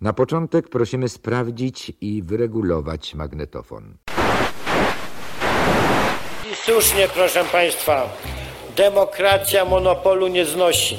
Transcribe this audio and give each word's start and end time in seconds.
Na 0.00 0.12
początek 0.12 0.68
prosimy 0.68 1.08
sprawdzić 1.08 1.92
i 2.00 2.22
wyregulować 2.22 3.14
magnetofon. 3.14 3.96
I 6.52 6.56
słusznie, 6.56 7.08
proszę 7.14 7.44
Państwa, 7.44 8.08
demokracja 8.76 9.64
monopolu 9.64 10.28
nie 10.28 10.44
znosi. 10.44 10.98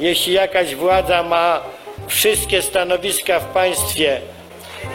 Jeśli 0.00 0.32
jakaś 0.32 0.74
władza 0.74 1.22
ma 1.22 1.62
wszystkie 2.06 2.62
stanowiska 2.62 3.40
w 3.40 3.44
państwie, 3.44 4.20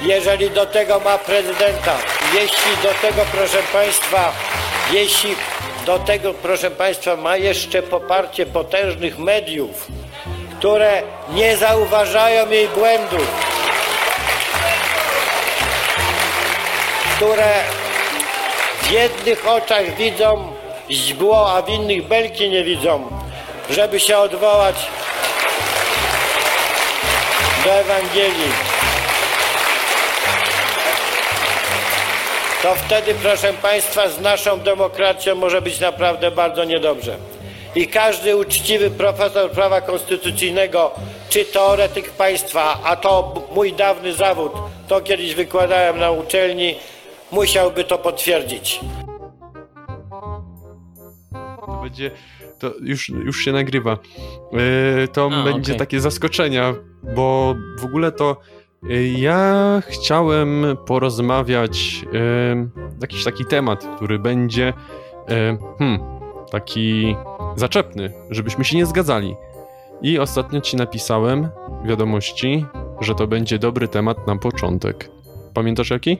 jeżeli 0.01 0.49
do 0.49 0.65
tego 0.65 0.99
ma 0.99 1.17
prezydenta, 1.17 1.97
jeśli 2.33 2.83
do 2.83 2.89
tego, 3.01 3.21
proszę 3.31 3.59
Państwa, 3.73 4.31
jeśli 4.93 5.35
do 5.85 5.99
tego, 5.99 6.33
proszę 6.33 6.71
Państwa, 6.71 7.15
ma 7.15 7.37
jeszcze 7.37 7.81
poparcie 7.81 8.45
potężnych 8.45 9.19
mediów, 9.19 9.87
które 10.63 11.01
nie 11.29 11.57
zauważają 11.57 12.49
jej 12.49 12.67
błędów, 12.67 13.27
które 17.15 17.53
w 18.81 18.91
jednych 18.91 19.47
oczach 19.47 19.95
widzą 19.95 20.53
źdźbło, 20.89 21.55
a 21.55 21.61
w 21.61 21.69
innych 21.69 22.07
belki 22.07 22.49
nie 22.49 22.63
widzą, 22.63 23.09
żeby 23.69 23.99
się 23.99 24.17
odwołać 24.17 24.75
do 27.65 27.71
Ewangelii. 27.71 28.51
To 32.61 32.75
wtedy, 32.75 33.15
proszę 33.21 33.53
Państwa, 33.53 34.09
z 34.09 34.19
naszą 34.19 34.59
demokracją 34.59 35.35
może 35.35 35.61
być 35.61 35.79
naprawdę 35.79 36.31
bardzo 36.31 36.63
niedobrze. 36.63 37.32
I 37.75 37.87
każdy 37.87 38.37
uczciwy 38.37 38.89
profesor 38.89 39.51
prawa 39.51 39.81
konstytucyjnego, 39.81 40.91
czy 41.29 41.45
teoretyk 41.45 42.09
państwa, 42.09 42.79
a 42.83 42.95
to 42.95 43.33
mój 43.55 43.73
dawny 43.73 44.13
zawód, 44.13 44.51
to 44.87 45.01
kiedyś 45.01 45.35
wykładałem 45.35 45.99
na 45.99 46.11
uczelni, 46.11 46.75
musiałby 47.31 47.83
to 47.83 47.97
potwierdzić. 47.97 48.79
To 51.65 51.79
będzie. 51.83 52.11
To 52.59 52.71
już, 52.81 53.09
już 53.09 53.45
się 53.45 53.51
nagrywa. 53.51 53.97
Yy, 54.51 55.07
to 55.07 55.29
A, 55.33 55.43
będzie 55.43 55.71
okej. 55.71 55.79
takie 55.79 55.99
zaskoczenia, 55.99 56.73
bo 57.15 57.55
w 57.79 57.85
ogóle 57.85 58.11
to 58.11 58.37
yy, 58.83 59.09
ja 59.09 59.81
chciałem 59.87 60.77
porozmawiać 60.85 62.01
yy, 62.01 62.69
jakiś 63.01 63.23
taki 63.23 63.45
temat, 63.45 63.87
który 63.95 64.19
będzie 64.19 64.73
hmm, 65.79 66.13
taki 66.53 67.15
zaczepny, 67.55 68.13
żebyśmy 68.29 68.63
się 68.65 68.77
nie 68.77 68.85
zgadzali. 68.85 69.35
I 70.01 70.19
ostatnio 70.19 70.61
ci 70.61 70.77
napisałem 70.77 71.49
wiadomości, 71.85 72.65
że 73.01 73.15
to 73.15 73.27
będzie 73.27 73.59
dobry 73.59 73.87
temat 73.87 74.27
na 74.27 74.35
początek. 74.35 75.09
Pamiętasz 75.53 75.89
jaki? 75.89 76.17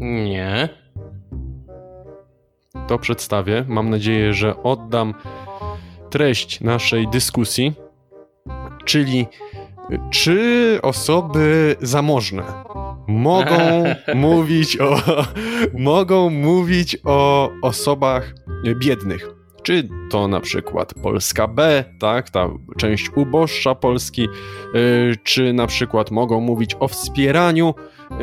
Nie. 0.00 0.68
to 2.86 2.98
przedstawię. 2.98 3.64
Mam 3.68 3.90
nadzieję, 3.90 4.34
że 4.34 4.62
oddam 4.62 5.14
treść 6.10 6.60
naszej 6.60 7.08
dyskusji, 7.08 7.72
czyli 8.84 9.26
czy 10.10 10.78
osoby 10.82 11.76
zamożne 11.80 12.42
mogą 13.08 13.84
mówić 14.14 14.80
o 14.80 14.96
mogą 15.78 16.30
mówić 16.30 16.96
o 17.04 17.50
osobach 17.62 18.34
biednych. 18.80 19.38
Czy 19.62 19.88
to 20.10 20.28
na 20.28 20.40
przykład 20.40 20.94
Polska 21.02 21.48
B, 21.48 21.84
tak, 22.00 22.30
ta 22.30 22.48
część 22.76 23.10
uboższa 23.16 23.74
Polski, 23.74 24.28
y, 24.74 25.16
czy 25.24 25.52
na 25.52 25.66
przykład 25.66 26.10
mogą 26.10 26.40
mówić 26.40 26.76
o 26.80 26.88
wspieraniu 26.88 27.74
y, 28.10 28.14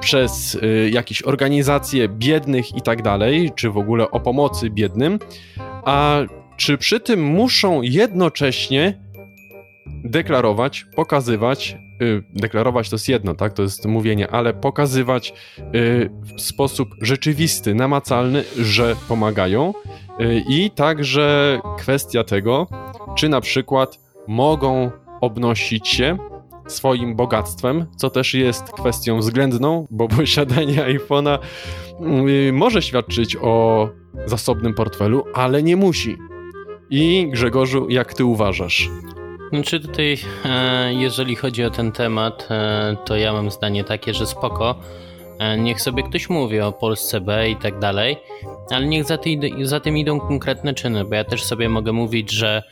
przez 0.00 0.54
y, 0.54 0.90
jakieś 0.92 1.22
organizacje 1.22 2.08
biednych 2.08 2.76
i 2.76 2.82
tak 2.82 3.02
dalej, 3.02 3.50
czy 3.54 3.70
w 3.70 3.78
ogóle 3.78 4.10
o 4.10 4.20
pomocy 4.20 4.70
biednym, 4.70 5.18
a 5.84 6.18
czy 6.56 6.78
przy 6.78 7.00
tym 7.00 7.22
muszą 7.22 7.82
jednocześnie 7.82 9.09
deklarować, 10.04 10.86
pokazywać, 10.96 11.76
y, 12.02 12.22
deklarować 12.34 12.90
to 12.90 12.94
jest 12.94 13.08
jedno, 13.08 13.34
tak, 13.34 13.52
to 13.52 13.62
jest 13.62 13.86
mówienie, 13.86 14.30
ale 14.30 14.54
pokazywać 14.54 15.32
y, 15.58 16.10
w 16.36 16.40
sposób 16.40 16.88
rzeczywisty, 17.00 17.74
namacalny, 17.74 18.44
że 18.58 18.96
pomagają 19.08 19.74
y, 20.20 20.42
i 20.48 20.70
także 20.70 21.60
kwestia 21.78 22.24
tego, 22.24 22.66
czy 23.16 23.28
na 23.28 23.40
przykład 23.40 23.98
mogą 24.28 24.90
obnosić 25.20 25.88
się 25.88 26.18
swoim 26.66 27.16
bogactwem, 27.16 27.86
co 27.96 28.10
też 28.10 28.34
jest 28.34 28.72
kwestią 28.72 29.18
względną, 29.18 29.86
bo 29.90 30.08
posiadanie 30.18 30.76
iPhone'a 30.76 31.38
może 32.52 32.82
świadczyć 32.82 33.36
o 33.40 33.88
zasobnym 34.26 34.74
portfelu, 34.74 35.24
ale 35.34 35.62
nie 35.62 35.76
musi. 35.76 36.16
I 36.90 37.28
Grzegorzu, 37.30 37.86
jak 37.88 38.14
ty 38.14 38.24
uważasz? 38.24 38.90
Znaczy 39.52 39.80
tutaj, 39.80 40.18
e, 40.44 40.94
jeżeli 40.94 41.36
chodzi 41.36 41.64
o 41.64 41.70
ten 41.70 41.92
temat, 41.92 42.48
e, 42.50 42.96
to 43.06 43.16
ja 43.16 43.32
mam 43.32 43.50
zdanie 43.50 43.84
takie, 43.84 44.14
że 44.14 44.26
spoko. 44.26 44.80
E, 45.38 45.58
niech 45.58 45.80
sobie 45.80 46.02
ktoś 46.02 46.28
mówi 46.28 46.60
o 46.60 46.72
Polsce 46.72 47.20
B 47.20 47.50
i 47.50 47.56
tak 47.56 47.78
dalej, 47.78 48.16
ale 48.70 48.86
niech 48.86 49.04
za, 49.04 49.18
ty, 49.18 49.40
za 49.62 49.80
tym 49.80 49.98
idą 49.98 50.20
konkretne 50.20 50.74
czyny, 50.74 51.04
bo 51.04 51.14
ja 51.14 51.24
też 51.24 51.42
sobie 51.42 51.68
mogę 51.68 51.92
mówić, 51.92 52.30
że 52.30 52.62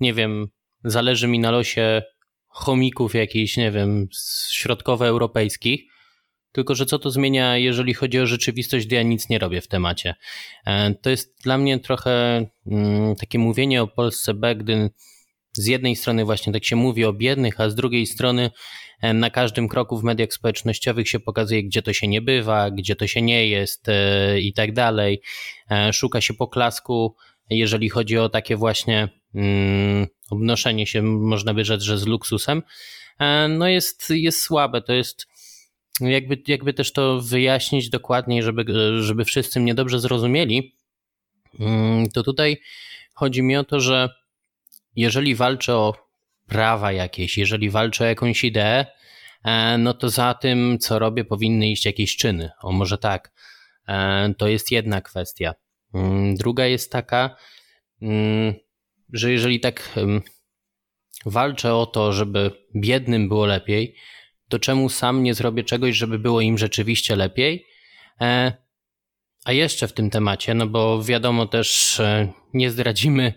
nie 0.00 0.14
wiem, 0.14 0.48
zależy 0.84 1.28
mi 1.28 1.38
na 1.38 1.50
losie 1.50 2.02
chomików 2.46 3.14
jakichś, 3.14 3.56
nie 3.56 3.70
wiem, 3.70 4.08
środkowoeuropejskich, 4.50 5.80
tylko 6.52 6.74
że 6.74 6.86
co 6.86 6.98
to 6.98 7.10
zmienia, 7.10 7.56
jeżeli 7.56 7.94
chodzi 7.94 8.20
o 8.20 8.26
rzeczywistość, 8.26 8.86
gdy 8.86 8.96
ja 8.96 9.02
nic 9.02 9.28
nie 9.28 9.38
robię 9.38 9.60
w 9.60 9.68
temacie. 9.68 10.14
To 11.02 11.10
jest 11.10 11.42
dla 11.42 11.58
mnie 11.58 11.78
trochę 11.78 12.44
mm, 12.66 13.16
takie 13.16 13.38
mówienie 13.38 13.82
o 13.82 13.86
Polsce 13.86 14.34
B, 14.34 14.56
gdy 14.56 14.90
z 15.58 15.66
jednej 15.66 15.96
strony 15.96 16.24
właśnie 16.24 16.52
tak 16.52 16.64
się 16.64 16.76
mówi 16.76 17.04
o 17.04 17.12
biednych, 17.12 17.60
a 17.60 17.70
z 17.70 17.74
drugiej 17.74 18.06
strony 18.06 18.50
na 19.02 19.30
każdym 19.30 19.68
kroku 19.68 19.98
w 19.98 20.04
mediach 20.04 20.32
społecznościowych 20.32 21.08
się 21.08 21.20
pokazuje, 21.20 21.64
gdzie 21.64 21.82
to 21.82 21.92
się 21.92 22.08
nie 22.08 22.22
bywa, 22.22 22.70
gdzie 22.70 22.96
to 22.96 23.06
się 23.06 23.22
nie 23.22 23.48
jest 23.48 23.88
e, 23.88 24.40
i 24.40 24.52
tak 24.52 24.72
dalej. 24.72 25.22
E, 25.70 25.92
Szuka 25.92 26.20
się 26.20 26.34
poklasku, 26.34 27.16
jeżeli 27.50 27.88
chodzi 27.88 28.18
o 28.18 28.28
takie 28.28 28.56
właśnie 28.56 29.08
mm, 29.34 30.06
obnoszenie 30.30 30.86
się, 30.86 31.02
można 31.02 31.54
by 31.54 31.64
rzec, 31.64 31.82
że 31.82 31.98
z 31.98 32.06
luksusem. 32.06 32.62
E, 33.18 33.48
No 33.48 33.68
jest, 33.68 34.10
jest 34.10 34.42
słabe, 34.42 34.82
to 34.82 34.92
jest 34.92 35.26
jakby, 36.00 36.42
jakby 36.46 36.74
też 36.74 36.92
to 36.92 37.20
wyjaśnić 37.20 37.90
dokładniej, 37.90 38.42
żeby, 38.42 38.64
żeby 39.02 39.24
wszyscy 39.24 39.60
mnie 39.60 39.74
dobrze 39.74 40.00
zrozumieli, 40.00 40.76
mm, 41.60 42.10
to 42.10 42.22
tutaj 42.22 42.56
chodzi 43.14 43.42
mi 43.42 43.56
o 43.56 43.64
to, 43.64 43.80
że 43.80 44.08
jeżeli 44.98 45.34
walczę 45.34 45.74
o 45.74 45.94
prawa 46.46 46.92
jakieś, 46.92 47.38
jeżeli 47.38 47.70
walczę 47.70 48.04
o 48.04 48.06
jakąś 48.06 48.44
ideę, 48.44 48.86
e, 49.44 49.78
no 49.78 49.94
to 49.94 50.08
za 50.08 50.34
tym, 50.34 50.78
co 50.80 50.98
robię, 50.98 51.24
powinny 51.24 51.68
iść 51.70 51.86
jakieś 51.86 52.16
czyny. 52.16 52.50
O, 52.62 52.72
może 52.72 52.98
tak. 52.98 53.32
E, 53.88 54.34
To 54.38 54.48
jest 54.48 54.70
jedna 54.70 55.00
kwestia. 55.00 55.54
Mm, 55.94 56.34
Druga 56.34 56.66
jest 56.66 56.92
taka, 56.92 57.36
mm, 58.02 58.54
że 59.12 59.32
jeżeli 59.32 59.60
tak 59.60 59.98
walczę 61.26 61.74
o 61.74 61.86
to, 61.86 62.12
żeby 62.12 62.50
biednym 62.76 63.28
było 63.28 63.46
lepiej, 63.46 63.94
to 64.48 64.58
czemu 64.58 64.88
sam 64.88 65.22
nie 65.22 65.34
zrobię 65.34 65.64
czegoś, 65.64 65.96
żeby 65.96 66.18
było 66.18 66.40
im 66.40 66.58
rzeczywiście 66.58 67.16
lepiej? 67.16 67.66
E, 68.20 68.52
A 69.44 69.52
jeszcze 69.52 69.88
w 69.88 69.92
tym 69.92 70.10
temacie, 70.10 70.54
no 70.54 70.66
bo 70.66 71.02
wiadomo 71.02 71.46
też, 71.46 72.00
nie 72.54 72.70
zdradzimy 72.70 73.34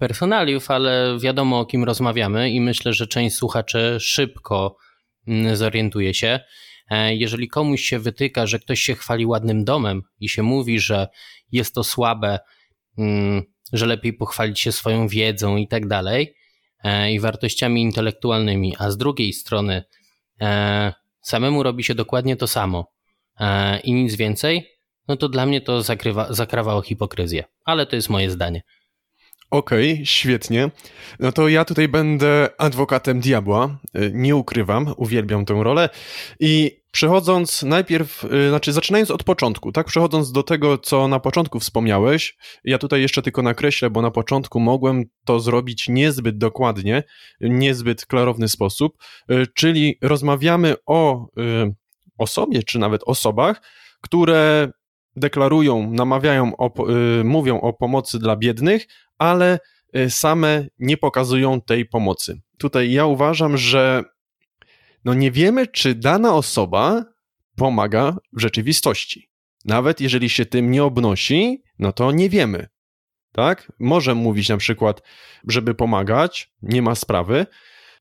personaliów, 0.00 0.70
ale 0.70 1.18
wiadomo 1.18 1.60
o 1.60 1.66
kim 1.66 1.84
rozmawiamy 1.84 2.50
i 2.50 2.60
myślę, 2.60 2.92
że 2.92 3.06
część 3.06 3.36
słuchaczy 3.36 3.96
szybko 4.00 4.76
mm, 5.28 5.56
zorientuje 5.56 6.14
się. 6.14 6.40
E, 6.90 7.14
Jeżeli 7.16 7.48
komuś 7.48 7.82
się 7.82 7.98
wytyka, 7.98 8.46
że 8.46 8.58
ktoś 8.58 8.80
się 8.80 8.94
chwali 8.94 9.26
ładnym 9.26 9.64
domem 9.64 10.02
i 10.20 10.28
się 10.28 10.42
mówi, 10.42 10.80
że 10.80 11.08
jest 11.52 11.74
to 11.74 11.84
słabe, 11.84 12.38
mm, 12.98 13.42
że 13.72 13.86
lepiej 13.86 14.12
pochwalić 14.12 14.60
się 14.60 14.72
swoją 14.72 15.08
wiedzą 15.08 15.56
i 15.56 15.68
tak 15.68 15.86
dalej 15.86 16.34
e, 16.84 17.12
i 17.12 17.20
wartościami 17.20 17.82
intelektualnymi, 17.82 18.76
a 18.78 18.90
z 18.90 18.96
drugiej 18.96 19.32
strony 19.32 19.84
e, 20.40 20.92
samemu 21.22 21.62
robi 21.62 21.84
się 21.84 21.94
dokładnie 21.94 22.36
to 22.36 22.46
samo 22.46 22.92
i 23.84 23.92
nic 23.92 24.14
więcej, 24.14 24.66
no 25.08 25.16
to 25.16 25.28
dla 25.28 25.46
mnie 25.46 25.60
to 25.60 25.82
zakrywa, 25.82 26.32
zakrawa 26.32 26.74
o 26.74 26.82
hipokryzję. 26.82 27.44
Ale 27.64 27.86
to 27.86 27.96
jest 27.96 28.10
moje 28.10 28.30
zdanie. 28.30 28.62
Okej, 29.50 29.92
okay, 29.92 30.06
świetnie. 30.06 30.70
No 31.20 31.32
to 31.32 31.48
ja 31.48 31.64
tutaj 31.64 31.88
będę 31.88 32.48
adwokatem 32.58 33.20
diabła. 33.20 33.78
Y, 33.96 34.10
nie 34.14 34.36
ukrywam, 34.36 34.94
uwielbiam 34.96 35.44
tę 35.44 35.54
rolę. 35.60 35.88
I 36.40 36.80
przechodząc 36.92 37.62
najpierw, 37.62 38.24
y, 38.24 38.48
znaczy 38.48 38.72
zaczynając 38.72 39.10
od 39.10 39.24
początku, 39.24 39.72
tak? 39.72 39.86
Przechodząc 39.86 40.32
do 40.32 40.42
tego, 40.42 40.78
co 40.78 41.08
na 41.08 41.20
początku 41.20 41.60
wspomniałeś, 41.60 42.36
ja 42.64 42.78
tutaj 42.78 43.00
jeszcze 43.00 43.22
tylko 43.22 43.42
nakreślę, 43.42 43.90
bo 43.90 44.02
na 44.02 44.10
początku 44.10 44.60
mogłem 44.60 45.04
to 45.24 45.40
zrobić 45.40 45.88
niezbyt 45.88 46.38
dokładnie, 46.38 47.02
niezbyt 47.40 48.06
klarowny 48.06 48.48
sposób, 48.48 48.96
y, 49.30 49.46
czyli 49.54 49.98
rozmawiamy 50.02 50.74
o 50.86 51.26
osobie, 52.18 52.62
czy 52.62 52.78
nawet 52.78 53.02
osobach, 53.06 53.62
które 54.00 54.70
deklarują, 55.16 55.90
namawiają, 55.90 56.52
mówią 57.24 57.60
o 57.60 57.72
pomocy 57.72 58.18
dla 58.18 58.36
biednych, 58.36 58.86
ale 59.20 59.58
y, 59.96 60.10
same 60.10 60.66
nie 60.78 60.96
pokazują 60.96 61.60
tej 61.60 61.86
pomocy. 61.86 62.40
Tutaj 62.58 62.92
ja 62.92 63.06
uważam, 63.06 63.56
że 63.56 64.02
no 65.04 65.14
nie 65.14 65.30
wiemy, 65.30 65.66
czy 65.66 65.94
dana 65.94 66.34
osoba 66.34 67.04
pomaga 67.56 68.16
w 68.32 68.40
rzeczywistości. 68.40 69.30
Nawet 69.64 70.00
jeżeli 70.00 70.28
się 70.28 70.46
tym 70.46 70.70
nie 70.70 70.84
obnosi, 70.84 71.62
no 71.78 71.92
to 71.92 72.12
nie 72.12 72.28
wiemy. 72.28 72.68
Tak? 73.32 73.72
Może 73.78 74.14
mówić 74.14 74.48
na 74.48 74.56
przykład, 74.56 75.02
żeby 75.48 75.74
pomagać, 75.74 76.52
nie 76.62 76.82
ma 76.82 76.94
sprawy. 76.94 77.46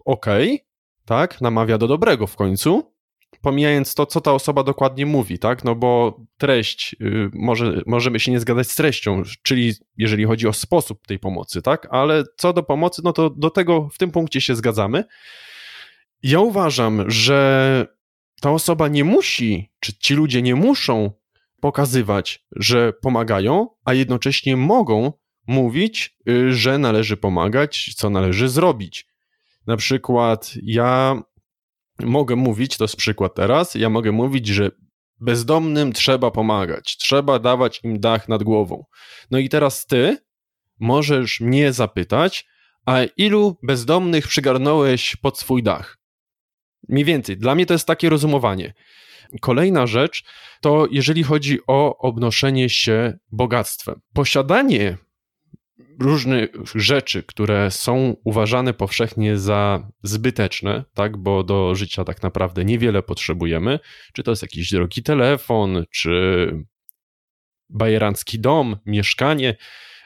Okej, 0.05 0.53
okay, 0.53 0.65
tak, 1.05 1.41
namawia 1.41 1.77
do 1.77 1.87
dobrego 1.87 2.27
w 2.27 2.35
końcu, 2.35 2.93
pomijając 3.41 3.95
to, 3.95 4.05
co 4.05 4.21
ta 4.21 4.33
osoba 4.33 4.63
dokładnie 4.63 5.05
mówi, 5.05 5.39
tak? 5.39 5.63
No 5.63 5.75
bo 5.75 6.19
treść, 6.37 6.95
y, 7.01 7.29
może, 7.33 7.81
możemy 7.85 8.19
się 8.19 8.31
nie 8.31 8.39
zgadzać 8.39 8.71
z 8.71 8.75
treścią, 8.75 9.23
czyli 9.43 9.73
jeżeli 9.97 10.25
chodzi 10.25 10.47
o 10.47 10.53
sposób 10.53 11.07
tej 11.07 11.19
pomocy, 11.19 11.61
tak? 11.61 11.87
Ale 11.91 12.23
co 12.37 12.53
do 12.53 12.63
pomocy, 12.63 13.01
no 13.05 13.13
to 13.13 13.29
do 13.29 13.49
tego 13.49 13.89
w 13.93 13.97
tym 13.97 14.11
punkcie 14.11 14.41
się 14.41 14.55
zgadzamy. 14.55 15.03
Ja 16.23 16.39
uważam, 16.39 17.11
że 17.11 17.85
ta 18.41 18.51
osoba 18.51 18.87
nie 18.87 19.03
musi, 19.03 19.71
czy 19.79 19.93
ci 19.93 20.13
ludzie 20.13 20.41
nie 20.41 20.55
muszą 20.55 21.11
pokazywać, 21.61 22.45
że 22.55 22.93
pomagają, 22.93 23.67
a 23.85 23.93
jednocześnie 23.93 24.57
mogą 24.57 25.13
mówić, 25.47 26.17
y, 26.29 26.53
że 26.53 26.77
należy 26.77 27.17
pomagać, 27.17 27.93
co 27.95 28.09
należy 28.09 28.49
zrobić. 28.49 29.07
Na 29.67 29.77
przykład 29.77 30.53
ja 30.63 31.21
mogę 31.99 32.35
mówić, 32.35 32.77
to 32.77 32.83
jest 32.83 32.95
przykład 32.95 33.35
teraz, 33.35 33.75
ja 33.75 33.89
mogę 33.89 34.11
mówić, 34.11 34.47
że 34.47 34.71
bezdomnym 35.19 35.93
trzeba 35.93 36.31
pomagać, 36.31 36.97
trzeba 36.97 37.39
dawać 37.39 37.79
im 37.83 37.99
dach 37.99 38.29
nad 38.29 38.43
głową. 38.43 38.83
No 39.31 39.39
i 39.39 39.49
teraz 39.49 39.85
ty 39.85 40.17
możesz 40.79 41.39
mnie 41.39 41.73
zapytać, 41.73 42.45
a 42.85 43.03
ilu 43.17 43.57
bezdomnych 43.63 44.27
przygarnąłeś 44.27 45.15
pod 45.15 45.39
swój 45.39 45.63
dach? 45.63 45.97
Mniej 46.89 47.05
więcej. 47.05 47.37
Dla 47.37 47.55
mnie 47.55 47.65
to 47.65 47.73
jest 47.73 47.87
takie 47.87 48.09
rozumowanie. 48.09 48.73
Kolejna 49.41 49.87
rzecz 49.87 50.23
to 50.61 50.87
jeżeli 50.91 51.23
chodzi 51.23 51.59
o 51.67 51.97
obnoszenie 51.97 52.69
się 52.69 53.19
bogactwem. 53.31 54.01
Posiadanie 54.13 54.97
różnych 55.99 56.49
rzeczy, 56.75 57.23
które 57.23 57.71
są 57.71 58.15
uważane 58.23 58.73
powszechnie 58.73 59.37
za 59.37 59.87
zbyteczne, 60.03 60.83
tak, 60.93 61.17
bo 61.17 61.43
do 61.43 61.75
życia 61.75 62.03
tak 62.03 62.23
naprawdę 62.23 62.65
niewiele 62.65 63.03
potrzebujemy, 63.03 63.79
czy 64.13 64.23
to 64.23 64.31
jest 64.31 64.41
jakiś 64.41 64.71
drogi 64.71 65.03
telefon, 65.03 65.85
czy 65.91 66.51
bajerancki 67.69 68.39
dom, 68.39 68.77
mieszkanie, 68.85 69.55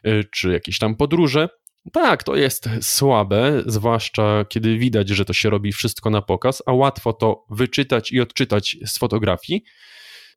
y, 0.08 0.24
czy 0.32 0.52
jakieś 0.52 0.80
tam 0.80 0.96
podróże. 0.96 1.50
Tak, 1.92 2.24
to 2.24 2.36
jest 2.36 2.70
słabe, 2.82 3.64
zwłaszcza 3.66 4.46
kiedy 4.50 4.78
widać, 4.78 5.10
że 5.10 5.26
to 5.26 5.34
się 5.34 5.50
robi 5.50 5.72
wszystko 5.72 6.10
na 6.10 6.22
pokaz, 6.22 6.64
a 6.66 6.74
łatwo 6.74 7.14
to 7.14 7.46
wyczytać 7.50 8.12
i 8.12 8.22
odczytać 8.22 8.78
z 8.86 8.98
fotografii, 8.98 9.64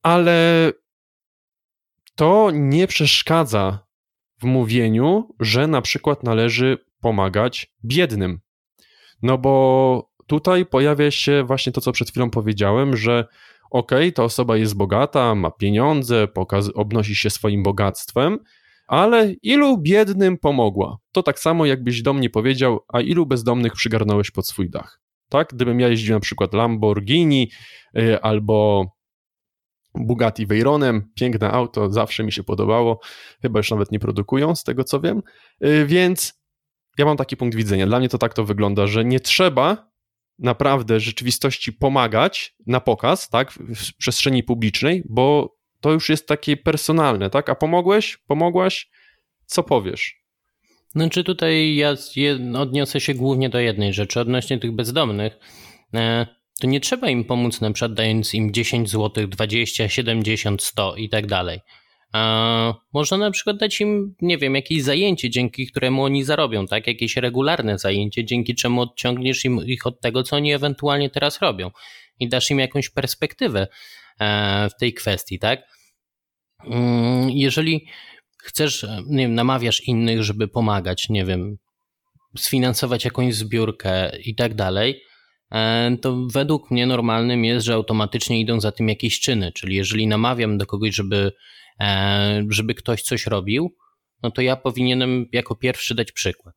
ale 0.03 0.73
to 2.15 2.51
nie 2.53 2.87
przeszkadza 2.87 3.86
w 4.41 4.45
mówieniu, 4.45 5.35
że 5.41 5.67
na 5.67 5.83
przykład 5.83 6.23
należy 6.23 6.79
pomagać 7.01 7.75
biednym. 7.85 8.41
No 9.23 9.39
bo 9.39 10.11
tutaj 10.27 10.67
pojawia 10.67 11.11
się 11.11 11.45
właśnie 11.45 11.73
to, 11.73 11.81
co 11.81 11.93
przed 11.93 12.11
chwilą 12.11 12.31
powiedziałem, 12.31 12.97
że 12.97 13.25
okej, 13.71 13.99
okay, 13.99 14.13
ta 14.13 14.25
osoba 14.25 14.57
jest 14.57 14.77
bogata, 14.77 15.35
ma 15.35 15.51
pieniądze, 15.51 16.29
pokaz- 16.29 16.71
obnosi 16.75 17.17
się 17.17 17.31
swoim 17.31 17.63
bogactwem, 17.63 18.39
ale 18.87 19.33
ilu 19.43 19.79
biednym 19.79 20.39
pomogła? 20.39 20.97
To 21.13 21.23
tak 21.23 21.39
samo, 21.39 21.67
jakbyś 21.67 22.03
do 22.03 22.13
mnie 22.13 22.31
powiedział, 22.31 22.81
a 22.89 23.01
ilu 23.01 23.27
bezdomnych 23.27 23.73
przygarnąłeś 23.73 24.31
pod 24.31 24.47
swój 24.47 24.71
dach? 24.71 25.01
Tak? 25.29 25.49
Gdybym 25.53 25.81
ja 25.81 25.89
jeździł 25.89 26.15
na 26.15 26.21
przykład 26.21 26.55
Lamborghini 26.55 27.51
yy, 27.95 28.21
albo 28.21 28.87
Bugatti 29.97 30.47
Veyronem, 30.47 31.11
piękne 31.15 31.51
auto, 31.51 31.93
zawsze 31.93 32.25
mi 32.25 32.33
się 32.33 32.45
podobało, 32.45 33.01
chyba 33.43 33.59
już 33.59 33.71
nawet 33.71 33.93
nie 33.93 33.99
produkują, 33.99 34.57
z 34.57 34.65
tego 34.65 34.85
co 34.85 35.01
wiem, 35.01 35.23
y, 35.65 35.87
więc 35.87 36.41
ja 36.99 37.05
mam 37.05 37.17
taki 37.17 37.37
punkt 37.37 37.57
widzenia. 37.57 37.87
Dla 37.87 37.99
mnie 37.99 38.09
to 38.09 38.19
tak 38.19 38.35
to 38.35 38.45
wygląda, 38.45 38.87
że 38.87 39.05
nie 39.05 39.21
trzeba 39.21 39.91
naprawdę 40.39 41.01
rzeczywistości 41.01 41.73
pomagać 41.73 42.57
na 42.67 42.81
pokaz, 42.81 43.29
tak, 43.29 43.53
w 43.53 43.97
przestrzeni 43.97 44.43
publicznej, 44.43 45.03
bo 45.09 45.57
to 45.81 45.93
już 45.93 46.09
jest 46.09 46.29
takie 46.29 46.57
personalne, 46.57 47.31
tak, 47.31 47.49
a 47.49 47.55
pomogłeś, 47.55 48.17
pomogłaś, 48.17 48.91
co 49.47 49.63
powiesz? 49.63 50.27
Znaczy 50.89 51.25
tutaj 51.25 51.77
ja 51.77 51.95
odniosę 52.59 53.01
się 53.01 53.15
głównie 53.15 53.49
do 53.49 53.59
jednej 53.59 53.93
rzeczy, 53.93 54.21
odnośnie 54.21 54.59
tych 54.59 54.73
bezdomnych. 54.73 55.39
To 56.61 56.67
nie 56.67 56.81
trzeba 56.81 57.11
im 57.11 57.25
pomóc 57.25 57.61
na 57.61 57.73
przykład 57.73 57.95
dając 57.95 58.35
im 58.35 58.53
10 58.53 58.91
zł, 58.91 59.27
20, 59.27 59.89
70, 59.89 60.63
100 60.63 60.97
i 60.97 61.09
tak 61.09 61.27
dalej. 61.27 61.61
Można 62.93 63.17
na 63.17 63.31
przykład 63.31 63.57
dać 63.57 63.81
im, 63.81 64.15
nie 64.23 64.39
wiem, 64.39 64.55
jakieś 64.55 64.83
zajęcie, 64.83 65.31
dzięki 65.31 65.67
któremu 65.67 66.05
oni 66.05 66.25
zarobią, 66.25 66.67
tak? 66.67 66.87
Jakieś 66.87 67.17
regularne 67.17 67.79
zajęcie, 67.79 68.25
dzięki 68.25 68.55
czemu 68.55 68.81
odciągniesz 68.81 69.45
im 69.45 69.67
ich 69.67 69.87
od 69.87 70.01
tego, 70.01 70.23
co 70.23 70.37
oni 70.37 70.53
ewentualnie 70.53 71.11
teraz 71.11 71.41
robią 71.41 71.71
i 72.21 72.29
dasz 72.29 72.51
im 72.51 72.59
jakąś 72.59 72.89
perspektywę 72.89 73.69
e, 74.21 74.69
w 74.71 74.81
tej 74.81 74.95
kwestii, 74.95 75.39
tak? 75.39 75.61
Mm, 76.65 77.31
jeżeli 77.31 77.87
chcesz, 78.43 78.87
nie 79.07 79.25
wiem, 79.25 79.35
namawiasz 79.35 79.81
innych, 79.81 80.23
żeby 80.23 80.49
pomagać, 80.49 81.09
nie 81.09 81.25
wiem, 81.25 81.57
sfinansować 82.39 83.05
jakąś 83.05 83.35
zbiórkę 83.35 84.19
i 84.19 84.35
tak 84.35 84.55
dalej, 84.55 85.03
to 86.03 86.27
według 86.33 86.71
mnie 86.71 86.87
normalnym 86.87 87.45
jest, 87.45 87.67
że 87.67 87.75
automatycznie 87.75 88.41
idą 88.41 88.61
za 88.61 88.73
tym 88.73 88.89
jakieś 88.89 89.21
czyny. 89.21 89.53
Czyli 89.53 89.77
jeżeli 89.77 90.07
namawiam 90.07 90.59
do 90.59 90.67
kogoś, 90.67 90.95
żeby, 90.95 91.33
e, 91.81 92.45
żeby 92.49 92.75
ktoś 92.75 93.03
coś 93.03 93.27
robił, 93.27 93.77
no 94.23 94.31
to 94.31 94.43
ja 94.43 94.57
powinienem 94.57 95.27
jako 95.33 95.55
pierwszy 95.55 95.95
dać 95.95 96.13
przykład. 96.13 96.55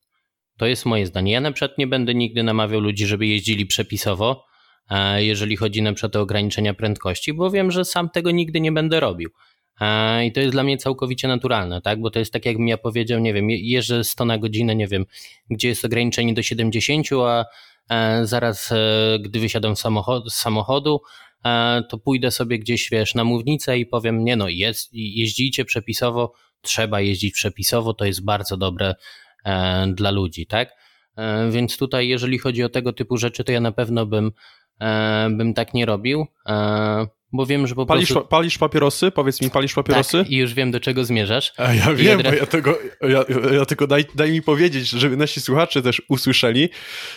To 0.57 0.65
jest 0.65 0.85
moje 0.85 1.05
zdanie. 1.05 1.31
Ja 1.31 1.41
na 1.41 1.51
przykład 1.51 1.77
nie 1.77 1.87
będę 1.87 2.15
nigdy 2.15 2.43
namawiał 2.43 2.79
ludzi, 2.81 3.05
żeby 3.05 3.27
jeździli 3.27 3.65
przepisowo, 3.65 4.45
e, 4.89 5.23
jeżeli 5.23 5.55
chodzi 5.55 5.81
na 5.81 5.93
przykład 5.93 6.15
o 6.15 6.21
ograniczenia 6.21 6.73
prędkości, 6.73 7.33
bo 7.33 7.51
wiem, 7.51 7.71
że 7.71 7.85
sam 7.85 8.09
tego 8.09 8.31
nigdy 8.31 8.61
nie 8.61 8.71
będę 8.71 8.99
robił. 8.99 9.29
I 10.25 10.31
to 10.31 10.39
jest 10.39 10.51
dla 10.51 10.63
mnie 10.63 10.77
całkowicie 10.77 11.27
naturalne, 11.27 11.81
tak? 11.81 12.01
Bo 12.01 12.11
to 12.11 12.19
jest 12.19 12.33
tak, 12.33 12.45
jakbym 12.45 12.67
ja 12.67 12.77
powiedział, 12.77 13.19
nie 13.19 13.33
wiem, 13.33 13.49
jeżdżę 13.49 14.03
100 14.03 14.25
na 14.25 14.37
godzinę, 14.37 14.75
nie 14.75 14.87
wiem, 14.87 15.05
gdzie 15.49 15.67
jest 15.67 15.85
ograniczenie 15.85 16.33
do 16.33 16.43
70, 16.43 17.07
a 17.13 17.45
E, 17.45 17.45
zaraz, 18.23 18.71
e, 18.71 19.19
gdy 19.19 19.39
wysiadam 19.39 19.75
z 19.75 19.79
samochodu, 19.79 20.29
z 20.29 20.35
samochodu 20.35 21.01
e, 21.45 21.83
to 21.89 21.97
pójdę 21.97 22.31
sobie 22.31 22.59
gdzieś, 22.59 22.89
wiesz, 22.89 23.15
na 23.15 23.23
mównicę 23.23 23.77
i 23.77 23.85
powiem, 23.85 24.23
nie 24.23 24.35
no, 24.35 24.49
jest, 24.49 24.89
jeździcie 24.93 25.65
przepisowo, 25.65 26.33
trzeba 26.61 27.01
jeździć 27.01 27.33
przepisowo, 27.33 27.93
to 27.93 28.05
jest 28.05 28.25
bardzo 28.25 28.57
dobre 28.57 28.95
dla 29.93 30.11
ludzi, 30.11 30.47
tak? 30.47 30.69
Więc 31.51 31.77
tutaj, 31.77 32.07
jeżeli 32.07 32.37
chodzi 32.37 32.63
o 32.63 32.69
tego 32.69 32.93
typu 32.93 33.17
rzeczy, 33.17 33.43
to 33.43 33.51
ja 33.51 33.59
na 33.59 33.71
pewno 33.71 34.05
bym, 34.05 34.31
bym 35.29 35.53
tak 35.53 35.73
nie 35.73 35.85
robił 35.85 36.25
bo 37.31 37.45
wiem, 37.45 37.67
że 37.67 37.75
po 37.75 37.85
palisz, 37.85 38.11
prostu... 38.11 38.29
Palisz 38.29 38.57
papierosy? 38.57 39.11
Powiedz 39.11 39.41
mi, 39.41 39.49
palisz 39.49 39.73
papierosy? 39.73 40.17
Tak, 40.17 40.31
i 40.31 40.37
już 40.37 40.53
wiem, 40.53 40.71
do 40.71 40.79
czego 40.79 41.05
zmierzasz. 41.05 41.53
A 41.57 41.73
ja 41.73 41.93
wiem, 41.93 42.21
bo 42.23 42.33
ja, 42.33 42.45
tego, 42.45 42.77
ja, 43.01 43.23
ja 43.53 43.65
tylko 43.65 43.87
daj, 43.87 44.05
daj 44.15 44.31
mi 44.31 44.41
powiedzieć, 44.41 44.89
żeby 44.89 45.17
nasi 45.17 45.41
słuchacze 45.41 45.81
też 45.81 46.01
usłyszeli. 46.09 46.69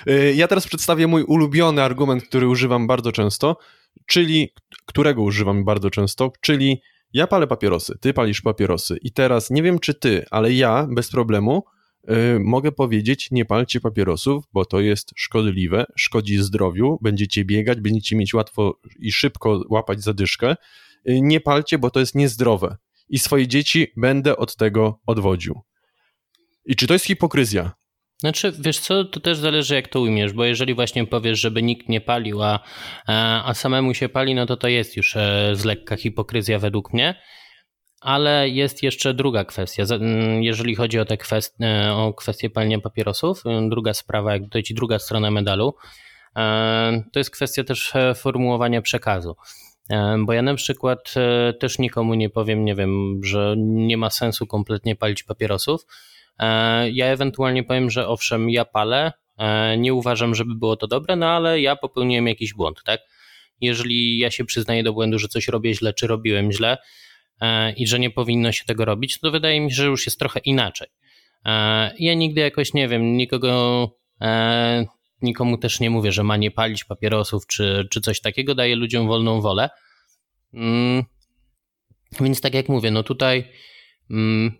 Y, 0.08 0.34
ja 0.36 0.48
teraz 0.48 0.66
przedstawię 0.66 1.06
mój 1.06 1.22
ulubiony 1.22 1.82
argument, 1.82 2.24
który 2.24 2.48
używam 2.48 2.86
bardzo 2.86 3.12
często, 3.12 3.56
czyli, 4.06 4.52
którego 4.86 5.22
używam 5.22 5.64
bardzo 5.64 5.90
często, 5.90 6.32
czyli 6.40 6.82
ja 7.12 7.26
palę 7.26 7.46
papierosy, 7.46 7.98
ty 8.00 8.12
palisz 8.12 8.40
papierosy 8.40 8.98
i 9.02 9.12
teraz 9.12 9.50
nie 9.50 9.62
wiem, 9.62 9.78
czy 9.78 9.94
ty, 9.94 10.24
ale 10.30 10.52
ja 10.52 10.86
bez 10.90 11.10
problemu 11.10 11.64
mogę 12.40 12.72
powiedzieć, 12.72 13.30
nie 13.30 13.44
palcie 13.44 13.80
papierosów, 13.80 14.44
bo 14.52 14.64
to 14.64 14.80
jest 14.80 15.12
szkodliwe, 15.16 15.84
szkodzi 15.96 16.38
zdrowiu, 16.38 16.98
będziecie 17.02 17.44
biegać, 17.44 17.80
będziecie 17.80 18.16
mieć 18.16 18.34
łatwo 18.34 18.80
i 18.98 19.12
szybko 19.12 19.60
łapać 19.70 20.02
zadyszkę. 20.02 20.56
Y, 21.08 21.20
nie 21.20 21.40
palcie, 21.40 21.78
bo 21.78 21.90
to 21.90 22.00
jest 22.00 22.14
niezdrowe 22.14 22.76
i 23.08 23.18
swoje 23.18 23.48
dzieci 23.48 23.86
będę 23.96 24.36
od 24.36 24.56
tego 24.56 25.00
odwodził. 25.06 25.60
I 26.66 26.76
czy 26.76 26.86
to 26.86 26.92
jest 26.92 27.04
hipokryzja? 27.04 27.72
Znaczy, 28.18 28.52
wiesz 28.58 28.78
co, 28.78 29.04
to 29.04 29.20
też 29.20 29.38
zależy 29.38 29.74
jak 29.74 29.88
to 29.88 30.00
ujmiesz, 30.00 30.32
bo 30.32 30.44
jeżeli 30.44 30.74
właśnie 30.74 31.06
powiesz, 31.06 31.40
żeby 31.40 31.62
nikt 31.62 31.88
nie 31.88 32.00
palił, 32.00 32.42
a, 32.42 32.60
a 33.44 33.54
samemu 33.54 33.94
się 33.94 34.08
pali, 34.08 34.34
no 34.34 34.46
to 34.46 34.56
to 34.56 34.68
jest 34.68 34.96
już 34.96 35.16
e, 35.16 35.50
z 35.54 35.64
lekka 35.64 35.96
hipokryzja 35.96 36.58
według 36.58 36.92
mnie. 36.92 37.14
Ale 38.02 38.48
jest 38.48 38.82
jeszcze 38.82 39.14
druga 39.14 39.44
kwestia. 39.44 39.82
Mm, 39.90 40.42
jeżeli 40.42 40.74
chodzi 40.74 40.98
o, 40.98 41.04
te 41.04 41.16
kwest 41.16 41.56
e, 41.60 41.92
o 41.92 42.14
kwestię 42.14 42.50
palenia 42.50 42.80
papierosów, 42.80 43.42
e, 43.46 43.68
druga 43.68 43.94
sprawa, 43.94 44.32
jak 44.32 44.42
to 44.50 44.62
ci 44.62 44.74
druga 44.74 44.98
strona 44.98 45.30
medalu, 45.30 45.74
to 47.12 47.20
jest 47.20 47.30
kwestia 47.30 47.64
też 47.64 47.92
formułowania 48.16 48.82
przekazu. 48.82 49.36
Bo 50.18 50.32
ja 50.32 50.42
na 50.42 50.54
przykład 50.54 51.14
też 51.60 51.78
nikomu 51.78 52.14
nie 52.14 52.30
powiem, 52.30 52.64
nie 52.64 52.74
wiem, 52.74 53.20
że 53.24 53.54
nie 53.58 53.96
ma 53.96 54.10
sensu 54.10 54.46
kompletnie 54.46 54.96
palić 54.96 55.22
papierosów, 55.22 55.86
E, 56.38 56.90
ja 56.90 57.06
ewentualnie 57.06 57.64
powiem, 57.64 57.90
że 57.90 58.08
owszem, 58.08 58.50
ja 58.50 58.64
palę, 58.64 59.12
e, 59.38 59.78
nie 59.78 59.94
uważam, 59.94 60.34
żeby 60.34 60.54
było 60.54 60.76
to 60.76 60.86
dobre, 60.86 61.16
no 61.16 61.26
ale 61.26 61.60
ja 61.60 61.76
popełniłem 61.76 62.26
jakiś 62.26 62.54
błąd, 62.54 62.82
tak? 62.84 63.00
Jeżeli 63.60 64.18
ja 64.18 64.30
się 64.30 64.44
przyznaję 64.44 64.82
do 64.82 64.92
błędu, 64.92 65.18
że 65.18 65.28
coś 65.28 65.48
robię 65.48 65.74
źle, 65.74 65.94
czy 65.94 66.06
robiłem 66.06 66.52
źle 66.52 66.72
e, 66.72 66.78
i 67.76 67.86
że 67.86 67.98
nie 67.98 68.10
powinno 68.10 68.52
się 68.52 68.64
tego 68.64 68.84
robić, 68.84 69.20
to 69.20 69.30
wydaje 69.30 69.60
mi 69.60 69.70
się, 69.70 69.76
że 69.76 69.86
już 69.86 70.06
jest 70.06 70.18
trochę 70.18 70.40
inaczej. 70.40 70.88
Ja 71.98 72.14
nigdy 72.14 72.40
jakoś 72.40 72.74
nie 72.74 72.88
wiem, 72.88 73.16
nikogo, 73.16 73.88
nikomu 75.22 75.58
też 75.58 75.80
nie 75.80 75.90
mówię, 75.90 76.12
że 76.12 76.24
ma 76.24 76.36
nie 76.36 76.50
palić 76.50 76.84
papierosów, 76.84 77.46
czy, 77.46 77.88
czy 77.90 78.00
coś 78.00 78.20
takiego, 78.20 78.54
daję 78.54 78.76
ludziom 78.76 79.06
wolną 79.06 79.40
wolę. 79.40 79.70
Mm, 80.54 81.04
więc 82.20 82.40
tak 82.40 82.54
jak 82.54 82.68
mówię, 82.68 82.90
no 82.90 83.02
tutaj 83.02 83.44
mm, 84.10 84.52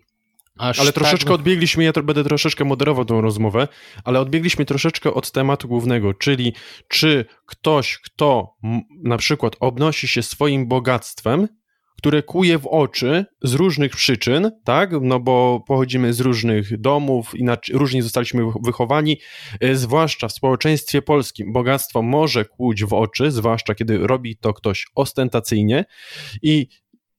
Aż 0.57 0.79
ale 0.79 0.93
troszeczkę 0.93 1.25
tak... 1.25 1.33
odbiegliśmy, 1.33 1.83
ja 1.83 1.91
będę 1.91 2.23
troszeczkę 2.23 2.65
moderował 2.65 3.05
tą 3.05 3.21
rozmowę, 3.21 3.67
ale 4.03 4.19
odbiegliśmy 4.19 4.65
troszeczkę 4.65 5.13
od 5.13 5.31
tematu 5.31 5.67
głównego, 5.67 6.13
czyli 6.13 6.53
czy 6.87 7.25
ktoś, 7.45 7.97
kto 7.97 8.55
na 9.03 9.17
przykład 9.17 9.55
obnosi 9.59 10.07
się 10.07 10.23
swoim 10.23 10.67
bogactwem, 10.67 11.47
które 12.03 12.23
kuje 12.23 12.59
w 12.59 12.67
oczy 12.67 13.25
z 13.41 13.53
różnych 13.53 13.95
przyczyn, 13.95 14.51
tak? 14.63 14.89
No 15.01 15.19
bo 15.19 15.63
pochodzimy 15.67 16.13
z 16.13 16.19
różnych 16.19 16.81
domów, 16.81 17.35
inaczej, 17.35 17.77
różnie 17.77 18.03
zostaliśmy 18.03 18.43
wychowani, 18.63 19.19
e, 19.59 19.75
zwłaszcza 19.75 20.27
w 20.27 20.31
społeczeństwie 20.31 21.01
polskim. 21.01 21.53
Bogactwo 21.53 22.01
może 22.01 22.45
kłuć 22.45 22.83
w 22.83 22.93
oczy, 22.93 23.31
zwłaszcza 23.31 23.75
kiedy 23.75 23.97
robi 23.97 24.37
to 24.37 24.53
ktoś 24.53 24.85
ostentacyjnie 24.95 25.85
i 26.41 26.67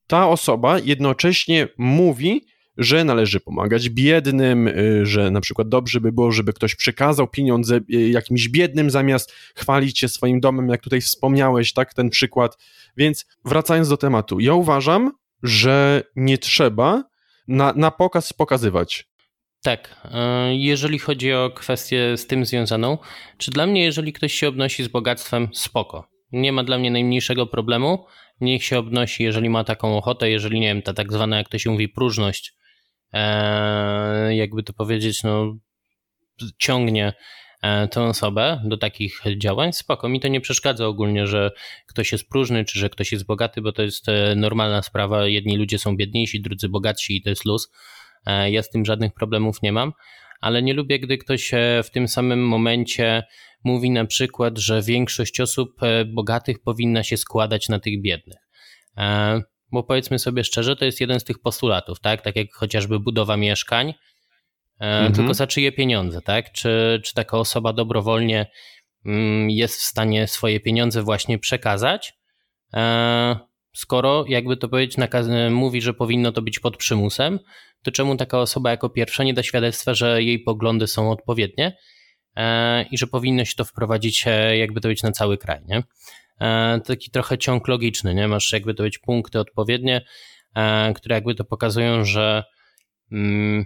ta 0.06 0.28
osoba 0.28 0.78
jednocześnie 0.78 1.68
mówi, 1.78 2.46
że 2.78 3.04
należy 3.04 3.40
pomagać 3.40 3.88
biednym, 3.88 4.68
y, 4.68 5.06
że 5.06 5.30
na 5.30 5.40
przykład 5.40 5.68
dobrze 5.68 6.00
by 6.00 6.12
było, 6.12 6.32
żeby 6.32 6.52
ktoś 6.52 6.74
przekazał 6.74 7.28
pieniądze 7.28 7.80
y, 7.94 8.08
jakimś 8.08 8.48
biednym, 8.48 8.90
zamiast 8.90 9.32
chwalić 9.54 9.98
się 9.98 10.08
swoim 10.08 10.40
domem, 10.40 10.68
jak 10.68 10.82
tutaj 10.82 11.00
wspomniałeś, 11.00 11.72
tak, 11.72 11.94
ten 11.94 12.10
przykład. 12.10 12.58
Więc 12.96 13.26
wracając 13.44 13.88
do 13.88 13.96
tematu, 13.96 14.40
ja 14.40 14.54
uważam, 14.54 15.12
że 15.42 16.02
nie 16.16 16.38
trzeba 16.38 17.04
na, 17.48 17.72
na 17.76 17.90
pokaz 17.90 18.32
pokazywać. 18.32 19.08
Tak, 19.62 19.96
y, 20.04 20.08
jeżeli 20.54 20.98
chodzi 20.98 21.32
o 21.32 21.50
kwestię 21.50 22.16
z 22.16 22.26
tym 22.26 22.46
związaną, 22.46 22.98
czy 23.38 23.50
dla 23.50 23.66
mnie, 23.66 23.84
jeżeli 23.84 24.12
ktoś 24.12 24.32
się 24.32 24.48
obnosi 24.48 24.84
z 24.84 24.88
bogactwem, 24.88 25.48
spoko. 25.52 26.08
Nie 26.32 26.52
ma 26.52 26.64
dla 26.64 26.78
mnie 26.78 26.90
najmniejszego 26.90 27.46
problemu. 27.46 28.06
Niech 28.40 28.64
się 28.64 28.78
obnosi, 28.78 29.22
jeżeli 29.22 29.50
ma 29.50 29.64
taką 29.64 29.96
ochotę, 29.96 30.30
jeżeli 30.30 30.60
nie 30.60 30.66
wiem, 30.66 30.82
ta 30.82 30.94
tak 30.94 31.12
zwana, 31.12 31.36
jak 31.36 31.48
to 31.48 31.58
się 31.58 31.70
mówi, 31.70 31.88
próżność 31.88 32.54
jakby 34.30 34.62
to 34.62 34.72
powiedzieć, 34.72 35.22
no, 35.22 35.56
ciągnie 36.58 37.12
e, 37.62 37.88
tę 37.88 38.02
osobę 38.02 38.60
do 38.64 38.76
takich 38.76 39.22
działań, 39.36 39.72
spoko. 39.72 40.08
Mi 40.08 40.20
to 40.20 40.28
nie 40.28 40.40
przeszkadza 40.40 40.86
ogólnie, 40.86 41.26
że 41.26 41.50
ktoś 41.86 42.12
jest 42.12 42.28
próżny, 42.28 42.64
czy 42.64 42.78
że 42.78 42.90
ktoś 42.90 43.12
jest 43.12 43.26
bogaty, 43.26 43.62
bo 43.62 43.72
to 43.72 43.82
jest 43.82 44.08
e, 44.08 44.34
normalna 44.36 44.82
sprawa. 44.82 45.26
Jedni 45.26 45.56
ludzie 45.56 45.78
są 45.78 45.96
biedniejsi, 45.96 46.42
drudzy 46.42 46.68
bogatsi 46.68 47.16
i 47.16 47.22
to 47.22 47.30
jest 47.30 47.44
luz. 47.44 47.70
Ja 48.50 48.62
z 48.62 48.70
tym 48.70 48.84
żadnych 48.84 49.14
problemów 49.14 49.62
nie 49.62 49.72
mam, 49.72 49.92
ale 50.40 50.62
nie 50.62 50.74
lubię, 50.74 50.98
gdy 50.98 51.18
ktoś 51.18 51.50
w 51.84 51.90
tym 51.90 52.08
samym 52.08 52.46
momencie 52.48 53.22
mówi 53.64 53.90
na 53.90 54.04
przykład, 54.04 54.58
że 54.58 54.82
większość 54.82 55.40
osób 55.40 55.80
bogatych 56.06 56.62
powinna 56.62 57.02
się 57.02 57.16
składać 57.16 57.68
na 57.68 57.80
tych 57.80 58.02
biednych 58.02 58.38
bo 59.72 59.82
powiedzmy 59.82 60.18
sobie 60.18 60.44
szczerze, 60.44 60.76
to 60.76 60.84
jest 60.84 61.00
jeden 61.00 61.20
z 61.20 61.24
tych 61.24 61.38
postulatów, 61.38 62.00
tak? 62.00 62.22
Tak 62.22 62.36
jak 62.36 62.52
chociażby 62.52 63.00
budowa 63.00 63.36
mieszkań, 63.36 63.88
e, 63.88 63.94
mhm. 64.80 65.12
tylko 65.12 65.34
za 65.34 65.46
czyje 65.46 65.72
pieniądze, 65.72 66.20
tak? 66.22 66.52
Czy, 66.52 67.00
czy 67.04 67.14
taka 67.14 67.38
osoba 67.38 67.72
dobrowolnie 67.72 68.46
mm, 69.06 69.50
jest 69.50 69.80
w 69.80 69.82
stanie 69.82 70.28
swoje 70.28 70.60
pieniądze 70.60 71.02
właśnie 71.02 71.38
przekazać, 71.38 72.12
e, 72.74 73.36
skoro, 73.72 74.24
jakby 74.28 74.56
to 74.56 74.68
powiedzieć, 74.68 74.96
nakaz, 74.96 75.26
mówi, 75.50 75.82
że 75.82 75.94
powinno 75.94 76.32
to 76.32 76.42
być 76.42 76.58
pod 76.58 76.76
przymusem, 76.76 77.40
to 77.82 77.90
czemu 77.90 78.16
taka 78.16 78.38
osoba 78.38 78.70
jako 78.70 78.90
pierwsza 78.90 79.24
nie 79.24 79.34
da 79.34 79.42
świadectwa, 79.42 79.94
że 79.94 80.22
jej 80.22 80.38
poglądy 80.38 80.86
są 80.86 81.10
odpowiednie 81.10 81.76
e, 82.36 82.82
i 82.82 82.98
że 82.98 83.06
powinno 83.06 83.44
się 83.44 83.54
to 83.56 83.64
wprowadzić, 83.64 84.24
jakby 84.58 84.80
to 84.80 84.88
być 84.88 85.02
na 85.02 85.12
cały 85.12 85.38
kraj, 85.38 85.60
nie? 85.66 85.82
E, 86.40 86.80
taki 86.84 87.10
trochę 87.10 87.38
ciąg 87.38 87.68
logiczny, 87.68 88.14
nie? 88.14 88.28
Masz 88.28 88.52
jakby 88.52 88.74
to 88.74 88.82
być 88.82 88.98
punkty 88.98 89.38
odpowiednie, 89.38 90.04
e, 90.56 90.92
które 90.94 91.14
jakby 91.14 91.34
to 91.34 91.44
pokazują, 91.44 92.04
że 92.04 92.44
mm, 93.12 93.64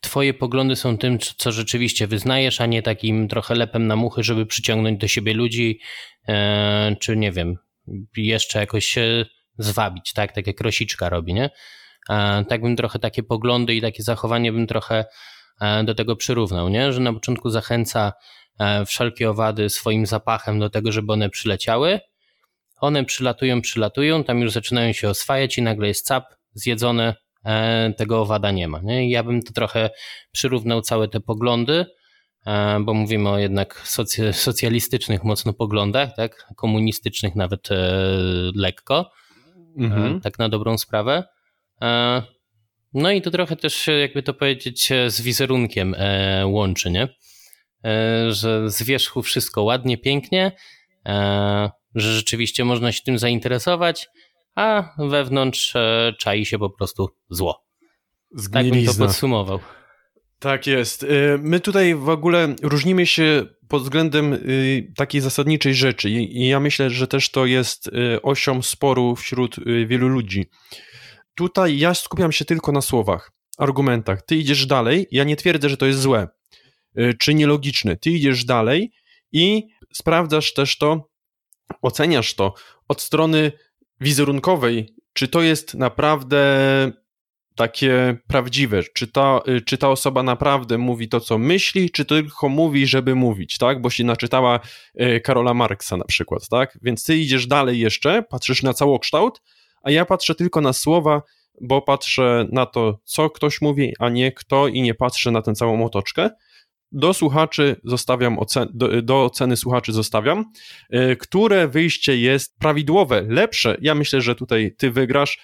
twoje 0.00 0.34
poglądy 0.34 0.76
są 0.76 0.98
tym, 0.98 1.18
co 1.18 1.52
rzeczywiście 1.52 2.06
wyznajesz, 2.06 2.60
a 2.60 2.66
nie 2.66 2.82
takim 2.82 3.28
trochę 3.28 3.54
lepem 3.54 3.86
na 3.86 3.96
muchy, 3.96 4.22
żeby 4.22 4.46
przyciągnąć 4.46 5.00
do 5.00 5.08
siebie 5.08 5.34
ludzi, 5.34 5.80
e, 6.28 6.96
czy 7.00 7.16
nie 7.16 7.32
wiem, 7.32 7.56
jeszcze 8.16 8.58
jakoś 8.58 8.86
się 8.86 9.24
zwabić, 9.58 10.12
tak? 10.12 10.32
Tak 10.32 10.46
jak 10.46 10.60
Rosiczka 10.60 11.08
robi, 11.08 11.34
nie? 11.34 11.50
Tak 12.48 12.62
bym 12.62 12.76
trochę 12.76 12.98
takie 12.98 13.22
poglądy 13.22 13.74
i 13.74 13.80
takie 13.80 14.02
zachowanie 14.02 14.52
bym 14.52 14.66
trochę 14.66 15.04
do 15.84 15.94
tego 15.94 16.16
przyrównał, 16.16 16.68
nie? 16.68 16.92
Że 16.92 17.00
na 17.00 17.12
początku 17.12 17.50
zachęca 17.50 18.12
wszelkie 18.86 19.30
owady 19.30 19.70
swoim 19.70 20.06
zapachem 20.06 20.58
do 20.58 20.70
tego, 20.70 20.92
żeby 20.92 21.12
one 21.12 21.30
przyleciały. 21.30 22.00
One 22.80 23.04
przylatują, 23.04 23.60
przylatują, 23.60 24.24
tam 24.24 24.40
już 24.40 24.52
zaczynają 24.52 24.92
się 24.92 25.08
oswajać 25.08 25.58
i 25.58 25.62
nagle 25.62 25.88
jest 25.88 26.06
cap, 26.06 26.24
zjedzone, 26.54 27.14
e, 27.44 27.92
tego 27.96 28.20
owada 28.20 28.50
nie 28.50 28.68
ma. 28.68 28.80
Nie? 28.80 29.10
ja 29.10 29.22
bym 29.22 29.42
to 29.42 29.52
trochę 29.52 29.90
przyrównał 30.32 30.82
całe 30.82 31.08
te 31.08 31.20
poglądy, 31.20 31.86
e, 32.46 32.80
bo 32.80 32.94
mówimy 32.94 33.30
o 33.30 33.38
jednak 33.38 33.82
socjalistycznych 34.32 35.24
mocno 35.24 35.52
poglądach, 35.52 36.16
tak? 36.16 36.46
komunistycznych 36.56 37.34
nawet 37.34 37.68
lekko, 38.54 39.10
mhm. 39.78 40.20
tak 40.20 40.38
na 40.38 40.48
dobrą 40.48 40.78
sprawę. 40.78 41.24
No 42.94 43.10
i 43.10 43.22
to 43.22 43.30
trochę 43.30 43.56
też, 43.56 43.86
jakby 44.00 44.22
to 44.22 44.34
powiedzieć, 44.34 44.88
z 45.06 45.20
wizerunkiem 45.20 45.94
łączy, 46.44 46.90
nie? 46.90 47.08
E, 47.86 48.32
że 48.32 48.70
z 48.70 48.82
wierzchu 48.82 49.22
wszystko 49.22 49.62
ładnie, 49.62 49.98
pięknie, 49.98 50.52
e, 51.06 51.70
że 51.94 52.12
rzeczywiście 52.12 52.64
można 52.64 52.92
się 52.92 53.02
tym 53.02 53.18
zainteresować, 53.18 54.08
a 54.54 54.94
wewnątrz 54.98 55.76
e, 55.76 56.12
czai 56.18 56.46
się 56.46 56.58
po 56.58 56.70
prostu 56.70 57.08
zło. 57.30 57.66
Tak 58.52 58.70
bym 58.70 58.86
to 58.86 58.94
podsumował. 58.94 59.60
Tak 60.38 60.66
jest. 60.66 61.06
My 61.38 61.60
tutaj 61.60 61.94
w 61.94 62.08
ogóle 62.08 62.54
różnimy 62.62 63.06
się 63.06 63.46
pod 63.68 63.82
względem 63.82 64.38
takiej 64.96 65.20
zasadniczej 65.20 65.74
rzeczy 65.74 66.10
i 66.10 66.46
ja 66.46 66.60
myślę, 66.60 66.90
że 66.90 67.06
też 67.06 67.30
to 67.30 67.46
jest 67.46 67.90
osią 68.22 68.62
sporu 68.62 69.16
wśród 69.16 69.56
wielu 69.86 70.08
ludzi. 70.08 70.46
Tutaj 71.34 71.78
ja 71.78 71.94
skupiam 71.94 72.32
się 72.32 72.44
tylko 72.44 72.72
na 72.72 72.80
słowach, 72.80 73.32
argumentach. 73.58 74.22
Ty 74.22 74.36
idziesz 74.36 74.66
dalej, 74.66 75.06
ja 75.10 75.24
nie 75.24 75.36
twierdzę, 75.36 75.68
że 75.68 75.76
to 75.76 75.86
jest 75.86 76.00
złe. 76.00 76.28
Y, 76.98 77.14
czy 77.18 77.34
nielogiczny. 77.34 77.96
Ty 77.96 78.10
idziesz 78.10 78.44
dalej 78.44 78.92
i 79.32 79.66
sprawdzasz 79.92 80.54
też 80.54 80.78
to, 80.78 81.08
oceniasz 81.82 82.34
to 82.34 82.54
od 82.88 83.00
strony 83.00 83.52
wizerunkowej, 84.00 84.94
czy 85.12 85.28
to 85.28 85.42
jest 85.42 85.74
naprawdę 85.74 86.46
takie 87.56 88.16
prawdziwe, 88.26 88.82
czy 88.94 89.06
ta, 89.06 89.40
y, 89.48 89.60
czy 89.60 89.78
ta 89.78 89.88
osoba 89.88 90.22
naprawdę 90.22 90.78
mówi 90.78 91.08
to, 91.08 91.20
co 91.20 91.38
myśli, 91.38 91.90
czy 91.90 92.04
tylko 92.04 92.48
mówi, 92.48 92.86
żeby 92.86 93.14
mówić, 93.14 93.58
tak? 93.58 93.80
Bo 93.80 93.90
się 93.90 94.04
naczytała 94.04 94.60
y, 95.00 95.20
Karola 95.20 95.54
Marksa 95.54 95.96
na 95.96 96.04
przykład, 96.04 96.48
tak? 96.48 96.78
Więc 96.82 97.04
ty 97.04 97.16
idziesz 97.16 97.46
dalej 97.46 97.78
jeszcze, 97.78 98.22
patrzysz 98.22 98.62
na 98.62 98.74
całokształt, 98.74 99.42
a 99.82 99.90
ja 99.90 100.04
patrzę 100.04 100.34
tylko 100.34 100.60
na 100.60 100.72
słowa, 100.72 101.22
bo 101.60 101.82
patrzę 101.82 102.46
na 102.52 102.66
to, 102.66 102.98
co 103.04 103.30
ktoś 103.30 103.60
mówi, 103.60 103.94
a 103.98 104.08
nie 104.08 104.32
kto 104.32 104.68
i 104.68 104.82
nie 104.82 104.94
patrzę 104.94 105.30
na 105.30 105.42
tę 105.42 105.54
całą 105.54 105.84
otoczkę 105.84 106.30
do 106.92 107.14
słuchaczy 107.14 107.76
zostawiam, 107.84 108.38
ocen 108.38 108.68
do, 108.74 109.02
do, 109.02 109.24
oceny 109.24 109.56
słuchaczy 109.56 109.92
zostawiam, 109.92 110.44
yy, 110.90 111.16
które 111.16 111.68
wyjście 111.68 112.16
jest 112.16 112.58
prawidłowe, 112.58 113.26
lepsze. 113.28 113.76
Ja 113.80 113.94
myślę, 113.94 114.20
że 114.20 114.34
tutaj 114.34 114.74
ty 114.78 114.90
wygrasz, 114.90 115.38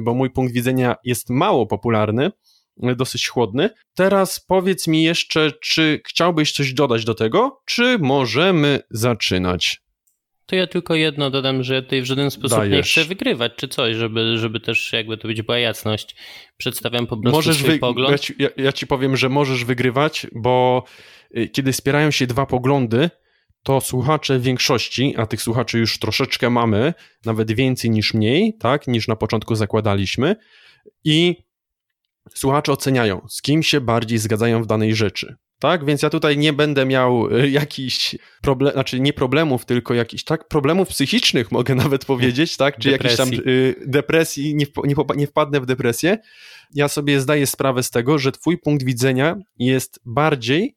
bo 0.00 0.14
mój 0.14 0.30
punkt 0.30 0.54
widzenia 0.54 0.96
jest 1.04 1.30
mało 1.30 1.66
popularny, 1.66 2.30
dosyć 2.96 3.28
chłodny. 3.28 3.70
Teraz 3.94 4.40
powiedz 4.40 4.86
mi 4.86 5.02
jeszcze, 5.02 5.52
czy 5.62 6.00
chciałbyś 6.06 6.52
coś 6.52 6.72
dodać 6.72 7.04
do 7.04 7.14
tego, 7.14 7.62
czy 7.64 7.98
możemy 7.98 8.80
zaczynać? 8.90 9.87
To 10.48 10.56
ja 10.56 10.66
tylko 10.66 10.94
jedno 10.94 11.30
dodam, 11.30 11.62
że 11.62 11.82
tutaj 11.82 12.02
w 12.02 12.04
żaden 12.04 12.30
sposób 12.30 12.58
Dajesz. 12.58 12.96
nie 12.96 13.02
chcę 13.02 13.08
wygrywać 13.08 13.52
czy 13.56 13.68
coś, 13.68 13.96
żeby, 13.96 14.38
żeby 14.38 14.60
też 14.60 14.92
jakby 14.92 15.16
to 15.16 15.28
być 15.28 15.42
była 15.42 15.58
jasność. 15.58 16.16
Przedstawiam 16.56 17.06
po 17.06 17.16
prostu 17.16 17.36
możesz 17.36 17.56
swój 17.56 17.70
wy... 17.70 17.78
pogląd. 17.78 18.10
Ja 18.10 18.18
ci, 18.18 18.34
ja, 18.38 18.48
ja 18.56 18.72
ci 18.72 18.86
powiem, 18.86 19.16
że 19.16 19.28
możesz 19.28 19.64
wygrywać, 19.64 20.26
bo 20.32 20.84
y, 21.36 21.48
kiedy 21.48 21.72
spierają 21.72 22.10
się 22.10 22.26
dwa 22.26 22.46
poglądy, 22.46 23.10
to 23.62 23.80
słuchacze 23.80 24.38
większości, 24.38 25.14
a 25.16 25.26
tych 25.26 25.42
słuchaczy 25.42 25.78
już 25.78 25.98
troszeczkę 25.98 26.50
mamy, 26.50 26.94
nawet 27.24 27.52
więcej 27.52 27.90
niż 27.90 28.14
mniej, 28.14 28.56
tak, 28.60 28.86
niż 28.86 29.08
na 29.08 29.16
początku 29.16 29.54
zakładaliśmy, 29.54 30.36
i 31.04 31.36
słuchacze 32.34 32.72
oceniają, 32.72 33.26
z 33.28 33.42
kim 33.42 33.62
się 33.62 33.80
bardziej 33.80 34.18
zgadzają 34.18 34.62
w 34.62 34.66
danej 34.66 34.94
rzeczy. 34.94 35.36
Tak, 35.58 35.84
więc 35.84 36.02
ja 36.02 36.10
tutaj 36.10 36.38
nie 36.38 36.52
będę 36.52 36.86
miał 36.86 37.36
y, 37.36 37.50
jakichś 37.50 38.16
problemów, 38.42 38.74
znaczy 38.74 39.00
nie 39.00 39.12
problemów, 39.12 39.64
tylko 39.64 39.94
jakichś 39.94 40.24
tak? 40.24 40.48
Problemów 40.48 40.88
psychicznych 40.88 41.52
mogę 41.52 41.74
nawet 41.84 42.04
powiedzieć, 42.04 42.56
tak, 42.56 42.78
czy 42.78 42.90
jakiejś 42.90 43.16
tam 43.16 43.28
y, 43.32 43.74
depresji, 43.86 44.54
nie, 44.54 44.66
nie, 44.84 44.94
nie 45.16 45.26
wpadnę 45.26 45.60
w 45.60 45.66
depresję. 45.66 46.18
Ja 46.74 46.88
sobie 46.88 47.20
zdaję 47.20 47.46
sprawę 47.46 47.82
z 47.82 47.90
tego, 47.90 48.18
że 48.18 48.32
twój 48.32 48.58
punkt 48.58 48.84
widzenia 48.84 49.36
jest 49.58 50.00
bardziej 50.04 50.76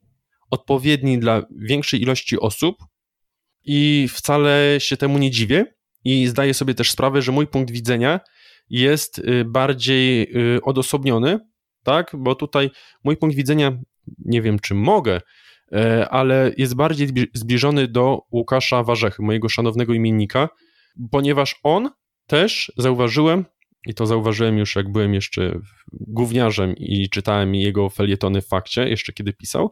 odpowiedni 0.52 1.20
dla 1.20 1.42
większej 1.56 2.02
ilości 2.02 2.40
osób 2.40 2.76
i 3.64 4.08
wcale 4.14 4.76
się 4.80 4.98
temu 4.98 5.18
nie 5.18 5.32
dziwię. 5.32 5.66
I 6.04 6.28
zdaję 6.28 6.54
sobie 6.54 6.74
też 6.74 6.92
sprawę, 6.92 7.22
że 7.22 7.32
mój 7.32 7.48
punkt 7.48 7.72
widzenia 7.72 8.20
jest 8.70 9.20
y, 9.20 9.46
bardziej 9.46 10.34
odosobniony, 10.64 11.40
tak, 11.84 12.12
bo 12.18 12.36
tutaj 12.36 12.70
mój 13.04 13.18
punkt 13.18 13.36
widzenia 13.36 13.78
nie 14.26 14.42
wiem, 14.42 14.60
czy 14.60 14.74
mogę, 14.74 15.22
e, 15.72 16.10
ale 16.10 16.52
jest 16.58 16.76
bardziej 16.76 17.08
zbliżony 17.34 17.88
do 17.88 18.22
Łukasza 18.32 18.84
Warzechy, 18.84 19.24
mojego 19.24 19.50
szanownego 19.50 19.94
imiennika, 19.94 20.50
ponieważ 21.12 21.60
on 21.64 21.90
też 22.28 22.72
zauważyłem, 22.78 23.46
i 23.88 23.94
to 23.94 24.06
zauważyłem 24.06 24.58
już 24.58 24.76
jak 24.76 24.92
byłem 24.92 25.14
jeszcze 25.14 25.60
gówniarzem 25.92 26.76
i 26.78 27.10
czytałem 27.10 27.56
jego 27.56 27.90
felietony 27.90 28.42
w 28.42 28.48
fakcie, 28.48 28.90
jeszcze 28.90 29.14
kiedy 29.14 29.34
pisał, 29.34 29.72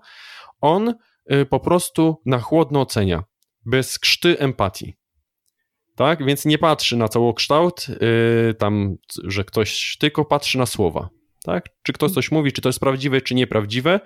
on 0.61 0.93
e, 1.25 1.45
po 1.45 1.59
prostu 1.59 2.21
na 2.25 2.39
chłodno 2.39 2.81
ocenia, 2.81 3.23
bez 3.65 3.99
krzty 3.99 4.39
empatii. 4.39 4.99
Tak, 5.99 6.25
więc 6.25 6.45
nie 6.45 6.57
patrzy 6.57 6.97
na 6.97 7.07
całokształt, 7.07 7.87
yy, 7.87 8.53
tam, 8.53 8.95
że 9.23 9.43
ktoś 9.43 9.97
tylko 9.99 10.25
patrzy 10.25 10.57
na 10.57 10.65
słowa. 10.65 11.09
Tak? 11.49 11.69
Czy 11.83 11.93
ktoś 11.93 12.11
coś 12.11 12.31
mówi, 12.31 12.51
czy 12.51 12.61
to 12.61 12.69
jest 12.69 12.79
prawdziwe, 12.79 13.21
czy 13.21 13.35
nieprawdziwe, 13.35 13.99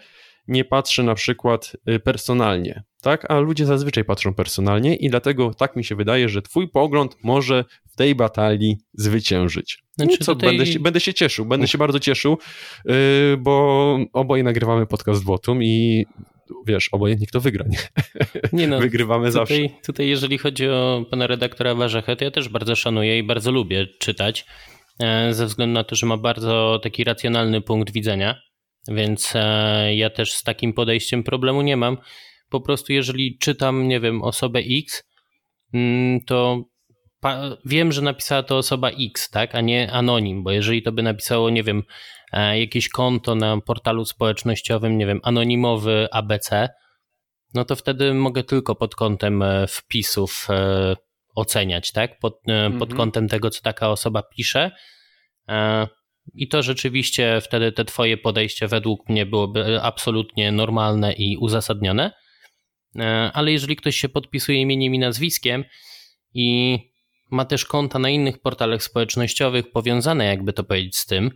nie 0.47 0.65
patrzy 0.65 1.03
na 1.03 1.15
przykład 1.15 1.77
y, 1.89 1.99
personalnie, 1.99 2.83
tak? 3.01 3.31
A 3.31 3.39
ludzie 3.39 3.65
zazwyczaj 3.65 4.05
patrzą 4.05 4.33
personalnie 4.33 4.95
i 4.95 5.09
dlatego 5.09 5.53
tak 5.53 5.75
mi 5.75 5.83
się 5.83 5.95
wydaje, 5.95 6.29
że 6.29 6.41
twój 6.41 6.67
pogląd 6.67 7.17
może 7.23 7.65
w 7.91 7.95
tej 7.95 8.15
batalii 8.15 8.77
zwyciężyć. 8.93 9.83
Znaczy 9.95 10.17
co, 10.17 10.35
będę, 10.35 10.65
się, 10.65 10.79
będę 10.79 10.99
się 10.99 11.13
cieszył, 11.13 11.45
będę 11.45 11.67
się 11.67 11.77
bardzo 11.77 11.99
cieszył, 11.99 12.37
yy, 12.85 12.93
bo 13.39 13.97
oboje 14.13 14.43
nagrywamy 14.43 14.85
podcast 14.85 15.23
Wotum 15.23 15.63
i 15.63 16.05
wiesz, 16.67 16.89
obojętnie 16.91 17.27
kto 17.27 17.41
wygra, 17.41 17.65
nie? 17.69 17.77
nie 18.59 18.67
no, 18.67 18.79
Wygrywamy 18.89 19.27
tutaj, 19.27 19.47
zawsze. 19.47 19.55
Tutaj 19.85 20.07
jeżeli 20.07 20.37
chodzi 20.37 20.67
o 20.69 21.05
pana 21.11 21.27
redaktora 21.27 21.75
Warzechę, 21.75 22.15
to 22.15 22.25
ja 22.25 22.31
też 22.31 22.49
bardzo 22.49 22.75
szanuję 22.75 23.19
i 23.19 23.23
bardzo 23.23 23.51
lubię 23.51 23.87
czytać, 23.99 24.45
ze 25.31 25.45
względu 25.45 25.73
na 25.73 25.83
to, 25.83 25.95
że 25.95 26.05
ma 26.05 26.17
bardzo 26.17 26.79
taki 26.83 27.03
racjonalny 27.03 27.61
punkt 27.61 27.93
widzenia 27.93 28.35
więc 28.87 29.33
e, 29.35 29.95
ja 29.95 30.09
też 30.09 30.33
z 30.33 30.43
takim 30.43 30.73
podejściem 30.73 31.23
problemu 31.23 31.61
nie 31.61 31.77
mam. 31.77 31.97
Po 32.49 32.61
prostu 32.61 32.93
jeżeli 32.93 33.37
czytam, 33.37 33.87
nie 33.87 33.99
wiem, 33.99 34.21
osobę 34.21 34.59
X, 34.59 35.03
mm, 35.73 36.19
to 36.21 36.63
wiem, 37.65 37.91
że 37.91 38.01
napisała 38.01 38.43
to 38.43 38.57
osoba 38.57 38.89
X, 38.89 39.29
tak, 39.29 39.55
a 39.55 39.61
nie 39.61 39.91
anonim, 39.91 40.43
bo 40.43 40.51
jeżeli 40.51 40.83
to 40.83 40.91
by 40.91 41.03
napisało, 41.03 41.49
nie 41.49 41.63
wiem, 41.63 41.83
e, 42.31 42.59
jakieś 42.59 42.89
konto 42.89 43.35
na 43.35 43.61
portalu 43.61 44.05
społecznościowym, 44.05 44.97
nie 44.97 45.05
wiem, 45.05 45.19
anonimowy 45.23 46.07
ABC, 46.11 46.69
no 47.53 47.65
to 47.65 47.75
wtedy 47.75 48.13
mogę 48.13 48.43
tylko 48.43 48.75
pod 48.75 48.95
kątem 48.95 49.41
e, 49.41 49.67
wpisów 49.67 50.47
oceniać, 51.35 51.91
tak, 51.91 52.19
pod, 52.19 52.39
pod 52.79 52.89
mhm. 52.89 52.97
kątem 52.97 53.27
tego, 53.27 53.49
co 53.49 53.61
taka 53.61 53.89
osoba 53.89 54.23
pisze. 54.23 54.71
I 56.33 56.47
to 56.47 56.63
rzeczywiście 56.63 57.41
wtedy 57.41 57.71
te 57.71 57.85
twoje 57.85 58.17
podejście 58.17 58.67
według 58.67 59.09
mnie 59.09 59.25
byłoby 59.25 59.81
absolutnie 59.81 60.51
normalne 60.51 61.13
i 61.13 61.37
uzasadnione. 61.37 62.11
E, 62.99 63.31
ale 63.33 63.51
jeżeli 63.51 63.75
ktoś 63.75 63.95
się 63.97 64.09
podpisuje 64.09 64.61
imieniem 64.61 64.95
i 64.95 64.99
nazwiskiem 64.99 65.63
i 66.33 66.77
ma 67.31 67.45
też 67.45 67.65
konta 67.65 67.99
na 67.99 68.09
innych 68.09 68.41
portalach 68.41 68.83
społecznościowych 68.83 69.71
powiązane, 69.71 70.25
jakby 70.25 70.53
to 70.53 70.63
powiedzieć, 70.63 70.97
z 70.97 71.05
tym, 71.05 71.31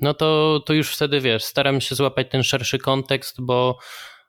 no 0.00 0.14
to, 0.14 0.60
to 0.66 0.72
już 0.72 0.94
wtedy 0.94 1.20
wiesz, 1.20 1.44
staram 1.44 1.80
się 1.80 1.94
złapać 1.94 2.26
ten 2.30 2.42
szerszy 2.42 2.78
kontekst, 2.78 3.36
bo, 3.40 3.78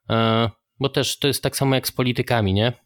e, 0.10 0.50
bo 0.80 0.90
też 0.90 1.20
to 1.20 1.28
jest 1.28 1.44
tak 1.44 1.58
samo 1.58 1.76
jak 1.76 1.88
z 1.88 1.92
politykami, 1.92 2.54
nie? 2.54 2.85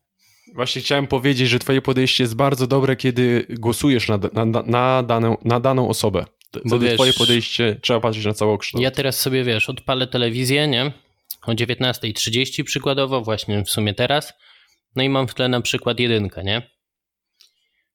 Właśnie 0.55 0.81
chciałem 0.81 1.07
powiedzieć, 1.07 1.49
że 1.49 1.59
twoje 1.59 1.81
podejście 1.81 2.23
jest 2.23 2.35
bardzo 2.35 2.67
dobre, 2.67 2.95
kiedy 2.95 3.45
głosujesz 3.49 4.07
na, 4.07 4.19
na, 4.33 4.63
na, 4.65 5.03
daną, 5.03 5.37
na 5.45 5.59
daną 5.59 5.89
osobę. 5.89 6.25
Bo 6.65 6.79
wiesz, 6.79 6.93
twoje 6.93 7.13
podejście, 7.13 7.79
trzeba 7.81 7.99
patrzeć 7.99 8.25
na 8.25 8.33
całokształt. 8.33 8.83
Ja 8.83 8.91
teraz 8.91 9.19
sobie, 9.19 9.43
wiesz, 9.43 9.69
odpalę 9.69 10.07
telewizję, 10.07 10.67
nie? 10.67 10.91
O 11.47 11.51
19.30 11.51 12.63
przykładowo, 12.63 13.21
właśnie 13.21 13.63
w 13.63 13.69
sumie 13.69 13.93
teraz. 13.93 14.33
No 14.95 15.03
i 15.03 15.09
mam 15.09 15.27
w 15.27 15.33
tle 15.33 15.47
na 15.47 15.61
przykład 15.61 15.99
jedynkę, 15.99 16.43
nie? 16.43 16.69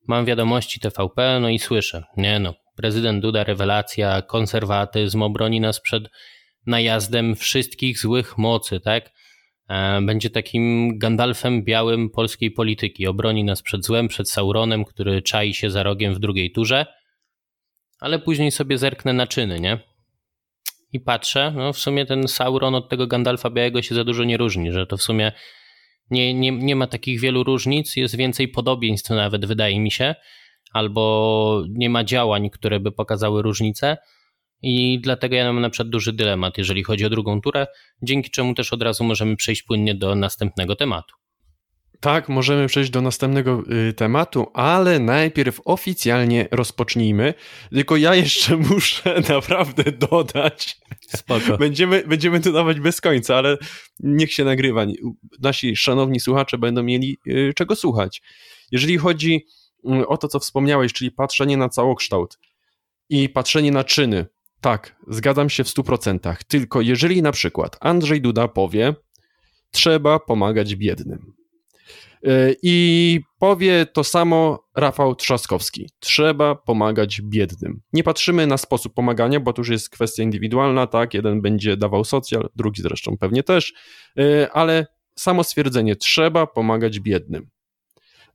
Mam 0.09 0.25
wiadomości 0.25 0.81
TVP, 0.81 1.39
no 1.41 1.49
i 1.49 1.59
słyszę, 1.59 2.05
nie 2.17 2.39
no, 2.39 2.55
prezydent 2.77 3.23
Duda, 3.23 3.45
rewelacja, 3.45 4.23
konserwatyzm, 4.23 5.23
obroni 5.23 5.61
nas 5.61 5.81
przed 5.81 6.05
najazdem 6.67 7.37
wszystkich 7.37 7.99
złych 7.99 8.39
mocy, 8.39 8.81
tak? 8.81 9.11
E, 9.69 10.01
będzie 10.03 10.31
takim 10.31 10.93
Gandalfem 10.99 11.65
białym 11.65 12.11
polskiej 12.11 12.51
polityki. 12.51 13.07
Obroni 13.07 13.45
nas 13.45 13.63
przed 13.63 13.85
złem, 13.85 14.09
przed 14.09 14.31
Sauronem, 14.31 14.85
który 14.85 15.23
czai 15.23 15.55
się 15.55 15.71
za 15.71 15.83
rogiem 15.83 16.15
w 16.15 16.19
drugiej 16.19 16.53
turze 16.53 16.87
ale 18.05 18.19
później 18.19 18.51
sobie 18.51 18.79
zerknę 18.79 19.13
na 19.13 19.27
czyny, 19.27 19.61
nie? 19.61 19.79
I 20.93 21.01
patrzę, 21.01 21.53
no 21.57 21.73
w 21.73 21.79
sumie 21.79 22.07
ten 22.07 22.29
Sauron 22.29 22.75
od 22.75 22.89
tego 22.89 23.07
Gandalfa 23.07 23.51
Białego 23.51 23.83
się 23.83 23.95
za 23.95 24.05
dużo 24.05 24.25
nie 24.25 24.37
różni, 24.37 24.73
że 24.73 24.87
to 24.87 24.97
w 24.97 25.03
sumie 25.03 25.33
nie, 26.11 26.35
nie, 26.35 26.51
nie 26.51 26.77
ma 26.77 26.87
takich 26.87 27.21
wielu 27.21 27.45
różnic, 27.45 27.97
jest 27.97 28.17
więcej 28.17 28.49
podobieństw 28.49 29.11
nawet, 29.11 29.47
wydaje 29.47 29.81
mi 29.81 29.91
się, 29.91 30.15
albo 30.73 31.65
nie 31.69 31.91
ma 31.91 32.05
działań, 32.05 32.51
które 32.51 32.81
by 32.81 32.93
pokazały 32.93 33.43
różnice. 33.43 33.97
I 34.67 35.01
dlatego 35.03 35.37
ja 35.37 35.53
mam 35.53 35.61
na 35.61 35.71
przykład 35.71 35.89
duży 35.89 36.13
dylemat, 36.13 36.59
jeżeli 36.59 36.85
chodzi 36.85 37.05
o 37.05 37.11
drugą 37.11 37.41
turę, 37.41 37.67
dzięki 38.03 38.31
czemu 38.31 38.55
też 38.55 38.73
od 38.73 38.83
razu 38.83 39.05
możemy 39.05 39.37
przejść 39.37 39.63
płynnie 39.63 39.95
do 39.95 40.15
następnego 40.15 40.77
tematu. 40.77 41.15
Tak, 42.01 42.29
możemy 42.29 42.67
przejść 42.67 42.91
do 42.91 43.01
następnego 43.01 43.63
y, 43.89 43.93
tematu, 43.93 44.47
ale 44.55 44.99
najpierw 44.99 45.61
oficjalnie 45.65 46.49
rozpocznijmy. 46.51 47.35
Tylko 47.71 47.97
ja 47.97 48.15
jeszcze 48.15 48.57
muszę 48.71 49.21
naprawdę 49.29 49.85
dodać. 49.93 50.77
Spoko. 51.09 51.57
Będziemy, 51.59 52.05
będziemy 52.07 52.41
dodawać 52.41 52.81
bez 52.81 53.01
końca, 53.01 53.37
ale 53.37 53.59
niech 54.01 54.33
się 54.33 54.45
nagrywa. 54.45 54.87
Nasi 55.43 55.77
szanowni 55.77 56.21
słuchacze 56.21 56.59
będą 56.59 56.83
mieli 56.83 57.19
y, 57.27 57.53
czego 57.57 57.77
słuchać. 57.77 58.23
Jeżeli 58.73 58.99
chodzi 58.99 59.47
y, 60.03 60.07
o 60.07 60.17
to, 60.17 60.29
co 60.29 60.41
wspomniałeś, 60.41 60.93
czyli 60.93 61.11
patrzenie 61.11 61.57
na 61.57 61.69
całokształt 61.69 62.39
i 63.09 63.29
patrzenie 63.29 63.73
na 63.73 63.85
czyny, 63.85 64.27
tak, 64.65 64.97
zgadzam 65.09 65.51
się 65.51 65.65
w 65.65 65.69
100%. 65.69 66.37
Tylko 66.49 66.81
jeżeli 66.81 67.23
na 67.23 67.33
przykład 67.33 67.77
Andrzej 67.81 68.21
Duda 68.21 68.49
powie, 68.49 68.95
trzeba 69.71 70.19
pomagać 70.19 70.77
biednym 70.77 71.35
E, 72.27 72.55
I 72.63 73.21
powie 73.39 73.87
to 73.87 74.05
samo 74.05 74.65
Rafał 74.77 75.15
Trzaskowski. 75.15 75.91
Trzeba 75.99 76.55
pomagać 76.55 77.21
biednym. 77.23 77.81
Nie 77.93 78.05
patrzymy 78.05 78.47
na 78.47 78.57
sposób 78.57 78.95
pomagania, 78.95 79.41
bo 79.41 79.53
to 79.53 79.61
już 79.61 79.69
jest 79.69 79.91
kwestia 79.91 80.23
indywidualna, 80.23 80.87
tak? 80.87 81.15
Jeden 81.15 81.43
będzie 81.43 81.77
dawał 81.77 82.05
socjal, 82.05 82.49
drugi 82.57 82.83
zresztą 82.83 83.17
pewnie 83.21 83.43
też, 83.43 83.75
e, 84.19 84.53
ale 84.53 84.87
samo 85.19 85.45
stwierdzenie, 85.45 85.97
trzeba 85.97 86.47
pomagać 86.47 87.01
biednym. 87.01 87.49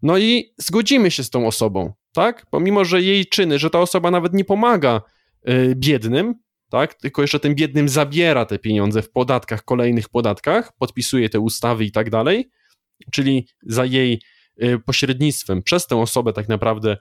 No 0.01 0.17
i 0.17 0.53
zgodzimy 0.57 1.11
się 1.11 1.23
z 1.23 1.29
tą 1.29 1.47
osobą, 1.47 1.93
tak? 2.13 2.45
Pomimo, 2.51 2.85
że 2.85 3.01
jej 3.01 3.25
czyny, 3.25 3.59
że 3.59 3.69
ta 3.69 3.79
osoba 3.79 4.11
nawet 4.11 4.33
nie 4.33 4.45
pomaga 4.45 5.01
biednym, 5.75 6.35
tak? 6.69 6.93
Tylko 6.93 7.21
jeszcze 7.21 7.39
tym 7.39 7.55
biednym 7.55 7.89
zabiera 7.89 8.45
te 8.45 8.59
pieniądze 8.59 9.01
w 9.01 9.11
podatkach, 9.11 9.65
kolejnych 9.65 10.09
podatkach, 10.09 10.71
podpisuje 10.77 11.29
te 11.29 11.39
ustawy 11.39 11.85
i 11.85 11.91
tak 11.91 12.09
dalej, 12.09 12.49
czyli 13.11 13.47
za 13.63 13.85
jej 13.85 14.21
y, 14.63 14.79
pośrednictwem 14.79 15.63
przez 15.63 15.87
tę 15.87 16.01
osobę 16.01 16.33
tak 16.33 16.49
naprawdę 16.49 16.97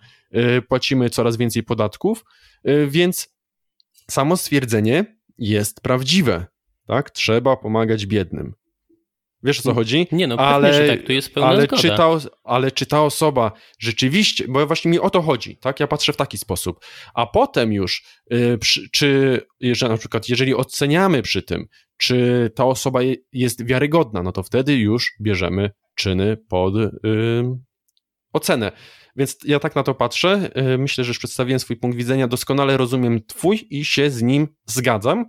y, 0.59 0.63
płacimy 0.63 1.11
coraz 1.11 1.37
więcej 1.37 1.63
podatków, 1.63 2.25
y, 2.69 2.87
więc 2.91 3.35
samo 4.11 4.37
stwierdzenie 4.37 5.17
jest 5.39 5.81
prawdziwe. 5.81 6.47
Tak? 6.87 7.11
Trzeba 7.11 7.57
pomagać 7.57 8.07
biednym. 8.07 8.55
Wiesz 9.43 9.59
o 9.59 9.63
co 9.63 9.75
chodzi? 9.75 10.07
Nie 10.13 10.27
no, 10.27 10.37
ale, 10.37 10.71
pewnie, 10.71 10.87
że 10.87 10.97
tak, 10.97 11.07
tu 11.07 11.13
jest 11.13 11.35
pełna 11.35 11.49
ale 11.49 11.63
zgoda. 11.63 11.83
Czy 11.83 11.89
ta, 11.89 12.17
ale 12.45 12.71
czy 12.71 12.87
ta 12.87 13.03
osoba 13.03 13.53
rzeczywiście, 13.79 14.45
bo 14.49 14.67
właśnie 14.67 14.91
mi 14.91 14.99
o 14.99 15.11
to 15.11 15.23
chodzi, 15.23 15.57
tak? 15.57 15.81
Ja 15.81 15.87
patrzę 15.87 16.13
w 16.13 16.17
taki 16.17 16.39
sposób. 16.39 16.85
A 17.15 17.27
potem 17.27 17.73
już, 17.73 18.05
y, 18.33 18.59
przy, 18.59 18.91
czy 18.91 19.41
jeżeli, 19.61 19.93
na 19.93 19.99
przykład, 19.99 20.29
jeżeli 20.29 20.55
oceniamy 20.55 21.23
przy 21.23 21.43
tym, 21.43 21.67
czy 21.97 22.51
ta 22.55 22.65
osoba 22.65 23.03
je, 23.03 23.15
jest 23.33 23.67
wiarygodna, 23.67 24.23
no 24.23 24.33
to 24.33 24.43
wtedy 24.43 24.77
już 24.77 25.13
bierzemy 25.21 25.71
czyny 25.95 26.37
pod 26.49 26.77
y, 26.77 26.89
ocenę. 28.33 28.73
Więc 29.17 29.39
ja 29.45 29.59
tak 29.59 29.75
na 29.75 29.83
to 29.83 29.95
patrzę. 29.95 30.51
Y, 30.75 30.79
myślę, 30.79 31.05
że 31.05 31.11
już 31.11 31.19
przedstawiłem 31.19 31.61
swój 31.61 31.77
punkt 31.77 31.97
widzenia. 31.97 32.29
Doskonale 32.29 32.77
rozumiem 32.77 33.21
Twój 33.27 33.67
i 33.71 33.85
się 33.85 34.11
z 34.11 34.23
nim 34.23 34.49
zgadzam. 34.67 35.27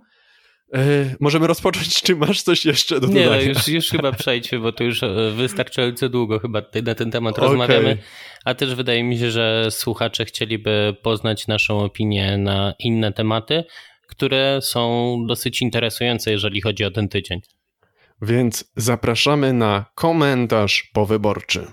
Yy, 0.72 1.16
możemy 1.20 1.46
rozpocząć, 1.46 2.02
czy 2.02 2.16
masz 2.16 2.42
coś 2.42 2.64
jeszcze 2.64 3.00
do 3.00 3.06
Nie, 3.06 3.24
dodania? 3.24 3.42
Nie, 3.42 3.48
już, 3.48 3.68
już 3.68 3.88
chyba 3.88 4.12
przejdźmy, 4.12 4.58
bo 4.58 4.72
to 4.72 4.84
już 4.84 5.02
e, 5.02 5.30
wystarczająco 5.36 6.08
długo 6.08 6.38
chyba 6.38 6.62
na 6.84 6.94
ten 6.94 7.10
temat 7.10 7.38
okay. 7.38 7.48
rozmawiamy, 7.48 7.98
a 8.44 8.54
też 8.54 8.74
wydaje 8.74 9.04
mi 9.04 9.18
się, 9.18 9.30
że 9.30 9.66
słuchacze 9.70 10.24
chcieliby 10.24 10.96
poznać 11.02 11.46
naszą 11.46 11.78
opinię 11.80 12.38
na 12.38 12.74
inne 12.78 13.12
tematy, 13.12 13.64
które 14.08 14.58
są 14.62 15.16
dosyć 15.28 15.62
interesujące, 15.62 16.30
jeżeli 16.30 16.60
chodzi 16.60 16.84
o 16.84 16.90
ten 16.90 17.08
tydzień. 17.08 17.40
Więc 18.22 18.72
zapraszamy 18.76 19.52
na 19.52 19.84
komentarz 19.94 20.90
powyborczy. 20.92 21.66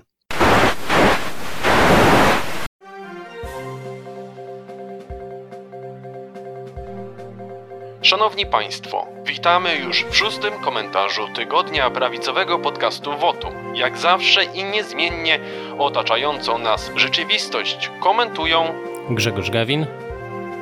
Szanowni 8.08 8.46
Państwo, 8.46 9.06
witamy 9.24 9.76
już 9.76 10.04
w 10.04 10.16
szóstym 10.16 10.52
komentarzu 10.64 11.28
tygodnia 11.34 11.90
prawicowego 11.90 12.58
podcastu 12.58 13.18
WOTU. 13.18 13.48
Jak 13.74 13.98
zawsze 13.98 14.44
i 14.44 14.64
niezmiennie 14.64 15.40
otaczającą 15.78 16.58
nas 16.58 16.90
rzeczywistość 16.96 17.90
komentują 18.00 18.64
Grzegorz 19.10 19.50
Gawin 19.50 19.86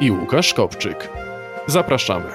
i 0.00 0.10
Łukasz 0.10 0.54
Kopczyk. 0.54 1.08
Zapraszamy. 1.66 2.30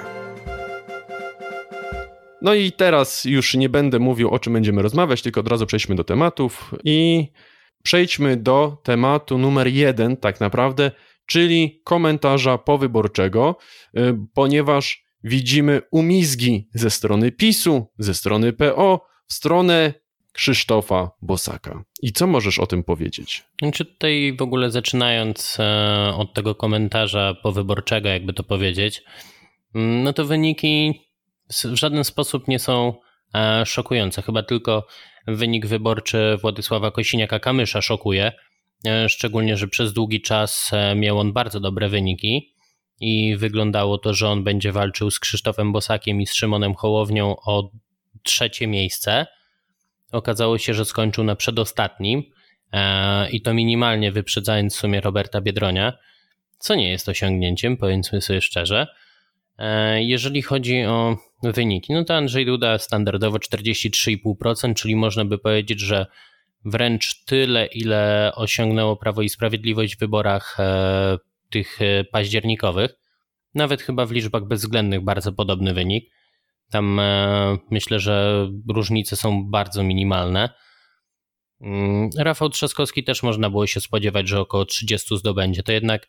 No 2.41 2.53
i 2.53 2.71
teraz 2.71 3.25
już 3.25 3.55
nie 3.55 3.69
będę 3.69 3.99
mówił 3.99 4.29
o 4.29 4.39
czym 4.39 4.53
będziemy 4.53 4.81
rozmawiać, 4.81 5.21
tylko 5.21 5.39
od 5.39 5.47
razu 5.47 5.65
przejdźmy 5.65 5.95
do 5.95 6.03
tematów 6.03 6.71
i 6.83 7.27
przejdźmy 7.83 8.37
do 8.37 8.77
tematu 8.83 9.37
numer 9.37 9.67
jeden, 9.67 10.17
tak 10.17 10.39
naprawdę, 10.39 10.91
czyli 11.31 11.81
komentarza 11.83 12.57
powyborczego, 12.57 13.55
y, 13.97 14.17
ponieważ 14.33 15.03
widzimy 15.23 15.81
umizgi 15.91 16.69
ze 16.73 16.89
strony 16.89 17.31
PiSu, 17.31 17.87
ze 17.97 18.13
strony 18.13 18.53
PO, 18.53 19.05
w 19.27 19.33
stronę 19.33 19.93
Krzysztofa 20.33 21.11
Bosaka. 21.21 21.83
I 22.01 22.11
co 22.11 22.27
możesz 22.27 22.59
o 22.59 22.67
tym 22.67 22.83
powiedzieć? 22.83 23.43
Czy 23.73 23.85
tutaj 23.85 24.35
w 24.37 24.41
ogóle 24.41 24.71
zaczynając 24.71 25.57
e, 25.59 26.13
od 26.17 26.33
tego 26.33 26.55
komentarza 26.55 27.33
powyborczego, 27.43 28.09
jakby 28.09 28.33
to 28.33 28.43
powiedzieć, 28.43 29.03
mm, 29.75 30.03
no 30.03 30.13
to 30.13 30.25
wyniki 30.25 31.01
w 31.49 31.75
żaden 31.75 32.03
sposób 32.03 32.47
nie 32.47 32.59
są 32.59 32.93
e, 33.35 33.65
szokujące. 33.65 34.21
Chyba 34.21 34.43
tylko 34.43 34.87
wynik 35.27 35.65
wyborczy 35.65 36.37
Władysława 36.41 36.89
Kosiniaka-Kamysza 36.89 37.81
szokuje, 37.81 38.31
szczególnie, 39.07 39.57
że 39.57 39.67
przez 39.67 39.93
długi 39.93 40.21
czas 40.21 40.69
e, 40.73 40.95
miał 40.95 41.19
on 41.19 41.33
bardzo 41.33 41.59
dobre 41.59 41.89
wyniki 41.89 42.55
i 42.99 43.35
wyglądało 43.37 43.97
to, 43.97 44.13
że 44.13 44.29
on 44.29 44.43
będzie 44.43 44.71
walczył 44.71 45.11
z 45.11 45.19
Krzysztofem 45.19 45.71
Bosakiem 45.71 46.21
i 46.21 46.27
z 46.27 46.33
Szymonem 46.33 46.75
Hołownią 46.75 47.35
o 47.45 47.71
trzecie 48.23 48.67
miejsce. 48.67 49.27
Okazało 50.11 50.57
się, 50.57 50.73
że 50.73 50.85
skończył 50.85 51.23
na 51.23 51.35
przedostatnim 51.35 52.23
e, 52.73 53.29
i 53.29 53.41
to 53.41 53.53
minimalnie 53.53 54.11
wyprzedzając 54.11 54.75
w 54.75 54.79
sumie 54.79 55.01
Roberta 55.01 55.41
Biedronia, 55.41 55.93
co 56.57 56.75
nie 56.75 56.89
jest 56.89 57.09
osiągnięciem, 57.09 57.77
powiedzmy 57.77 58.21
sobie 58.21 58.41
szczerze. 58.41 58.87
Jeżeli 59.95 60.41
chodzi 60.41 60.85
o 60.85 61.17
wyniki, 61.43 61.93
no 61.93 62.03
to 62.03 62.15
Andrzej 62.15 62.45
Duda 62.45 62.77
standardowo 62.77 63.37
43,5%, 63.37 64.73
czyli 64.73 64.95
można 64.95 65.25
by 65.25 65.37
powiedzieć, 65.37 65.79
że 65.79 66.05
wręcz 66.65 67.23
tyle, 67.25 67.65
ile 67.65 68.31
osiągnęło 68.35 68.95
Prawo 68.95 69.21
i 69.21 69.29
Sprawiedliwość 69.29 69.95
w 69.95 69.99
wyborach 69.99 70.59
e, 70.59 71.17
tych 71.49 71.81
e, 71.81 72.03
październikowych. 72.03 72.95
Nawet 73.53 73.81
chyba 73.81 74.05
w 74.05 74.11
liczbach 74.11 74.47
bezwzględnych 74.47 75.03
bardzo 75.03 75.31
podobny 75.31 75.73
wynik. 75.73 76.09
Tam 76.69 76.99
e, 76.99 77.57
myślę, 77.71 77.99
że 77.99 78.47
różnice 78.69 79.15
są 79.15 79.49
bardzo 79.49 79.83
minimalne. 79.83 80.49
Mm, 81.61 82.09
Rafał 82.17 82.49
Trzaskowski 82.49 83.03
też 83.03 83.23
można 83.23 83.49
było 83.49 83.67
się 83.67 83.81
spodziewać, 83.81 84.27
że 84.27 84.39
około 84.39 84.65
30 84.65 85.17
zdobędzie. 85.17 85.63
To 85.63 85.71
jednak 85.71 86.07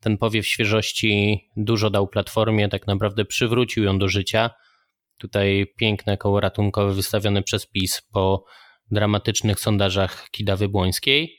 ten 0.00 0.18
powiew 0.18 0.46
świeżości 0.46 1.40
dużo 1.56 1.90
dał 1.90 2.08
platformie, 2.08 2.68
tak 2.68 2.86
naprawdę 2.86 3.24
przywrócił 3.24 3.84
ją 3.84 3.98
do 3.98 4.08
życia. 4.08 4.50
Tutaj 5.18 5.66
piękne 5.76 6.16
koło 6.16 6.40
ratunkowe 6.40 6.94
wystawione 6.94 7.42
przez 7.42 7.66
PiS 7.66 8.02
po 8.12 8.44
dramatycznych 8.90 9.60
sondażach 9.60 10.28
Kidawy 10.30 10.68
Błońskiej. 10.68 11.38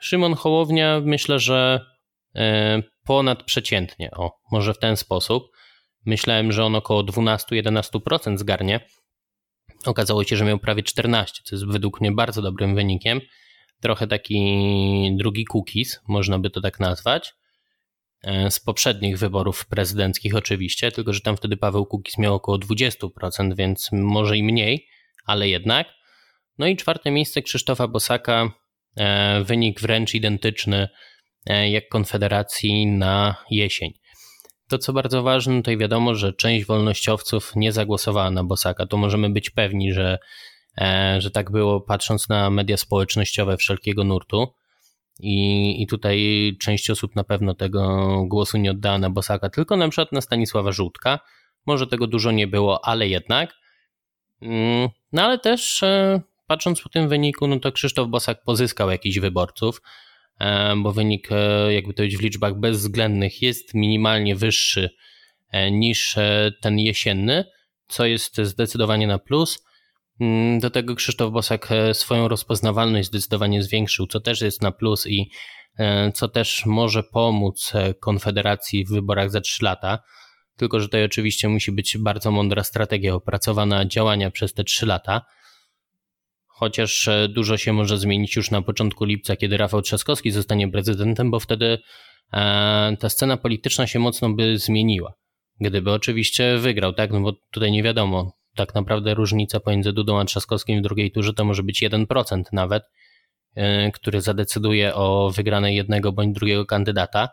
Szymon 0.00 0.34
Hołownia 0.34 1.00
myślę, 1.04 1.38
że 1.38 1.86
e, 2.34 2.82
ponadprzeciętnie, 3.04 4.10
o, 4.10 4.32
może 4.52 4.74
w 4.74 4.78
ten 4.78 4.96
sposób. 4.96 5.44
Myślałem, 6.06 6.52
że 6.52 6.64
on 6.64 6.74
około 6.74 7.02
12-11% 7.02 8.38
zgarnie. 8.38 8.80
Okazało 9.86 10.24
się, 10.24 10.36
że 10.36 10.44
miał 10.44 10.58
prawie 10.58 10.82
14, 10.82 11.42
co 11.44 11.54
jest 11.54 11.66
według 11.66 12.00
mnie 12.00 12.12
bardzo 12.12 12.42
dobrym 12.42 12.74
wynikiem. 12.74 13.20
Trochę 13.80 14.06
taki 14.06 15.16
drugi 15.16 15.44
cookies, 15.54 16.00
można 16.08 16.38
by 16.38 16.50
to 16.50 16.60
tak 16.60 16.80
nazwać. 16.80 17.34
E, 18.22 18.50
z 18.50 18.60
poprzednich 18.60 19.18
wyborów 19.18 19.66
prezydenckich 19.66 20.34
oczywiście, 20.34 20.92
tylko 20.92 21.12
że 21.12 21.20
tam 21.20 21.36
wtedy 21.36 21.56
Paweł 21.56 21.86
Kukiz 21.86 22.18
miał 22.18 22.34
około 22.34 22.58
20%, 22.58 23.56
więc 23.56 23.88
może 23.92 24.36
i 24.36 24.42
mniej, 24.42 24.88
ale 25.26 25.48
jednak. 25.48 25.86
No 26.58 26.66
i 26.66 26.76
czwarte 26.76 27.10
miejsce 27.10 27.42
Krzysztofa 27.42 27.88
Bosaka, 27.88 28.50
e, 28.96 29.44
wynik 29.44 29.80
wręcz 29.80 30.14
identyczny 30.14 30.88
e, 31.46 31.70
jak 31.70 31.88
Konfederacji 31.88 32.86
na 32.86 33.34
jesień. 33.50 33.92
To 34.68 34.78
co 34.78 34.92
bardzo 34.92 35.22
ważne, 35.22 35.56
tutaj 35.56 35.78
wiadomo, 35.78 36.14
że 36.14 36.32
część 36.32 36.66
wolnościowców 36.66 37.52
nie 37.56 37.72
zagłosowała 37.72 38.30
na 38.30 38.44
Bosaka. 38.44 38.86
To 38.86 38.96
możemy 38.96 39.30
być 39.30 39.50
pewni, 39.50 39.92
że, 39.92 40.18
e, 40.80 41.16
że 41.20 41.30
tak 41.30 41.50
było, 41.50 41.80
patrząc 41.80 42.28
na 42.28 42.50
media 42.50 42.76
społecznościowe 42.76 43.56
wszelkiego 43.56 44.04
nurtu. 44.04 44.46
I, 45.20 45.82
I 45.82 45.86
tutaj 45.86 46.50
część 46.60 46.90
osób 46.90 47.16
na 47.16 47.24
pewno 47.24 47.54
tego 47.54 48.06
głosu 48.26 48.58
nie 48.58 48.70
oddała 48.70 48.98
na 48.98 49.10
Bosaka, 49.10 49.50
tylko 49.50 49.76
na 49.76 49.88
przykład 49.88 50.12
na 50.12 50.20
Stanisława 50.20 50.72
Żółtka. 50.72 51.20
Może 51.66 51.86
tego 51.86 52.06
dużo 52.06 52.30
nie 52.30 52.46
było, 52.46 52.84
ale 52.84 53.08
jednak. 53.08 53.54
Mm, 54.42 54.88
no 55.12 55.22
ale 55.22 55.38
też 55.38 55.84
patrząc 56.46 56.82
po 56.82 56.88
tym 56.88 57.08
wyniku, 57.08 57.46
no 57.46 57.60
to 57.60 57.72
Krzysztof 57.72 58.08
Bosak 58.08 58.44
pozyskał 58.44 58.90
jakichś 58.90 59.18
wyborców, 59.18 59.82
e, 60.40 60.74
bo 60.76 60.92
wynik, 60.92 61.28
e, 61.32 61.74
jakby 61.74 61.92
to 61.92 61.96
powiedzieć, 61.96 62.18
w 62.18 62.22
liczbach 62.22 62.60
bezwzględnych 62.60 63.42
jest 63.42 63.74
minimalnie 63.74 64.36
wyższy 64.36 64.90
e, 65.50 65.70
niż 65.70 66.16
ten 66.60 66.78
jesienny, 66.78 67.44
co 67.88 68.06
jest 68.06 68.36
zdecydowanie 68.36 69.06
na 69.06 69.18
plus. 69.18 69.64
Mm, 70.20 70.58
do 70.60 70.70
tego 70.70 70.94
Krzysztof 70.94 71.32
Bosak 71.32 71.68
swoją 71.92 72.28
rozpoznawalność 72.28 73.08
zdecydowanie 73.08 73.62
zwiększył, 73.62 74.06
co 74.06 74.20
też 74.20 74.40
jest 74.40 74.62
na 74.62 74.72
plus 74.72 75.06
i 75.06 75.30
co 76.14 76.28
też 76.28 76.66
może 76.66 77.02
pomóc 77.02 77.72
Konfederacji 78.00 78.84
w 78.84 78.88
wyborach 78.88 79.30
za 79.30 79.40
3 79.40 79.64
lata. 79.64 79.98
Tylko, 80.56 80.80
że 80.80 80.86
tutaj 80.86 81.04
oczywiście 81.04 81.48
musi 81.48 81.72
być 81.72 81.98
bardzo 81.98 82.30
mądra 82.30 82.64
strategia 82.64 83.14
opracowana 83.14 83.84
działania 83.84 84.30
przez 84.30 84.54
te 84.54 84.64
3 84.64 84.86
lata 84.86 85.22
chociaż 86.64 87.08
e, 87.08 87.28
dużo 87.28 87.56
się 87.56 87.72
może 87.72 87.98
zmienić 87.98 88.36
już 88.36 88.50
na 88.50 88.62
początku 88.62 89.04
lipca, 89.04 89.36
kiedy 89.36 89.56
Rafał 89.56 89.82
Trzaskowski 89.82 90.30
zostanie 90.30 90.68
prezydentem, 90.68 91.30
bo 91.30 91.40
wtedy 91.40 91.78
e, 92.32 92.96
ta 93.00 93.08
scena 93.08 93.36
polityczna 93.36 93.86
się 93.86 93.98
mocno 93.98 94.30
by 94.30 94.58
zmieniła. 94.58 95.14
Gdyby 95.60 95.92
oczywiście 95.92 96.58
wygrał, 96.58 96.92
tak? 96.92 97.10
No 97.10 97.20
bo 97.20 97.32
tutaj 97.50 97.72
nie 97.72 97.82
wiadomo. 97.82 98.32
Tak 98.56 98.74
naprawdę 98.74 99.14
różnica 99.14 99.60
pomiędzy 99.60 99.92
Dudą 99.92 100.20
a 100.20 100.24
Trzaskowskim 100.24 100.78
w 100.78 100.82
drugiej 100.82 101.12
turze 101.12 101.34
to 101.34 101.44
może 101.44 101.62
być 101.62 101.82
1% 101.82 102.42
nawet, 102.52 102.82
e, 103.54 103.90
który 103.90 104.20
zadecyduje 104.20 104.94
o 104.94 105.30
wygranej 105.36 105.76
jednego 105.76 106.12
bądź 106.12 106.34
drugiego 106.34 106.66
kandydata. 106.66 107.28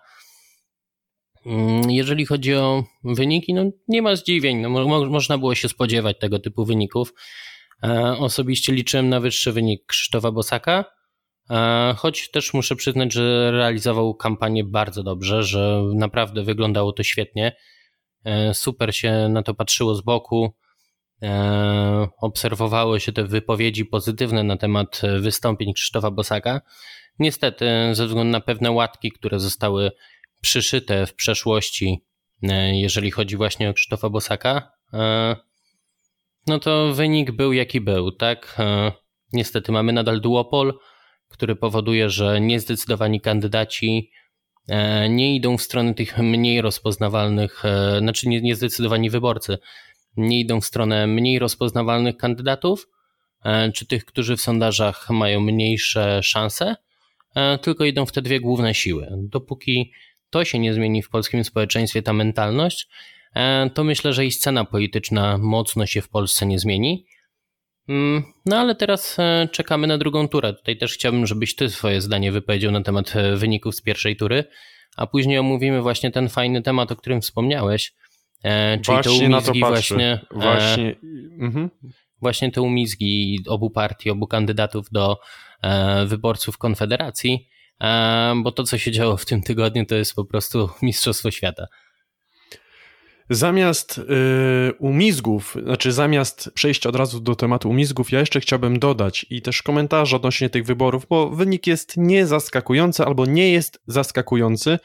Mm, 1.45 1.91
jeżeli 1.91 2.25
chodzi 2.25 2.55
o 2.55 2.83
wyniki, 3.03 3.53
no 3.53 3.63
nie 3.87 4.01
ma 4.01 4.15
zdziwień. 4.15 4.57
No, 4.57 4.69
mo 4.69 5.05
można 5.05 5.37
było 5.37 5.55
się 5.55 5.69
spodziewać 5.69 6.19
tego 6.19 6.39
typu 6.39 6.65
wyników. 6.65 7.13
E, 7.83 8.17
osobiście 8.19 8.73
liczyłem 8.73 9.09
na 9.09 9.19
wyższy 9.19 9.51
wynik 9.51 9.85
Krzysztofa 9.85 10.31
Bosaka, 10.31 10.85
e, 11.49 11.93
choć 11.97 12.31
też 12.31 12.53
muszę 12.53 12.75
przyznać, 12.75 13.13
że 13.13 13.51
realizował 13.51 14.15
kampanię 14.15 14.63
bardzo 14.63 15.03
dobrze, 15.03 15.43
że 15.43 15.83
naprawdę 15.95 16.43
wyglądało 16.43 16.93
to 16.93 17.03
świetnie. 17.03 17.55
super 18.53 18.95
się 18.95 19.29
na 19.29 19.43
to 19.43 19.53
patrzyło 19.53 19.95
z 19.95 20.01
boku, 20.01 20.55
obserwowało 22.21 22.99
się 22.99 23.11
te 23.11 23.23
wypowiedzi 23.23 23.85
pozytywne 23.85 24.43
na 24.43 24.57
temat 24.57 25.01
wystąpień 25.19 25.73
Krzysztofa 25.73 26.11
Bosaka. 26.11 26.61
Niestety, 27.19 27.65
ze 27.91 28.07
względu 28.07 28.31
na 28.31 28.39
pewne 28.41 28.71
łatki, 28.71 29.11
które 29.11 29.39
zostały 29.39 29.91
przyszyte 30.41 31.05
w 31.05 31.15
przeszłości, 31.15 32.05
jeżeli 32.71 33.11
chodzi 33.11 33.37
właśnie 33.37 33.69
o 33.69 33.73
Krzysztofa 33.73 34.09
Bosaka, 34.09 34.71
no 36.47 36.59
to 36.59 36.93
wynik 36.93 37.31
był 37.31 37.53
jaki 37.53 37.81
był, 37.81 38.11
tak? 38.11 38.57
Niestety 39.33 39.71
mamy 39.71 39.93
nadal 39.93 40.21
duopol, 40.21 40.73
który 41.31 41.55
powoduje, 41.55 42.09
że 42.09 42.41
niezdecydowani 42.41 43.21
kandydaci 43.21 44.11
e, 44.67 45.09
nie 45.09 45.35
idą 45.35 45.57
w 45.57 45.61
stronę 45.61 45.93
tych 45.93 46.17
mniej 46.17 46.61
rozpoznawalnych, 46.61 47.65
e, 47.65 47.99
znaczy 47.99 48.29
niezdecydowani 48.29 49.09
wyborcy, 49.09 49.57
nie 50.17 50.39
idą 50.39 50.61
w 50.61 50.65
stronę 50.65 51.07
mniej 51.07 51.39
rozpoznawalnych 51.39 52.17
kandydatów, 52.17 52.87
e, 53.45 53.71
czy 53.71 53.85
tych, 53.85 54.05
którzy 54.05 54.37
w 54.37 54.41
sondażach 54.41 55.09
mają 55.09 55.39
mniejsze 55.39 56.23
szanse, 56.23 56.75
tylko 57.61 57.85
idą 57.85 58.05
w 58.05 58.11
te 58.11 58.21
dwie 58.21 58.39
główne 58.39 58.73
siły. 58.73 59.07
Dopóki 59.17 59.91
to 60.29 60.45
się 60.45 60.59
nie 60.59 60.73
zmieni 60.73 61.03
w 61.03 61.09
polskim 61.09 61.43
społeczeństwie, 61.43 62.01
ta 62.01 62.13
mentalność, 62.13 62.87
to 63.73 63.83
myślę, 63.83 64.13
że 64.13 64.25
i 64.25 64.31
scena 64.31 64.65
polityczna 64.65 65.37
mocno 65.37 65.85
się 65.85 66.01
w 66.01 66.09
Polsce 66.09 66.45
nie 66.45 66.59
zmieni. 66.59 67.05
Mm, 67.89 68.23
no 68.45 68.57
ale 68.57 68.75
teraz 68.75 69.19
e, 69.19 69.47
czekamy 69.51 69.87
na 69.87 69.97
drugą 69.97 70.27
turę. 70.27 70.53
Tutaj 70.53 70.77
też 70.77 70.93
chciałbym, 70.93 71.27
żebyś 71.27 71.55
ty 71.55 71.69
swoje 71.69 72.01
zdanie 72.01 72.31
wypowiedział 72.31 72.71
na 72.71 72.81
temat 72.81 73.15
e, 73.15 73.35
wyników 73.35 73.75
z 73.75 73.81
pierwszej 73.81 74.15
tury, 74.15 74.43
a 74.97 75.07
później 75.07 75.37
omówimy 75.37 75.81
właśnie 75.81 76.11
ten 76.11 76.29
fajny 76.29 76.61
temat, 76.61 76.91
o 76.91 76.95
którym 76.95 77.21
wspomniałeś, 77.21 77.93
e, 78.43 78.79
czyli 78.79 78.97
właśnie 78.97 79.19
te 79.19 79.27
umizgi 79.27 79.59
właśnie, 79.59 80.19
właśnie, 80.31 80.95
mhm. 81.39 81.69
właśnie 82.21 82.51
te 82.51 82.61
umizgi 82.61 83.39
obu 83.47 83.69
partii, 83.69 84.09
obu 84.09 84.27
kandydatów 84.27 84.87
do 84.91 85.17
wyborców 86.05 86.57
Konfederacji, 86.57 87.47
bo 88.43 88.51
to, 88.51 88.63
co 88.63 88.77
się 88.77 88.91
działo 88.91 89.17
w 89.17 89.25
tym 89.25 89.41
tygodniu, 89.41 89.85
to 89.85 89.95
jest 89.95 90.15
po 90.15 90.25
prostu 90.25 90.69
mistrzostwo 90.81 91.31
świata. 91.31 91.67
Zamiast 93.33 93.97
y, 93.97 94.73
umizgów, 94.79 95.57
znaczy 95.63 95.91
zamiast 95.91 96.51
przejść 96.53 96.87
od 96.87 96.95
razu 96.95 97.19
do 97.19 97.35
tematu 97.35 97.69
umizgów, 97.69 98.11
ja 98.11 98.19
jeszcze 98.19 98.39
chciałbym 98.39 98.79
dodać 98.79 99.25
i 99.29 99.41
też 99.41 99.61
komentarze 99.61 100.15
odnośnie 100.15 100.49
tych 100.49 100.65
wyborów, 100.65 101.07
bo 101.09 101.29
wynik 101.29 101.67
jest 101.67 101.97
niezaskakujący 101.97 103.05
albo 103.05 103.25
nie 103.25 103.51
jest 103.51 103.81
zaskakujący. 103.87 104.79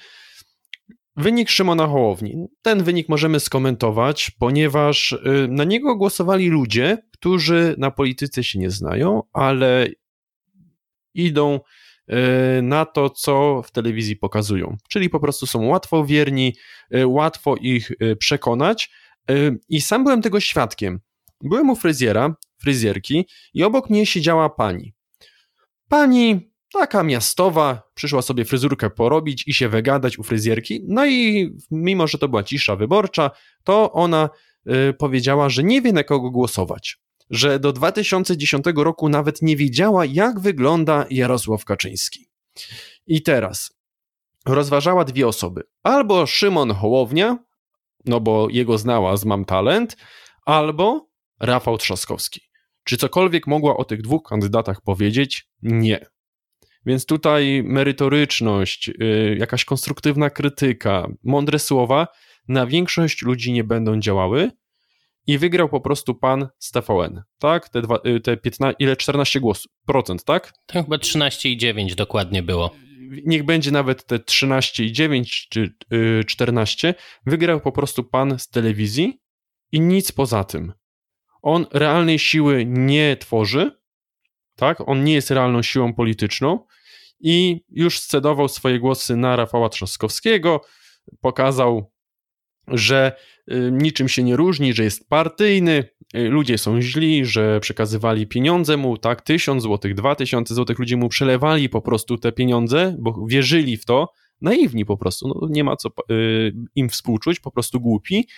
Wynik 1.16 1.50
Szymona 1.50 1.87
Hołowni. 1.87 2.46
Ten 2.62 2.85
wynik 2.85 3.09
możemy 3.09 3.40
skomentować, 3.40 4.30
ponieważ 4.38 5.12
y, 5.12 5.48
na 5.50 5.64
niego 5.64 5.96
głosowali 5.96 6.48
ludzie, 6.48 6.98
którzy 7.12 7.74
na 7.78 7.90
polityce 7.90 8.44
się 8.44 8.59
nie 8.59 8.70
znają, 8.70 9.22
ale 9.32 9.88
idą 11.14 11.61
na 12.62 12.84
to, 12.84 13.10
co 13.10 13.62
w 13.62 13.70
telewizji 13.70 14.16
pokazują. 14.16 14.76
Czyli 14.88 15.10
po 15.10 15.20
prostu 15.20 15.46
są 15.46 15.66
łatwowierni, 15.66 16.54
e, 16.90 17.06
łatwo 17.06 17.56
ich 17.60 17.90
e, 17.90 18.16
przekonać. 18.16 18.90
I 19.68 19.80
sam 19.80 20.04
byłem 20.04 20.22
tego 20.22 20.40
świadkiem. 20.40 21.00
Byłem 21.42 21.70
u 21.70 21.76
fryzjera, 21.76 22.34
fryzjerki, 22.60 23.26
i 23.54 23.64
obok 23.64 23.90
mnie 23.90 24.06
siedziała 24.06 24.50
pani. 24.50 24.94
Pani 25.88 26.50
taka 26.72 27.02
miastowa, 27.02 27.82
przyszła 27.94 28.22
sobie 28.22 28.44
fryzurkę 28.44 28.90
porobić 28.90 29.48
i 29.48 29.54
się 29.54 29.68
wygadać 29.68 30.18
u 30.18 30.22
fryzjerki. 30.22 30.80
No 30.88 31.06
i 31.06 31.50
mimo, 31.70 32.06
że 32.06 32.18
to 32.18 32.28
była 32.28 32.42
cisza 32.42 32.76
wyborcza, 32.76 33.30
to 33.64 33.92
ona 33.92 34.28
powiedziała, 34.98 35.48
że 35.48 35.62
nie 35.62 35.82
wie 35.82 35.92
na 35.92 36.04
kogo 36.04 36.30
głosować 36.30 36.98
że 37.30 37.58
do 37.58 37.72
2010 37.72 38.64
roku 38.76 39.08
nawet 39.08 39.42
nie 39.42 39.56
wiedziała, 39.56 40.04
jak 40.04 40.40
wygląda 40.40 41.06
Jarosław 41.10 41.64
Kaczyński. 41.64 42.26
I 43.06 43.22
teraz 43.22 43.76
rozważała 44.46 45.04
dwie 45.04 45.28
osoby. 45.28 45.62
Albo 45.82 46.26
Szymon 46.26 46.70
Hołownia, 46.70 47.38
no 48.04 48.20
bo 48.20 48.48
jego 48.50 48.78
znała 48.78 49.16
z 49.16 49.24
Mam 49.24 49.44
Talent, 49.44 49.96
albo 50.44 51.08
Rafał 51.40 51.78
Trzaskowski. 51.78 52.40
Czy 52.84 52.96
cokolwiek 52.96 53.46
mogła 53.46 53.76
o 53.76 53.84
tych 53.84 54.02
dwóch 54.02 54.22
kandydatach 54.28 54.80
powiedzieć? 54.80 55.48
Nie. 55.62 56.06
Więc 56.86 57.06
tutaj 57.06 57.62
merytoryczność, 57.64 58.88
yy, 58.88 59.36
jakaś 59.38 59.64
konstruktywna 59.64 60.30
krytyka, 60.30 61.08
mądre 61.24 61.58
słowa 61.58 62.08
na 62.48 62.66
większość 62.66 63.22
ludzi 63.22 63.52
nie 63.52 63.64
będą 63.64 64.00
działały, 64.00 64.50
i 65.26 65.38
wygrał 65.38 65.68
po 65.68 65.80
prostu 65.80 66.14
pan 66.14 66.48
z 66.58 66.70
TVN, 66.70 67.22
tak? 67.38 67.68
Te, 67.68 67.82
dwa, 67.82 67.98
y, 68.06 68.20
te 68.20 68.36
15, 68.36 68.76
ile? 68.78 68.96
14 68.96 69.40
głosów, 69.40 69.72
procent, 69.86 70.24
tak? 70.24 70.52
To 70.66 70.82
chyba 70.82 70.96
13,9 70.96 71.94
dokładnie 71.94 72.42
było. 72.42 72.70
Niech 73.24 73.44
będzie 73.44 73.70
nawet 73.70 74.06
te 74.06 74.18
13,9 74.18 75.46
czy 75.50 75.74
14. 76.26 76.88
Y, 76.88 76.94
wygrał 77.26 77.60
po 77.60 77.72
prostu 77.72 78.04
pan 78.04 78.38
z 78.38 78.48
telewizji 78.48 79.20
i 79.72 79.80
nic 79.80 80.12
poza 80.12 80.44
tym. 80.44 80.72
On 81.42 81.66
realnej 81.72 82.18
siły 82.18 82.64
nie 82.66 83.16
tworzy, 83.16 83.70
tak? 84.56 84.88
On 84.88 85.04
nie 85.04 85.14
jest 85.14 85.30
realną 85.30 85.62
siłą 85.62 85.94
polityczną 85.94 86.66
i 87.20 87.64
już 87.70 87.98
scedował 87.98 88.48
swoje 88.48 88.78
głosy 88.78 89.16
na 89.16 89.36
Rafała 89.36 89.68
Trzaskowskiego, 89.68 90.60
pokazał, 91.20 91.92
że 92.68 93.16
niczym 93.72 94.09
się 94.09 94.22
nie 94.22 94.37
różni, 94.37 94.74
że 94.74 94.85
jest 94.85 95.09
partyjny, 95.09 95.88
y, 96.16 96.28
ludzie 96.28 96.59
są 96.59 96.80
źli, 96.80 97.24
że 97.24 97.61
przekazywali 97.61 98.26
pieniądze 98.26 98.76
mu, 98.76 98.98
tak, 98.98 99.22
tysiąc 99.22 99.62
złotych, 99.62 99.94
dwa 99.94 100.14
tysiące 100.14 100.54
złotych, 100.54 100.78
ludzie 100.78 100.96
mu 100.96 101.09
przelewali 101.09 101.68
po 101.68 101.80
prostu 101.80 102.18
te 102.18 102.32
pieniądze, 102.32 102.96
bo 102.98 103.26
wierzyli 103.26 103.76
w 103.76 103.85
to, 103.85 104.12
naiwni 104.40 104.85
po 104.85 104.96
prostu, 104.96 105.28
no, 105.28 105.48
nie 105.50 105.64
ma 105.64 105.76
co 105.76 105.88
y, 106.11 106.52
im 106.74 106.88
współczuć, 106.88 107.40
po 107.40 107.50
prostu 107.50 107.80
głupi, 107.80 108.28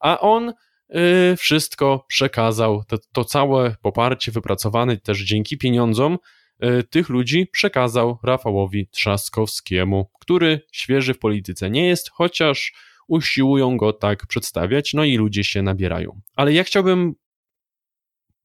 a 0.00 0.20
on 0.20 0.48
y, 0.50 1.36
wszystko 1.36 2.04
przekazał, 2.08 2.84
to, 2.88 2.96
to 3.12 3.24
całe 3.24 3.76
poparcie 3.82 4.32
wypracowane 4.32 4.96
też 4.96 5.24
dzięki 5.24 5.58
pieniądzom 5.58 6.18
y, 6.64 6.84
tych 6.84 7.08
ludzi 7.08 7.46
przekazał 7.52 8.18
Rafałowi 8.22 8.88
Trzaskowskiemu, 8.88 10.10
który 10.20 10.60
świeży 10.72 11.14
w 11.14 11.18
polityce 11.18 11.70
nie 11.70 11.88
jest, 11.88 12.10
chociaż 12.10 12.72
usiłują 13.08 13.76
go 13.76 13.92
tak 13.92 14.26
przedstawiać, 14.26 14.94
no 14.94 15.04
i 15.04 15.16
ludzie 15.16 15.44
się 15.44 15.62
nabierają. 15.62 16.20
Ale 16.36 16.52
ja 16.52 16.64
chciałbym 16.64 17.14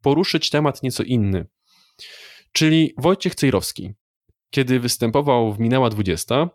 poruszyć 0.01 0.49
temat 0.49 0.83
nieco 0.83 1.03
inny, 1.03 1.45
czyli 2.51 2.93
Wojciech 2.97 3.35
Cejrowski, 3.35 3.93
kiedy 4.49 4.79
występował 4.79 5.53
w 5.53 5.59
Minęła 5.59 5.89
20, 5.89 6.49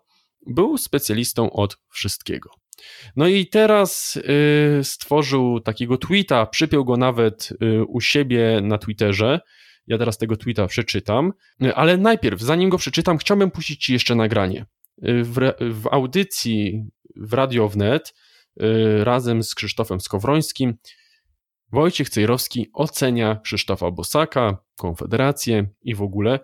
był 0.47 0.79
specjalistą 0.79 1.53
od 1.53 1.77
wszystkiego. 1.91 2.51
No 3.17 3.29
i 3.29 3.47
teraz 3.47 4.17
y, 4.17 4.85
stworzył 4.85 5.61
takiego 5.61 5.99
tweeta, 5.99 6.47
przypiął 6.47 6.85
go 6.85 6.97
nawet 6.97 7.53
y, 7.63 7.85
u 7.85 8.01
siebie 8.01 8.61
na 8.63 8.79
Twitterze. 8.79 9.41
Ja 9.87 9.99
teraz 9.99 10.19
tego 10.19 10.37
tweeta 10.37 10.67
przeczytam, 10.67 11.33
ale 11.75 11.97
najpierw, 11.97 12.41
zanim 12.41 12.71
go 12.71 12.79
przeczytam, 12.79 13.19
chciałbym 13.19 13.51
puścić 13.51 13.85
Ci 13.85 13.93
jeszcze 13.93 14.15
nagranie. 14.15 14.67
Y, 15.09 15.25
w, 15.25 15.35
w 15.61 15.87
audycji 15.91 16.85
w 17.17 17.33
Radio 17.33 17.69
Wnet 17.69 18.15
y, 18.63 19.05
razem 19.05 19.43
z 19.43 19.55
Krzysztofem 19.55 20.01
Skowrońskim 20.01 20.75
Wojciech 21.73 22.09
Cejrowski 22.09 22.71
ocenia 22.73 23.41
Krzysztofa 23.45 23.91
Bosaka, 23.91 24.59
Konfederację 24.77 25.67
i 25.83 25.95
w 25.95 26.03
ogóle 26.03 26.41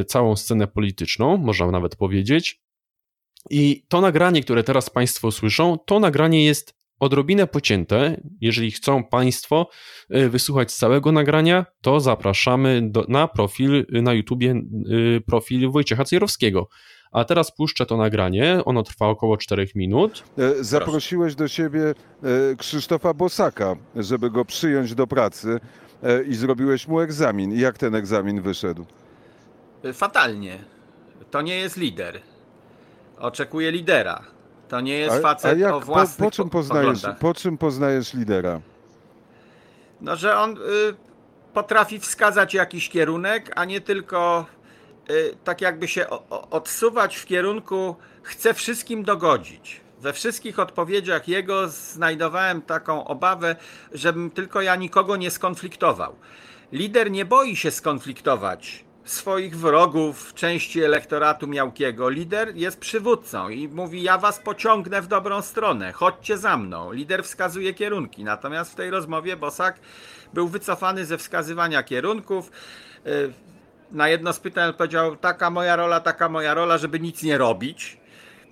y, 0.00 0.04
całą 0.04 0.36
scenę 0.36 0.66
polityczną, 0.66 1.36
można 1.36 1.70
nawet 1.70 1.96
powiedzieć. 1.96 2.60
I 3.50 3.84
to 3.88 4.00
nagranie, 4.00 4.42
które 4.42 4.64
teraz 4.64 4.90
Państwo 4.90 5.30
słyszą, 5.30 5.78
to 5.86 6.00
nagranie 6.00 6.44
jest 6.44 6.74
odrobinę 6.98 7.46
pocięte. 7.46 8.20
Jeżeli 8.40 8.70
chcą 8.70 9.04
Państwo 9.04 9.68
y, 10.14 10.28
wysłuchać 10.28 10.72
całego 10.72 11.12
nagrania, 11.12 11.66
to 11.80 12.00
zapraszamy 12.00 12.90
do, 12.90 13.04
na 13.08 13.28
profil 13.28 13.86
na 13.90 14.14
YouTubie, 14.14 14.62
profil 15.26 15.70
Wojciecha 15.70 16.04
Cejrowskiego. 16.04 16.68
A 17.12 17.24
teraz 17.24 17.50
puszczę 17.50 17.86
to 17.86 17.96
nagranie, 17.96 18.60
ono 18.64 18.82
trwa 18.82 19.06
około 19.06 19.36
4 19.36 19.68
minut. 19.74 20.24
E, 20.38 20.64
zaprosiłeś 20.64 21.34
do 21.34 21.48
siebie 21.48 21.82
e, 21.90 21.94
Krzysztofa 22.56 23.14
Bosaka, 23.14 23.76
żeby 23.96 24.30
go 24.30 24.44
przyjąć 24.44 24.94
do 24.94 25.06
pracy 25.06 25.60
e, 26.02 26.22
i 26.22 26.34
zrobiłeś 26.34 26.88
mu 26.88 27.00
egzamin. 27.00 27.52
Jak 27.52 27.78
ten 27.78 27.94
egzamin 27.94 28.42
wyszedł? 28.42 28.86
Fatalnie. 29.92 30.58
To 31.30 31.42
nie 31.42 31.56
jest 31.56 31.76
lider. 31.76 32.20
Oczekuję 33.18 33.72
lidera. 33.72 34.22
To 34.68 34.80
nie 34.80 34.98
jest 34.98 35.16
a, 35.16 35.20
facet 35.20 35.52
a 35.52 35.54
jak, 35.54 35.74
o 35.74 35.80
własnych 35.80 36.18
po, 36.18 36.24
po, 36.24 36.30
czym 36.30 36.50
poznajesz, 36.50 37.02
po 37.20 37.34
czym 37.34 37.58
poznajesz 37.58 38.14
lidera? 38.14 38.60
No, 40.00 40.16
że 40.16 40.36
on 40.36 40.50
y, 40.50 40.56
potrafi 41.54 42.00
wskazać 42.00 42.54
jakiś 42.54 42.88
kierunek, 42.88 43.52
a 43.56 43.64
nie 43.64 43.80
tylko 43.80 44.46
tak 45.44 45.60
jakby 45.60 45.88
się 45.88 46.06
odsuwać 46.50 47.16
w 47.16 47.26
kierunku 47.26 47.96
chce 48.22 48.54
wszystkim 48.54 49.02
dogodzić. 49.02 49.80
We 50.00 50.12
wszystkich 50.12 50.58
odpowiedziach 50.58 51.28
jego 51.28 51.68
znajdowałem 51.68 52.62
taką 52.62 53.04
obawę, 53.04 53.56
żebym 53.92 54.30
tylko 54.30 54.62
ja 54.62 54.76
nikogo 54.76 55.16
nie 55.16 55.30
skonfliktował. 55.30 56.16
Lider 56.72 57.10
nie 57.10 57.24
boi 57.24 57.56
się 57.56 57.70
skonfliktować 57.70 58.84
swoich 59.04 59.56
wrogów, 59.56 60.34
części 60.34 60.82
elektoratu 60.82 61.46
miałkiego. 61.46 62.08
Lider 62.08 62.56
jest 62.56 62.80
przywódcą 62.80 63.48
i 63.48 63.68
mówi: 63.68 64.02
Ja 64.02 64.18
was 64.18 64.38
pociągnę 64.38 65.02
w 65.02 65.06
dobrą 65.06 65.42
stronę, 65.42 65.92
chodźcie 65.92 66.38
za 66.38 66.56
mną. 66.56 66.92
Lider 66.92 67.24
wskazuje 67.24 67.74
kierunki. 67.74 68.24
Natomiast 68.24 68.72
w 68.72 68.74
tej 68.74 68.90
rozmowie 68.90 69.36
Bosak 69.36 69.80
był 70.34 70.48
wycofany 70.48 71.06
ze 71.06 71.18
wskazywania 71.18 71.82
kierunków. 71.82 72.50
Y, 73.92 73.96
na 73.96 74.08
jedno 74.08 74.32
z 74.32 74.40
pytań 74.40 74.74
powiedział: 74.74 75.16
Taka 75.16 75.50
moja 75.50 75.76
rola, 75.76 76.00
taka 76.00 76.28
moja 76.28 76.54
rola, 76.54 76.78
żeby 76.78 77.00
nic 77.00 77.22
nie 77.22 77.38
robić 77.38 78.00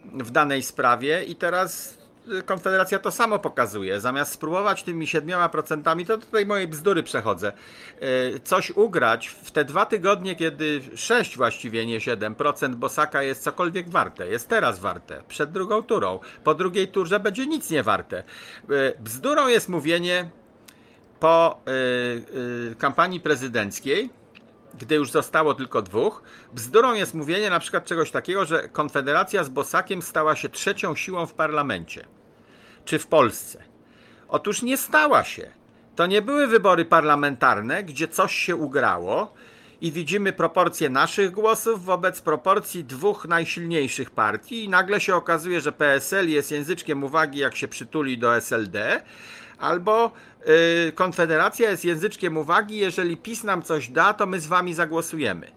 w 0.05 0.31
danej 0.31 0.63
sprawie. 0.63 1.25
I 1.25 1.37
teraz 1.37 1.99
Konfederacja 2.47 2.99
to 2.99 3.11
samo 3.11 3.39
pokazuje. 3.39 4.01
Zamiast 4.01 4.33
spróbować 4.33 4.83
tymi 4.83 5.07
7%, 5.07 6.07
to 6.07 6.19
tutaj 6.19 6.47
mojej 6.47 6.69
bzdury 6.69 7.03
przechodzę, 7.03 7.53
e, 8.01 8.41
coś 8.41 8.71
ugrać 8.71 9.29
w 9.29 9.51
te 9.51 9.65
dwa 9.65 9.87
tygodnie, 9.87 10.37
kiedy 10.37 10.81
6 10.95 11.37
właściwie, 11.37 11.87
nie 11.87 12.01
7% 12.01 12.75
Bosaka 12.75 13.23
jest 13.23 13.43
cokolwiek 13.43 13.91
warte. 13.91 14.29
Jest 14.29 14.49
teraz 14.49 14.79
warte. 14.79 15.23
Przed 15.29 15.53
drugą 15.53 15.83
turą. 15.83 16.19
Po 16.45 16.55
drugiej 16.55 16.89
turze 16.89 17.21
będzie 17.21 17.47
nic 17.47 17.71
nie 17.71 17.83
warte. 17.83 18.19
E, 18.19 18.23
bzdurą 19.01 19.49
jest 19.49 19.69
mówienie 19.69 20.31
po 21.21 21.61
kampanii 22.79 23.21
prezydenckiej, 23.21 24.11
gdy 24.79 24.95
już 24.95 25.11
zostało 25.11 25.55
tylko 25.55 25.83
dwóch. 25.83 26.23
Bzdurą 26.53 26.95
jest 26.95 27.15
mówienie 27.15 27.51
na 27.51 27.61
przykład 27.61 27.85
czegoś 27.85 28.11
takiego, 28.11 28.45
że 28.45 28.69
Konfederacja 28.69 29.45
z 29.45 29.49
Bosakiem 29.49 30.03
stała 30.03 30.37
się 30.37 30.49
trzecią 30.49 30.95
siłą 30.95 31.27
w 31.27 31.35
parlamencie 31.35 32.05
czy 32.85 32.99
w 32.99 33.07
Polsce? 33.07 33.65
Otóż 34.29 34.63
nie 34.63 34.77
stała 34.77 35.25
się. 35.25 35.51
To 35.97 36.07
nie 36.07 36.23
były 36.23 36.47
wybory 36.47 36.85
parlamentarne, 36.85 37.85
gdzie 37.85 38.09
coś 38.09 38.35
się 38.35 38.57
ugrało 38.57 39.35
i 39.81 39.93
widzimy 39.93 40.33
proporcje 40.33 40.91
naszych 40.91 41.31
głosów 41.31 41.85
wobec 41.85 42.21
proporcji 42.21 42.85
dwóch 42.85 43.25
najsilniejszych 43.25 44.11
partii 44.11 44.65
i 44.65 44.69
nagle 44.69 45.01
się 45.01 45.17
okazuje, 45.17 45.61
że 45.61 45.73
PSL 45.73 46.29
jest 46.29 46.51
języczkiem 46.51 47.05
uwagi, 47.05 47.39
jak 47.39 47.57
się 47.57 47.69
przytuli 47.69 48.19
do 48.19 48.37
SLD, 48.37 49.03
albo 49.59 50.13
Konfederacja 50.95 51.71
jest 51.71 51.85
języczkiem 51.85 52.37
uwagi, 52.37 52.79
jeżeli 52.79 53.17
PiS 53.17 53.45
nam 53.45 53.63
coś 53.63 53.89
da, 53.89 54.15
to 54.15 54.27
my 54.27 54.41
z 54.41 54.47
wami 54.47 54.75
zagłosujemy. 54.75 55.51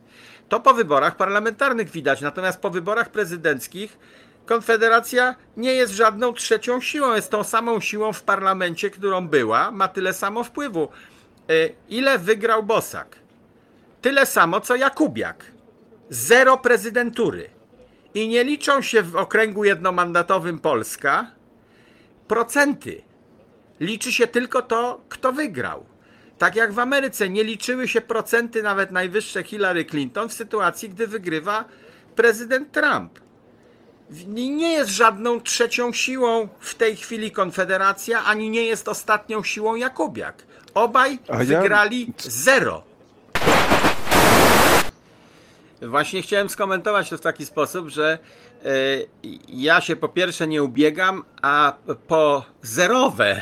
To 0.50 0.60
po 0.60 0.74
wyborach 0.74 1.16
parlamentarnych 1.16 1.90
widać, 1.90 2.22
natomiast 2.22 2.60
po 2.60 2.70
wyborach 2.70 3.10
prezydenckich 3.10 3.98
Konfederacja 4.46 5.36
nie 5.58 5.74
jest 5.74 5.94
żadną 5.94 6.34
trzecią 6.34 6.82
siłą, 6.82 7.16
jest 7.16 7.32
tą 7.32 7.44
samą 7.44 7.80
siłą 7.80 8.14
w 8.14 8.24
parlamencie, 8.24 8.90
którą 8.90 9.28
była, 9.28 9.72
ma 9.72 9.88
tyle 9.88 10.14
samo 10.14 10.44
wpływu. 10.44 10.90
E, 11.50 11.54
ile 11.90 12.20
wygrał 12.20 12.64
Bosak? 12.64 13.16
Tyle 14.02 14.26
samo 14.26 14.62
co 14.62 14.76
Jakubiak. 14.76 15.46
Zero 16.10 16.58
prezydentury. 16.58 17.50
I 18.14 18.28
nie 18.28 18.44
liczą 18.44 18.82
się 18.82 19.02
w 19.02 19.16
okręgu 19.16 19.64
jednomandatowym 19.64 20.60
Polska 20.60 21.32
procenty. 22.28 23.02
Liczy 23.82 24.14
się 24.14 24.28
tylko 24.28 24.62
to, 24.62 25.02
kto 25.10 25.34
wygrał. 25.34 25.86
Tak 26.38 26.56
jak 26.56 26.74
w 26.74 26.80
Ameryce 26.80 27.30
nie 27.30 27.44
liczyły 27.44 27.88
się 27.88 28.02
procenty 28.02 28.64
nawet 28.64 28.92
najwyższe 28.92 29.44
Hillary 29.44 29.86
Clinton 29.86 30.30
w 30.30 30.34
sytuacji, 30.34 30.90
gdy 30.90 31.08
wygrywa 31.08 31.66
prezydent 32.16 32.72
Trump 32.72 33.20
nie 34.28 34.74
jest 34.74 34.92
żadną 34.92 35.42
trzecią 35.42 35.94
siłą 35.94 36.48
w 36.60 36.76
tej 36.76 36.96
chwili 36.96 37.32
Konfederacja, 37.32 38.24
ani 38.26 38.50
nie 38.50 38.66
jest 38.66 38.88
ostatnią 38.88 39.44
siłą 39.44 39.76
Jakubiak. 39.76 40.44
Obaj 40.74 41.20
wygrali 41.30 42.14
zero. 42.18 42.84
Właśnie 45.82 46.22
chciałem 46.22 46.50
skomentować 46.50 47.10
to 47.10 47.18
w 47.18 47.22
taki 47.22 47.46
sposób, 47.46 47.90
że 47.90 48.20
e, 48.66 48.70
ja 49.48 49.82
się 49.82 49.96
po 49.96 50.10
pierwsze 50.10 50.48
nie 50.48 50.64
ubiegam, 50.64 51.24
a 51.42 51.74
po 52.08 52.46
zerowe, 52.62 53.42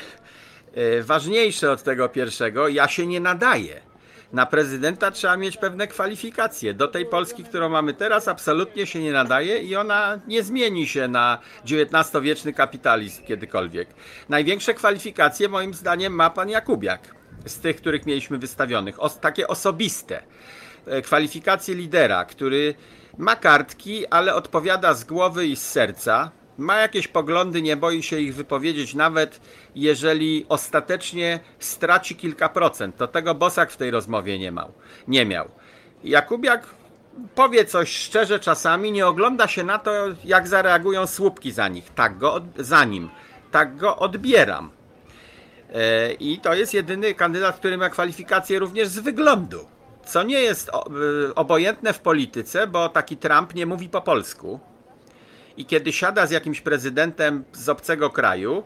ważniejsze 1.02 1.72
od 1.72 1.84
tego 1.84 2.10
pierwszego, 2.10 2.68
ja 2.68 2.88
się 2.88 3.08
nie 3.08 3.20
nadaję 3.20 3.90
na 4.34 4.46
prezydenta 4.46 5.12
trzeba 5.12 5.38
mieć 5.38 5.58
pewne 5.58 5.88
kwalifikacje. 5.88 6.74
Do 6.74 6.88
tej 6.88 7.06
Polski, 7.06 7.44
którą 7.44 7.70
mamy 7.70 7.94
teraz, 7.94 8.28
absolutnie 8.28 8.86
się 8.88 9.00
nie 9.00 9.12
nadaje 9.12 9.58
i 9.58 9.76
ona 9.76 10.20
nie 10.28 10.44
zmieni 10.44 10.88
się 10.88 11.08
na 11.08 11.40
XIX-wieczny 11.66 12.54
kapitalizm 12.54 13.24
kiedykolwiek. 13.26 13.90
Największe 14.30 14.74
kwalifikacje, 14.74 15.50
moim 15.50 15.74
zdaniem, 15.74 16.14
ma 16.14 16.30
pan 16.30 16.50
Jakubiak 16.50 17.16
z 17.46 17.60
tych, 17.60 17.76
których 17.76 18.06
mieliśmy 18.06 18.38
wystawionych. 18.38 18.98
Takie 19.22 19.48
osobiste. 19.48 20.24
E, 20.86 21.02
kwalifikacje 21.02 21.76
lidera, 21.76 22.26
który 22.26 22.76
ma 23.18 23.36
kartki, 23.36 24.08
ale 24.08 24.36
odpowiada 24.36 24.94
z 24.94 25.04
głowy 25.04 25.48
i 25.48 25.56
z 25.56 25.68
serca 25.68 26.32
ma 26.60 26.78
jakieś 26.78 27.08
poglądy, 27.08 27.62
nie 27.62 27.78
boi 27.78 28.04
się 28.04 28.20
ich 28.20 28.36
wypowiedzieć, 28.36 28.94
nawet 28.94 29.40
jeżeli 29.76 30.46
ostatecznie 30.50 31.40
straci 31.60 32.16
kilka 32.16 32.50
procent. 32.50 32.98
To 32.98 33.08
tego 33.08 33.36
Bosak 33.36 33.72
w 33.72 33.78
tej 33.78 33.92
rozmowie 33.92 34.40
nie, 34.40 34.52
miał. 34.52 34.72
nie 35.08 35.26
miał. 35.26 35.50
Jakubiak 36.04 36.66
powie 37.36 37.66
coś 37.66 37.98
szczerze 37.98 38.40
czasami, 38.40 38.92
nie 38.92 39.08
ogląda 39.08 39.48
się 39.48 39.64
na 39.64 39.80
to, 39.80 39.92
jak 40.26 40.48
zareagują 40.48 41.08
słupki 41.08 41.52
za, 41.52 41.68
nich, 41.68 41.90
tak 41.96 42.18
go 42.18 42.42
za 42.58 42.86
nim. 42.86 43.10
Tak 43.52 43.78
go 43.78 43.98
odbieram. 43.98 44.72
E, 45.74 46.14
I 46.14 46.40
to 46.40 46.54
jest 46.54 46.74
jedyny 46.74 47.14
kandydat, 47.14 47.56
który 47.56 47.78
ma 47.78 47.90
kwalifikacje 47.90 48.60
również 48.60 48.88
z 48.88 49.00
wyglądu. 49.00 49.66
Co 50.06 50.24
nie 50.24 50.42
jest 50.42 50.70
e, 50.70 50.72
obojętne 51.36 51.94
w 51.94 52.00
polityce, 52.00 52.68
bo 52.68 52.90
taki 52.90 53.18
Trump 53.18 53.56
nie 53.56 53.66
mówi 53.66 53.90
po 53.90 54.02
polsku 54.02 54.60
i 55.60 55.66
kiedy 55.66 55.94
siada 55.94 56.28
z 56.28 56.32
jakimś 56.32 56.62
prezydentem 56.62 57.44
z 57.54 57.70
obcego 57.70 58.10
kraju, 58.10 58.64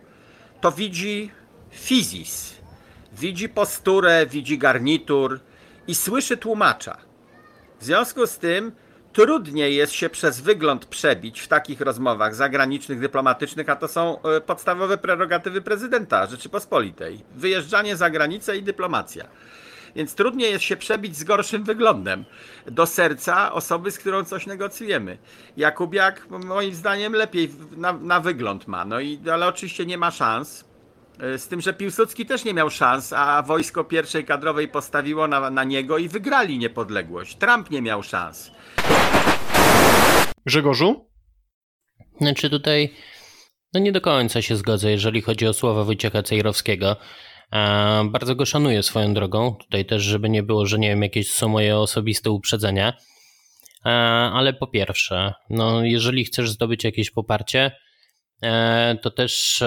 to 0.61 0.71
widzi 0.71 1.31
fizis, 1.71 2.53
widzi 3.13 3.49
posturę, 3.49 4.25
widzi 4.25 4.57
garnitur 4.57 5.39
i 5.87 5.95
słyszy 5.95 6.37
tłumacza. 6.37 6.97
W 7.79 7.85
związku 7.85 8.27
z 8.27 8.37
tym 8.37 8.71
trudniej 9.13 9.75
jest 9.75 9.93
się 9.93 10.09
przez 10.09 10.41
wygląd 10.41 10.85
przebić 10.85 11.39
w 11.39 11.47
takich 11.47 11.81
rozmowach 11.81 12.35
zagranicznych, 12.35 12.99
dyplomatycznych, 12.99 13.69
a 13.69 13.75
to 13.75 13.87
są 13.87 14.21
e, 14.21 14.41
podstawowe 14.41 14.97
prerogatywy 14.97 15.61
prezydenta 15.61 16.25
Rzeczypospolitej. 16.25 17.23
Wyjeżdżanie 17.35 17.95
za 17.95 18.09
granicę 18.09 18.57
i 18.57 18.63
dyplomacja 18.63 19.27
więc 19.95 20.15
trudniej 20.15 20.51
jest 20.51 20.63
się 20.63 20.77
przebić 20.77 21.17
z 21.17 21.23
gorszym 21.23 21.63
wyglądem 21.63 22.25
do 22.65 22.85
serca 22.85 23.53
osoby, 23.53 23.91
z 23.91 23.99
którą 23.99 24.23
coś 24.23 24.45
negocjujemy. 24.45 25.17
Jakubiak 25.57 26.29
moim 26.29 26.73
zdaniem 26.73 27.13
lepiej 27.13 27.49
na, 27.77 27.93
na 27.93 28.19
wygląd 28.19 28.67
ma, 28.67 28.85
no 28.85 28.99
i, 28.99 29.19
ale 29.33 29.47
oczywiście 29.47 29.85
nie 29.85 29.97
ma 29.97 30.11
szans. 30.11 30.65
E, 31.19 31.37
z 31.37 31.47
tym, 31.47 31.61
że 31.61 31.73
Piłsudski 31.73 32.25
też 32.25 32.45
nie 32.45 32.53
miał 32.53 32.69
szans, 32.69 33.13
a 33.13 33.43
wojsko 33.43 33.83
pierwszej 33.83 34.25
kadrowej 34.25 34.67
postawiło 34.67 35.27
na, 35.27 35.49
na 35.49 35.63
niego 35.63 35.97
i 35.97 36.07
wygrali 36.07 36.57
niepodległość. 36.57 37.35
Trump 37.35 37.71
nie 37.71 37.81
miał 37.81 38.03
szans. 38.03 38.51
Grzegorzu? 40.45 41.09
Znaczy 42.21 42.49
tutaj 42.49 42.93
no 43.73 43.79
nie 43.79 43.91
do 43.91 44.01
końca 44.01 44.41
się 44.41 44.55
zgodzę, 44.55 44.91
jeżeli 44.91 45.21
chodzi 45.21 45.47
o 45.47 45.53
słowa 45.53 45.83
Wojciecha 45.83 46.23
Cejrowskiego. 46.23 46.95
E, 47.51 48.03
bardzo 48.11 48.35
go 48.35 48.45
szanuję 48.45 48.83
swoją 48.83 49.13
drogą. 49.13 49.55
Tutaj 49.55 49.85
też, 49.85 50.03
żeby 50.03 50.29
nie 50.29 50.43
było, 50.43 50.65
że 50.65 50.79
nie 50.79 50.89
wiem, 50.89 51.03
jakieś 51.03 51.31
są 51.31 51.47
moje 51.47 51.77
osobiste 51.77 52.31
uprzedzenia. 52.31 52.93
E, 53.85 53.89
ale 54.33 54.53
po 54.53 54.67
pierwsze, 54.67 55.33
no, 55.49 55.83
jeżeli 55.83 56.25
chcesz 56.25 56.49
zdobyć 56.49 56.83
jakieś 56.83 57.11
poparcie, 57.11 57.71
e, 58.43 58.97
to 59.01 59.11
też 59.11 59.63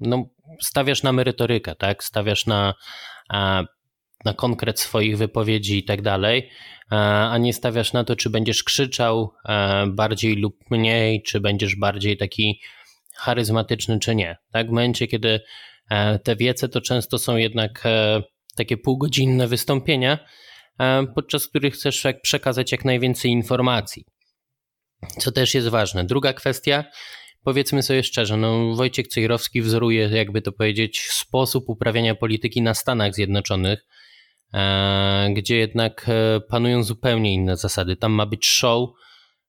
no, 0.00 0.24
stawiasz 0.60 1.02
na 1.02 1.12
merytorykę, 1.12 1.74
tak? 1.74 2.04
Stawiasz 2.04 2.46
na, 2.46 2.74
na 4.24 4.34
konkret 4.36 4.80
swoich 4.80 5.18
wypowiedzi 5.18 5.78
i 5.78 5.84
tak 5.84 6.02
dalej, 6.02 6.50
a 6.90 7.38
nie 7.38 7.52
stawiasz 7.52 7.92
na 7.92 8.04
to, 8.04 8.16
czy 8.16 8.30
będziesz 8.30 8.64
krzyczał 8.64 9.32
bardziej 9.88 10.36
lub 10.36 10.56
mniej, 10.70 11.22
czy 11.22 11.40
będziesz 11.40 11.76
bardziej 11.76 12.16
taki 12.16 12.60
charyzmatyczny, 13.16 13.98
czy 13.98 14.14
nie. 14.14 14.36
Tak? 14.52 14.66
W 14.66 14.70
momencie, 14.70 15.06
kiedy 15.06 15.40
te 16.22 16.36
wiece 16.36 16.68
to 16.68 16.80
często 16.80 17.18
są 17.18 17.36
jednak 17.36 17.82
e, 17.84 18.22
takie 18.56 18.76
półgodzinne 18.76 19.46
wystąpienia, 19.46 20.18
e, 20.80 21.06
podczas 21.14 21.48
których 21.48 21.74
chcesz 21.74 22.06
przekazać 22.22 22.72
jak 22.72 22.84
najwięcej 22.84 23.30
informacji, 23.30 24.04
co 25.18 25.32
też 25.32 25.54
jest 25.54 25.68
ważne. 25.68 26.04
Druga 26.04 26.32
kwestia, 26.32 26.84
powiedzmy 27.44 27.82
sobie 27.82 28.02
szczerze, 28.02 28.36
no 28.36 28.74
Wojciech 28.74 29.08
Cejrowski 29.08 29.62
wzoruje, 29.62 30.08
jakby 30.12 30.42
to 30.42 30.52
powiedzieć, 30.52 31.00
sposób 31.00 31.64
uprawiania 31.68 32.14
polityki 32.14 32.62
na 32.62 32.74
Stanach 32.74 33.14
Zjednoczonych, 33.14 33.86
gdzie 35.34 35.56
jednak 35.56 36.06
panują 36.48 36.82
zupełnie 36.82 37.34
inne 37.34 37.56
zasady. 37.56 37.96
Tam 37.96 38.12
ma 38.12 38.26
być 38.26 38.46
show, 38.46 38.90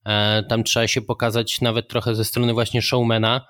E, 0.05 0.43
tam 0.43 0.63
trzeba 0.63 0.87
się 0.87 1.01
pokazać 1.01 1.61
nawet 1.61 1.87
trochę 1.87 2.15
ze 2.15 2.25
strony 2.25 2.53
właśnie 2.53 2.81
showmana 2.81 3.35
e, 3.37 3.41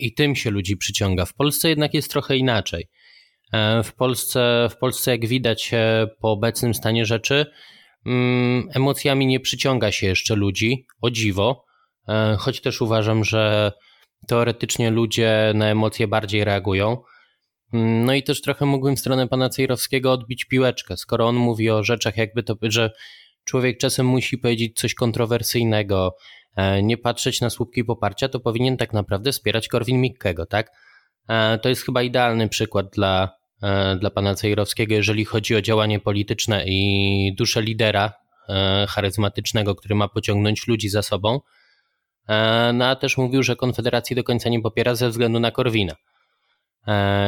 i 0.00 0.14
tym 0.14 0.36
się 0.36 0.50
ludzi 0.50 0.76
przyciąga. 0.76 1.24
W 1.24 1.34
Polsce 1.34 1.68
jednak 1.68 1.94
jest 1.94 2.10
trochę 2.10 2.36
inaczej. 2.36 2.88
E, 3.52 3.82
w 3.82 3.94
Polsce, 3.94 4.68
w 4.70 4.76
Polsce 4.76 5.10
jak 5.10 5.26
widać 5.26 5.70
po 6.20 6.32
obecnym 6.32 6.74
stanie 6.74 7.06
rzeczy, 7.06 7.46
mm, 8.06 8.68
emocjami 8.74 9.26
nie 9.26 9.40
przyciąga 9.40 9.92
się 9.92 10.06
jeszcze 10.06 10.34
ludzi, 10.34 10.86
o 11.00 11.10
dziwo, 11.10 11.64
choć 12.38 12.60
też 12.60 12.80
uważam, 12.80 13.24
że 13.24 13.72
teoretycznie 14.28 14.90
ludzie 14.90 15.52
na 15.54 15.66
emocje 15.66 16.08
bardziej 16.08 16.44
reagują. 16.44 17.02
Mm, 17.72 18.04
no 18.04 18.14
i 18.14 18.22
też 18.22 18.40
trochę 18.40 18.66
mógłbym 18.66 18.96
w 18.96 19.00
stronę 19.00 19.28
pana 19.28 19.48
Cejrowskiego 19.48 20.12
odbić 20.12 20.44
piłeczkę, 20.44 20.96
skoro 20.96 21.28
on 21.28 21.36
mówi 21.36 21.70
o 21.70 21.84
rzeczach 21.84 22.16
jakby 22.16 22.42
to, 22.42 22.56
że 22.62 22.90
człowiek 23.44 23.78
czasem 23.78 24.06
musi 24.06 24.38
powiedzieć 24.38 24.78
coś 24.78 24.94
kontrowersyjnego, 24.94 26.16
e, 26.16 26.16
nie 26.82 26.98
patrzeć 26.98 27.40
na 27.40 27.50
słupki 27.50 27.84
poparcia, 27.84 28.28
to 28.28 28.40
powinien 28.40 28.76
tak 28.76 28.92
naprawdę 28.92 29.32
wspierać 29.32 29.68
Korwin-Mikkego, 29.68 30.46
tak? 30.46 30.70
E, 31.28 31.58
to 31.58 31.68
jest 31.68 31.84
chyba 31.84 32.02
idealny 32.02 32.48
przykład 32.48 32.86
dla, 32.90 33.30
e, 33.62 33.96
dla 33.96 34.10
pana 34.10 34.34
Cejrowskiego, 34.34 34.94
jeżeli 34.94 35.24
chodzi 35.24 35.56
o 35.56 35.62
działanie 35.62 36.00
polityczne 36.00 36.64
i 36.66 37.34
duszę 37.38 37.62
lidera 37.62 38.12
charyzmatycznego, 38.88 39.74
który 39.74 39.94
ma 39.94 40.08
pociągnąć 40.08 40.66
ludzi 40.66 40.88
za 40.88 41.02
sobą. 41.02 41.40
No 42.74 42.86
a 42.86 42.96
też 42.96 43.16
mówił, 43.16 43.42
że 43.42 43.56
Konfederacji 43.56 44.16
do 44.16 44.24
końca 44.24 44.48
nie 44.48 44.60
popiera 44.60 44.94
ze 44.94 45.08
względu 45.08 45.40
na 45.40 45.50
Korwina. 45.50 45.94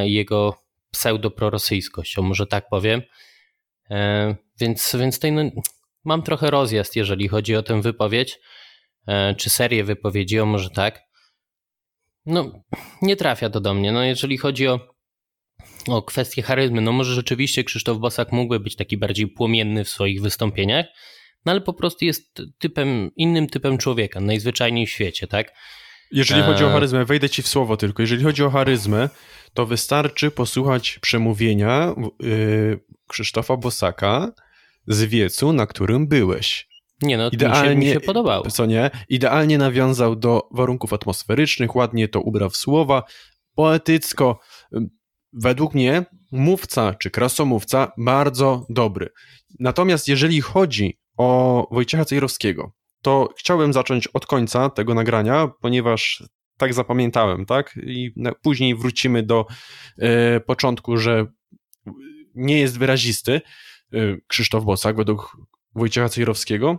Jego 0.03 0.57
pseudo-prorosyjskość, 0.91 2.19
może 2.19 2.47
tak 2.47 2.69
powiem. 2.69 3.03
Więc, 4.61 4.97
więc 4.99 5.19
tej, 5.19 5.33
no, 5.33 5.43
mam 6.05 6.23
trochę 6.23 6.51
rozjazd, 6.51 6.97
jeżeli 6.97 7.29
chodzi 7.29 7.57
o 7.57 7.63
tę 7.63 7.83
wypowiedź, 7.83 8.35
e, 8.35 8.60
czy 9.37 9.51
serię 9.51 9.85
wypowiedzi, 9.85 10.41
o 10.41 10.47
może 10.47 10.71
tak. 10.71 11.01
No, 12.27 12.53
nie 13.03 13.17
trafia 13.17 13.51
to 13.51 13.61
do 13.61 13.75
mnie. 13.75 13.93
No, 13.93 14.05
jeżeli 14.05 14.39
chodzi 14.39 14.69
o, 14.69 14.81
o 15.89 16.03
kwestię 16.03 16.43
charyzmy, 16.43 16.81
no 16.81 16.93
może 16.93 17.15
rzeczywiście 17.15 17.65
Krzysztof 17.65 17.99
Bosak 17.99 18.33
mógłby 18.33 18.61
być 18.61 18.77
taki 18.77 18.97
bardziej 18.97 19.29
płomienny 19.29 19.85
w 19.85 19.89
swoich 19.89 20.23
wystąpieniach, 20.23 20.87
no 21.45 21.53
ale 21.53 21.61
po 21.61 21.73
prostu 21.73 22.05
jest 22.05 22.43
typem, 22.59 23.11
innym 23.17 23.47
typem 23.47 23.79
człowieka, 23.79 24.21
najzwyczajniej 24.21 24.87
w 24.87 24.91
świecie, 24.91 25.27
tak? 25.27 25.53
Jeżeli 26.13 26.43
chodzi 26.43 26.65
o 26.65 26.69
e, 26.69 26.73
charyzmę, 26.73 27.05
wejdę 27.05 27.29
ci 27.29 27.43
w 27.43 27.49
słowo 27.49 27.77
tylko. 27.77 28.03
Jeżeli 28.03 28.25
chodzi 28.25 28.45
o 28.45 28.51
charyzmę, 28.51 29.09
to 29.55 29.67
wystarczy 29.67 30.31
posłuchać 30.31 30.99
przemówienia 30.99 31.95
yy, 32.21 32.81
Krzysztofa 33.09 33.57
Bosaka, 33.57 34.33
z 34.87 35.05
wiecu, 35.05 35.53
na 35.53 35.67
którym 35.67 36.09
byłeś. 36.09 36.70
Nie 37.03 37.17
no, 37.19 37.31
Idealnie, 37.31 37.77
mi 37.77 37.83
się, 37.83 37.89
mi 37.89 37.95
się 37.95 38.01
podobało. 38.01 38.51
Co 38.51 38.67
nie? 38.67 38.91
Idealnie 39.09 39.59
nawiązał 39.59 40.17
do 40.17 40.49
warunków 40.53 40.93
atmosferycznych, 40.93 41.77
ładnie 41.77 42.09
to 42.09 42.21
ubrał 42.21 42.51
w 42.51 42.57
słowa, 42.57 43.03
poetycko. 43.55 44.41
Według 45.33 45.75
mnie 45.75 46.05
mówca 46.33 46.95
czy 46.95 47.11
krasomówca 47.11 47.93
bardzo 47.99 48.67
dobry. 48.69 49.09
Natomiast 49.59 50.09
jeżeli 50.09 50.41
chodzi 50.41 50.99
o 51.17 51.69
Wojciecha 51.71 52.05
Cejrowskiego, 52.05 52.73
to 53.03 53.29
chciałbym 53.39 53.73
zacząć 53.73 54.07
od 54.07 54.27
końca 54.27 54.71
tego 54.71 54.95
nagrania, 54.95 55.51
ponieważ 55.61 56.25
tak 56.57 56.75
zapamiętałem, 56.75 57.47
tak? 57.47 57.79
I 57.83 58.15
później 58.43 58.75
wrócimy 58.75 59.23
do 59.23 59.47
e, 59.99 60.41
początku, 60.41 60.97
że 60.97 61.27
nie 62.35 62.59
jest 62.59 62.79
wyrazisty. 62.79 63.41
Y, 63.95 64.21
Krzysztof 64.27 64.65
Bosak 64.65 64.97
według 64.97 65.37
Wojciecha 65.75 66.09
Cejrowskiego. 66.09 66.79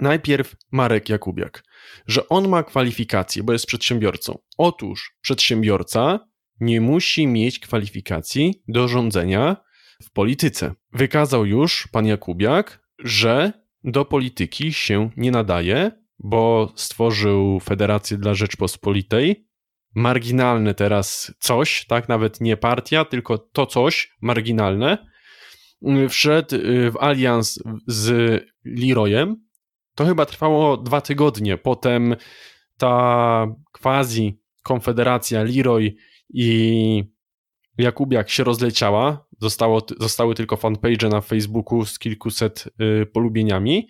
Najpierw 0.00 0.56
Marek 0.72 1.08
Jakubiak, 1.08 1.64
że 2.06 2.28
on 2.28 2.48
ma 2.48 2.62
kwalifikacje, 2.62 3.42
bo 3.42 3.52
jest 3.52 3.66
przedsiębiorcą. 3.66 4.38
Otóż 4.58 5.16
przedsiębiorca 5.20 6.28
nie 6.60 6.80
musi 6.80 7.26
mieć 7.26 7.58
kwalifikacji 7.58 8.62
do 8.68 8.88
rządzenia 8.88 9.56
w 10.02 10.12
polityce. 10.12 10.74
Wykazał 10.92 11.46
już 11.46 11.88
pan 11.92 12.06
Jakubiak, 12.06 12.88
że 12.98 13.52
do 13.84 14.04
polityki 14.04 14.72
się 14.72 15.10
nie 15.16 15.30
nadaje, 15.30 15.90
bo 16.18 16.72
stworzył 16.76 17.60
Federację 17.60 18.16
dla 18.16 18.34
Rzeczpospolitej. 18.34 19.48
Marginalne 19.94 20.74
teraz 20.74 21.34
coś, 21.38 21.86
tak? 21.86 22.08
Nawet 22.08 22.40
nie 22.40 22.56
partia, 22.56 23.04
tylko 23.04 23.38
to 23.38 23.66
coś 23.66 24.16
marginalne 24.20 24.98
wszedł 26.08 26.56
y, 26.56 26.90
w 26.90 26.96
alians 26.96 27.62
z 27.86 28.42
Leroyem. 28.64 29.47
To 29.98 30.06
chyba 30.06 30.26
trwało 30.26 30.76
dwa 30.76 31.00
tygodnie. 31.00 31.56
Potem 31.56 32.16
ta 32.76 33.46
quasi 33.72 34.40
konfederacja 34.62 35.42
Leroy 35.42 35.94
i 36.30 37.04
Jakubiak 37.78 38.30
się 38.30 38.44
rozleciała. 38.44 39.26
Zostało, 39.40 39.86
zostały 40.00 40.34
tylko 40.34 40.56
fanpage 40.56 41.08
na 41.08 41.20
Facebooku 41.20 41.84
z 41.84 41.98
kilkuset 41.98 42.68
y, 43.02 43.06
polubieniami. 43.06 43.88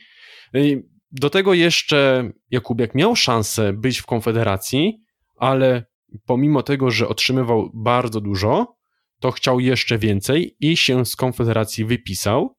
Y, 0.54 0.88
do 1.12 1.30
tego 1.30 1.54
jeszcze 1.54 2.30
Jakubiak 2.50 2.94
miał 2.94 3.16
szansę 3.16 3.72
być 3.72 3.98
w 3.98 4.06
konfederacji, 4.06 5.02
ale 5.36 5.84
pomimo 6.26 6.62
tego, 6.62 6.90
że 6.90 7.08
otrzymywał 7.08 7.70
bardzo 7.74 8.20
dużo, 8.20 8.76
to 9.20 9.30
chciał 9.30 9.60
jeszcze 9.60 9.98
więcej 9.98 10.56
i 10.60 10.76
się 10.76 11.06
z 11.06 11.16
Konfederacji 11.16 11.84
wypisał, 11.84 12.56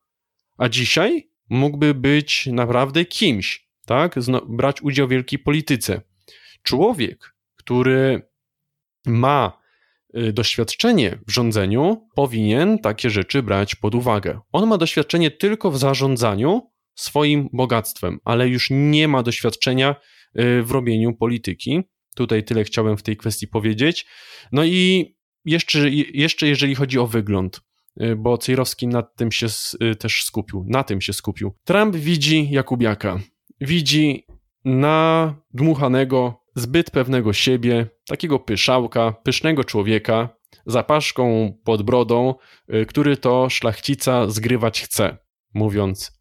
a 0.57 0.69
dzisiaj 0.69 1.28
mógłby 1.49 1.93
być 1.93 2.45
naprawdę 2.45 3.05
kimś, 3.05 3.69
tak? 3.85 4.15
brać 4.47 4.81
udział 4.81 5.07
w 5.07 5.09
wielkiej 5.09 5.39
polityce. 5.39 6.01
Człowiek, 6.63 7.35
który 7.55 8.29
ma 9.05 9.61
y, 10.17 10.33
doświadczenie 10.33 11.19
w 11.27 11.31
rządzeniu, 11.31 12.07
powinien 12.15 12.79
takie 12.79 13.09
rzeczy 13.09 13.43
brać 13.43 13.75
pod 13.75 13.95
uwagę. 13.95 14.39
On 14.51 14.67
ma 14.67 14.77
doświadczenie 14.77 15.31
tylko 15.31 15.71
w 15.71 15.77
zarządzaniu 15.77 16.71
swoim 16.95 17.49
bogactwem, 17.53 18.19
ale 18.23 18.47
już 18.47 18.67
nie 18.71 19.07
ma 19.07 19.23
doświadczenia 19.23 19.95
y, 20.39 20.63
w 20.63 20.71
robieniu 20.71 21.13
polityki. 21.13 21.81
Tutaj 22.15 22.43
tyle 22.43 22.63
chciałem 22.63 22.97
w 22.97 23.03
tej 23.03 23.17
kwestii 23.17 23.47
powiedzieć. 23.47 24.05
No 24.51 24.65
i 24.65 25.05
jeszcze, 25.45 25.89
jeszcze 26.13 26.47
jeżeli 26.47 26.75
chodzi 26.75 26.99
o 26.99 27.07
wygląd, 27.07 27.61
bo 28.17 28.37
Cejrowski 28.37 28.87
nad 28.87 29.15
tym 29.15 29.31
się 29.31 29.47
y, 29.83 29.95
też 29.95 30.23
skupił, 30.23 30.65
na 30.67 30.83
tym 30.83 31.01
się 31.01 31.13
skupił. 31.13 31.53
Trump 31.63 31.95
widzi 31.95 32.51
Jakubiaka, 32.51 33.19
widzi 33.61 34.25
nadmuchanego, 34.65 36.43
zbyt 36.55 36.91
pewnego 36.91 37.33
siebie, 37.33 37.87
takiego 38.07 38.39
pyszałka, 38.39 39.11
pysznego 39.23 39.63
człowieka, 39.63 40.29
zapaszką 40.65 41.53
pod 41.63 41.83
brodą, 41.83 42.35
y, 42.73 42.85
który 42.85 43.17
to 43.17 43.49
szlachcica 43.49 44.29
zgrywać 44.29 44.81
chce, 44.81 45.17
mówiąc 45.53 46.19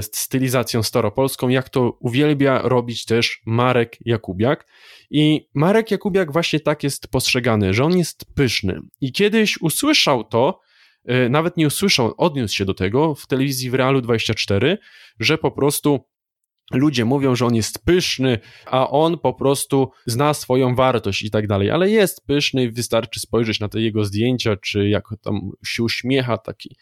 stylizacją 0.00 0.82
staropolską, 0.82 1.48
jak 1.48 1.68
to 1.68 1.98
uwielbia 2.00 2.62
robić 2.62 3.04
też 3.04 3.42
Marek 3.46 3.96
Jakubiak. 4.00 4.66
I 5.10 5.48
Marek 5.54 5.90
Jakubiak 5.90 6.32
właśnie 6.32 6.60
tak 6.60 6.82
jest 6.82 7.08
postrzegany, 7.08 7.74
że 7.74 7.84
on 7.84 7.98
jest 7.98 8.24
pyszny. 8.34 8.80
I 9.00 9.12
kiedyś 9.12 9.60
usłyszał 9.60 10.24
to, 10.24 10.60
nawet 11.30 11.56
nie 11.56 11.66
usłyszał, 11.66 12.14
odniósł 12.16 12.56
się 12.56 12.64
do 12.64 12.74
tego 12.74 13.14
w 13.14 13.26
telewizji 13.26 13.70
w 13.70 13.74
Realu 13.74 14.00
24, 14.00 14.78
że 15.20 15.38
po 15.38 15.50
prostu 15.50 16.00
ludzie 16.72 17.04
mówią, 17.04 17.34
że 17.34 17.46
on 17.46 17.54
jest 17.54 17.84
pyszny, 17.84 18.38
a 18.66 18.90
on 18.90 19.18
po 19.18 19.34
prostu 19.34 19.90
zna 20.06 20.34
swoją 20.34 20.74
wartość 20.74 21.22
i 21.22 21.30
tak 21.30 21.46
dalej, 21.46 21.70
ale 21.70 21.90
jest 21.90 22.26
pyszny, 22.26 22.72
wystarczy 22.72 23.20
spojrzeć 23.20 23.60
na 23.60 23.68
te 23.68 23.80
jego 23.80 24.04
zdjęcia, 24.04 24.56
czy 24.56 24.88
jak 24.88 25.04
tam 25.22 25.50
się 25.64 25.82
uśmiecha, 25.82 26.38
taki 26.38 26.76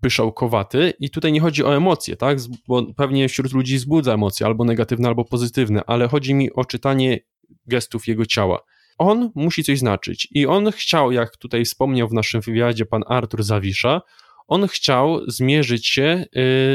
pyszałkowaty. 0.00 0.92
I 1.00 1.10
tutaj 1.10 1.32
nie 1.32 1.40
chodzi 1.40 1.64
o 1.64 1.76
emocje, 1.76 2.16
tak, 2.16 2.38
bo 2.68 2.94
pewnie 2.94 3.28
wśród 3.28 3.52
ludzi 3.52 3.76
wzbudza 3.76 4.14
emocje, 4.14 4.46
albo 4.46 4.64
negatywne, 4.64 5.08
albo 5.08 5.24
pozytywne, 5.24 5.82
ale 5.86 6.08
chodzi 6.08 6.34
mi 6.34 6.52
o 6.52 6.64
czytanie 6.64 7.18
gestów 7.66 8.08
jego 8.08 8.26
ciała. 8.26 8.60
On 9.00 9.30
musi 9.34 9.64
coś 9.64 9.78
znaczyć 9.78 10.28
i 10.30 10.46
on 10.46 10.72
chciał, 10.72 11.12
jak 11.12 11.36
tutaj 11.36 11.64
wspomniał 11.64 12.08
w 12.08 12.12
naszym 12.12 12.40
wywiadzie 12.40 12.86
pan 12.86 13.02
Artur 13.06 13.42
Zawisza, 13.42 14.00
on 14.48 14.68
chciał 14.68 15.30
zmierzyć 15.30 15.86
się 15.86 16.24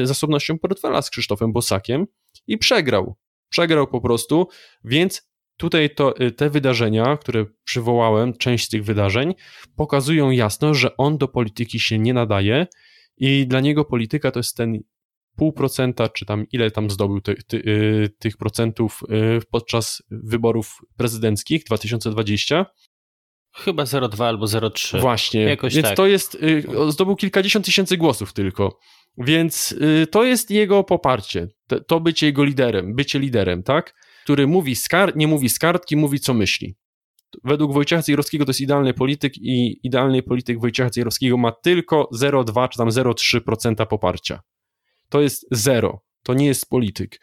y, 0.02 0.08
zasobnością 0.08 0.60
portfela 0.60 1.02
z 1.02 1.10
Krzysztofem 1.10 1.54
Bosakiem 1.54 2.06
i 2.48 2.58
przegrał. 2.58 3.16
Przegrał 3.50 3.88
po 3.88 4.02
prostu, 4.02 4.48
więc 4.84 5.30
tutaj 5.58 5.90
to, 5.90 6.20
y, 6.22 6.32
te 6.32 6.50
wydarzenia, 6.50 7.18
które 7.18 7.46
przywołałem, 7.64 8.38
część 8.38 8.66
z 8.66 8.70
tych 8.70 8.84
wydarzeń, 8.84 9.34
pokazują 9.76 10.30
jasno, 10.30 10.74
że 10.74 10.98
on 10.98 11.18
do 11.18 11.28
polityki 11.28 11.80
się 11.80 12.00
nie 12.00 12.14
nadaje 12.14 12.68
i 13.18 13.48
dla 13.48 13.60
niego 13.60 13.86
polityka 13.86 14.32
to 14.32 14.40
jest 14.40 14.58
ten 14.58 14.80
pół 15.36 15.54
procenta, 15.54 16.10
czy 16.10 16.26
tam 16.26 16.46
ile 16.52 16.72
tam 16.72 16.90
zdobył 16.90 17.22
ty, 17.22 17.36
ty, 17.48 17.58
y, 17.58 18.10
tych 18.20 18.38
procentów 18.38 19.04
y, 19.04 19.42
podczas 19.52 20.04
wyborów 20.12 20.78
prezydenckich 20.98 21.64
2020. 21.64 22.66
Chyba 23.56 23.84
0,2 23.84 24.24
albo 24.24 24.46
0,3. 24.46 25.02
Właśnie, 25.02 25.42
Jakoś 25.42 25.76
więc 25.76 25.88
tak. 25.88 25.98
to 25.98 26.08
jest, 26.08 26.36
y, 26.36 26.64
zdobył 26.90 27.16
kilkadziesiąt 27.16 27.66
tysięcy 27.66 27.98
głosów 27.98 28.34
tylko. 28.34 28.80
Więc 29.18 29.76
to 30.12 30.24
jest 30.24 30.52
jego 30.52 30.84
poparcie, 30.84 31.48
to, 31.88 32.00
bycie 32.00 32.26
jego 32.26 32.44
liderem, 32.44 32.96
bycie 32.96 33.20
liderem, 33.20 33.64
tak? 33.64 33.94
Który 34.24 34.48
mówi 34.48 34.76
z 34.76 34.90
kar- 34.90 35.16
nie 35.16 35.28
mówi 35.28 35.50
z 35.50 35.60
kartki, 35.60 35.96
mówi 35.96 36.20
co 36.20 36.34
myśli. 36.34 36.76
Według 37.44 37.74
Wojciecha 37.74 38.02
Cejrowskiego 38.02 38.46
to 38.46 38.50
jest 38.50 38.62
idealny 38.62 38.94
polityk 38.94 39.38
i 39.38 39.80
idealny 39.84 40.24
polityk 40.24 40.60
Wojciecha 40.60 40.90
Cejrowskiego 40.90 41.38
ma 41.38 41.52
tylko 41.52 42.10
0,2 42.14 42.70
czy 42.70 42.78
tam 42.78 42.90
0,3% 42.90 43.86
poparcia. 43.86 44.42
To 45.10 45.22
jest 45.22 45.46
zero. 45.52 46.02
To 46.24 46.34
nie 46.34 46.46
jest 46.46 46.70
polityk. 46.70 47.22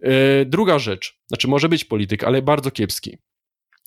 Yy, 0.00 0.10
druga 0.46 0.78
rzecz, 0.78 1.18
znaczy 1.26 1.48
może 1.48 1.68
być 1.68 1.84
polityk, 1.84 2.24
ale 2.24 2.42
bardzo 2.42 2.70
kiepski. 2.70 3.18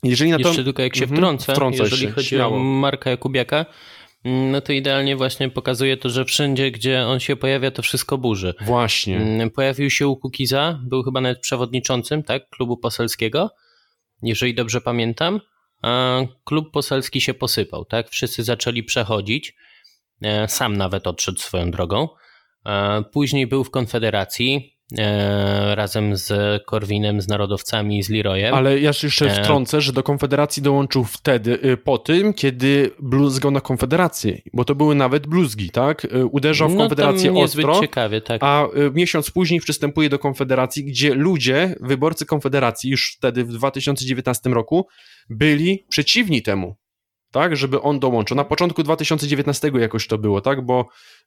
Jeżeli 0.03 0.31
na 0.31 0.39
to... 0.39 0.47
Jeszcze 0.47 0.63
tylko 0.63 0.81
jak 0.81 0.95
się 0.95 1.05
mhm, 1.05 1.37
wtrącę, 1.37 1.83
jeżeli 1.83 2.01
się, 2.01 2.11
chodzi 2.11 2.27
śmiało. 2.27 2.57
o 2.57 2.59
Marka 2.59 3.09
Jakubiaka, 3.09 3.65
mm, 4.23 4.51
no 4.51 4.61
to 4.61 4.73
idealnie 4.73 5.15
właśnie 5.15 5.49
pokazuje 5.49 5.97
to, 5.97 6.09
że 6.09 6.25
wszędzie, 6.25 6.71
gdzie 6.71 7.05
on 7.05 7.19
się 7.19 7.35
pojawia, 7.35 7.71
to 7.71 7.81
wszystko 7.81 8.17
burzy. 8.17 8.53
Właśnie. 8.61 9.17
Mm, 9.17 9.49
pojawił 9.49 9.89
się 9.89 10.07
u 10.07 10.17
Kukiza, 10.17 10.79
był 10.83 11.03
chyba 11.03 11.21
nawet 11.21 11.39
przewodniczącym, 11.39 12.23
tak, 12.23 12.49
klubu 12.49 12.77
poselskiego, 12.77 13.49
jeżeli 14.23 14.53
dobrze 14.53 14.81
pamiętam. 14.81 15.39
A 15.81 16.19
klub 16.43 16.71
poselski 16.71 17.21
się 17.21 17.33
posypał, 17.33 17.85
tak, 17.85 18.09
wszyscy 18.09 18.43
zaczęli 18.43 18.83
przechodzić, 18.83 19.55
e, 20.21 20.47
sam 20.47 20.77
nawet 20.77 21.07
odszedł 21.07 21.39
swoją 21.39 21.71
drogą. 21.71 22.07
E, 22.65 23.03
później 23.11 23.47
był 23.47 23.63
w 23.63 23.71
Konfederacji, 23.71 24.79
E, 24.97 25.75
razem 25.75 26.17
z 26.17 26.63
Korwinem, 26.65 27.21
z 27.21 27.27
narodowcami, 27.27 28.03
z 28.03 28.09
Leroyem. 28.09 28.55
Ale 28.55 28.79
ja 28.79 28.91
jeszcze 29.03 29.25
e, 29.25 29.43
wtrącę, 29.43 29.81
że 29.81 29.93
do 29.93 30.03
Konfederacji 30.03 30.63
dołączył 30.63 31.03
wtedy, 31.03 31.59
y, 31.65 31.77
po 31.77 31.97
tym, 31.97 32.33
kiedy 32.33 32.91
bluzgał 32.99 33.51
na 33.51 33.61
Konfederację, 33.61 34.41
bo 34.53 34.65
to 34.65 34.75
były 34.75 34.95
nawet 34.95 35.27
bluzgi, 35.27 35.69
tak? 35.69 36.05
Y, 36.05 36.25
uderzał 36.25 36.69
w 36.69 36.73
no, 36.73 36.77
Konfederację 36.77 37.31
no, 37.31 37.39
ostro, 37.39 37.79
ciekawie, 37.79 38.21
tak. 38.21 38.43
a 38.43 38.65
y, 38.65 38.91
miesiąc 38.93 39.31
później 39.31 39.59
przystępuje 39.59 40.09
do 40.09 40.19
Konfederacji, 40.19 40.85
gdzie 40.85 41.13
ludzie, 41.13 41.75
wyborcy 41.81 42.25
Konfederacji, 42.25 42.91
już 42.91 43.15
wtedy 43.17 43.43
w 43.43 43.53
2019 43.53 44.49
roku, 44.49 44.87
byli 45.29 45.85
przeciwni 45.89 46.41
temu 46.41 46.75
tak, 47.31 47.57
żeby 47.57 47.81
on 47.81 47.99
dołączył. 47.99 48.37
Na 48.37 48.43
początku 48.43 48.83
2019 48.83 49.71
jakoś 49.79 50.07
to 50.07 50.17
było, 50.17 50.41
tak, 50.41 50.65
bo 50.65 50.85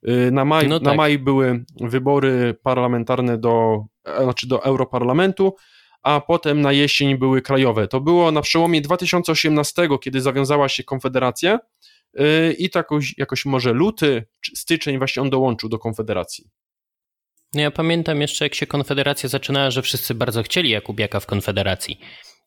y, 0.09 0.31
na 0.31 0.45
maj, 0.45 0.69
no 0.69 0.81
tak. 0.81 0.87
na 0.87 0.95
maj 0.95 1.19
były 1.19 1.65
wybory 1.81 2.55
parlamentarne 2.63 3.39
do, 3.39 3.85
e, 4.05 4.25
znaczy 4.25 4.49
do 4.49 4.65
Europarlamentu, 4.65 5.55
a 6.03 6.21
potem 6.21 6.61
na 6.61 6.73
jesień 6.73 7.19
były 7.19 7.43
krajowe. 7.43 7.89
To 7.89 8.01
było 8.01 8.33
na 8.33 8.43
przełomie 8.43 8.81
2018, 8.81 9.89
kiedy 10.03 10.21
zawiązała 10.21 10.69
się 10.69 10.85
Konfederacja 10.85 11.59
y, 12.21 12.53
i 12.59 12.71
to 12.71 12.79
jakoś, 12.79 13.15
jakoś 13.19 13.45
może 13.45 13.73
luty, 13.73 14.25
styczeń 14.55 14.99
właśnie 14.99 15.23
on 15.23 15.31
dołączył 15.31 15.69
do 15.69 15.79
Konfederacji. 15.79 16.45
No 17.55 17.63
ja 17.63 17.71
pamiętam 17.71 18.21
jeszcze, 18.21 18.45
jak 18.45 18.55
się 18.55 18.67
Konfederacja 18.67 19.29
zaczynała, 19.29 19.71
że 19.71 19.83
wszyscy 19.83 20.15
bardzo 20.15 20.43
chcieli 20.43 20.71
Jakubiaka 20.71 21.21
w 21.21 21.27
Konfederacji. 21.27 22.01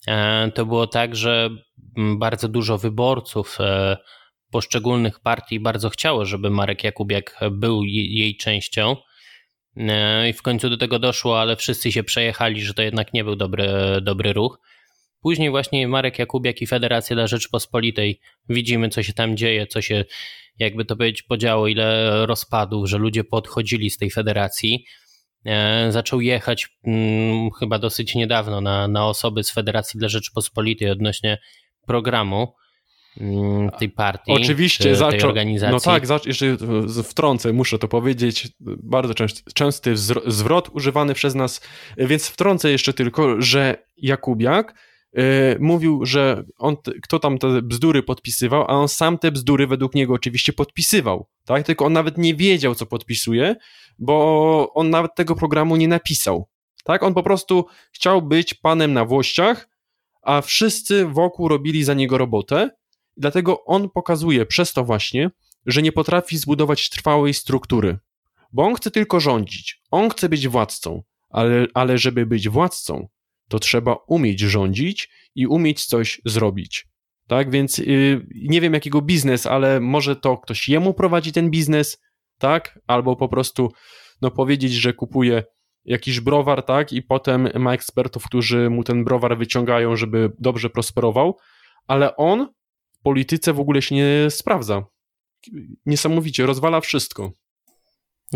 E, 0.07 0.51
to 0.51 0.65
było 0.65 0.87
tak, 0.87 1.15
że 1.15 1.49
bardzo 1.97 2.47
dużo 2.47 2.77
wyborców 2.77 3.57
e, 3.59 3.97
poszczególnych 4.51 5.19
partii 5.19 5.59
bardzo 5.59 5.89
chciało, 5.89 6.25
żeby 6.25 6.49
Marek 6.49 6.83
Jakubiak 6.83 7.39
był 7.51 7.83
jej 7.83 8.37
częścią. 8.37 8.95
E, 9.77 10.29
I 10.29 10.33
w 10.33 10.41
końcu 10.41 10.69
do 10.69 10.77
tego 10.77 10.99
doszło, 10.99 11.41
ale 11.41 11.55
wszyscy 11.55 11.91
się 11.91 12.03
przejechali, 12.03 12.61
że 12.61 12.73
to 12.73 12.81
jednak 12.81 13.13
nie 13.13 13.23
był 13.23 13.35
dobry, 13.35 13.67
dobry 14.01 14.33
ruch. 14.33 14.59
Później 15.21 15.49
właśnie 15.49 15.87
Marek 15.87 16.19
Jakubiak 16.19 16.61
i 16.61 16.67
Federacja 16.67 17.15
dla 17.15 17.27
Rzeczpospolitej 17.27 18.19
widzimy, 18.49 18.89
co 18.89 19.03
się 19.03 19.13
tam 19.13 19.37
dzieje, 19.37 19.67
co 19.67 19.81
się, 19.81 20.05
jakby 20.59 20.85
to 20.85 20.95
powiedzieć, 20.95 21.23
podziało, 21.23 21.67
ile 21.67 22.25
rozpadów, 22.25 22.89
że 22.89 22.97
ludzie 22.97 23.23
podchodzili 23.23 23.89
z 23.89 23.97
tej 23.97 24.11
federacji. 24.11 24.85
E, 25.45 25.91
zaczął 25.91 26.21
jechać 26.21 26.67
chyba 27.59 27.79
dosyć 27.79 28.15
niedawno 28.15 28.61
na, 28.61 28.87
na 28.87 29.07
osoby 29.07 29.43
z 29.43 29.51
Federacji 29.51 29.99
dla 29.99 30.09
Rzeczpospolitej 30.09 30.89
odnośnie 30.89 31.37
programu 31.85 32.53
hmm, 33.17 33.69
tej 33.69 33.89
partii. 33.89 34.31
Oczywiście, 34.31 34.83
tej 34.83 34.95
zaczął. 34.95 35.29
Organizacji. 35.29 35.73
No 35.73 35.79
tak, 35.79 36.25
jeszcze 36.25 36.57
wtrącę, 37.03 37.53
muszę 37.53 37.79
to 37.79 37.87
powiedzieć. 37.87 38.47
Bardzo 38.83 39.13
częsty, 39.13 39.53
częsty 39.53 39.97
zwrot 40.25 40.69
używany 40.73 41.13
przez 41.13 41.35
nas, 41.35 41.61
więc 41.97 42.27
wtrącę 42.27 42.71
jeszcze 42.71 42.93
tylko, 42.93 43.41
że 43.41 43.85
Jakubiak 43.97 44.75
yy, 45.13 45.23
mówił, 45.59 46.05
że 46.05 46.43
on, 46.57 46.75
kto 47.03 47.19
tam 47.19 47.37
te 47.37 47.61
bzdury 47.61 48.03
podpisywał, 48.03 48.61
a 48.61 48.67
on 48.67 48.87
sam 48.87 49.17
te 49.17 49.31
bzdury 49.31 49.67
według 49.67 49.95
niego 49.95 50.13
oczywiście 50.13 50.53
podpisywał, 50.53 51.27
tak? 51.45 51.65
Tylko 51.65 51.85
on 51.85 51.93
nawet 51.93 52.17
nie 52.17 52.35
wiedział, 52.35 52.75
co 52.75 52.85
podpisuje, 52.85 53.55
bo 53.99 54.73
on 54.73 54.89
nawet 54.89 55.15
tego 55.15 55.35
programu 55.35 55.75
nie 55.75 55.87
napisał. 55.87 56.47
Tak? 56.83 57.03
On 57.03 57.13
po 57.13 57.23
prostu 57.23 57.65
chciał 57.91 58.21
być 58.21 58.53
panem 58.53 58.93
na 58.93 59.05
włościach, 59.05 59.67
a 60.25 60.41
wszyscy 60.41 61.05
wokół 61.05 61.47
robili 61.47 61.83
za 61.83 61.93
niego 61.93 62.17
robotę. 62.17 62.69
Dlatego 63.17 63.65
on 63.65 63.89
pokazuje 63.89 64.45
przez 64.45 64.73
to 64.73 64.83
właśnie, 64.83 65.31
że 65.65 65.81
nie 65.81 65.91
potrafi 65.91 66.37
zbudować 66.37 66.89
trwałej 66.89 67.33
struktury, 67.33 67.97
bo 68.51 68.63
on 68.63 68.75
chce 68.75 68.91
tylko 68.91 69.19
rządzić, 69.19 69.81
on 69.91 70.09
chce 70.09 70.29
być 70.29 70.47
władcą, 70.47 71.03
ale, 71.29 71.67
ale 71.73 71.97
żeby 71.97 72.25
być 72.25 72.49
władcą, 72.49 73.07
to 73.49 73.59
trzeba 73.59 73.95
umieć 74.07 74.39
rządzić 74.39 75.09
i 75.35 75.47
umieć 75.47 75.85
coś 75.85 76.21
zrobić. 76.25 76.87
Tak, 77.27 77.51
więc 77.51 77.77
yy, 77.77 78.27
nie 78.35 78.61
wiem 78.61 78.73
jakiego 78.73 79.01
biznes, 79.01 79.45
ale 79.45 79.79
może 79.79 80.15
to 80.15 80.37
ktoś 80.37 80.69
jemu 80.69 80.93
prowadzi 80.93 81.31
ten 81.31 81.49
biznes, 81.49 82.01
tak? 82.37 82.79
Albo 82.87 83.15
po 83.15 83.29
prostu 83.29 83.71
no, 84.21 84.31
powiedzieć, 84.31 84.73
że 84.73 84.93
kupuje 84.93 85.43
jakiś 85.85 86.19
browar, 86.19 86.63
tak? 86.63 86.93
I 86.93 87.01
potem 87.01 87.49
ma 87.55 87.73
ekspertów, 87.73 88.25
którzy 88.25 88.69
mu 88.69 88.83
ten 88.83 89.03
browar 89.03 89.37
wyciągają, 89.37 89.95
żeby 89.95 90.31
dobrze 90.39 90.69
prosperował, 90.69 91.37
ale 91.87 92.15
on 92.15 92.47
w 92.91 92.99
polityce 92.99 93.53
w 93.53 93.59
ogóle 93.59 93.81
się 93.81 93.95
nie 93.95 94.29
sprawdza. 94.29 94.83
Niesamowicie, 95.85 96.45
rozwala 96.45 96.81
wszystko. 96.81 97.31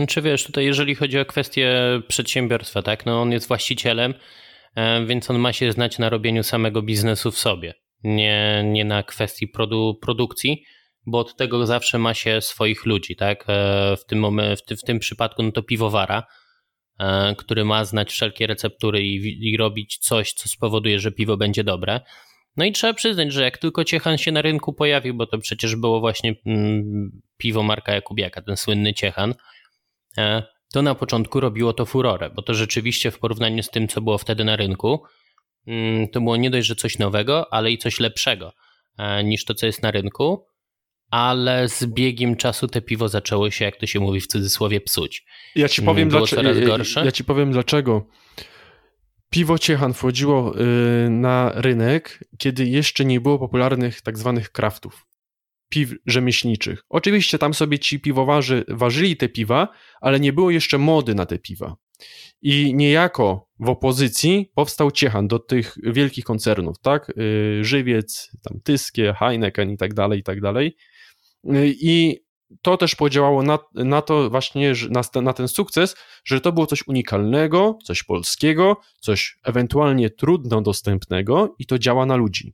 Czy 0.08 0.22
wiesz, 0.22 0.44
tutaj 0.44 0.66
jeżeli 0.66 0.96
chodzi 0.96 1.20
o 1.20 1.26
kwestię 1.26 1.76
przedsiębiorstwa, 2.08 2.82
tak? 2.82 3.06
No 3.06 3.22
on 3.22 3.32
jest 3.32 3.48
właścicielem, 3.48 4.14
e, 4.76 5.06
więc 5.06 5.30
on 5.30 5.40
ma 5.40 5.54
się 5.54 5.72
znać 5.72 6.00
na 6.00 6.10
robieniu 6.10 6.44
samego 6.44 6.82
biznesu 6.82 7.32
w 7.32 7.40
sobie, 7.40 7.74
nie, 8.04 8.64
nie 8.66 8.86
na 8.86 9.04
kwestii 9.04 9.48
produ 9.48 9.98
produkcji 10.02 10.64
bo 11.06 11.20
od 11.20 11.36
tego 11.36 11.66
zawsze 11.66 12.00
ma 12.00 12.14
się 12.14 12.42
swoich 12.42 12.86
ludzi, 12.86 13.16
tak? 13.16 13.46
E, 13.48 13.98
w 13.98 14.06
tym, 14.06 14.26
w 14.58 14.62
tym, 14.66 14.78
w 14.78 14.84
tym 14.84 15.00
przypadku 15.00 15.44
no 15.44 15.52
to 15.52 15.64
piwowara, 15.64 16.24
który 17.38 17.66
ma 17.66 17.86
znać 17.86 18.12
wszelkie 18.12 18.48
receptury 18.48 19.02
i, 19.04 19.50
i 19.50 19.58
robić 19.58 19.98
coś, 19.98 20.34
co 20.34 20.50
spowoduje, 20.50 21.00
że 21.00 21.12
piwo 21.12 21.38
będzie 21.38 21.64
dobre. 21.64 22.02
No 22.58 22.66
i 22.66 22.72
trzeba 22.72 22.94
przyznać, 22.94 23.34
że 23.34 23.44
jak 23.44 23.58
tylko 23.58 23.84
Ciechan 23.84 24.18
się 24.18 24.32
na 24.32 24.42
rynku 24.42 24.74
pojawił, 24.74 25.14
bo 25.14 25.26
to 25.26 25.38
przecież 25.38 25.76
było 25.76 26.00
właśnie 26.00 26.36
mm, 26.46 27.22
piwo 27.38 27.64
Marka 27.64 27.94
Jakubiaka, 27.94 28.42
ten 28.42 28.58
słynny 28.58 28.94
Ciechan, 28.94 29.34
e, 30.18 30.44
to 30.74 30.82
na 30.82 30.96
początku 30.96 31.40
robiło 31.40 31.74
to 31.74 31.86
furorę, 31.86 32.30
bo 32.30 32.42
to 32.42 32.54
rzeczywiście 32.54 33.12
w 33.12 33.20
porównaniu 33.20 33.64
z 33.64 33.70
tym, 33.70 33.88
co 33.88 34.02
było 34.02 34.18
wtedy 34.18 34.44
na 34.44 34.56
rynku, 34.56 35.04
mm, 35.68 36.08
to 36.08 36.22
było 36.22 36.38
nie 36.38 36.50
dość, 36.50 36.68
że 36.68 36.76
coś 36.76 37.00
nowego, 37.00 37.54
ale 37.54 37.72
i 37.72 37.78
coś 37.78 38.00
lepszego 38.00 38.54
niż 39.24 39.46
to, 39.46 39.54
co 39.54 39.66
jest 39.66 39.84
na 39.84 39.92
rynku 39.92 40.46
ale 41.12 41.70
z 41.70 41.86
biegiem 41.86 42.36
czasu 42.36 42.68
te 42.68 42.82
piwo 42.82 43.10
zaczęło 43.10 43.52
się, 43.52 43.66
jak 43.66 43.76
to 43.76 43.88
się 43.88 44.00
mówi 44.00 44.22
w 44.22 44.28
cudzysłowie, 44.28 44.82
psuć. 44.82 45.26
Ja 45.56 45.70
ci 45.70 45.82
powiem, 45.82 46.10
Było 46.10 46.20
dlaczego, 46.20 46.42
coraz 46.42 46.60
gorsze. 46.68 47.06
Ja 47.06 47.12
ci 47.12 47.24
powiem 47.24 47.52
dlaczego. 47.52 48.08
Piwo 49.30 49.58
Ciechan 49.58 49.94
wchodziło 49.94 50.54
y, 50.60 51.10
na 51.10 51.52
rynek, 51.56 52.24
kiedy 52.38 52.66
jeszcze 52.66 53.06
nie 53.06 53.22
było 53.22 53.40
popularnych 53.40 54.02
tak 54.02 54.18
zwanych 54.18 54.52
kraftów, 54.52 55.06
piw 55.70 55.94
rzemieślniczych. 56.06 56.84
Oczywiście 56.90 57.38
tam 57.38 57.54
sobie 57.54 57.80
ci 57.80 58.00
piwowarzy 58.00 58.66
ważyli 58.68 59.18
te 59.18 59.30
piwa, 59.30 59.68
ale 60.02 60.20
nie 60.20 60.34
było 60.34 60.52
jeszcze 60.52 60.78
mody 60.78 61.16
na 61.16 61.26
te 61.26 61.40
piwa. 61.40 61.76
I 62.42 62.76
niejako 62.76 63.50
w 63.60 63.70
opozycji 63.70 64.52
powstał 64.56 64.92
Ciechan 64.92 65.28
do 65.28 65.40
tych 65.40 65.76
wielkich 65.84 66.26
koncernów, 66.26 66.80
tak? 66.80 67.10
Y, 67.10 67.64
Żywiec, 67.64 68.32
tam 68.44 68.60
Tyskie, 68.64 69.14
Heineken 69.20 69.72
i 69.72 69.78
tak 69.78 69.94
dalej, 69.94 70.20
i 70.20 70.24
tak 70.24 70.42
dalej. 70.42 70.76
I 71.64 72.20
to 72.62 72.78
też 72.78 72.96
podziałało 72.96 73.44
na, 73.44 73.60
na 73.74 74.02
to 74.02 74.30
właśnie, 74.30 74.74
na, 74.90 75.22
na 75.22 75.34
ten 75.34 75.48
sukces, 75.48 75.96
że 76.26 76.42
to 76.42 76.52
było 76.52 76.66
coś 76.66 76.88
unikalnego, 76.88 77.78
coś 77.84 78.04
polskiego, 78.04 78.78
coś 79.00 79.38
ewentualnie 79.44 80.10
trudno 80.10 80.62
dostępnego 80.62 81.56
i 81.60 81.66
to 81.66 81.80
działa 81.80 82.06
na 82.06 82.16
ludzi. 82.16 82.54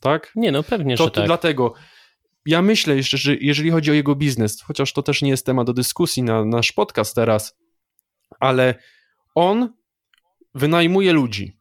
Tak? 0.00 0.32
Nie, 0.36 0.52
no 0.52 0.62
pewnie, 0.62 0.96
to, 0.96 1.04
że 1.04 1.10
tak. 1.10 1.26
Dlatego 1.26 1.74
ja 2.46 2.62
myślę 2.62 2.96
jeszcze, 2.96 3.18
że 3.18 3.36
jeżeli 3.40 3.70
chodzi 3.70 3.90
o 3.90 3.94
jego 3.94 4.14
biznes, 4.14 4.62
chociaż 4.62 4.92
to 4.92 5.02
też 5.02 5.22
nie 5.22 5.30
jest 5.30 5.46
temat 5.46 5.66
do 5.66 5.72
dyskusji 5.72 6.22
na 6.22 6.44
nasz 6.44 6.72
podcast 6.72 7.14
teraz, 7.14 7.56
ale 8.40 8.74
on 9.34 9.72
wynajmuje 10.54 11.12
ludzi. 11.12 11.56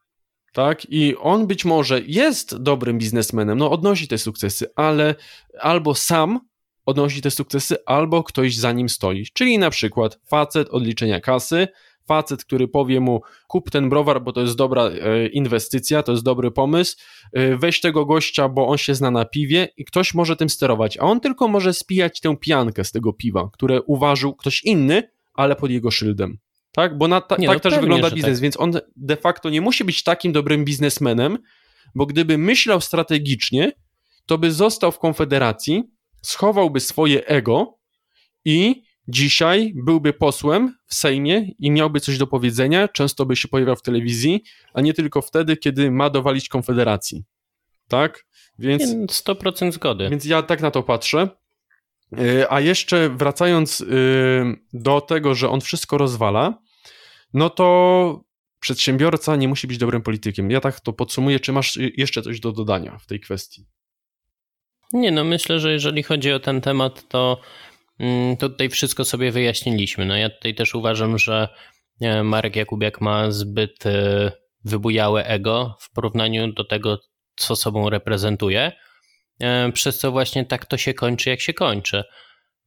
Tak? 0.54 0.86
I 0.90 1.16
on 1.20 1.48
być 1.48 1.66
może 1.66 2.02
jest 2.06 2.58
dobrym 2.58 2.98
biznesmenem, 2.98 3.58
no 3.58 3.72
odnosi 3.72 4.08
te 4.08 4.18
sukcesy, 4.18 4.66
ale 4.76 5.16
albo 5.60 5.96
sam 5.96 6.40
odnosi 6.86 7.22
te 7.22 7.32
sukcesy, 7.32 7.76
albo 7.86 8.24
ktoś 8.24 8.56
za 8.56 8.72
nim 8.72 8.90
stoi. 8.90 9.26
Czyli 9.34 9.58
na 9.58 9.70
przykład 9.70 10.20
facet 10.26 10.70
od 10.70 10.86
liczenia 10.86 11.20
kasy, 11.20 11.68
facet, 12.08 12.46
który 12.46 12.68
powie 12.68 13.00
mu 13.00 13.22
kup 13.48 13.72
ten 13.72 13.90
browar, 13.90 14.22
bo 14.22 14.34
to 14.34 14.42
jest 14.42 14.56
dobra 14.56 14.84
e, 14.84 15.28
inwestycja, 15.28 16.04
to 16.04 16.12
jest 16.12 16.24
dobry 16.24 16.52
pomysł, 16.52 16.98
e, 17.34 17.58
weź 17.58 17.82
tego 17.82 18.06
gościa, 18.06 18.50
bo 18.50 18.68
on 18.68 18.78
się 18.78 18.96
zna 18.96 19.12
na 19.12 19.26
piwie 19.26 19.68
i 19.78 19.86
ktoś 19.86 20.14
może 20.14 20.36
tym 20.36 20.50
sterować, 20.50 20.98
a 20.98 21.02
on 21.02 21.20
tylko 21.20 21.48
może 21.48 21.74
spijać 21.74 22.20
tę 22.22 22.38
piankę 22.38 22.84
z 22.84 22.92
tego 22.92 23.14
piwa, 23.14 23.50
które 23.54 23.82
uważył 23.82 24.36
ktoś 24.36 24.64
inny, 24.64 25.04
ale 25.34 25.56
pod 25.56 25.72
jego 25.72 25.92
szyldem. 25.92 26.38
Tak, 26.72 26.98
bo 26.98 27.08
na, 27.08 27.22
ta, 27.22 27.36
nie, 27.36 27.48
tak 27.48 27.56
no 27.56 27.60
też 27.60 27.80
wygląda 27.80 28.12
biznes, 28.12 28.38
tak. 28.38 28.42
więc 28.42 28.60
on 28.60 28.72
de 28.96 29.18
facto 29.18 29.50
nie 29.50 29.62
musi 29.62 29.84
być 29.84 30.04
takim 30.04 30.32
dobrym 30.32 30.66
biznesmenem, 30.66 31.38
bo 31.96 32.06
gdyby 32.06 32.38
myślał 32.38 32.82
strategicznie, 32.82 33.72
to 34.26 34.38
by 34.38 34.52
został 34.52 34.92
w 34.92 35.00
Konfederacji, 35.00 35.84
schowałby 36.26 36.80
swoje 36.80 37.26
ego 37.26 37.80
i 38.46 38.84
dzisiaj 39.08 39.74
byłby 39.76 40.14
posłem 40.14 40.78
w 40.88 40.94
Sejmie 40.96 41.52
i 41.60 41.72
miałby 41.72 42.00
coś 42.00 42.18
do 42.18 42.28
powiedzenia, 42.28 42.88
często 42.88 43.26
by 43.26 43.36
się 43.36 43.48
pojawiał 43.48 43.76
w 43.76 43.82
telewizji, 43.82 44.44
a 44.74 44.82
nie 44.82 44.94
tylko 44.94 45.22
wtedy, 45.22 45.58
kiedy 45.58 45.92
ma 45.92 46.10
dowalić 46.10 46.50
Konfederacji. 46.50 47.24
Tak? 47.88 48.26
Więc 48.60 48.84
100% 49.24 49.72
zgody. 49.72 50.10
Więc 50.10 50.26
ja 50.26 50.42
tak 50.42 50.62
na 50.62 50.72
to 50.72 50.84
patrzę. 50.84 51.30
E, 52.18 52.52
a 52.52 52.62
jeszcze 52.62 53.10
wracając 53.10 53.82
e, 53.82 53.86
do 54.74 55.02
tego, 55.02 55.36
że 55.36 55.50
on 55.50 55.62
wszystko 55.62 55.98
rozwala, 55.98 56.62
no 57.34 57.50
to 57.50 58.24
przedsiębiorca 58.60 59.36
nie 59.36 59.48
musi 59.48 59.68
być 59.68 59.78
dobrym 59.78 60.02
politykiem. 60.02 60.52
Ja 60.52 60.62
tak 60.62 60.80
to 60.80 60.94
podsumuję. 60.94 61.40
Czy 61.40 61.52
masz 61.52 61.80
jeszcze 61.98 62.22
coś 62.22 62.40
do 62.40 62.52
dodania 62.52 62.98
w 62.98 63.06
tej 63.06 63.20
kwestii? 63.20 63.66
Nie, 64.94 65.12
no 65.12 65.24
myślę, 65.24 65.60
że 65.60 65.72
jeżeli 65.72 66.04
chodzi 66.04 66.32
o 66.32 66.40
ten 66.40 66.62
temat, 66.62 67.08
to, 67.08 67.42
mm, 68.00 68.38
to 68.38 68.50
tutaj 68.50 68.70
wszystko 68.70 69.06
sobie 69.06 69.32
wyjaśniliśmy. 69.32 70.06
No 70.06 70.16
ja 70.16 70.30
tutaj 70.30 70.56
też 70.56 70.76
uważam, 70.76 71.18
że 71.18 71.48
e, 72.02 72.24
Marek 72.24 72.56
Jakubiak 72.56 73.02
ma 73.02 73.32
zbyt 73.32 73.84
wybujałe 74.66 75.26
ego 75.26 75.78
w 75.80 75.92
porównaniu 75.94 76.54
do 76.54 76.64
tego, 76.64 77.00
co 77.36 77.56
sobą 77.56 77.90
reprezentuje. 77.90 78.72
E, 79.40 79.72
przez 79.72 80.00
co 80.00 80.12
właśnie 80.12 80.46
tak 80.46 80.66
to 80.66 80.78
się 80.78 80.94
kończy, 80.94 81.30
jak 81.30 81.42
się 81.42 81.54
kończy. 81.54 82.04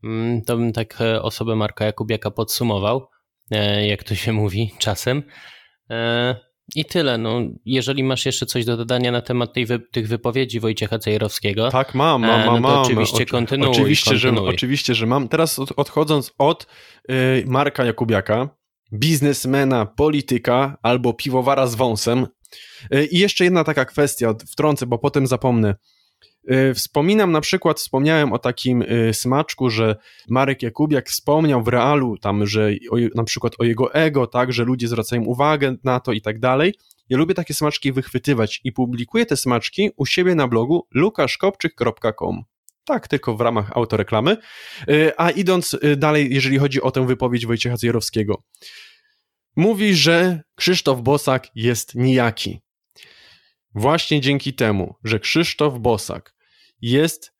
Mm, 0.04 0.42
to 0.42 0.56
bym 0.56 0.72
tak 0.72 1.00
e, 1.00 1.22
osobę 1.22 1.56
Marka 1.56 1.84
Jakubiaka 1.84 2.30
podsumował, 2.30 3.08
e, 3.50 3.86
jak 3.86 4.04
to 4.04 4.14
się 4.14 4.32
mówi 4.32 4.72
czasem. 4.78 5.22
I 6.74 6.84
tyle. 6.84 7.18
No, 7.18 7.40
jeżeli 7.64 8.04
masz 8.04 8.26
jeszcze 8.26 8.46
coś 8.46 8.64
do 8.64 8.76
dodania 8.76 9.12
na 9.12 9.22
temat 9.22 9.52
tej 9.52 9.66
wy, 9.66 9.78
tych 9.78 10.08
wypowiedzi 10.08 10.60
Wojciecha 10.60 10.98
Cejrowskiego. 10.98 11.70
Tak, 11.70 11.94
mam, 11.94 12.20
mam, 12.20 12.46
mam. 12.46 12.62
No 12.62 12.82
oczywiście 12.82 13.16
Oczy, 13.16 13.26
kontynuuj. 13.26 13.70
Oczywiście, 13.70 14.10
kontynuuj. 14.10 14.46
Że, 14.46 14.54
oczywiście, 14.54 14.94
że 14.94 15.06
mam. 15.06 15.28
Teraz 15.28 15.58
od, 15.58 15.72
odchodząc 15.76 16.32
od 16.38 16.66
y, 17.10 17.44
Marka 17.46 17.84
Jakubiaka, 17.84 18.48
biznesmena, 18.92 19.86
polityka 19.86 20.78
albo 20.82 21.14
piwowara 21.14 21.66
z 21.66 21.74
wąsem. 21.74 22.26
Y, 22.94 23.06
I 23.06 23.18
jeszcze 23.18 23.44
jedna 23.44 23.64
taka 23.64 23.84
kwestia, 23.84 24.34
wtrącę, 24.52 24.86
bo 24.86 24.98
potem 24.98 25.26
zapomnę. 25.26 25.74
Y, 26.50 26.74
wspominam 26.74 27.32
na 27.32 27.40
przykład, 27.40 27.78
wspomniałem 27.78 28.32
o 28.32 28.38
takim 28.38 28.82
y, 28.82 29.14
smaczku, 29.14 29.70
że 29.70 29.96
Marek 30.28 30.62
Jakubiak 30.62 31.08
wspomniał 31.08 31.62
w 31.62 31.68
realu 31.68 32.18
tam, 32.18 32.46
że 32.46 32.70
o, 32.90 32.96
na 33.14 33.24
przykład 33.24 33.52
o 33.58 33.64
jego 33.64 33.94
ego, 33.94 34.26
tak, 34.26 34.52
że 34.52 34.64
ludzie 34.64 34.88
zwracają 34.88 35.24
uwagę 35.24 35.76
na 35.84 36.00
to 36.00 36.12
i 36.12 36.20
tak 36.20 36.38
dalej. 36.38 36.74
Ja 37.08 37.18
lubię 37.18 37.34
takie 37.34 37.54
smaczki 37.54 37.92
wychwytywać 37.92 38.60
i 38.64 38.72
publikuję 38.72 39.26
te 39.26 39.36
smaczki 39.36 39.90
u 39.96 40.06
siebie 40.06 40.34
na 40.34 40.48
blogu 40.48 40.86
lukaszkopczyk.com. 40.94 42.42
Tak, 42.84 43.08
tylko 43.08 43.36
w 43.36 43.40
ramach 43.40 43.76
autoreklamy. 43.76 44.36
Y, 44.90 45.12
a 45.16 45.30
idąc 45.30 45.78
dalej, 45.96 46.28
jeżeli 46.34 46.58
chodzi 46.58 46.82
o 46.82 46.90
tę 46.90 47.06
wypowiedź 47.06 47.46
Wojciecha 47.46 47.76
Zjerowskiego. 47.76 48.42
Mówi, 49.56 49.94
że 49.94 50.42
Krzysztof 50.54 51.00
Bosak 51.00 51.48
jest 51.54 51.94
nijaki. 51.94 52.60
Właśnie 53.74 54.20
dzięki 54.20 54.54
temu, 54.54 54.94
że 55.04 55.20
Krzysztof 55.20 55.78
Bosak 55.78 56.35
jest 56.80 57.32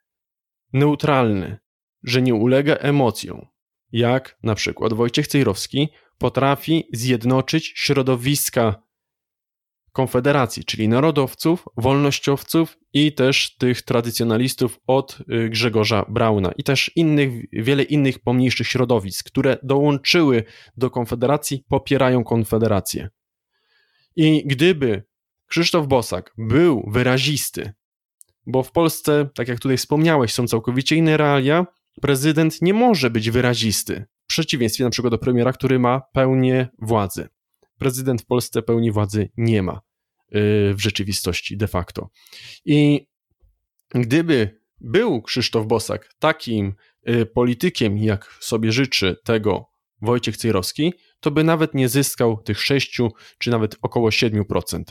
neutralny, 0.73 1.59
że 2.03 2.23
nie 2.23 2.35
ulega 2.35 2.75
emocjom, 2.75 3.47
jak 3.93 4.39
na 4.43 4.55
przykład 4.55 4.93
Wojciech 4.93 5.27
Cejrowski 5.27 5.89
potrafi 6.19 6.89
zjednoczyć 6.93 7.73
środowiska 7.77 8.87
Konfederacji, 9.93 10.65
czyli 10.65 10.89
narodowców, 10.89 11.65
wolnościowców 11.77 12.79
i 12.93 13.13
też 13.13 13.57
tych 13.57 13.83
tradycjonalistów 13.83 14.79
od 14.87 15.19
y, 15.21 15.49
Grzegorza 15.49 16.05
Brauna 16.09 16.53
i 16.57 16.65
też 16.65 16.91
innych, 16.97 17.31
wiele 17.53 17.83
innych 17.83 18.19
pomniejszych 18.19 18.67
środowisk, 18.67 19.27
które 19.27 19.59
dołączyły 19.63 20.45
do 20.77 20.91
Konfederacji, 20.91 21.65
popierają 21.69 22.25
Konfederację. 22.25 23.09
I 24.17 24.43
gdyby 24.47 25.03
Krzysztof 25.47 25.87
Bosak 25.87 26.33
był 26.39 26.91
wyrazisty, 26.91 27.73
bo 28.47 28.63
w 28.63 28.73
Polsce, 28.73 29.29
tak 29.35 29.49
jak 29.49 29.61
tutaj 29.61 29.77
wspomniałeś, 29.77 30.33
są 30.33 30.47
całkowicie 30.47 30.97
inne 30.97 31.17
realia. 31.17 31.67
Prezydent 32.01 32.63
nie 32.63 32.75
może 32.75 33.11
być 33.11 33.31
wyrazisty, 33.31 34.05
w 34.25 34.27
przeciwieństwie 34.27 34.85
na 34.85 34.91
przykład 34.91 35.11
do 35.11 35.19
premiera, 35.19 35.53
który 35.53 35.79
ma 35.79 36.01
pełnię 36.13 36.69
władzy. 36.79 37.29
Prezydent 37.79 38.23
w 38.23 38.27
Polsce 38.27 38.63
pełni 38.63 38.93
władzy 38.93 39.31
nie 39.37 39.63
ma 39.63 39.81
yy, 40.31 40.75
w 40.75 40.81
rzeczywistości 40.81 41.57
de 41.57 41.69
facto. 41.69 42.11
I 42.65 43.09
gdyby 43.95 44.61
był 44.81 45.23
Krzysztof 45.23 45.67
Bosak 45.67 46.15
takim 46.19 46.75
yy, 47.07 47.27
politykiem, 47.27 47.99
jak 47.99 48.39
sobie 48.41 48.73
życzy 48.73 49.17
tego 49.25 49.71
Wojciech 50.03 50.37
Cejrowski, 50.37 50.93
to 51.21 51.31
by 51.31 51.45
nawet 51.45 51.75
nie 51.75 51.89
zyskał 51.89 52.43
tych 52.43 52.61
6 52.61 53.01
czy 53.39 53.51
nawet 53.51 53.77
około 53.83 54.09
7%. 54.09 54.83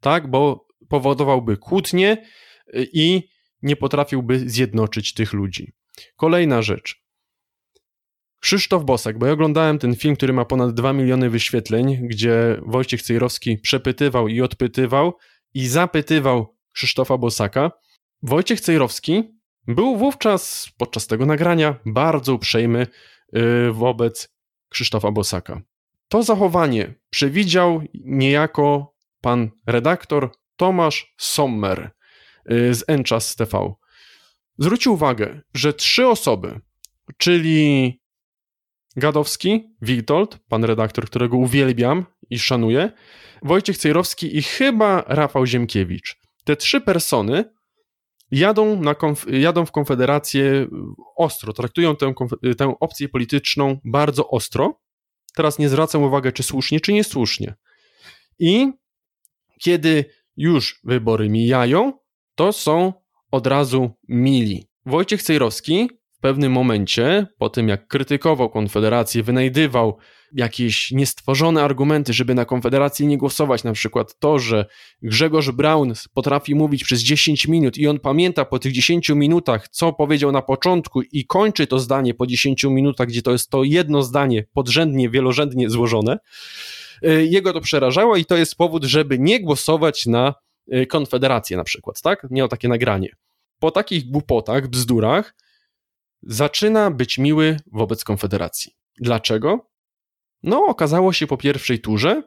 Tak, 0.00 0.30
bo 0.30 0.66
powodowałby 0.88 1.56
kłótnie 1.56 2.24
i 2.72 3.28
nie 3.62 3.76
potrafiłby 3.76 4.50
zjednoczyć 4.50 5.14
tych 5.14 5.32
ludzi. 5.32 5.72
Kolejna 6.16 6.62
rzecz. 6.62 7.04
Krzysztof 8.40 8.84
Bosak, 8.84 9.18
bo 9.18 9.26
ja 9.26 9.32
oglądałem 9.32 9.78
ten 9.78 9.96
film, 9.96 10.16
który 10.16 10.32
ma 10.32 10.44
ponad 10.44 10.74
2 10.74 10.92
miliony 10.92 11.30
wyświetleń, 11.30 12.08
gdzie 12.08 12.60
Wojciech 12.66 13.02
Cejrowski 13.02 13.58
przepytywał 13.58 14.28
i 14.28 14.40
odpytywał 14.40 15.12
i 15.54 15.66
zapytywał 15.66 16.56
Krzysztofa 16.72 17.18
Bosaka. 17.18 17.70
Wojciech 18.22 18.60
Cejrowski 18.60 19.22
był 19.66 19.96
wówczas 19.96 20.68
podczas 20.78 21.06
tego 21.06 21.26
nagrania 21.26 21.80
bardzo 21.86 22.34
uprzejmy 22.34 22.86
y, 23.36 23.72
wobec 23.72 24.34
Krzysztofa 24.68 25.10
Bosaka. 25.10 25.62
To 26.08 26.22
zachowanie 26.22 26.94
przewidział 27.10 27.82
niejako 27.94 28.94
pan 29.20 29.50
redaktor 29.66 30.30
Tomasz 30.56 31.14
Sommer, 31.18 31.90
z 32.48 32.84
Enchas 32.88 33.36
TV. 33.36 33.74
Zwróćcie 34.58 34.90
uwagę, 34.90 35.40
że 35.54 35.74
trzy 35.74 36.06
osoby, 36.06 36.60
czyli 37.18 38.00
Gadowski, 38.96 39.74
Witold, 39.82 40.38
pan 40.48 40.64
redaktor, 40.64 41.06
którego 41.06 41.36
uwielbiam 41.36 42.06
i 42.30 42.38
szanuję, 42.38 42.92
Wojciech 43.42 43.78
Cejrowski 43.78 44.36
i 44.36 44.42
chyba 44.42 45.04
Rafał 45.06 45.46
Ziemkiewicz. 45.46 46.16
Te 46.44 46.56
trzy 46.56 46.80
persony 46.80 47.44
jadą, 48.30 48.80
na 48.80 48.92
konf- 48.92 49.34
jadą 49.34 49.66
w 49.66 49.72
Konfederację 49.72 50.66
ostro, 51.16 51.52
traktują 51.52 51.96
tę, 51.96 52.14
tę 52.58 52.74
opcję 52.80 53.08
polityczną 53.08 53.80
bardzo 53.84 54.28
ostro. 54.28 54.80
Teraz 55.34 55.58
nie 55.58 55.68
zwracam 55.68 56.02
uwagi, 56.02 56.32
czy 56.32 56.42
słusznie, 56.42 56.80
czy 56.80 56.92
niesłusznie. 56.92 57.54
I 58.38 58.72
kiedy 59.60 60.04
już 60.36 60.80
wybory 60.84 61.28
mijają, 61.28 61.92
to 62.34 62.52
są 62.52 62.92
od 63.30 63.46
razu 63.46 63.90
mili. 64.08 64.66
Wojciech 64.86 65.22
Cejrowski 65.22 65.88
w 66.12 66.20
pewnym 66.20 66.52
momencie, 66.52 67.26
po 67.38 67.50
tym 67.50 67.68
jak 67.68 67.86
krytykował 67.86 68.50
Konfederację, 68.50 69.22
wynajdywał 69.22 69.98
jakieś 70.34 70.90
niestworzone 70.90 71.62
argumenty, 71.62 72.12
żeby 72.12 72.34
na 72.34 72.44
Konfederację 72.44 73.06
nie 73.06 73.18
głosować, 73.18 73.64
na 73.64 73.72
przykład 73.72 74.18
to, 74.18 74.38
że 74.38 74.66
Grzegorz 75.02 75.50
Braun 75.50 75.92
potrafi 76.14 76.54
mówić 76.54 76.84
przez 76.84 77.00
10 77.00 77.48
minut 77.48 77.78
i 77.78 77.86
on 77.86 78.00
pamięta 78.00 78.44
po 78.44 78.58
tych 78.58 78.72
10 78.72 79.08
minutach, 79.08 79.68
co 79.68 79.92
powiedział 79.92 80.32
na 80.32 80.42
początku 80.42 81.02
i 81.02 81.26
kończy 81.26 81.66
to 81.66 81.78
zdanie 81.78 82.14
po 82.14 82.26
10 82.26 82.64
minutach, 82.64 83.08
gdzie 83.08 83.22
to 83.22 83.32
jest 83.32 83.50
to 83.50 83.64
jedno 83.64 84.02
zdanie 84.02 84.44
podrzędnie, 84.52 85.10
wielorzędnie 85.10 85.70
złożone. 85.70 86.18
Y, 87.04 87.26
jego 87.30 87.52
to 87.52 87.60
przerażało 87.60 88.16
i 88.16 88.24
to 88.24 88.36
jest 88.36 88.56
powód, 88.56 88.84
żeby 88.84 89.18
nie 89.18 89.40
głosować 89.40 90.06
na 90.06 90.34
Konfederację 90.88 91.56
na 91.56 91.64
przykład, 91.64 92.00
tak? 92.02 92.26
Miał 92.30 92.48
takie 92.48 92.68
nagranie. 92.68 93.08
Po 93.58 93.70
takich 93.70 94.10
głupotach, 94.10 94.68
bzdurach 94.68 95.34
zaczyna 96.22 96.90
być 96.90 97.18
miły 97.18 97.56
wobec 97.72 98.04
Konfederacji. 98.04 98.72
Dlaczego? 99.00 99.70
No, 100.42 100.66
okazało 100.66 101.12
się 101.12 101.26
po 101.26 101.36
pierwszej 101.36 101.80
turze, 101.80 102.22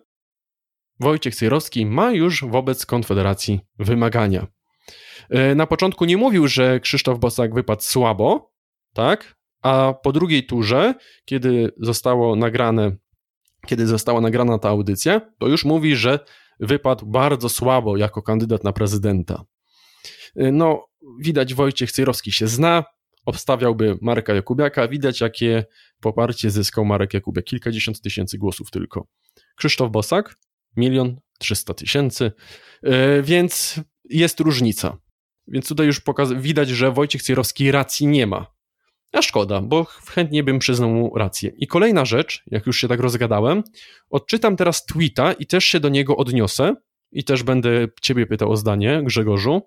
Wojciech 1.00 1.36
Cejrowski 1.36 1.86
ma 1.86 2.12
już 2.12 2.44
wobec 2.44 2.86
Konfederacji 2.86 3.60
wymagania. 3.80 4.48
Y, 5.52 5.56
na 5.56 5.68
początku 5.68 6.06
nie 6.06 6.18
mówił, 6.18 6.48
że 6.48 6.80
Krzysztof 6.80 7.20
Bosak 7.20 7.54
wypadł 7.54 7.82
słabo, 7.82 8.52
tak? 8.94 9.38
A 9.62 9.94
po 10.04 10.12
drugiej 10.12 10.46
turze, 10.46 10.94
kiedy 11.26 11.72
zostało 11.78 12.36
nagrane, 12.36 12.96
kiedy 13.68 13.88
została 13.88 14.22
nagrana 14.22 14.60
ta 14.60 14.70
audycja, 14.70 15.22
to 15.40 15.48
już 15.48 15.66
mówi, 15.66 15.96
że 15.96 16.20
wypadł 16.60 17.06
bardzo 17.06 17.50
słabo 17.50 17.98
jako 17.98 18.22
kandydat 18.22 18.64
na 18.64 18.74
prezydenta. 18.74 19.44
No, 20.36 20.88
widać 21.20 21.54
Wojciech 21.54 21.92
Cejrowski 21.92 22.32
się 22.32 22.48
zna, 22.48 22.84
obstawiałby 23.26 23.98
Marka 24.02 24.34
Jakubiaka, 24.34 24.88
widać 24.88 25.22
jakie 25.22 25.66
poparcie 26.02 26.52
zyskał 26.52 26.86
Marek 26.86 27.14
Jakubiak, 27.14 27.46
kilkadziesiąt 27.46 28.02
tysięcy 28.02 28.38
głosów 28.38 28.72
tylko. 28.72 29.08
Krzysztof 29.56 29.92
Bosak, 29.92 30.36
milion 30.78 31.20
trzysta 31.40 31.74
tysięcy, 31.74 32.32
e, 32.84 33.22
więc 33.22 33.80
jest 34.10 34.40
różnica. 34.40 34.98
Więc 35.48 35.68
tutaj 35.68 35.88
już 35.88 36.02
widać, 36.38 36.70
że 36.70 36.92
Wojciech 36.92 37.22
Cejrowski 37.22 37.72
racji 37.72 38.08
nie 38.08 38.28
ma. 38.28 38.57
A 39.18 39.22
szkoda, 39.22 39.62
bo 39.62 39.84
chętnie 39.84 40.44
bym 40.44 40.60
przyznał 40.60 40.90
mu 40.90 41.18
rację. 41.18 41.52
I 41.58 41.68
kolejna 41.68 42.06
rzecz, 42.06 42.44
jak 42.48 42.66
już 42.66 42.78
się 42.78 42.88
tak 42.88 43.00
rozgadałem, 43.00 43.64
odczytam 44.10 44.56
teraz 44.56 44.86
tweeta 44.86 45.34
i 45.34 45.46
też 45.46 45.66
się 45.66 45.80
do 45.80 45.90
niego 45.90 46.18
odniosę 46.18 46.76
i 47.12 47.24
też 47.24 47.44
będę 47.44 47.88
ciebie 48.02 48.28
pytał 48.28 48.52
o 48.52 48.58
zdanie, 48.58 49.02
Grzegorzu. 49.04 49.62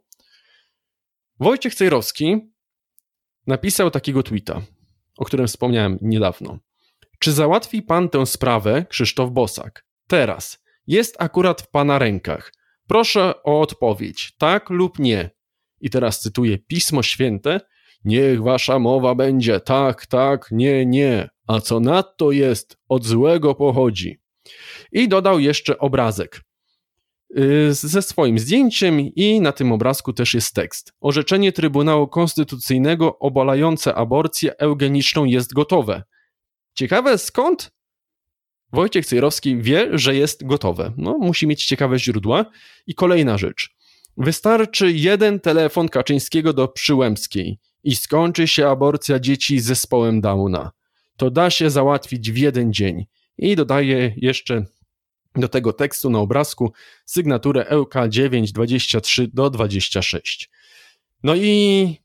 Wojciech 1.40 1.74
Cejrowski 1.74 2.36
napisał 3.46 3.90
takiego 3.90 4.22
tweeta, 4.22 4.62
o 5.18 5.24
którym 5.24 5.46
wspomniałem 5.46 5.98
niedawno. 6.02 6.58
Czy 7.18 7.32
załatwi 7.32 7.82
pan 7.82 8.08
tę 8.08 8.26
sprawę, 8.26 8.86
Krzysztof 8.88 9.30
Bosak? 9.30 9.86
Teraz. 10.06 10.64
Jest 10.86 11.16
akurat 11.18 11.62
w 11.62 11.70
pana 11.70 11.98
rękach. 11.98 12.52
Proszę 12.88 13.42
o 13.42 13.60
odpowiedź, 13.60 14.36
tak 14.38 14.70
lub 14.70 14.98
nie. 14.98 15.30
I 15.80 15.90
teraz 15.90 16.20
cytuję 16.20 16.58
Pismo 16.58 17.02
Święte. 17.02 17.60
Niech 18.04 18.42
wasza 18.42 18.78
mowa 18.78 19.14
będzie 19.14 19.60
tak, 19.60 20.06
tak, 20.06 20.48
nie, 20.50 20.86
nie. 20.86 21.28
A 21.46 21.60
co 21.60 21.80
nadto 21.80 22.32
jest, 22.32 22.76
od 22.88 23.04
złego 23.04 23.54
pochodzi. 23.54 24.20
I 24.92 25.08
dodał 25.08 25.40
jeszcze 25.40 25.78
obrazek. 25.78 26.40
Y, 27.38 27.74
ze 27.74 28.02
swoim 28.02 28.38
zdjęciem 28.38 29.00
i 29.00 29.40
na 29.40 29.52
tym 29.52 29.72
obrazku 29.72 30.12
też 30.12 30.34
jest 30.34 30.54
tekst. 30.54 30.92
Orzeczenie 31.00 31.52
Trybunału 31.52 32.08
Konstytucyjnego 32.08 33.18
obalające 33.18 33.94
aborcję 33.94 34.58
eugeniczną 34.58 35.24
jest 35.24 35.52
gotowe. 35.52 36.02
Ciekawe 36.74 37.18
skąd 37.18 37.70
Wojciech 38.72 39.06
Cejrowski 39.06 39.56
wie, 39.56 39.88
że 39.92 40.14
jest 40.14 40.46
gotowe. 40.46 40.92
No, 40.96 41.18
musi 41.18 41.46
mieć 41.46 41.64
ciekawe 41.64 41.98
źródła. 41.98 42.44
I 42.86 42.94
kolejna 42.94 43.38
rzecz. 43.38 43.70
Wystarczy 44.16 44.92
jeden 44.92 45.40
telefon 45.40 45.88
Kaczyńskiego 45.88 46.52
do 46.52 46.68
Przyłębskiej 46.68 47.58
i 47.84 47.96
skończy 47.96 48.48
się 48.48 48.68
aborcja 48.68 49.20
dzieci 49.20 49.60
z 49.60 49.64
zespołem 49.64 50.20
Downa. 50.20 50.70
To 51.16 51.30
da 51.30 51.50
się 51.50 51.70
załatwić 51.70 52.32
w 52.32 52.36
jeden 52.36 52.72
dzień. 52.72 53.06
I 53.38 53.56
dodaje 53.56 54.14
jeszcze 54.16 54.64
do 55.36 55.48
tego 55.48 55.72
tekstu 55.72 56.10
na 56.10 56.18
obrazku 56.18 56.72
sygnaturę 57.06 57.66
EUK 57.66 57.94
923 58.08 59.28
do 59.32 59.50
26. 59.50 60.50
No 61.22 61.34
i 61.34 61.96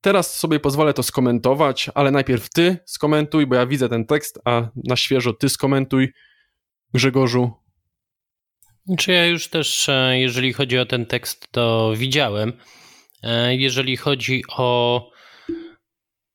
teraz 0.00 0.38
sobie 0.38 0.60
pozwolę 0.60 0.94
to 0.94 1.02
skomentować, 1.02 1.90
ale 1.94 2.10
najpierw 2.10 2.48
ty 2.48 2.78
skomentuj, 2.86 3.46
bo 3.46 3.54
ja 3.54 3.66
widzę 3.66 3.88
ten 3.88 4.06
tekst, 4.06 4.40
a 4.44 4.68
na 4.84 4.96
świeżo 4.96 5.32
ty 5.32 5.48
skomentuj, 5.48 6.12
Grzegorzu. 6.94 7.52
Czy 8.98 9.12
ja 9.12 9.26
już 9.26 9.48
też, 9.48 9.88
e, 9.88 10.18
jeżeli 10.18 10.52
chodzi 10.52 10.78
o 10.78 10.86
ten 10.86 11.06
tekst, 11.06 11.48
to 11.50 11.92
widziałem. 11.96 12.52
E, 13.22 13.56
jeżeli 13.56 13.96
chodzi 13.96 14.42
o 14.56 15.10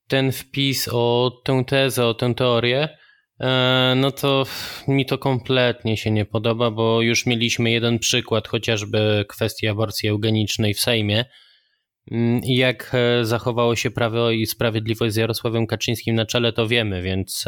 ten 0.08 0.32
wpis, 0.32 0.90
o 0.92 1.32
tę 1.44 1.64
tezę, 1.66 2.06
o 2.06 2.14
tę 2.14 2.36
teorię, 2.36 2.98
E, 3.40 3.94
no 3.98 4.12
to 4.12 4.46
mi 4.88 5.06
to 5.06 5.18
kompletnie 5.18 5.98
się 5.98 6.12
nie 6.12 6.26
podoba, 6.26 6.72
bo 6.72 7.02
już 7.02 7.26
mieliśmy 7.26 7.72
jeden 7.72 8.00
przykład, 8.00 8.48
chociażby 8.48 9.26
kwestii 9.30 9.68
aborcji 9.68 10.10
eugenicznej 10.10 10.74
w 10.74 10.80
Sejmie 10.80 11.26
mm, 12.12 12.42
jak 12.44 12.92
e, 12.94 13.26
zachowało 13.26 13.76
się 13.76 13.92
Prawo 13.92 14.32
i 14.32 14.46
Sprawiedliwość 14.46 15.14
z 15.14 15.18
Jarosławem 15.18 15.68
Kaczyńskim 15.68 16.16
na 16.16 16.26
czele, 16.26 16.54
to 16.54 16.68
wiemy, 16.68 17.02
więc, 17.02 17.46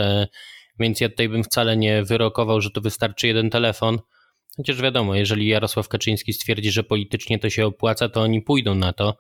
więc 0.80 1.02
ja 1.02 1.10
tutaj 1.10 1.30
bym 1.30 1.44
wcale 1.44 1.78
nie 1.78 2.04
wyrokował, 2.04 2.62
że 2.62 2.72
to 2.72 2.82
wystarczy 2.82 3.28
jeden 3.28 3.50
telefon. 3.50 4.00
Chociaż 4.60 4.82
wiadomo, 4.82 5.16
jeżeli 5.16 5.48
Jarosław 5.48 5.88
Kaczyński 5.88 6.34
stwierdzi, 6.34 6.72
że 6.72 6.84
politycznie 6.84 7.40
to 7.40 7.50
się 7.50 7.66
opłaca, 7.66 8.10
to 8.10 8.22
oni 8.22 8.42
pójdą 8.42 8.76
na 8.76 8.94
to, 8.94 9.18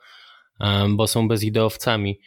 bo 0.89 1.07
są 1.07 1.27
bezideowcami. 1.27 2.19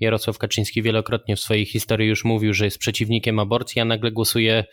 Jarosław 0.00 0.38
Kaczyński 0.38 0.82
wielokrotnie 0.82 1.36
w 1.36 1.40
swojej 1.40 1.66
historii 1.66 2.08
już 2.08 2.24
mówił, 2.24 2.54
że 2.54 2.64
jest 2.64 2.78
przeciwnikiem 2.78 3.38
aborcji, 3.38 3.80
a 3.80 3.84
nagle 3.84 4.12
głosuje, 4.12 4.64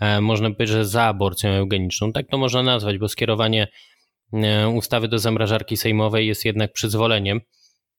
e, 0.00 0.20
można 0.20 0.50
powiedzieć, 0.50 0.68
że 0.68 0.84
za 0.84 1.02
aborcją 1.02 1.50
eugeniczną. 1.50 2.12
Tak 2.12 2.26
to 2.30 2.38
można 2.38 2.62
nazwać, 2.62 2.98
bo 2.98 3.08
skierowanie 3.08 3.68
e, 4.32 4.68
ustawy 4.68 5.08
do 5.08 5.18
zamrażarki 5.18 5.76
sejmowej 5.76 6.26
jest 6.26 6.44
jednak 6.44 6.72
przyzwoleniem, 6.72 7.40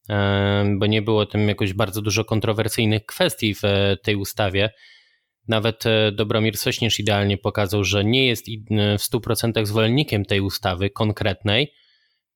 e, 0.10 0.76
bo 0.80 0.86
nie 0.86 1.02
było 1.02 1.26
tym 1.26 1.48
jakoś 1.48 1.74
bardzo 1.74 2.02
dużo 2.02 2.26
kontrowersyjnych 2.26 3.06
kwestii 3.06 3.56
w 3.56 3.62
tej 4.04 4.16
ustawie. 4.16 4.70
Nawet 5.48 5.84
Dobromir 6.12 6.58
Sośnierz 6.58 7.00
idealnie 7.00 7.38
pokazał, 7.38 7.84
że 7.84 8.06
nie 8.06 8.28
jest 8.28 8.46
w 9.00 9.02
100% 9.02 9.66
zwolennikiem 9.66 10.26
tej 10.26 10.42
ustawy 10.42 10.90
konkretnej, 10.90 11.74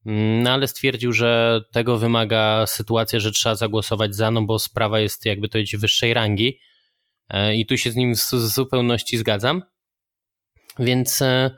Mm, 0.06 0.44
no 0.44 0.52
ale 0.52 0.68
stwierdził, 0.68 1.14
że 1.14 1.62
tego 1.72 1.98
wymaga 1.98 2.68
sytuacja, 2.68 3.20
że 3.20 3.32
trzeba 3.32 3.56
zagłosować 3.56 4.16
za, 4.16 4.32
no 4.32 4.42
bo 4.42 4.60
sprawa 4.60 5.00
jest 5.00 5.26
jakby 5.26 5.48
to 5.48 5.52
powiedzieć 5.52 5.78
wyższej 5.78 6.14
rangi 6.14 6.60
e, 7.30 7.56
i 7.56 7.66
tu 7.66 7.78
się 7.78 7.92
z 7.92 7.96
nim 7.96 8.16
w 8.16 8.20
zupełności 8.32 9.18
zgadzam. 9.18 9.64
Więc, 10.80 11.22
e, 11.22 11.52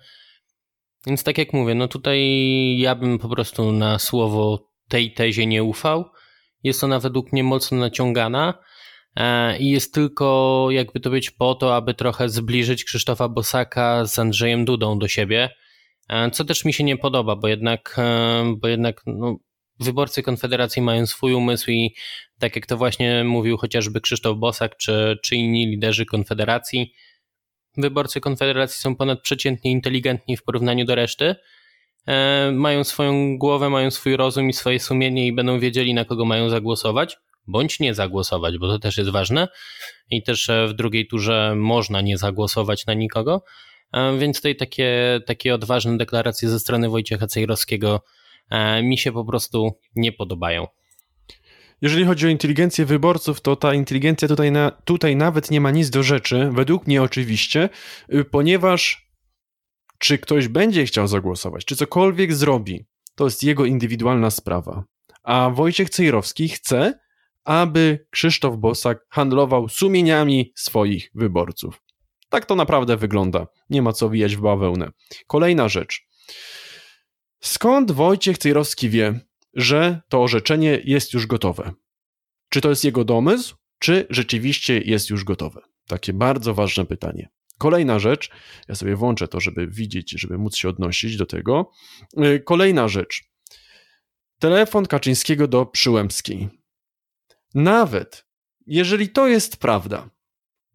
więc 1.07 1.23
tak 1.23 1.37
jak 1.37 1.53
mówię, 1.53 1.75
no 1.75 1.87
tutaj 1.87 2.19
ja 2.79 2.95
bym 2.95 3.19
po 3.19 3.29
prostu 3.29 3.71
na 3.71 3.99
słowo 3.99 4.69
tej 4.89 5.13
tezie 5.13 5.45
nie 5.45 5.63
ufał. 5.63 6.05
Jest 6.63 6.83
ona 6.83 6.99
według 6.99 7.31
mnie 7.31 7.43
mocno 7.43 7.77
naciągana 7.77 8.53
e, 8.53 8.63
i 9.59 9.69
jest 9.69 9.93
tylko 9.93 10.67
jakby 10.71 10.99
to 10.99 11.09
być 11.09 11.31
po 11.31 11.55
to, 11.55 11.75
aby 11.75 11.93
trochę 11.93 12.29
zbliżyć 12.29 12.83
Krzysztofa 12.83 13.29
Bosaka 13.29 14.05
z 14.05 14.19
Andrzejem 14.19 14.65
Dudą 14.65 14.99
do 14.99 15.07
siebie 15.07 15.49
E, 16.09 16.31
co 16.31 16.45
też 16.45 16.65
mi 16.65 16.73
się 16.73 16.83
nie 16.83 16.97
podoba, 16.97 17.35
bo 17.35 17.47
jednak, 17.47 17.95
e, 17.97 18.55
bo 18.57 18.67
jednak 18.67 19.01
no, 19.05 19.37
wyborcy 19.79 20.23
Konfederacji 20.23 20.81
mają 20.81 21.05
swój 21.05 21.33
umysł 21.33 21.71
i 21.71 21.95
tak 22.39 22.55
jak 22.55 22.65
to 22.65 22.77
właśnie 22.77 23.23
mówił 23.23 23.57
chociażby 23.57 24.01
Krzysztof 24.01 24.37
Bosak 24.37 24.77
czy, 24.77 25.17
czy 25.23 25.35
inni 25.35 25.67
liderzy 25.67 26.05
Konfederacji, 26.05 26.93
wyborcy 27.77 28.21
Konfederacji 28.21 28.81
są 28.81 28.95
ponadprzeciętnie 28.95 29.71
inteligentni 29.71 30.37
w 30.37 30.43
porównaniu 30.43 30.85
do 30.85 30.95
reszty. 30.95 31.35
E, 32.07 32.51
mają 32.51 32.83
swoją 32.83 33.37
głowę, 33.37 33.69
mają 33.69 33.91
swój 33.91 34.17
rozum 34.17 34.49
i 34.49 34.53
swoje 34.53 34.79
sumienie 34.79 35.27
i 35.27 35.33
będą 35.33 35.59
wiedzieli, 35.59 35.93
na 35.93 36.05
kogo 36.05 36.25
mają 36.25 36.49
zagłosować, 36.49 37.17
bądź 37.47 37.79
nie 37.79 37.93
zagłosować, 37.93 38.57
bo 38.57 38.67
to 38.67 38.79
też 38.79 38.97
jest 38.97 39.09
ważne. 39.09 39.47
I 40.09 40.23
też 40.23 40.49
w 40.69 40.73
drugiej 40.73 41.07
turze 41.07 41.53
można 41.55 42.01
nie 42.01 42.17
zagłosować 42.17 42.85
na 42.85 42.93
nikogo. 42.93 43.43
E, 43.93 44.17
więc 44.17 44.37
tutaj 44.37 44.55
takie, 44.55 45.21
takie 45.25 45.55
odważne 45.55 45.97
deklaracje 45.97 46.49
ze 46.49 46.59
strony 46.59 46.89
Wojciecha 46.89 47.27
Cejrowskiego 47.27 48.03
e, 48.49 48.83
mi 48.83 48.97
się 48.97 49.11
po 49.11 49.25
prostu 49.25 49.79
nie 49.95 50.11
podobają. 50.11 50.67
Jeżeli 51.81 52.05
chodzi 52.05 52.25
o 52.25 52.29
inteligencję 52.29 52.85
wyborców, 52.85 53.41
to 53.41 53.55
ta 53.55 53.73
inteligencja 53.73 54.27
tutaj, 54.27 54.51
na, 54.51 54.71
tutaj 54.71 55.15
nawet 55.15 55.51
nie 55.51 55.61
ma 55.61 55.71
nic 55.71 55.89
do 55.89 56.03
rzeczy, 56.03 56.49
według 56.51 56.87
mnie 56.87 57.01
oczywiście, 57.01 57.69
y, 58.13 58.25
ponieważ 58.25 59.07
czy 59.97 60.17
ktoś 60.17 60.47
będzie 60.47 60.85
chciał 60.85 61.07
zagłosować, 61.07 61.65
czy 61.65 61.75
cokolwiek 61.75 62.33
zrobi, 62.33 62.85
to 63.15 63.23
jest 63.23 63.43
jego 63.43 63.65
indywidualna 63.65 64.29
sprawa. 64.29 64.83
A 65.23 65.49
Wojciech 65.49 65.89
Cejrowski 65.89 66.49
chce, 66.49 66.99
aby 67.47 68.05
Krzysztof 68.11 68.57
Bosak 68.57 69.05
handlował 69.09 69.69
sumieniami 69.69 70.51
swoich 70.55 71.11
wyborców. 71.15 71.81
Tak 72.29 72.45
to 72.45 72.55
naprawdę 72.55 72.97
wygląda. 72.97 73.47
Nie 73.69 73.81
ma 73.81 73.93
co 73.93 74.09
wijać 74.09 74.35
w 74.35 74.41
bawełnę. 74.41 74.91
Kolejna 75.27 75.69
rzecz. 75.69 76.07
Skąd 77.39 77.91
Wojciech 77.91 78.37
Cejrowski 78.37 78.89
wie, 78.89 79.19
że 79.53 80.01
to 80.09 80.23
orzeczenie 80.23 80.81
jest 80.83 81.13
już 81.13 81.27
gotowe? 81.27 81.73
Czy 82.49 82.61
to 82.61 82.69
jest 82.69 82.83
jego 82.83 83.03
domysł, 83.03 83.55
czy 83.79 84.07
rzeczywiście 84.09 84.79
jest 84.79 85.09
już 85.09 85.23
gotowe? 85.23 85.61
Takie 85.87 86.13
bardzo 86.13 86.53
ważne 86.53 86.85
pytanie. 86.85 87.29
Kolejna 87.57 87.99
rzecz, 87.99 88.29
ja 88.67 88.75
sobie 88.75 88.95
włączę 88.95 89.27
to, 89.27 89.39
żeby 89.39 89.67
widzieć, 89.67 90.11
żeby 90.11 90.37
móc 90.37 90.55
się 90.55 90.69
odnosić 90.69 91.17
do 91.17 91.25
tego. 91.25 91.71
Y, 92.23 92.39
kolejna 92.39 92.87
rzecz. 92.87 93.23
Telefon 94.39 94.85
Kaczyńskiego 94.85 95.47
do 95.47 95.65
Przyłębskiej. 95.65 96.56
Nawet 97.57 98.25
jeżeli 98.67 99.09
to 99.09 99.27
jest 99.27 99.57
prawda, 99.57 100.09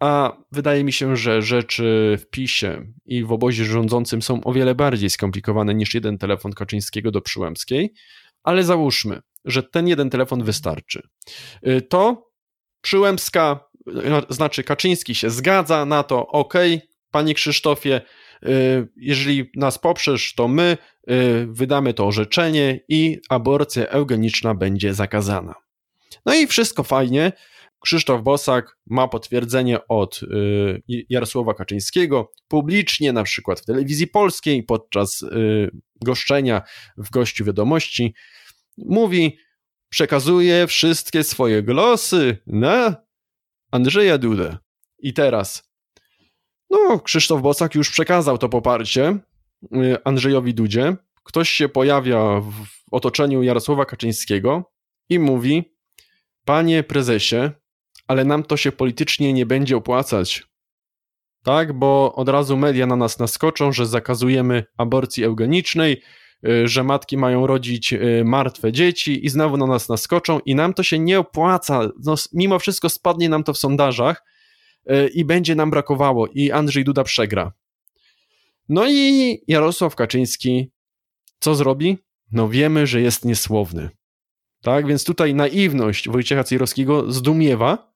a 0.00 0.36
wydaje 0.52 0.84
mi 0.84 0.92
się, 0.92 1.16
że 1.16 1.42
rzeczy 1.42 2.18
w 2.20 2.30
PiSie 2.30 2.92
i 3.04 3.24
w 3.24 3.32
obozie 3.32 3.64
rządzącym 3.64 4.22
są 4.22 4.44
o 4.44 4.52
wiele 4.52 4.74
bardziej 4.74 5.10
skomplikowane 5.10 5.74
niż 5.74 5.94
jeden 5.94 6.18
telefon 6.18 6.52
Kaczyńskiego 6.52 7.10
do 7.10 7.20
Przyłębskiej. 7.20 7.94
Ale 8.42 8.64
załóżmy, 8.64 9.20
że 9.44 9.62
ten 9.62 9.88
jeden 9.88 10.10
telefon 10.10 10.44
wystarczy. 10.44 11.08
Y, 11.66 11.82
to 11.82 12.30
Przyłębska, 12.80 13.60
y, 14.30 14.34
znaczy 14.34 14.64
Kaczyński 14.64 15.14
się 15.14 15.30
zgadza 15.30 15.84
na 15.84 16.02
to, 16.02 16.26
ok, 16.26 16.54
panie 17.10 17.34
Krzysztofie, 17.34 18.00
y, 18.42 18.88
jeżeli 18.96 19.50
nas 19.56 19.78
poprzesz, 19.78 20.34
to 20.34 20.48
my 20.48 20.76
wydamy 21.46 21.94
to 21.94 22.06
orzeczenie 22.06 22.80
i 22.88 23.20
aborcja 23.28 23.86
eugeniczna 23.86 24.54
będzie 24.54 24.94
zakazana. 24.94 25.54
No 26.26 26.34
i 26.34 26.46
wszystko 26.46 26.82
fajnie. 26.82 27.32
Krzysztof 27.80 28.22
Bosak 28.22 28.76
ma 28.86 29.08
potwierdzenie 29.08 29.88
od 29.88 30.20
Jarosława 30.88 31.54
Kaczyńskiego 31.54 32.32
publicznie, 32.48 33.12
na 33.12 33.22
przykład 33.22 33.60
w 33.60 33.64
telewizji 33.64 34.06
polskiej, 34.06 34.62
podczas 34.62 35.24
goszczenia 36.04 36.62
w 36.96 37.10
gościu 37.10 37.44
wiadomości. 37.44 38.14
Mówi, 38.78 39.38
przekazuje 39.88 40.66
wszystkie 40.66 41.24
swoje 41.24 41.62
głosy 41.62 42.38
na 42.46 42.96
Andrzeja 43.70 44.18
Dudę. 44.18 44.56
I 44.98 45.12
teraz, 45.14 45.72
no, 46.70 47.00
Krzysztof 47.00 47.42
Bosak 47.42 47.74
już 47.74 47.90
przekazał 47.90 48.38
to 48.38 48.48
poparcie 48.48 49.18
y, 49.62 49.96
Andrzejowi 50.04 50.54
Dudzie. 50.54 50.96
Ktoś 51.24 51.50
się 51.50 51.68
pojawia 51.68 52.40
w 52.40 52.52
otoczeniu 52.90 53.42
Jarosława 53.42 53.84
Kaczyńskiego 53.84 54.72
i 55.08 55.18
mówi: 55.18 55.71
Panie 56.44 56.82
prezesie, 56.82 57.50
ale 58.08 58.24
nam 58.24 58.42
to 58.42 58.56
się 58.56 58.72
politycznie 58.72 59.32
nie 59.32 59.46
będzie 59.46 59.76
opłacać. 59.76 60.42
Tak, 61.44 61.72
bo 61.72 62.14
od 62.14 62.28
razu 62.28 62.56
media 62.56 62.86
na 62.86 62.96
nas 62.96 63.18
naskoczą, 63.18 63.72
że 63.72 63.86
zakazujemy 63.86 64.64
aborcji 64.76 65.24
eugenicznej, 65.24 66.02
Y, 66.48 66.68
że 66.68 66.84
matki 66.84 67.16
mają 67.16 67.46
rodzić 67.46 67.92
y, 67.92 68.22
martwe 68.24 68.72
dzieci 68.72 69.26
i 69.26 69.28
znowu 69.28 69.56
na 69.56 69.66
nas 69.66 69.88
naskoczą 69.88 70.40
i 70.40 70.54
nam 70.54 70.74
to 70.74 70.82
się 70.82 70.98
nie 70.98 71.18
opłaca. 71.18 71.88
No, 72.04 72.14
mimo 72.32 72.58
wszystko 72.58 72.88
spadnie 72.88 73.28
nam 73.28 73.44
to 73.44 73.52
w 73.52 73.58
sondażach 73.58 74.24
y, 74.90 75.08
i 75.14 75.24
będzie 75.24 75.54
nam 75.54 75.70
brakowało 75.70 76.26
i 76.26 76.50
Andrzej 76.50 76.84
Duda 76.84 77.04
przegra. 77.04 77.52
No 78.68 78.86
i 78.88 79.38
Jarosław 79.48 79.94
Kaczyński 79.94 80.70
co 81.40 81.54
zrobi? 81.54 81.98
No 82.32 82.48
wiemy, 82.48 82.86
że 82.86 83.00
jest 83.00 83.24
niesłowny. 83.24 83.88
Tak, 84.62 84.86
więc 84.86 85.04
tutaj 85.04 85.34
naiwność 85.34 86.08
Wojciecha 86.08 86.44
Cejrowskiego 86.44 87.12
zdumiewa. 87.12 87.92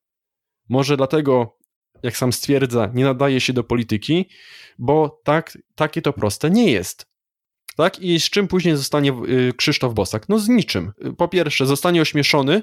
Może 0.68 0.96
dlatego, 0.96 1.58
jak 2.02 2.16
sam 2.16 2.32
stwierdza, 2.32 2.90
nie 2.94 3.04
nadaje 3.04 3.40
się 3.40 3.52
do 3.52 3.64
polityki, 3.64 4.28
bo 4.78 5.20
tak, 5.24 5.58
takie 5.74 6.02
to 6.02 6.12
proste 6.12 6.50
nie 6.50 6.70
jest. 6.72 7.06
Tak? 7.76 8.00
I 8.00 8.20
z 8.20 8.30
czym 8.30 8.48
później 8.48 8.76
zostanie 8.76 9.12
y, 9.28 9.52
Krzysztof 9.56 9.94
Bosak? 9.94 10.28
No 10.28 10.38
z 10.38 10.48
niczym. 10.48 10.92
Po 11.18 11.28
pierwsze, 11.28 11.66
zostanie 11.66 12.02
ośmieszony, 12.02 12.62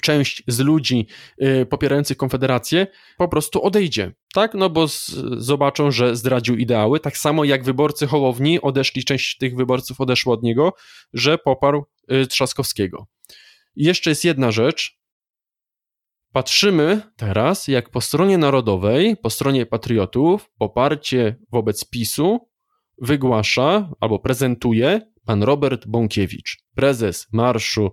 część 0.00 0.42
z 0.46 0.58
ludzi 0.60 1.06
y, 1.42 1.66
popierających 1.66 2.16
Konfederację 2.16 2.86
po 3.18 3.28
prostu 3.28 3.62
odejdzie, 3.62 4.12
tak? 4.34 4.54
No 4.54 4.70
bo 4.70 4.88
z, 4.88 5.10
zobaczą, 5.36 5.90
że 5.90 6.16
zdradził 6.16 6.56
ideały, 6.56 7.00
tak 7.00 7.18
samo 7.18 7.44
jak 7.44 7.64
wyborcy 7.64 8.06
Hołowni 8.06 8.60
odeszli, 8.60 9.04
część 9.04 9.38
tych 9.38 9.56
wyborców 9.56 10.00
odeszła 10.00 10.34
od 10.34 10.42
niego, 10.42 10.72
że 11.12 11.38
poparł 11.38 11.84
y, 12.12 12.26
Trzaskowskiego. 12.26 13.06
I 13.76 13.84
jeszcze 13.84 14.10
jest 14.10 14.24
jedna 14.24 14.50
rzecz. 14.50 15.02
Patrzymy 16.32 17.00
teraz, 17.16 17.68
jak 17.68 17.90
po 17.90 18.00
stronie 18.00 18.38
narodowej, 18.38 19.16
po 19.16 19.30
stronie 19.30 19.66
patriotów, 19.66 20.50
poparcie 20.58 21.36
wobec 21.50 21.84
PiSu 21.90 22.48
wygłasza 22.98 23.90
albo 24.00 24.18
prezentuje 24.18 25.00
pan 25.26 25.42
Robert 25.42 25.86
Bąkiewicz, 25.86 26.58
prezes 26.74 27.28
Marszu, 27.32 27.92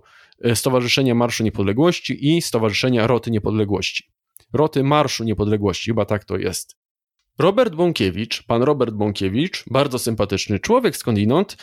Stowarzyszenia 0.54 1.14
Marszu 1.14 1.44
Niepodległości 1.44 2.36
i 2.36 2.42
Stowarzyszenia 2.42 3.06
Roty 3.06 3.30
Niepodległości. 3.30 4.04
Roty 4.52 4.82
Marszu 4.84 5.24
Niepodległości, 5.24 5.90
chyba 5.90 6.04
tak 6.04 6.24
to 6.24 6.36
jest. 6.36 6.76
Robert 7.38 7.74
Bąkiewicz, 7.74 8.42
pan 8.42 8.62
Robert 8.62 8.94
Bąkiewicz, 8.94 9.64
bardzo 9.70 9.98
sympatyczny 9.98 10.58
człowiek 10.58 10.96
skądinąd, 10.96 11.56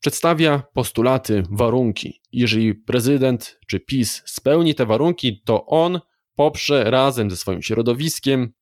przedstawia 0.00 0.62
postulaty, 0.74 1.42
warunki. 1.50 2.20
Jeżeli 2.32 2.74
prezydent 2.74 3.58
czy 3.66 3.80
PiS 3.80 4.22
spełni 4.26 4.74
te 4.74 4.86
warunki, 4.86 5.42
to 5.44 5.66
on 5.66 6.00
poprze 6.34 6.90
razem 6.90 7.30
ze 7.30 7.36
swoim 7.36 7.62
środowiskiem 7.62 8.52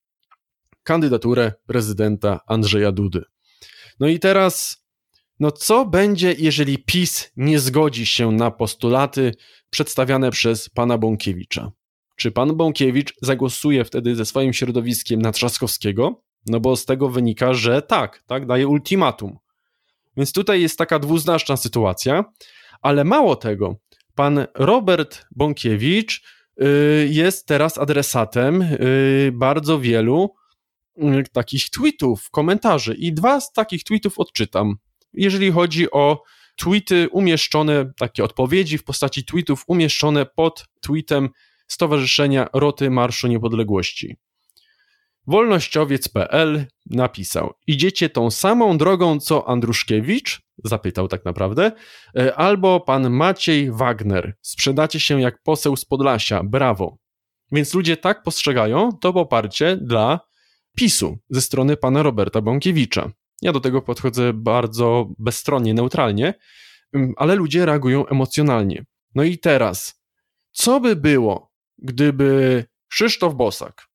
kandydaturę 0.83 1.53
prezydenta 1.67 2.41
Andrzeja 2.47 2.93
Dudy. 2.93 3.23
No 4.01 4.09
i 4.09 4.19
teraz, 4.19 4.86
no 5.41 5.51
co 5.51 5.87
będzie, 5.87 6.35
jeżeli 6.39 6.79
PiS 6.79 7.33
nie 7.37 7.59
zgodzi 7.59 8.07
się 8.07 8.33
na 8.33 8.51
postulaty 8.51 9.35
przedstawiane 9.71 10.31
przez 10.31 10.69
pana 10.69 10.99
Bąkiewicza? 10.99 11.73
Czy 12.17 12.31
pan 12.31 12.57
Bąkiewicz 12.57 13.15
zagłosuje 13.23 13.85
wtedy 13.85 14.17
ze 14.17 14.25
swoim 14.25 14.53
środowiskiem 14.53 15.23
na 15.23 15.33
Trzaskowskiego? 15.33 16.23
No 16.47 16.61
bo 16.61 16.77
z 16.77 16.85
tego 16.85 17.09
wynika, 17.09 17.55
że 17.55 17.83
tak, 17.83 18.23
tak, 18.27 18.47
daje 18.47 18.69
ultimatum. 18.69 19.39
Więc 20.17 20.33
tutaj 20.33 20.61
jest 20.63 20.79
taka 20.79 20.99
dwuznaczna 20.99 21.57
sytuacja, 21.57 22.25
ale 22.83 23.05
mało 23.05 23.37
tego, 23.37 23.77
pan 24.15 24.47
Robert 24.55 25.27
Bąkiewicz 25.37 26.23
y, 26.63 27.09
jest 27.11 27.47
teraz 27.47 27.79
adresatem 27.79 28.63
y, 28.63 29.31
bardzo 29.35 29.81
wielu 29.81 30.35
Mm, 30.99 31.25
takich 31.33 31.71
tweetów, 31.71 32.31
komentarzy 32.31 32.95
i 32.95 33.13
dwa 33.13 33.41
z 33.41 33.53
takich 33.53 33.85
tweetów 33.85 34.19
odczytam. 34.19 34.77
Jeżeli 35.17 35.53
chodzi 35.53 35.91
o 35.91 36.23
tweety 36.57 37.09
umieszczone, 37.13 37.93
takie 37.99 38.25
odpowiedzi 38.25 38.79
w 38.79 38.85
postaci 38.85 39.25
tweetów 39.25 39.65
umieszczone 39.67 40.27
pod 40.27 40.65
tweetem 40.81 41.29
Stowarzyszenia 41.69 42.47
Roty 42.53 42.91
Marszu 42.91 43.29
Niepodległości. 43.29 44.17
Wolnościowiec.pl 45.27 46.67
napisał: 46.87 47.53
Idziecie 47.67 48.11
tą 48.11 48.31
samą 48.31 48.79
drogą 48.79 49.21
co 49.21 49.49
Andruszkiewicz? 49.49 50.41
Zapytał 50.65 51.09
tak 51.09 51.25
naprawdę. 51.25 51.73
E, 52.19 52.35
albo 52.35 52.81
pan 52.81 53.11
Maciej 53.11 53.73
Wagner. 53.73 54.37
Sprzedacie 54.43 55.01
się 55.01 55.21
jak 55.21 55.43
poseł 55.43 55.77
z 55.77 55.85
Podlasia. 55.85 56.43
Brawo. 56.45 56.97
Więc 57.53 57.75
ludzie 57.75 57.97
tak 57.97 58.23
postrzegają 58.23 58.93
to 59.01 59.13
poparcie 59.13 59.77
dla 59.77 60.21
PiSu 60.77 61.19
ze 61.31 61.41
strony 61.41 61.77
pana 61.77 62.03
Roberta 62.03 62.41
Bąkiewicza. 62.41 63.11
Ja 63.43 63.53
do 63.53 63.61
tego 63.61 63.83
podchodzę 63.83 64.33
bardzo 64.33 65.09
bezstronnie, 65.19 65.75
neutralnie, 65.75 66.35
ale 67.17 67.35
ludzie 67.35 67.67
reagują 67.67 68.07
emocjonalnie. 68.07 68.85
No 69.15 69.23
i 69.23 69.39
teraz, 69.39 70.03
co 70.53 70.81
by 70.81 70.97
było, 70.97 71.53
gdyby 71.79 72.65
Krzysztof 72.89 73.35
Bosak 73.35 73.87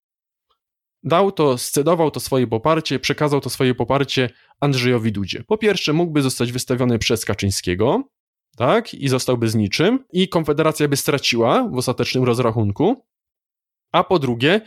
dał 1.03 1.31
to, 1.31 1.57
scedował 1.57 2.11
to 2.11 2.19
swoje 2.19 2.47
poparcie, 2.47 2.99
przekazał 2.99 3.41
to 3.41 3.49
swoje 3.49 3.75
poparcie 3.75 4.29
Andrzejowi 4.59 5.11
Dudzie. 5.11 5.43
Po 5.47 5.57
pierwsze, 5.57 5.93
mógłby 5.93 6.21
zostać 6.21 6.51
wystawiony 6.51 6.99
przez 6.99 7.25
Kaczyńskiego, 7.25 8.03
tak, 8.57 8.93
i 8.93 9.09
zostałby 9.09 9.49
z 9.49 9.55
niczym, 9.55 10.05
i 10.13 10.29
Konfederacja 10.29 10.87
by 10.87 10.97
straciła 10.97 11.69
w 11.71 11.77
ostatecznym 11.77 12.23
rozrachunku, 12.23 13.05
a 13.91 14.03
po 14.03 14.19
drugie, 14.19 14.61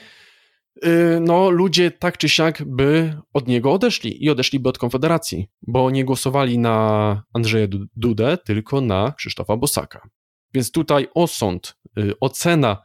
no 1.20 1.51
ludzie 1.51 1.91
tak 1.91 2.18
czy 2.18 2.29
siak 2.29 2.62
by 2.66 3.16
od 3.33 3.49
niego 3.49 3.72
odeszli 3.72 4.25
i 4.25 4.31
odeszliby 4.31 4.68
od 4.68 4.79
Konfederacji, 4.79 5.49
bo 5.62 5.91
nie 5.91 6.05
głosowali 6.05 6.59
na 6.59 7.22
Andrzeja 7.35 7.66
Dudę, 7.97 8.39
tylko 8.45 8.81
na 8.81 9.12
Krzysztofa 9.12 9.57
Bosaka. 9.57 10.09
Więc 10.55 10.70
tutaj 10.70 11.09
osąd, 11.14 11.77
y, 11.99 12.12
ocena 12.20 12.83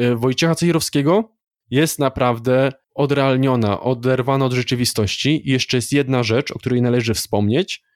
y, 0.00 0.16
Wojciecha 0.16 0.54
Cejrowskiego 0.54 1.32
jest 1.70 1.98
naprawdę 1.98 2.72
odrealniona, 2.94 3.80
oderwana 3.80 4.44
od 4.44 4.52
rzeczywistości. 4.52 5.48
I 5.48 5.52
jeszcze 5.52 5.76
jest 5.76 5.92
jedna 5.92 6.22
rzecz, 6.22 6.50
o 6.52 6.58
której 6.58 6.82
należy 6.82 7.14
wspomnieć– 7.14 7.82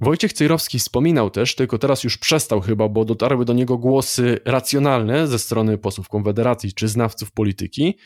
Wojciech 0.00 0.32
Cejrowski 0.32 0.78
wspominał 0.78 1.30
też, 1.30 1.54
tylko 1.54 1.78
teraz 1.78 2.04
już 2.04 2.18
przestał 2.18 2.60
chyba, 2.60 2.88
bo 2.88 3.04
dotarły 3.04 3.44
do 3.44 3.52
niego 3.52 3.78
głosy 3.78 4.38
racjonalne 4.44 5.26
ze 5.26 5.38
strony 5.38 5.78
posłów 5.78 6.08
Konfederacji 6.08 6.72
czy 6.72 6.88
znawców 6.88 7.32
polityki, 7.32 7.98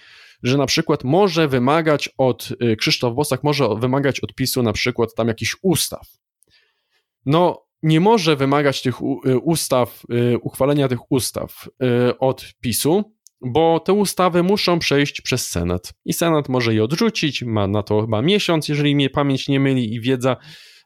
że 0.43 0.59
na 0.59 0.67
przykład 0.67 1.05
może 1.05 1.49
wymagać 1.49 2.11
od, 2.19 2.49
y, 2.63 2.77
Krzysztof 2.77 3.15
Bosak 3.15 3.45
może 3.45 3.69
wymagać 3.77 4.21
od 4.21 4.35
PiSu 4.35 4.63
na 4.63 4.73
przykład 4.73 5.15
tam 5.15 5.29
jakichś 5.29 5.57
ustaw. 5.63 6.09
No, 7.27 7.67
nie 7.83 8.01
może 8.01 8.37
wymagać 8.37 8.83
tych 8.83 9.01
y, 9.27 9.39
ustaw, 9.39 10.03
y, 10.35 10.39
uchwalenia 10.39 10.89
tych 10.89 11.13
ustaw 11.13 11.69
od 12.19 12.55
PiSu, 12.61 13.13
bo 13.41 13.81
te 13.81 13.93
ustawy 13.93 14.43
muszą 14.43 14.79
przejść 14.79 15.21
przez 15.21 15.49
Senat. 15.49 15.93
I 16.05 16.13
Senat 16.13 16.49
może 16.49 16.75
je 16.75 16.85
odrzucić, 16.85 17.43
ma 17.43 17.67
na 17.67 17.83
to 17.83 18.01
chyba 18.01 18.23
miesiąc, 18.23 18.69
jeżeli 18.69 18.97
mnie 18.97 19.11
pamięć 19.11 19.49
nie 19.49 19.61
myli 19.61 19.95
i 19.95 20.01
wiedza, 20.01 20.37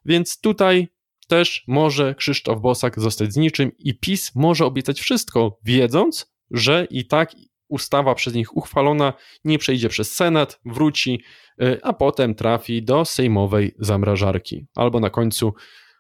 więc 0.05 0.41
tutaj 0.41 0.89
też 1.27 1.65
może 1.67 2.15
Krzysztof 2.15 2.61
Bosak 2.61 3.01
zostać 3.01 3.33
z 3.33 3.37
niczym 3.37 3.73
i 3.79 3.99
PiS 3.99 4.35
może 4.35 4.67
obiecać 4.67 5.01
wszystko, 5.01 5.59
wiedząc, 5.65 6.33
że 6.51 6.87
i 6.91 7.07
tak 7.07 7.33
ustawa 7.69 8.15
przez 8.15 8.35
nich 8.35 8.57
uchwalona 8.57 9.13
nie 9.45 9.59
przejdzie 9.59 9.89
przez 9.89 10.15
Senat, 10.15 10.61
wróci, 10.65 11.23
y, 11.63 11.81
a 11.83 11.93
potem 11.93 12.35
trafi 12.35 12.83
do 12.83 13.05
sejmowej 13.05 13.75
zamrażarki. 13.79 14.67
Albo 14.75 15.01
na 15.01 15.11
końcu 15.11 15.55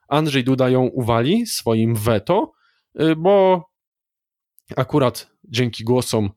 Andrzej 0.08 0.44
Duda 0.44 0.70
ją 0.70 0.82
uwali 0.82 1.46
swoim 1.46 1.94
weto, 1.94 2.52
y, 3.00 3.16
bo 3.16 3.64
akurat 4.76 5.30
dzięki 5.44 5.84
głosom 5.84 6.30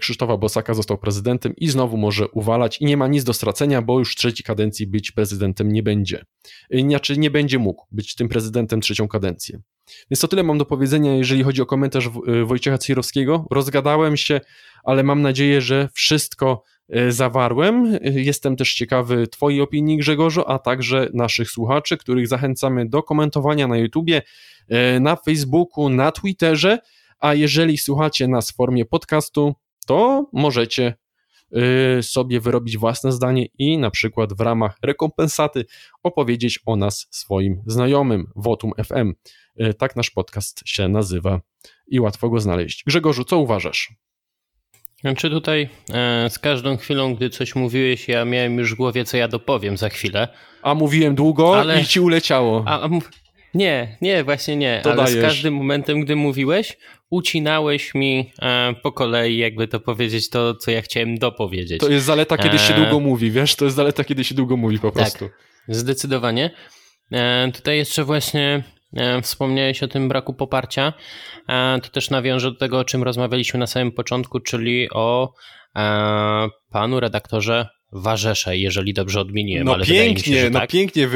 Krzysztofa 0.00 0.36
Bosaka 0.36 0.74
został 0.74 0.98
prezydentem 0.98 1.52
i 1.56 1.68
znowu 1.68 1.96
może 1.96 2.28
uwalać 2.28 2.80
i 2.80 2.84
nie 2.84 2.96
ma 2.96 3.08
nic 3.08 3.24
do 3.24 3.32
stracenia, 3.32 3.82
bo 3.82 3.98
już 3.98 4.16
trzeciej 4.16 4.44
kadencji 4.44 4.86
być 4.86 5.10
prezydentem 5.10 5.72
nie 5.72 5.82
będzie. 5.82 6.24
Y, 6.74 6.80
Znaczy 6.80 7.18
nie 7.18 7.30
będzie 7.30 7.58
mógł 7.58 7.86
być 7.90 8.14
tym 8.14 8.28
prezydentem 8.28 8.80
trzecią 8.80 9.08
kadencję. 9.08 9.60
Więc 10.10 10.20
to 10.20 10.28
tyle 10.28 10.42
mam 10.42 10.58
do 10.58 10.64
powiedzenia, 10.64 11.14
jeżeli 11.14 11.42
chodzi 11.42 11.62
o 11.62 11.66
komentarz 11.66 12.06
y, 12.06 12.44
Wojciecha 12.44 12.78
Cejrowskiego. 12.78 13.46
Rozgadałem 13.50 14.16
się, 14.16 14.40
ale 14.84 15.02
mam 15.02 15.22
nadzieję, 15.22 15.60
że 15.60 15.88
wszystko 15.94 16.62
y, 16.96 17.12
zawarłem. 17.12 17.94
Y, 17.94 18.00
Jestem 18.04 18.56
też 18.56 18.74
ciekawy 18.74 19.26
Twojej 19.26 19.60
opinii, 19.60 19.98
Grzegorzu, 19.98 20.42
a 20.46 20.58
także 20.58 21.08
naszych 21.14 21.50
słuchaczy, 21.50 21.96
których 21.96 22.28
zachęcamy 22.28 22.88
do 22.88 23.02
komentowania 23.02 23.68
na 23.68 23.76
YouTubie, 23.76 24.22
y, 24.96 25.00
na 25.00 25.16
Facebooku, 25.16 25.88
na 25.88 26.12
Twitterze. 26.12 26.78
A 27.18 27.34
jeżeli 27.34 27.78
słuchacie 27.78 28.28
nas 28.28 28.50
w 28.50 28.56
formie 28.56 28.84
podcastu, 28.84 29.54
to 29.86 30.26
możecie 30.32 30.94
y, 31.98 32.02
sobie 32.02 32.40
wyrobić 32.40 32.78
własne 32.78 33.12
zdanie 33.12 33.46
i 33.58 33.78
na 33.78 33.90
przykład 33.90 34.32
w 34.32 34.40
ramach 34.40 34.78
rekompensaty 34.82 35.64
opowiedzieć 36.02 36.60
o 36.66 36.76
nas 36.76 37.06
swoim 37.10 37.62
znajomym. 37.66 38.26
Votum 38.36 38.72
FM. 38.84 39.12
Y, 39.60 39.74
Tak 39.74 39.96
nasz 39.96 40.10
podcast 40.10 40.62
się 40.66 40.88
nazywa 40.88 41.40
i 41.88 42.00
łatwo 42.00 42.30
go 42.30 42.40
znaleźć. 42.40 42.84
Grzegorzu, 42.84 43.24
co 43.24 43.38
uważasz? 43.38 43.92
Znaczy 45.00 45.30
tutaj 45.30 45.68
e, 45.92 46.30
z 46.30 46.38
każdą 46.38 46.76
chwilą, 46.76 47.14
gdy 47.14 47.30
coś 47.30 47.54
mówiłeś, 47.54 48.08
ja 48.08 48.24
miałem 48.24 48.58
już 48.58 48.74
w 48.74 48.76
głowie, 48.76 49.04
co 49.04 49.16
ja 49.16 49.28
dopowiem 49.28 49.76
za 49.76 49.88
chwilę. 49.88 50.28
A 50.62 50.74
mówiłem 50.74 51.14
długo 51.14 51.60
Ale- 51.60 51.80
i 51.80 51.84
ci 51.84 52.00
uleciało. 52.00 52.64
A, 52.66 52.80
a 52.80 52.88
nie, 53.54 53.96
nie, 54.00 54.24
właśnie 54.24 54.56
nie, 54.56 54.80
To 54.84 54.92
ale 54.92 55.06
z 55.06 55.10
dajesz. 55.14 55.26
każdym 55.28 55.54
momentem, 55.54 56.00
gdy 56.00 56.16
mówiłeś, 56.16 56.76
ucinałeś 57.10 57.94
mi 57.94 58.32
e, 58.42 58.74
po 58.82 58.92
kolei, 58.92 59.36
jakby 59.38 59.68
to 59.68 59.80
powiedzieć, 59.80 60.30
to, 60.30 60.54
co 60.54 60.70
ja 60.70 60.82
chciałem 60.82 61.18
dopowiedzieć. 61.18 61.80
To 61.80 61.88
jest 61.90 62.06
zaleta, 62.06 62.38
kiedy 62.38 62.58
się 62.58 62.74
Eee. 62.74 62.80
długo 62.82 63.00
mówi, 63.00 63.30
wiesz? 63.30 63.56
To 63.56 63.64
jest 63.64 63.76
zaleta, 63.76 64.04
kiedy 64.04 64.24
się 64.24 64.34
długo 64.34 64.56
mówi 64.56 64.78
po 64.78 64.90
Tak. 64.90 64.94
prostu. 64.94 65.28
Zdecydowanie. 65.68 66.50
E, 67.12 67.52
tutaj 67.54 67.76
jeszcze 67.76 68.04
właśnie 68.04 68.62
e, 68.96 69.22
wspomniałeś 69.22 69.82
o 69.82 69.88
tym 69.88 70.08
braku 70.08 70.34
poparcia. 70.34 70.92
E, 71.48 71.78
to 71.82 71.88
też 71.88 72.10
nawiążę 72.10 72.50
do 72.50 72.56
tego, 72.58 72.78
o 72.78 72.84
czym 72.84 73.02
rozmawialiśmy 73.02 73.60
na 73.60 73.66
samym 73.66 73.92
początku, 73.92 74.40
czyli 74.40 74.88
o 74.90 75.32
e, 75.76 76.48
panu 76.70 77.00
redaktorze 77.00 77.68
Warzesze, 77.92 78.56
jeżeli 78.56 78.94
dobrze 78.94 79.20
odmieniłem. 79.20 79.64
No 79.64 79.74
ale 79.74 79.86
się, 79.86 79.92
pięknie, 79.92 80.40
że 80.40 80.50
no 80.50 80.60
tak. 80.60 80.70
pięknie 80.70 81.08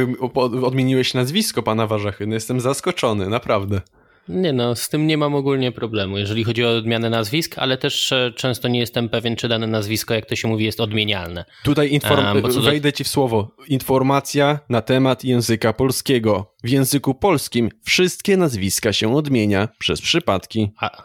odmieniłeś 0.63 1.15
nazwisko 1.15 1.63
pana 1.63 1.87
Warzechy. 1.87 2.27
No 2.27 2.35
jestem 2.35 2.61
zaskoczony, 2.61 3.29
naprawdę. 3.29 3.81
Nie 4.29 4.53
no, 4.53 4.77
z 4.77 4.89
tym 4.89 5.07
nie 5.07 5.19
mam 5.19 5.35
ogólnie 5.35 5.73
problemu, 5.73 6.19
jeżeli 6.19 6.45
chodzi 6.45 6.65
o 6.65 6.77
odmianę 6.77 7.11
nazwisk, 7.11 7.59
ale 7.59 7.79
też 7.79 8.13
e, 8.13 8.33
często 8.37 8.69
nie 8.69 8.81
jestem 8.81 9.09
pewien, 9.09 9.37
czy 9.37 9.49
dane 9.49 9.67
nazwisko, 9.67 10.15
jak 10.15 10.27
to 10.27 10.37
się 10.37 10.49
mówi, 10.49 10.65
jest 10.65 10.81
odmienialne. 10.81 11.45
Tutaj 11.65 11.93
inform- 11.93 12.39
A, 12.47 12.49
do- 12.49 12.61
wejdę 12.61 12.93
ci 12.93 13.05
w 13.05 13.09
słowo. 13.09 13.51
Informacja 13.69 14.59
na 14.69 14.83
temat 14.83 15.25
języka 15.25 15.73
polskiego. 15.73 16.55
W 16.65 16.69
języku 16.69 17.15
polskim 17.15 17.71
wszystkie 17.85 18.37
nazwiska 18.37 18.93
się 18.93 19.17
odmienia 19.17 19.69
przez 19.79 20.01
przypadki. 20.01 20.71
A, 20.81 21.05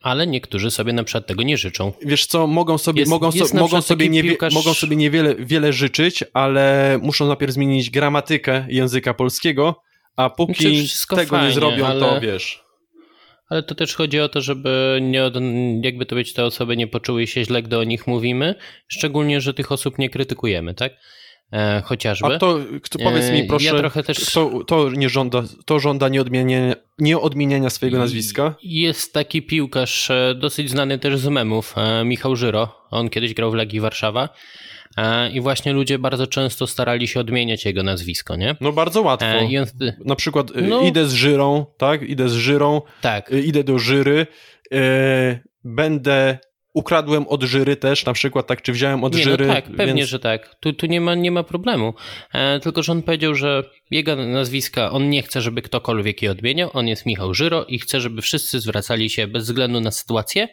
ale 0.00 0.26
niektórzy 0.26 0.70
sobie 0.70 0.92
na 0.92 1.04
przykład 1.04 1.26
tego 1.26 1.42
nie 1.42 1.56
życzą. 1.56 1.92
Wiesz 2.02 2.26
co, 2.26 2.46
mogą 2.46 2.78
sobie, 2.78 3.00
Jest- 3.00 3.10
mogą, 3.10 3.26
jest 3.26 3.48
so, 3.50 3.54
na 3.54 3.60
mogą 3.60 3.82
sobie, 3.82 4.08
niewie, 4.08 4.30
piłkarz- 4.36 4.54
mogą 4.54 4.74
sobie 4.74 4.96
niewiele 4.96 5.34
wiele 5.34 5.72
życzyć, 5.72 6.24
ale 6.32 6.98
muszą 7.02 7.26
najpierw 7.26 7.52
zmienić 7.52 7.90
gramatykę 7.90 8.66
języka 8.68 9.14
polskiego, 9.14 9.82
a 10.16 10.30
póki 10.30 10.52
Znaczy, 10.62 10.84
wszystko 10.86 11.16
tego 11.16 11.36
nie 11.36 11.40
fajnie, 11.40 11.54
zrobią, 11.54 11.84
to 11.86 12.10
ale- 12.10 12.20
wiesz. 12.20 12.64
Ale 13.48 13.62
to 13.62 13.74
też 13.74 13.94
chodzi 13.94 14.20
o 14.20 14.28
to, 14.28 14.40
żeby 14.40 14.98
nie 15.02 15.24
od, 15.24 15.34
jakby 15.82 16.06
to 16.06 16.14
być, 16.16 16.32
te 16.32 16.44
osoby 16.44 16.76
nie 16.76 16.86
poczuły 16.86 17.26
się 17.26 17.44
źle, 17.44 17.62
gdy 17.62 17.78
o 17.78 17.84
nich 17.84 18.06
mówimy, 18.06 18.54
szczególnie, 18.88 19.40
że 19.40 19.54
tych 19.54 19.72
osób 19.72 19.98
nie 19.98 20.10
krytykujemy, 20.10 20.74
tak? 20.74 20.92
E, 21.52 21.82
chociażby. 21.84 22.26
A 22.26 22.36
kto, 22.36 22.58
kto 22.82 22.98
powiedz 22.98 23.24
E, 23.24 23.32
mi 23.32 23.44
proszę, 23.44 23.66
ja 23.66 23.74
trochę 23.74 24.02
też- 24.02 24.30
kto 24.30 24.64
to 24.66 24.90
nie 24.90 25.08
żąda, 25.08 25.42
to 25.64 25.78
żąda 25.80 26.08
nieodmienienia, 26.08 26.74
nieodmieniania 26.98 27.70
swojego 27.70 27.98
nazwiska? 27.98 28.54
Jest 28.62 29.12
taki 29.12 29.42
piłkarz, 29.42 30.10
e, 30.10 30.34
dosyć 30.34 30.70
znany 30.70 30.98
też 30.98 31.18
z 31.18 31.26
memów, 31.28 31.74
e, 31.76 32.04
Michał 32.04 32.36
Żyro. 32.36 32.74
On 32.90 33.08
kiedyś 33.10 33.34
grał 33.34 33.50
w 33.50 33.54
Legii 33.54 33.80
Warszawa. 33.80 34.28
E, 34.96 35.30
I 35.30 35.40
właśnie 35.40 35.72
ludzie 35.72 35.98
bardzo 35.98 36.26
często 36.26 36.66
starali 36.66 37.08
się 37.08 37.20
odmieniać 37.20 37.64
jego 37.64 37.82
nazwisko, 37.82 38.36
nie? 38.36 38.56
No 38.60 38.72
bardzo 38.72 39.02
łatwo. 39.02 39.26
E, 39.26 39.38
on, 39.60 39.66
Na 40.04 40.16
przykład 40.16 40.52
No. 40.68 40.80
idę 40.82 41.06
z 41.06 41.12
żyrą, 41.12 41.66
tak? 41.78 42.02
Idę 42.02 42.28
z 42.28 42.32
żyrą, 42.34 42.82
tak, 43.00 43.30
idę 43.44 43.64
do 43.64 43.78
żyry, 43.78 44.26
będę, 45.64 46.38
ukradłem 46.74 47.28
od 47.28 47.42
żyry 47.42 47.76
też, 47.76 48.04
na 48.04 48.12
przykład, 48.12 48.46
tak, 48.46 48.62
czy 48.62 48.72
wziąłem 48.72 49.04
od 49.04 49.14
nie, 49.14 49.22
żyry. 49.22 49.46
no 49.46 49.54
tak, 49.54 49.64
pewnie, 49.64 49.94
więc... 49.94 50.08
że 50.08 50.18
tak. 50.18 50.54
Tu, 50.60 50.72
tu 50.72 50.86
nie, 50.86 51.00
ma, 51.00 51.14
nie 51.14 51.30
ma 51.30 51.42
problemu. 51.42 51.94
E, 52.32 52.60
tylko, 52.60 52.82
że 52.82 52.92
on 52.92 53.02
powiedział, 53.02 53.34
że 53.34 53.62
jego 53.90 54.16
nazwiska, 54.16 54.90
on 54.90 55.10
nie 55.10 55.22
chce, 55.22 55.40
żeby 55.40 55.62
ktokolwiek 55.62 56.22
je 56.22 56.30
odmieniał. 56.30 56.70
On 56.72 56.88
jest 56.88 57.06
Michał 57.06 57.34
Żyro 57.34 57.64
i 57.64 57.78
chce, 57.78 58.00
żeby 58.00 58.22
wszyscy 58.22 58.60
zwracali 58.60 59.10
się 59.10 59.26
bez 59.26 59.44
względu 59.44 59.80
na 59.80 59.90
sytuację, 59.90 60.48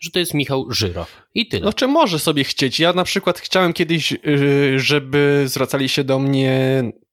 że 0.00 0.10
to 0.10 0.18
jest 0.18 0.34
Michał 0.34 0.70
Żyro. 0.70 1.06
I 1.34 1.48
tyle. 1.48 1.64
No 1.64 1.72
czy 1.72 1.86
może 1.86 2.18
sobie 2.18 2.44
chcieć? 2.44 2.80
Ja 2.80 2.92
na 2.92 3.04
przykład 3.04 3.38
chciałem 3.38 3.72
kiedyś, 3.72 4.12
y, 4.12 4.18
żeby 4.76 5.42
zwracali 5.46 5.88
się 5.88 6.04
do 6.04 6.18
mnie, 6.18 6.82
nie- 6.82 7.07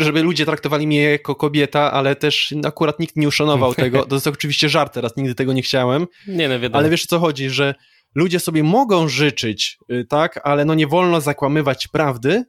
żeby 0.00 0.22
ludzie 0.22 0.46
traktowali 0.46 0.86
mnie 0.86 1.02
jako 1.02 1.34
kobieta, 1.34 1.92
ale 1.92 2.16
też 2.16 2.54
akurat 2.64 2.98
nikt 2.98 3.16
nie 3.16 3.28
uszanował 3.28 3.74
tego. 3.84 4.06
To 4.06 4.16
jest 4.16 4.26
oczywiście 4.26 4.68
żart 4.68 4.94
teraz, 4.94 5.16
nigdy 5.16 5.34
tego 5.34 5.52
nie 5.52 5.62
chciałem. 5.62 6.06
nie 6.28 6.48
no, 6.48 6.60
wiadomo. 6.60 6.78
Ale 6.78 6.90
wiesz 6.90 7.04
o 7.04 7.08
co 7.08 7.18
chodzi, 7.18 7.50
że 7.50 7.74
ludzie 8.14 8.40
sobie 8.40 8.62
mogą 8.62 9.08
życzyć, 9.08 9.78
y, 9.92 10.04
tak, 10.08 10.40
ale 10.44 10.64
no 10.64 10.74
nie 10.74 10.86
wolno 10.86 11.20
zakłamywać 11.20 11.88
prawdy. 11.88 12.44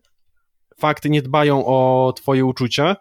Fakty 0.79 1.09
nie 1.09 1.21
dbają 1.21 1.65
o 1.65 2.13
twoje 2.17 2.45
uczucia. 2.45 2.95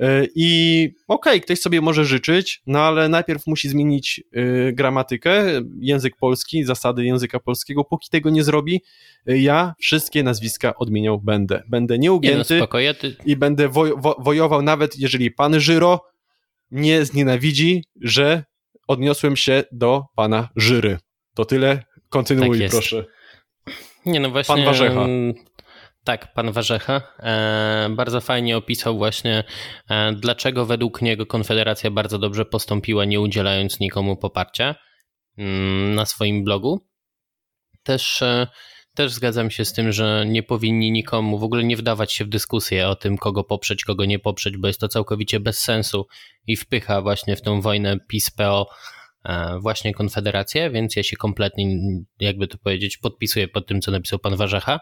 Y, 0.00 0.28
I 0.34 0.90
okej, 1.08 1.40
ktoś 1.40 1.60
sobie 1.60 1.80
może 1.80 2.04
życzyć, 2.04 2.62
no 2.66 2.80
ale 2.80 3.08
najpierw 3.08 3.46
musi 3.46 3.68
zmienić 3.68 4.22
y, 4.36 4.72
gramatykę, 4.72 5.44
język 5.80 6.16
polski, 6.16 6.64
zasady 6.64 7.04
języka 7.04 7.40
polskiego. 7.40 7.84
Póki 7.84 8.10
tego 8.10 8.30
nie 8.30 8.44
zrobi, 8.44 8.82
y, 9.28 9.38
ja 9.38 9.74
wszystkie 9.78 10.22
nazwiska 10.22 10.74
odmieniał 10.74 11.20
będę. 11.20 11.62
Będę 11.68 11.98
nie 11.98 12.08
no, 12.08 12.14
nieugięty 12.14 12.56
spoko, 12.56 12.80
ja 12.80 12.94
ty, 12.94 13.16
i 13.26 13.36
będę 13.36 13.68
woj 13.68 13.92
wo 13.96 14.16
wojował, 14.18 14.62
nawet 14.62 14.98
jeżeli 14.98 15.30
pan 15.30 15.60
Żyro 15.60 16.00
nie 16.70 17.04
znienawidzi, 17.04 17.84
że 18.00 18.44
odniosłem 18.88 19.36
się 19.36 19.64
do 19.72 20.04
pana 20.16 20.48
Żyry. 20.56 20.98
To 21.34 21.44
tyle. 21.44 21.82
Kontynuuj, 22.08 22.60
Tak 22.60 22.70
proszę. 22.70 23.04
Nie 24.06 24.20
no 24.20 24.30
właśnie. 24.30 24.54
Pan 24.54 24.64
Warzecha. 24.64 25.06
Tak, 26.06 26.34
pan 26.34 26.52
Warzecha 26.52 27.02
e, 27.18 27.88
bardzo 27.90 28.20
fajnie 28.20 28.56
opisał 28.56 28.98
właśnie, 28.98 29.44
e, 29.90 30.12
dlaczego 30.12 30.66
według 30.66 31.02
niego 31.02 31.26
Konfederacja 31.26 31.90
bardzo 31.90 32.18
dobrze 32.18 32.44
postąpiła, 32.44 33.04
nie 33.04 33.20
udzielając 33.20 33.80
nikomu 33.80 34.16
poparcia 34.16 34.74
mm, 35.38 35.94
na 35.94 36.06
swoim 36.06 36.44
blogu. 36.44 36.80
Też, 37.82 38.22
e, 38.22 38.46
też 38.94 39.12
zgadzam 39.12 39.50
się 39.50 39.64
z 39.64 39.72
tym, 39.72 39.92
że 39.92 40.24
nie 40.26 40.42
powinni 40.42 40.92
nikomu 40.92 41.38
w 41.38 41.44
ogóle 41.44 41.64
nie 41.64 41.76
wdawać 41.76 42.12
się 42.12 42.24
w 42.24 42.28
dyskusję 42.28 42.88
o 42.88 42.96
tym, 42.96 43.18
kogo 43.18 43.44
poprzeć, 43.44 43.84
kogo 43.84 44.04
nie 44.04 44.18
poprzeć, 44.18 44.56
bo 44.56 44.66
jest 44.66 44.80
to 44.80 44.88
całkowicie 44.88 45.40
bez 45.40 45.58
sensu 45.58 46.06
i 46.46 46.56
wpycha 46.56 47.02
właśnie 47.02 47.36
w 47.36 47.42
tą 47.42 47.60
wojnę 47.60 47.98
PiS-PO 48.08 48.66
właśnie 49.60 49.94
Konfederację, 49.94 50.70
więc 50.70 50.96
ja 50.96 51.02
się 51.02 51.16
kompletnie, 51.16 51.76
jakby 52.20 52.48
to 52.48 52.58
powiedzieć, 52.58 52.96
podpisuję 52.96 53.48
pod 53.48 53.66
tym, 53.66 53.80
co 53.80 53.90
napisał 53.90 54.18
pan 54.18 54.36
Warzecha. 54.36 54.80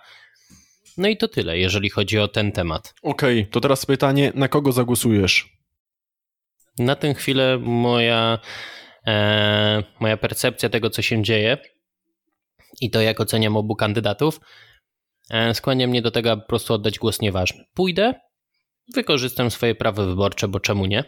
No 0.96 1.08
i 1.08 1.16
to 1.16 1.28
tyle, 1.28 1.58
jeżeli 1.58 1.90
chodzi 1.90 2.18
o 2.18 2.28
ten 2.28 2.52
temat. 2.52 2.94
Okej, 3.02 3.46
to 3.46 3.60
teraz 3.60 3.86
pytanie, 3.86 4.32
na 4.34 4.48
kogo 4.48 4.72
zagłosujesz? 4.72 5.48
Na 6.78 6.96
tę 6.96 7.14
chwilę 7.14 7.58
moja, 7.58 8.38
e, 9.06 9.82
moja 10.00 10.16
percepcja 10.16 10.68
tego, 10.68 10.90
co 10.90 11.02
się 11.02 11.22
dzieje 11.22 11.58
i 12.80 12.90
to, 12.90 13.00
jak 13.00 13.20
oceniam 13.20 13.56
obu 13.56 13.76
kandydatów, 13.76 14.40
e, 15.30 15.54
skłania 15.54 15.86
mnie 15.86 16.02
do 16.02 16.10
tego, 16.10 16.30
aby 16.30 16.42
po 16.42 16.48
prostu 16.48 16.74
oddać 16.74 16.98
głos 16.98 17.20
nieważny. 17.20 17.64
Pójdę, 17.74 18.14
wykorzystam 18.94 19.50
swoje 19.50 19.74
prawo 19.74 20.06
wyborcze, 20.06 20.48
bo 20.48 20.60
czemu 20.60 20.86
nie? 20.86 21.04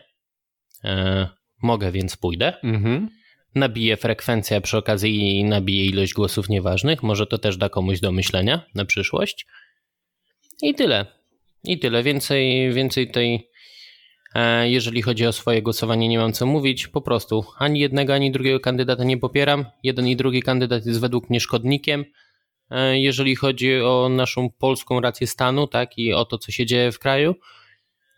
E, 0.84 1.28
mogę, 1.62 1.93
więc 1.93 2.16
pójdę. 2.16 2.61
Mhm. 2.62 3.09
nabiję 3.55 3.97
frekwencję, 3.97 4.57
a 4.57 4.61
przy 4.61 4.76
okazji 4.76 5.45
nabiję 5.45 5.87
ilość 5.87 6.14
głosów 6.14 6.49
nieważnych. 6.49 7.03
Może 7.03 7.26
to 7.26 7.39
też 7.39 7.57
da 7.57 7.68
komuś 7.68 8.01
do 8.01 8.12
myślenia 8.12 8.62
na 8.74 8.84
przyszłość. 8.84 9.47
I 10.63 10.75
tyle. 10.75 11.07
I 11.65 11.79
tyle. 11.79 12.03
Więcej, 12.03 12.73
więcej 12.73 13.11
tej. 13.11 13.51
e, 14.35 14.69
Jeżeli 14.71 15.03
chodzi 15.03 15.27
o 15.27 15.33
swoje 15.33 15.63
głosowanie, 15.63 16.09
nie 16.09 16.19
mam 16.19 16.33
co 16.33 16.47
mówić. 16.47 16.89
Po 16.89 17.01
prostu 17.01 17.45
ani 17.59 17.81
jednego, 17.81 18.15
ani 18.15 18.31
drugiego 18.31 18.61
kandydata 18.61 19.05
nie 19.05 19.19
popieram. 19.19 19.65
Jeden 19.83 20.09
i 20.09 20.17
drugi 20.17 20.43
kandydat 20.43 20.87
jest 20.87 21.01
według 21.01 21.31
mnie 21.31 21.41
szkodnikiem. 21.41 22.05
E, 22.71 22.99
Jeżeli 23.01 23.37
chodzi 23.37 23.81
o 23.81 24.09
naszą 24.09 24.51
polską 24.51 25.01
rację 25.01 25.27
stanu, 25.27 25.67
tak, 25.67 25.99
i 25.99 26.13
o 26.13 26.25
to, 26.25 26.39
co 26.39 26.53
się 26.53 26.67
dzieje 26.67 26.93
w 26.93 26.99
kraju. 26.99 27.35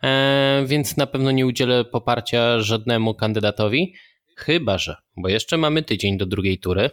e, 0.02 0.64
więc 0.66 0.96
na 0.96 1.06
pewno 1.06 1.30
nie 1.30 1.46
udzielę 1.46 1.84
poparcia 1.84 2.60
żadnemu 2.60 3.14
kandydatowi, 3.14 3.94
chyba 4.36 4.78
że, 4.78 4.96
bo 5.16 5.28
jeszcze 5.28 5.56
mamy 5.56 5.82
tydzień 5.82 6.18
do 6.18 6.26
drugiej 6.26 6.58
tury, 6.58 6.90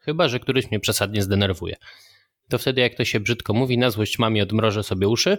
chyba 0.00 0.28
że 0.28 0.40
któryś 0.40 0.70
mnie 0.70 0.80
przesadnie 0.80 1.22
zdenerwuje. 1.22 1.76
To 2.48 2.58
wtedy, 2.58 2.80
jak 2.80 2.94
to 2.94 3.04
się 3.04 3.20
brzydko 3.20 3.54
mówi, 3.54 3.78
na 3.78 3.90
złość 3.90 4.18
mamie 4.18 4.42
odmrożę 4.42 4.82
sobie 4.82 5.08
uszy, 5.08 5.38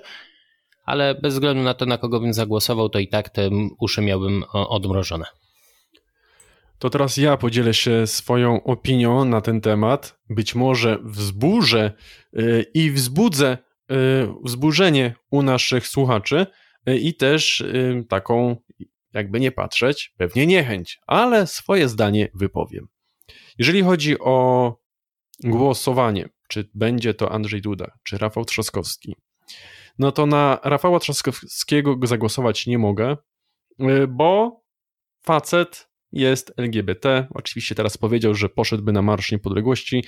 ale 0.86 1.16
bez 1.16 1.34
względu 1.34 1.64
na 1.64 1.74
to, 1.74 1.86
na 1.86 1.98
kogo 1.98 2.20
bym 2.20 2.34
zagłosował, 2.34 2.90
to 2.90 3.00
i 3.00 3.08
tak 3.08 3.30
te 3.30 3.50
uszy 3.80 4.02
miałbym 4.02 4.44
odmrożone. 4.54 5.26
To 6.80 6.90
teraz 6.90 7.18
ja 7.18 7.38
podzielę 7.38 7.74
się 7.74 8.08
swoją 8.08 8.64
opinią 8.64 9.26
na 9.26 9.42
ten 9.42 9.62
temat. 9.62 10.20
Być 10.30 10.56
może 10.56 11.00
wzburzę 11.04 11.92
y, 12.40 12.66
i 12.74 12.92
wzbudzę 12.92 13.58
y, 13.92 13.96
wzburzenie 14.44 15.16
u 15.32 15.42
naszych 15.42 15.88
słuchaczy 15.88 16.46
y, 16.90 16.98
i 16.98 17.14
też 17.14 17.64
taką, 18.10 18.56
jakby 19.14 19.40
nie 19.40 19.52
patrzeć, 19.52 20.14
pewnie 20.18 20.48
niechęć, 20.48 21.00
ale 21.08 21.48
swoje 21.48 21.90
zdanie 21.90 22.30
wypowiem. 22.34 22.88
Jeżeli 23.58 23.82
chodzi 23.82 24.20
o 24.20 24.78
głosowanie, 25.44 26.30
czy 26.48 26.70
będzie 26.74 27.14
to 27.14 27.32
Andrzej 27.32 27.62
Duda, 27.62 27.92
czy 28.04 28.18
Rafał 28.18 28.46
Trzaskowski, 28.46 29.16
no 30.00 30.12
to 30.12 30.26
na 30.26 30.60
Rafała 30.64 31.00
Trzaskowskiego 31.00 31.96
zagłosować 32.04 32.68
nie 32.68 32.78
mogę, 32.78 33.18
bo 34.08 34.62
facet 35.26 35.90
jest 36.12 36.54
LGBT. 36.58 37.28
Oczywiście 37.34 37.76
teraz 37.76 37.98
powiedział, 37.98 38.36
że 38.36 38.50
poszedłby 38.50 38.92
na 38.92 39.02
Marsz 39.02 39.32
Niepodległości 39.32 40.04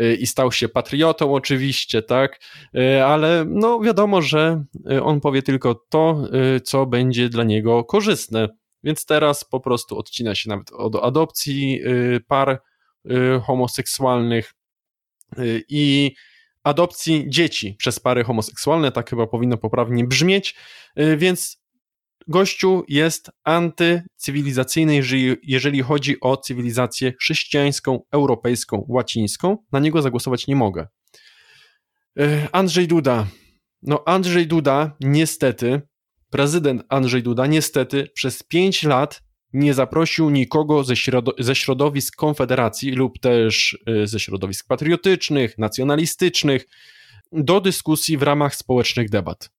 y, 0.00 0.14
i 0.14 0.26
stał 0.26 0.52
się 0.52 0.68
patriotą, 0.68 1.34
oczywiście, 1.34 2.02
tak, 2.02 2.40
y, 2.76 3.04
ale 3.04 3.44
no 3.48 3.80
wiadomo, 3.80 4.22
że 4.22 4.64
y, 4.92 5.02
on 5.02 5.20
powie 5.20 5.42
tylko 5.42 5.74
to, 5.74 6.28
co 6.64 6.86
będzie 6.86 7.28
dla 7.28 7.44
niego 7.44 7.84
korzystne. 7.84 8.48
Więc 8.84 9.06
teraz 9.06 9.44
po 9.44 9.60
prostu 9.60 9.98
odcina 9.98 10.34
się 10.34 10.48
nawet 10.48 10.72
od 10.72 10.96
adopcji 10.96 11.80
par 12.26 12.62
homoseksualnych 13.42 14.54
i 15.68 16.14
adopcji 16.64 17.24
dzieci 17.28 17.74
przez 17.78 18.00
pary 18.00 18.24
homoseksualne, 18.24 18.92
tak 18.92 19.10
chyba 19.10 19.26
powinno 19.26 19.56
poprawnie 19.56 20.04
brzmieć, 20.04 20.54
więc 21.16 21.60
gościu 22.28 22.84
jest 22.88 23.30
antycywilizacyjny, 23.44 25.00
jeżeli, 25.42 25.82
chodzi 25.82 26.20
o 26.20 26.36
cywilizację 26.36 27.12
chrześcijańską, 27.20 28.00
europejską, 28.12 28.86
łacińską. 28.88 29.56
Na 29.72 29.80
niego 29.80 30.02
zagłosować 30.02 30.46
nie 30.46 30.56
mogę. 30.56 30.86
E, 32.18 32.48
Andrzej 32.52 32.88
Duda. 32.88 33.26
No, 33.82 34.02
Andrzej 34.06 34.46
Duda, 34.46 34.96
niestety, 35.00 35.82
prezydent 36.30 36.82
Andrzej 36.88 37.22
Duda, 37.22 37.46
niestety, 37.46 38.08
przez 38.14 38.42
pięć 38.42 38.82
lat 38.82 39.22
nie 39.52 39.74
zaprosił 39.74 40.30
nikogo 40.30 40.84
ze, 40.84 40.96
środo 40.96 41.34
ze 41.38 41.54
środowisk 41.54 42.16
Konfederacji 42.16 42.90
lub 42.90 43.18
też 43.18 43.78
e, 43.86 44.06
ze 44.06 44.20
środowisk 44.20 44.66
patriotycznych, 44.68 45.58
nacjonalistycznych 45.58 46.66
do 47.32 47.60
dyskusji 47.60 48.18
w 48.18 48.22
ramach 48.22 48.56
społecznych 48.56 49.10
debat. 49.10 49.50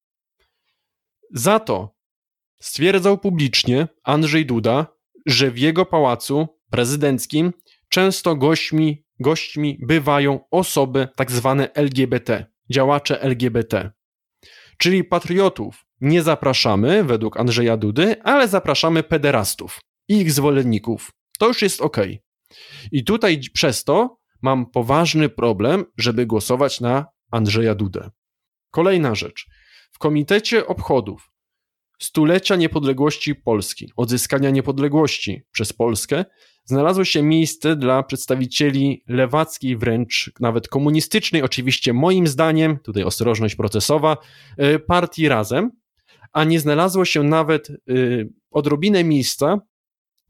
Za 1.30 1.60
to 1.60 2.02
Stwierdzał 2.62 3.18
publicznie 3.18 3.88
Andrzej 4.04 4.46
Duda, 4.46 4.86
że 5.26 5.50
w 5.50 5.58
jego 5.58 5.86
pałacu 5.86 6.48
prezydenckim 6.70 7.52
często 7.88 8.36
gośćmi, 8.36 9.04
gośćmi 9.20 9.78
bywają 9.86 10.40
osoby 10.50 11.08
tak 11.16 11.30
zwane 11.30 11.72
LGBT, 11.74 12.46
działacze 12.70 13.20
LGBT. 13.20 13.90
Czyli 14.78 15.04
patriotów 15.04 15.84
nie 16.02 16.22
zapraszamy 16.22 17.04
według 17.04 17.40
Andrzeja 17.40 17.76
Dudy, 17.76 18.22
ale 18.22 18.48
zapraszamy 18.48 19.02
pederastów 19.02 19.80
i 20.08 20.16
ich 20.16 20.32
zwolenników. 20.32 21.10
To 21.38 21.48
już 21.48 21.62
jest 21.62 21.80
ok. 21.80 21.96
I 22.92 23.04
tutaj 23.04 23.40
przez 23.54 23.84
to 23.84 24.18
mam 24.42 24.66
poważny 24.66 25.28
problem, 25.28 25.84
żeby 25.98 26.26
głosować 26.26 26.80
na 26.80 27.06
Andrzeja 27.30 27.74
Dudę. 27.74 28.10
Kolejna 28.70 29.14
rzecz. 29.14 29.46
W 29.92 29.98
komitecie 29.98 30.66
obchodów 30.66 31.32
stulecia 31.98 32.56
niepodległości 32.56 33.34
Polski, 33.34 33.92
odzyskania 33.96 34.50
niepodległości 34.50 35.42
przez 35.52 35.72
Polskę, 35.72 36.24
znalazło 36.64 37.04
się 37.04 37.22
miejsce 37.22 37.76
dla 37.76 38.02
przedstawicieli 38.02 39.02
lewackiej, 39.08 39.76
wręcz 39.76 40.32
nawet 40.40 40.68
komunistycznej, 40.68 41.42
oczywiście 41.42 41.92
moim 41.92 42.26
zdaniem, 42.26 42.78
tutaj 42.78 43.02
ostrożność 43.02 43.54
procesowa, 43.54 44.16
e, 44.56 44.78
partii 44.78 45.28
Razem, 45.28 45.70
a 46.32 46.44
nie 46.44 46.60
znalazło 46.60 47.04
się 47.04 47.22
nawet 47.22 47.70
e, 47.70 47.74
odrobinę 48.50 49.04
miejsca 49.04 49.58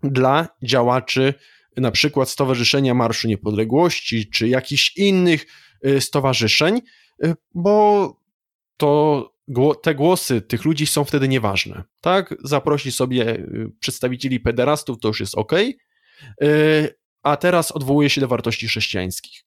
dla 0.02 0.48
działaczy 0.62 1.34
na 1.76 1.90
przykład 1.90 2.28
Stowarzyszenia 2.28 2.94
Marszu 2.94 3.28
Niepodległości, 3.28 4.30
czy 4.30 4.48
jakichś 4.48 4.96
innych 4.96 5.46
e, 5.82 6.00
stowarzyszeń, 6.00 6.80
bo 7.54 8.16
to 8.76 9.32
te 9.82 9.94
głosy 9.94 10.40
tych 10.40 10.64
ludzi 10.64 10.86
są 10.86 11.04
wtedy 11.04 11.28
nieważne. 11.28 11.82
Tak, 12.00 12.34
zaprosi 12.44 12.92
sobie 12.92 13.36
y, 13.36 13.70
przedstawicieli 13.80 14.40
pederastów, 14.40 14.98
to 15.00 15.08
już 15.08 15.20
jest 15.20 15.34
ok, 15.34 15.52
a 17.22 17.36
teraz 17.36 17.72
odwołuje 17.72 18.10
się 18.10 18.20
do 18.20 18.28
wartości 18.28 18.68
chrześcijańskich. 18.68 19.44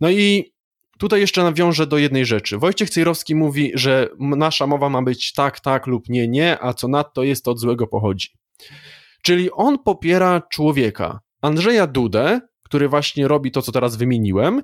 No 0.00 0.10
i 0.10 0.52
tutaj 0.98 1.20
jeszcze 1.20 1.42
nawiążę 1.42 1.86
do 1.86 1.98
jednej 1.98 2.26
rzeczy. 2.26 2.58
Wojciech 2.58 2.90
Cejrowski 2.90 3.34
mówi, 3.34 3.72
że 3.74 4.08
nasza 4.18 4.66
mowa 4.66 4.88
ma 4.88 5.02
być 5.02 5.32
tak, 5.32 5.60
tak 5.60 5.86
lub 5.86 6.08
nie, 6.08 6.28
nie, 6.28 6.62
a 6.62 6.74
co 6.74 6.88
nadto 6.88 7.22
jest 7.22 7.44
to 7.44 7.50
od 7.50 7.60
złego 7.60 7.86
pochodzi. 7.86 8.28
Czyli 9.22 9.50
on 9.52 9.78
popiera 9.78 10.42
człowieka, 10.50 11.20
Andrzeja 11.42 11.86
Dudę, 11.86 12.40
który 12.62 12.88
właśnie 12.88 13.28
robi 13.28 13.50
to, 13.50 13.62
co 13.62 13.72
teraz 13.72 13.96
wymieniłem, 13.96 14.62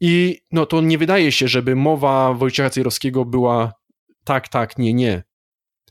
i 0.00 0.38
no 0.52 0.66
to 0.66 0.80
nie 0.80 0.98
wydaje 0.98 1.32
się, 1.32 1.48
żeby 1.48 1.76
mowa 1.76 2.32
Wojciecha 2.34 2.70
Cejrowskiego 2.70 3.24
była 3.24 3.72
tak, 4.24 4.48
tak, 4.48 4.78
nie, 4.78 4.94
nie. 4.94 5.22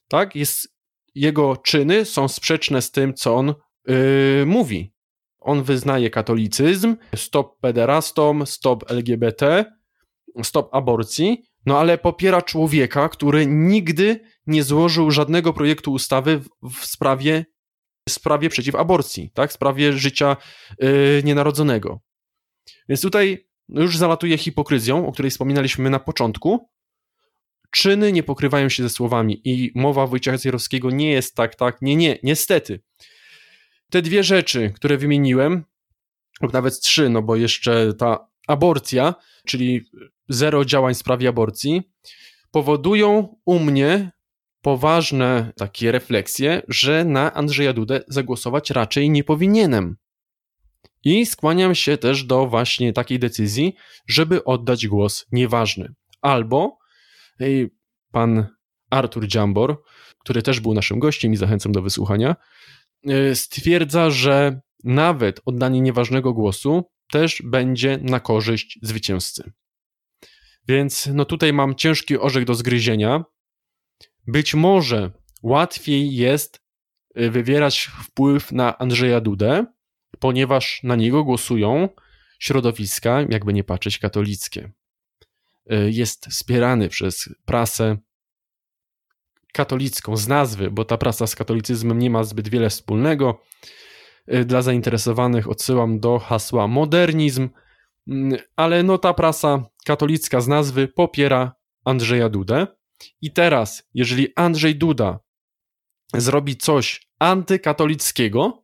Tak? 0.08 0.36
Jest, 0.36 0.68
jego 1.16 1.58
czyny 1.58 2.06
są 2.06 2.28
sprzeczne 2.28 2.82
z 2.82 2.92
tym, 2.92 3.14
co 3.14 3.36
on 3.36 3.54
yy, 3.88 4.44
mówi. 4.46 4.94
On 5.44 5.64
wyznaje 5.64 6.10
katolicyzm, 6.10 6.96
stop 7.16 7.60
pederastom, 7.60 8.46
stop 8.46 8.92
LGBT, 8.92 9.66
stop 10.44 10.70
aborcji, 10.76 11.44
no 11.66 11.80
ale 11.80 11.98
popiera 11.98 12.42
człowieka, 12.42 13.10
który 13.10 13.46
nigdy 13.48 14.20
nie 14.48 14.64
złożył 14.64 15.12
żadnego 15.12 15.54
projektu 15.54 15.92
ustawy 15.92 16.40
w, 16.40 16.70
w 16.80 16.86
sprawie, 16.86 17.46
w 18.10 18.12
sprawie 18.12 18.50
przeciw 18.50 18.76
aborcji, 18.76 19.32
tak? 19.34 19.50
w 19.50 19.54
sprawie 19.54 19.94
życia 19.94 20.38
yy, 20.80 21.22
nienarodzonego. 21.24 22.00
Więc 22.90 23.02
tutaj 23.02 23.48
już 23.70 23.98
zalatuje 23.98 24.38
hipokryzją, 24.38 25.08
o 25.08 25.12
której 25.12 25.32
wspominaliśmy 25.32 25.90
na 25.90 26.00
początku. 26.00 26.70
Czyny 27.72 28.12
nie 28.12 28.24
pokrywają 28.24 28.70
się 28.70 28.84
ze 28.84 28.90
słowami 28.90 29.42
i 29.44 29.72
mowa 29.76 30.08
Wojciecha 30.08 30.38
Zjarowskiego 30.38 30.92
nie 30.92 31.12
jest 31.12 31.36
tak, 31.36 31.56
tak, 31.56 31.78
nie, 31.82 31.96
nie, 31.96 32.20
niestety. 32.24 32.82
Te 33.94 34.02
dwie 34.02 34.24
rzeczy, 34.24 34.72
które 34.76 34.98
wymieniłem, 34.98 35.64
lub 36.42 36.54
nawet 36.54 36.80
trzy, 36.80 37.10
no 37.10 37.22
bo 37.22 37.36
jeszcze 37.36 37.94
ta 37.94 38.28
aborcja, 38.48 39.16
czyli 39.48 39.82
zero 40.30 40.66
działań 40.66 40.94
w 40.94 40.98
sprawie 40.98 41.30
aborcji, 41.30 41.82
powodują 42.52 43.36
u 43.46 43.60
mnie 43.60 44.12
poważne 44.62 45.54
takie 45.58 45.92
refleksje, 45.92 46.62
że 46.68 47.06
na 47.06 47.34
Andrzeja 47.34 47.74
Dudę 47.74 48.02
zagłosować 48.08 48.70
raczej 48.70 49.10
nie 49.10 49.24
powinienem. 49.24 49.98
I 51.04 51.26
skłaniam 51.26 51.76
się 51.76 51.98
też 51.98 52.24
do 52.24 52.48
właśnie 52.48 52.94
takiej 52.94 53.20
decyzji, 53.20 53.76
żeby 54.08 54.44
oddać 54.44 54.88
głos 54.88 55.26
nieważny. 55.32 55.94
Albo 56.22 56.78
pan 58.12 58.48
Artur 58.90 59.28
Dziambor, 59.28 59.84
który 60.20 60.42
też 60.42 60.60
był 60.60 60.74
naszym 60.74 61.00
gościem 61.00 61.34
i 61.34 61.38
zachęcam 61.38 61.72
do 61.72 61.82
wysłuchania, 61.82 62.36
stwierdza, 63.34 64.10
że 64.10 64.62
nawet 64.84 65.42
oddanie 65.46 65.82
nieważnego 65.82 66.34
głosu 66.34 66.84
też 67.12 67.42
będzie 67.46 68.00
na 68.02 68.20
korzyść 68.20 68.80
zwycięzcy. 68.82 69.52
Więc 70.68 71.10
no 71.14 71.26
tutaj 71.26 71.54
mam 71.54 71.76
ciężki 71.76 72.18
orzech 72.18 72.46
do 72.46 72.56
zgryzienia. 72.56 73.24
Być 74.28 74.56
może 74.56 75.12
łatwiej 75.42 76.16
jest 76.16 76.62
e, 77.16 77.30
wywierać 77.30 77.92
wpływ 78.04 78.52
na 78.52 78.78
Andrzeja 78.78 79.22
Dudę, 79.22 79.66
ponieważ 80.20 80.80
na 80.84 80.96
niego 80.96 81.24
głosują 81.24 81.90
środowiska, 82.40 83.22
jakby 83.30 83.54
nie 83.54 83.64
patrzeć, 83.64 83.98
katolickie. 83.98 84.72
E, 85.70 85.90
jest 85.90 86.26
wspierany 86.26 86.90
przez 86.90 87.30
prasę 87.46 87.98
katolicką 89.54 90.18
z 90.18 90.28
nazwy, 90.28 90.72
bo 90.72 90.86
ta 90.86 90.98
prasa 90.98 91.28
z 91.28 91.36
katolicyzmem 91.36 92.00
nie 92.00 92.10
ma 92.10 92.24
zbyt 92.24 92.48
wiele 92.48 92.70
wspólnego. 92.70 93.42
E, 94.28 94.46
dla 94.46 94.62
zainteresowanych 94.62 95.50
odsyłam 95.50 96.00
do 96.00 96.20
hasła 96.20 96.68
modernizm, 96.68 97.50
mm, 98.08 98.40
ale 98.56 98.84
no 98.84 98.98
ta 98.98 99.14
prasa 99.14 99.64
katolicka 99.86 100.42
z 100.42 100.48
nazwy 100.48 100.88
popiera 100.88 101.56
Andrzeja 101.86 102.30
Dudę. 102.30 102.68
I 103.22 103.32
teraz, 103.32 103.90
jeżeli 103.94 104.28
Andrzej 104.36 104.76
Duda 104.76 105.20
zrobi 106.14 106.58
coś 106.58 107.08
antykatolickiego, 107.20 108.64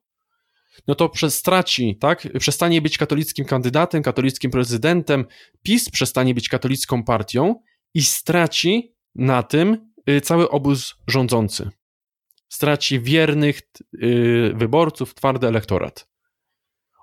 no 0.87 0.95
to 0.95 1.11
straci, 1.29 1.97
tak? 1.97 2.27
Przestanie 2.39 2.81
być 2.81 2.97
katolickim 2.97 3.45
kandydatem, 3.45 4.03
katolickim 4.03 4.51
prezydentem, 4.51 5.25
PiS 5.63 5.89
przestanie 5.89 6.33
być 6.33 6.49
katolicką 6.49 7.03
partią 7.03 7.55
i 7.93 8.03
straci 8.03 8.95
na 9.15 9.43
tym 9.43 9.73
y, 9.73 9.79
cały 10.23 10.49
obóz 10.49 10.95
rządzący. 11.07 11.69
Straci 12.49 12.99
wiernych 12.99 13.61
y, 14.03 14.53
wyborców, 14.55 15.13
twardy 15.13 15.47
elektorat. 15.47 16.09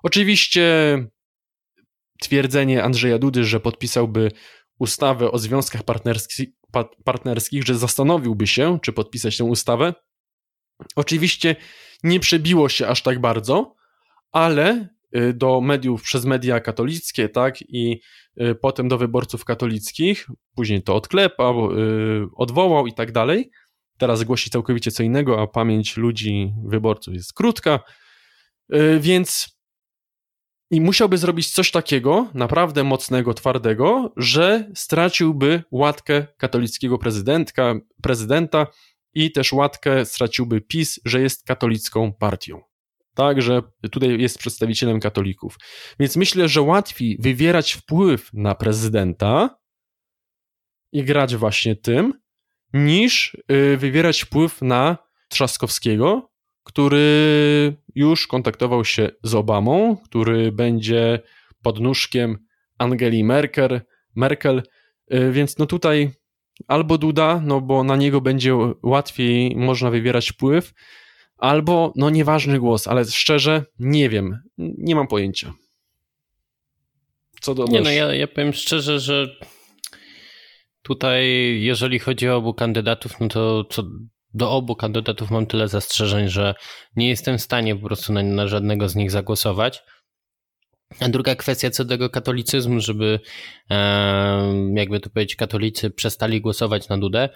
Oczywiście 0.03 0.97
twierdzenie 2.21 2.83
Andrzeja 2.83 3.19
Dudy, 3.19 3.43
że 3.43 3.59
podpisałby 3.59 4.31
ustawę 4.79 5.31
o 5.31 5.37
związkach 5.37 5.83
partnerskich, 5.83 6.47
partnerskich, 7.03 7.63
że 7.63 7.75
zastanowiłby 7.75 8.47
się, 8.47 8.79
czy 8.81 8.93
podpisać 8.93 9.37
tę 9.37 9.43
ustawę, 9.43 9.93
oczywiście 10.95 11.55
nie 12.03 12.19
przebiło 12.19 12.69
się 12.69 12.87
aż 12.87 13.01
tak 13.01 13.21
bardzo, 13.21 13.75
ale 14.31 14.71
y, 14.71 14.87
do 15.33 15.61
mediów 15.61 16.01
przez 16.01 16.25
media 16.25 16.59
katolickie, 16.59 17.29
tak, 17.29 17.61
i 17.61 18.01
y, 18.41 18.55
potem 18.55 18.87
do 18.87 18.97
wyborców 18.97 19.45
katolickich, 19.45 20.27
później 20.55 20.83
to 20.83 20.95
odklepał, 20.95 21.71
y, 21.71 22.27
odwołał 22.35 22.87
i 22.87 22.93
tak 22.93 23.11
dalej. 23.11 23.51
Teraz 23.97 24.23
głosi 24.23 24.49
całkowicie 24.49 24.91
co 24.91 25.03
innego, 25.03 25.41
a 25.41 25.47
pamięć 25.47 25.97
ludzi, 25.97 26.53
wyborców 26.65 27.13
jest 27.13 27.33
krótka, 27.33 27.79
więc 28.99 29.57
i 30.71 30.81
musiałby 30.81 31.17
zrobić 31.17 31.51
coś 31.51 31.71
takiego, 31.71 32.27
naprawdę 32.33 32.83
mocnego, 32.83 33.33
twardego, 33.33 34.13
że 34.17 34.71
straciłby 34.75 35.63
łatkę 35.71 36.27
katolickiego 36.37 36.97
prezydentka, 36.97 37.75
prezydenta 38.03 38.67
i 39.13 39.31
też 39.31 39.53
łatkę 39.53 40.05
straciłby 40.05 40.61
PiS, 40.61 40.99
że 41.05 41.21
jest 41.21 41.45
katolicką 41.45 42.13
partią. 42.13 42.66
Tak, 43.17 43.41
że 43.41 43.61
tutaj 43.91 44.21
jest 44.21 44.37
przedstawicielem 44.37 44.99
katolików. 44.99 45.57
Więc 45.99 46.15
myślę, 46.15 46.47
że 46.47 46.61
łatwiej 46.61 47.17
wywierać 47.19 47.73
wpływ 47.73 48.29
na 48.33 48.55
prezydenta 48.55 49.57
i 50.91 51.03
grać 51.03 51.35
właśnie 51.35 51.75
tym, 51.75 52.13
niż 52.73 53.37
y, 53.51 53.77
wywierać 53.77 54.21
wpływ 54.21 54.61
na 54.61 54.97
Trzaskowskiego, 55.29 56.31
który 56.63 57.75
już 57.95 58.27
kontaktował 58.27 58.85
się 58.85 59.09
z 59.23 59.35
Obamą, 59.35 59.97
który 59.97 60.51
będzie 60.51 61.19
pod 61.63 61.79
nóżkiem 61.79 62.37
Angeli 62.77 63.23
Merkel, 63.23 63.81
Merkel 64.15 64.63
y, 65.13 65.31
więc 65.31 65.57
no 65.57 65.65
tutaj 65.65 66.11
albo 66.67 66.97
Duda, 66.97 67.41
no 67.43 67.61
bo 67.61 67.83
na 67.83 67.95
niego 67.95 68.21
będzie 68.21 68.53
łatwiej 68.83 69.55
można 69.55 69.91
wywierać 69.91 70.29
wpływ, 70.29 70.73
albo 71.37 71.93
no 71.95 72.09
nieważny 72.09 72.59
głos, 72.59 72.87
ale 72.87 73.05
szczerze 73.05 73.65
nie 73.79 74.09
wiem, 74.09 74.39
nie 74.57 74.95
mam 74.95 75.07
pojęcia. 75.07 75.53
Co 77.41 77.55
do 77.55 77.65
Nie 77.65 77.81
no, 77.81 77.91
ja, 77.91 78.13
ja 78.13 78.27
powiem 78.27 78.53
szczerze, 78.53 78.99
że 78.99 79.37
tutaj 80.81 81.25
jeżeli 81.61 81.99
chodzi 81.99 82.29
o 82.29 82.35
obu 82.35 82.53
kandydatów, 82.53 83.19
no 83.19 83.27
to 83.27 83.63
co 83.63 83.83
do 84.33 84.51
obu 84.51 84.75
kandydatów 84.75 85.31
mam 85.31 85.45
tyle 85.45 85.67
zastrzeżeń, 85.67 86.29
że 86.29 86.55
nie 86.95 87.09
jestem 87.09 87.37
w 87.37 87.41
stanie 87.41 87.75
po 87.75 87.87
prostu 87.87 88.13
na, 88.13 88.23
na 88.23 88.47
żadnego 88.47 88.89
z 88.89 88.95
nich 88.95 89.11
zagłosować. 89.11 89.83
A 90.99 91.09
druga 91.09 91.35
kwestia 91.35 91.69
co 91.69 91.83
do 91.85 91.89
tego 91.89 92.09
katolicyzmu, 92.09 92.79
żeby 92.79 93.19
jakby 94.73 94.99
to 94.99 95.09
powiedzieć, 95.09 95.35
katolicy 95.35 95.89
przestali 95.89 96.41
głosować 96.41 96.89
na 96.89 96.97
Dudę, 96.97 97.29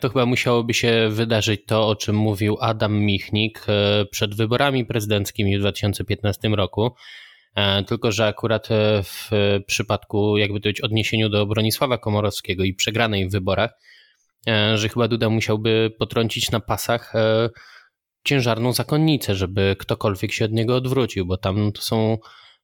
to 0.00 0.08
chyba 0.08 0.26
musiałoby 0.26 0.74
się 0.74 1.08
wydarzyć 1.10 1.60
to, 1.66 1.88
o 1.88 1.96
czym 1.96 2.16
mówił 2.16 2.56
Adam 2.60 3.00
Michnik 3.00 3.66
e, 3.68 4.04
przed 4.10 4.34
wyborami 4.34 4.86
prezydenckimi 4.86 5.56
w 5.56 5.60
2015 5.60 6.48
roku. 6.48 6.94
Tylko, 7.86 8.12
że 8.12 8.26
akurat 8.26 8.68
w 9.04 9.30
przypadku, 9.66 10.38
jakby 10.38 10.60
to 10.60 10.62
powiedzieć, 10.62 10.80
odniesieniu 10.80 11.28
do 11.28 11.46
Bronisława 11.46 11.98
Komorowskiego 11.98 12.64
i 12.64 12.74
przegranej 12.74 13.28
w 13.28 13.32
wyborach, 13.32 13.70
że 14.74 14.88
chyba 14.88 15.08
Duda 15.08 15.28
musiałby 15.28 15.92
potrącić 15.98 16.50
na 16.50 16.60
pasach 16.60 17.12
ciężarną 18.24 18.72
zakonnicę, 18.72 19.34
żeby 19.34 19.76
ktokolwiek 19.78 20.32
się 20.32 20.44
od 20.44 20.52
niego 20.52 20.76
odwrócił, 20.76 21.26
bo 21.26 21.36
tam 21.36 21.72
to 21.72 21.82
są 21.82 22.18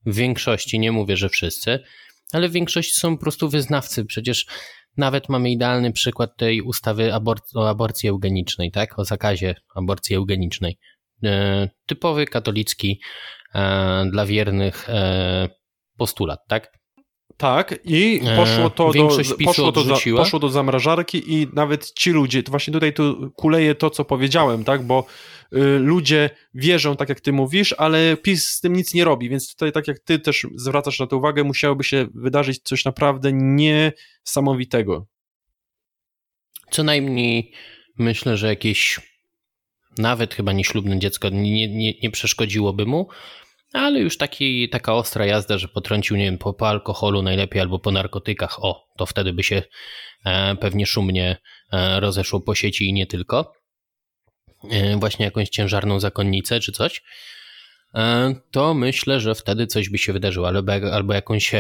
w 0.06 0.14
większości, 0.14 0.78
nie 0.78 0.93
mówię, 0.93 1.16
że 1.16 1.28
wszyscy, 1.28 1.78
ale 2.32 2.48
w 2.48 2.52
większości 2.52 2.93
są 2.93 3.16
po 3.16 3.23
prostu 3.23 3.48
wyznawcy. 3.48 4.05
Przecież 4.05 4.47
nawet 4.97 5.28
mamy 5.28 5.51
idealny 5.51 5.93
przykład 5.93 6.36
tej 6.36 6.62
ustawy 6.62 7.12
o 7.55 7.68
aborcji 7.68 8.09
eugenicznej, 8.09 8.70
tak? 8.70 8.98
O 8.98 9.05
zakazie 9.05 9.55
aborcji 9.74 10.16
eugenicznej. 10.16 10.78
E, 11.24 11.68
typowy 11.86 12.27
katolicki 12.27 13.01
e, 13.55 14.06
dla 14.10 14.27
wiernych 14.27 14.89
e, 14.90 15.48
postulat, 15.97 16.40
tak? 16.48 16.78
Tak, 17.36 17.78
i 17.84 18.20
e, 18.24 18.36
poszło 18.36 18.70
to, 18.70 18.92
do, 18.92 19.08
poszło, 19.44 19.72
to 19.72 19.84
za, 19.84 19.96
poszło 20.16 20.38
do 20.38 20.48
zamrażarki 20.48 21.32
i 21.34 21.48
nawet 21.52 21.92
ci 21.92 22.10
ludzie, 22.10 22.42
to 22.42 22.50
właśnie 22.50 22.72
tutaj 22.72 22.92
tu 22.92 23.30
kuleje 23.36 23.74
to, 23.74 23.90
co 23.90 24.04
powiedziałem, 24.04 24.64
tak, 24.64 24.82
bo 24.82 25.06
y, 25.52 25.58
ludzie 25.78 26.30
wierzą, 26.54 26.96
tak 26.96 27.08
jak 27.08 27.20
ty 27.20 27.32
mówisz, 27.32 27.74
ale 27.78 28.16
PiS 28.16 28.48
z 28.48 28.60
tym 28.60 28.72
nic 28.72 28.94
nie 28.94 29.04
robi, 29.04 29.28
więc 29.28 29.50
tutaj, 29.50 29.72
tak 29.72 29.88
jak 29.88 29.98
ty 29.98 30.18
też 30.18 30.46
zwracasz 30.54 31.00
na 31.00 31.06
to 31.06 31.16
uwagę, 31.16 31.44
musiałoby 31.44 31.84
się 31.84 32.06
wydarzyć 32.14 32.62
coś 32.62 32.84
naprawdę 32.84 33.30
niesamowitego. 33.32 35.06
Co 36.70 36.82
najmniej 36.82 37.52
myślę, 37.98 38.36
że 38.36 38.46
jakieś 38.46 39.00
nawet 39.98 40.34
chyba 40.34 40.52
nieślubne 40.52 40.98
dziecko 40.98 41.28
nie, 41.28 41.68
nie, 41.68 41.92
nie 42.02 42.10
przeszkodziłoby 42.10 42.86
mu, 42.86 43.08
ale 43.77 44.01
już 44.01 44.16
taki, 44.16 44.69
taka 44.69 44.94
ostra 44.94 45.27
jazda, 45.27 45.59
że 45.59 45.69
potrącił, 45.69 46.16
nie 46.16 46.24
wiem, 46.24 46.39
po, 46.39 46.55
po 46.55 46.69
alkoholu 46.69 47.23
najlepiej 47.23 47.61
albo 47.61 47.78
po 47.78 47.90
narkotykach, 47.90 48.65
o, 48.65 48.86
to 48.97 49.07
wtedy 49.07 49.32
by 49.32 49.43
się 49.43 49.62
e, 50.24 50.57
pewnie 50.57 50.86
szumnie 50.86 51.36
e, 51.73 52.01
rozeszło 52.01 52.40
po 52.40 52.55
sieci 52.55 52.89
i 52.89 52.93
nie 52.93 53.07
tylko. 53.07 53.53
E, 54.70 54.97
właśnie 54.97 55.24
jakąś 55.24 55.48
ciężarną 55.48 56.01
zakonnicę 56.01 56.61
czy 56.61 56.73
coś. 56.73 57.03
To 58.51 58.74
myślę, 58.74 59.20
że 59.20 59.35
wtedy 59.35 59.66
coś 59.66 59.89
by 59.89 59.98
się 59.98 60.12
wydarzyło, 60.12 60.48
albo, 60.48 60.73
albo 60.93 61.15
jakąś 61.15 61.53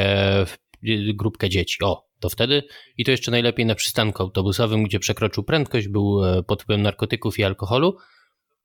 grupkę 1.14 1.48
dzieci. 1.48 1.84
O, 1.84 2.06
to 2.20 2.28
wtedy 2.28 2.62
i 2.96 3.04
to 3.04 3.10
jeszcze 3.10 3.30
najlepiej 3.30 3.66
na 3.66 3.74
przystanku 3.74 4.22
autobusowym, 4.22 4.84
gdzie 4.84 5.00
przekroczył 5.00 5.44
prędkość, 5.44 5.88
był 5.88 6.20
pod 6.46 6.62
wpływem 6.62 6.82
narkotyków 6.82 7.38
i 7.38 7.44
alkoholu, 7.44 7.96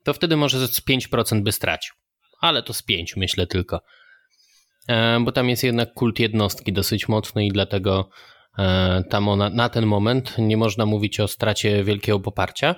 to 0.03 0.13
wtedy 0.13 0.37
może 0.37 0.67
z 0.67 0.81
5% 0.81 1.43
by 1.43 1.51
stracił 1.51 1.95
ale 2.41 2.63
to 2.63 2.73
z 2.73 2.83
pięć 2.83 3.15
myślę 3.15 3.47
tylko. 3.47 3.81
E, 4.87 5.19
bo 5.19 5.31
tam 5.31 5.49
jest 5.49 5.63
jednak 5.63 5.93
kult 5.93 6.19
jednostki 6.19 6.73
dosyć 6.73 7.07
mocny 7.07 7.45
i 7.45 7.49
dlatego 7.49 8.09
e, 8.57 9.03
tam 9.09 9.29
ona, 9.29 9.49
na 9.49 9.69
ten 9.69 9.85
moment 9.85 10.35
nie 10.37 10.57
można 10.57 10.85
mówić 10.85 11.19
o 11.19 11.27
stracie 11.27 11.83
wielkiego 11.83 12.19
poparcia. 12.19 12.75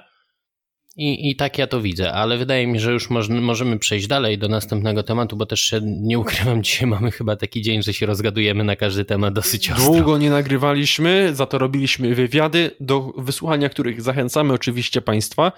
I, 0.96 1.30
I 1.30 1.36
tak 1.36 1.58
ja 1.58 1.68
to 1.68 1.82
widzę, 1.82 2.14
ale 2.14 2.38
wydaje 2.38 2.68
mi 2.68 2.80
się, 2.80 2.84
że 2.84 2.92
już 2.92 3.10
możemy 3.30 3.80
przejść 3.80 4.08
dalej 4.08 4.38
do 4.38 4.48
następnego 4.48 5.04
tematu, 5.04 5.36
bo 5.36 5.46
też 5.46 5.62
się 5.62 5.80
nie 5.84 6.20
ukrywam, 6.20 6.64
dzisiaj 6.64 6.88
mamy 6.88 7.12
chyba 7.12 7.36
taki 7.36 7.62
dzień, 7.62 7.84
że 7.84 7.94
się 7.94 8.06
rozgadujemy 8.06 8.64
na 8.64 8.76
każdy 8.76 9.06
temat 9.06 9.34
dosyć 9.34 9.72
ostro. 9.72 9.94
Długo 9.94 10.18
nie 10.18 10.30
nagrywaliśmy, 10.30 11.36
za 11.36 11.46
to 11.46 11.58
robiliśmy 11.58 12.16
wywiady, 12.16 12.72
do 12.80 13.14
wysłuchania 13.18 13.70
których 13.70 14.02
zachęcamy 14.02 14.54
oczywiście 14.54 15.02
Państwa. 15.02 15.52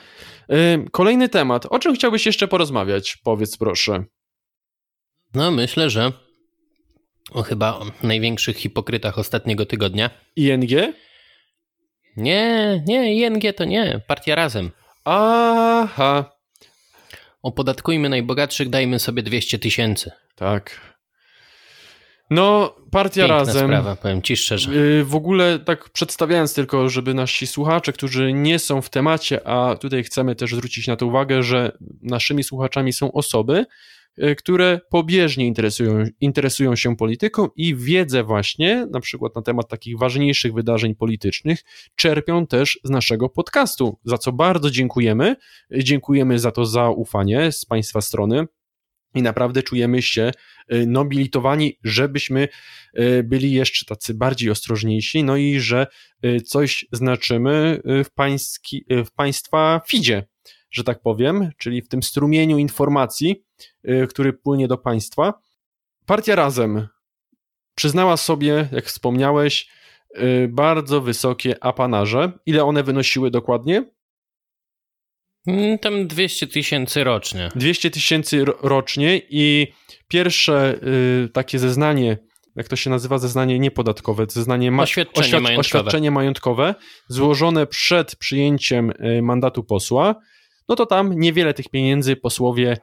Kolejny 0.92 1.30
temat. 1.30 1.66
O 1.66 1.80
czym 1.80 1.96
chciałbyś 1.96 2.26
jeszcze 2.26 2.48
porozmawiać? 2.48 3.18
Powiedz 3.24 3.58
proszę. 3.58 4.04
No, 5.34 5.52
myślę, 5.52 5.90
że 5.90 6.12
o 7.32 7.42
chyba 7.42 7.80
największych 8.04 8.58
hipokrytach 8.58 9.20
ostatniego 9.20 9.66
tygodnia. 9.66 10.10
ING? 10.36 10.72
Nie, 12.18 12.84
nie, 12.88 13.16
ING 13.16 13.44
to 13.56 13.66
nie. 13.66 14.02
Partia 14.08 14.36
Razem. 14.36 14.72
Aha. 15.06 16.32
Opodatkujmy 17.44 18.10
najbogatszych, 18.10 18.70
dajmy 18.70 19.00
sobie 19.00 19.24
200 19.24 19.60
tysięcy. 19.60 20.12
Tak. 20.36 20.96
No, 22.30 22.76
partia 22.92 23.22
Piękna 23.22 23.38
razem. 23.38 23.68
sprawa, 23.68 23.96
powiem 23.96 24.22
ci 24.22 24.38
szczerze. 24.38 24.72
Y, 24.72 25.04
w 25.04 25.16
ogóle 25.16 25.60
tak 25.60 25.90
przedstawiając 25.90 26.54
tylko, 26.54 26.90
żeby 26.90 27.14
nasi 27.14 27.48
słuchacze, 27.48 27.94
którzy 27.94 28.34
nie 28.34 28.60
są 28.60 28.82
w 28.82 28.90
temacie, 28.90 29.48
a 29.48 29.76
tutaj 29.76 30.04
chcemy 30.04 30.36
też 30.36 30.56
zwrócić 30.56 30.88
na 30.88 30.96
to 30.96 31.06
uwagę, 31.08 31.44
że 31.44 31.72
naszymi 32.02 32.44
słuchaczami 32.44 32.94
są 32.94 33.12
osoby, 33.12 33.66
które 34.38 34.80
pobieżnie 34.90 35.48
interesują, 35.48 36.06
interesują 36.22 36.76
się 36.76 36.96
polityką 36.96 37.48
i 37.56 37.76
wiedzę 37.76 38.24
właśnie, 38.24 38.88
na 38.92 39.00
przykład 39.00 39.36
na 39.36 39.42
temat 39.42 39.68
takich 39.68 39.98
ważniejszych 39.98 40.54
wydarzeń 40.54 40.96
politycznych, 40.96 41.64
czerpią 41.96 42.48
też 42.48 42.80
z 42.84 42.90
naszego 42.90 43.30
podcastu, 43.30 44.00
za 44.04 44.18
co 44.18 44.32
bardzo 44.32 44.72
dziękujemy. 44.72 45.36
Dziękujemy 45.72 46.40
za 46.40 46.52
to 46.52 46.66
zaufanie 46.66 47.52
z 47.52 47.66
Państwa 47.66 48.02
strony. 48.02 48.46
i 49.16 49.22
naprawdę 49.22 49.64
czujemy 49.64 50.02
się 50.02 50.32
y, 50.74 50.88
nobilitowani, 50.88 51.80
żebyśmy 51.84 52.48
byli 53.24 53.52
jeszcze 53.52 53.86
tacy 53.86 54.14
bardziej 54.14 54.50
ostrożniejsi, 54.50 55.24
no 55.24 55.38
i 55.38 55.60
że 55.60 55.88
coś 56.46 56.86
znaczymy 56.92 57.82
w, 57.86 58.14
pański, 58.16 58.86
w 59.06 59.12
państwa 59.12 59.82
fidzie, 59.88 60.24
że 60.72 60.84
tak 60.84 61.02
powiem, 61.02 61.50
czyli 61.58 61.82
w 61.82 61.88
tym 61.88 62.04
strumieniu 62.04 62.58
informacji, 62.58 63.46
który 64.10 64.34
płynie 64.34 64.68
do 64.68 64.78
państwa. 64.78 65.34
Partia 66.06 66.36
Razem 66.36 66.88
przyznała 67.76 68.18
sobie, 68.18 68.70
jak 68.72 68.86
wspomniałeś, 68.86 69.70
bardzo 70.50 71.02
wysokie 71.02 71.64
apanarze. 71.64 72.32
Ile 72.46 72.64
one 72.64 72.84
wynosiły 72.84 73.32
dokładnie? 73.32 73.86
Mm, 75.48 75.80
tam 75.80 76.08
200 76.08 76.48
tysięcy 76.48 77.04
rocznie. 77.04 77.52
200 77.56 77.92
tysięcy 77.92 78.46
rocznie 78.62 79.22
i 79.30 79.74
pierwsze 80.08 80.80
y, 81.26 81.30
takie 81.30 81.60
zeznanie, 81.60 82.18
jak 82.56 82.68
to 82.68 82.76
się 82.76 82.90
nazywa, 82.90 83.18
zeznanie 83.18 83.60
niepodatkowe, 83.60 84.26
zeznanie 84.30 84.72
ma 84.72 84.84
oświadczenie, 84.84 85.26
oświad 85.26 85.44
majątkowe. 85.44 85.80
oświadczenie 85.80 86.12
majątkowe, 86.12 86.76
złożone 87.08 87.68
przed 87.68 88.16
przyjęciem 88.16 88.92
y, 88.92 89.22
mandatu 89.22 89.64
posła, 89.64 90.16
no 90.70 90.76
to 90.76 90.86
tam 90.86 91.20
niewiele 91.20 91.54
tych 91.54 91.70
pieniędzy 91.70 92.16
posłowie 92.16 92.78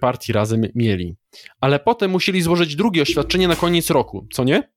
partii 0.00 0.32
razem 0.32 0.66
mieli. 0.74 1.16
Ale 1.60 1.78
potem 1.78 2.10
musieli 2.10 2.42
złożyć 2.42 2.76
drugie 2.76 3.02
oświadczenie 3.02 3.48
na 3.48 3.56
koniec 3.56 3.90
roku, 3.90 4.26
co 4.32 4.44
nie? 4.44 4.76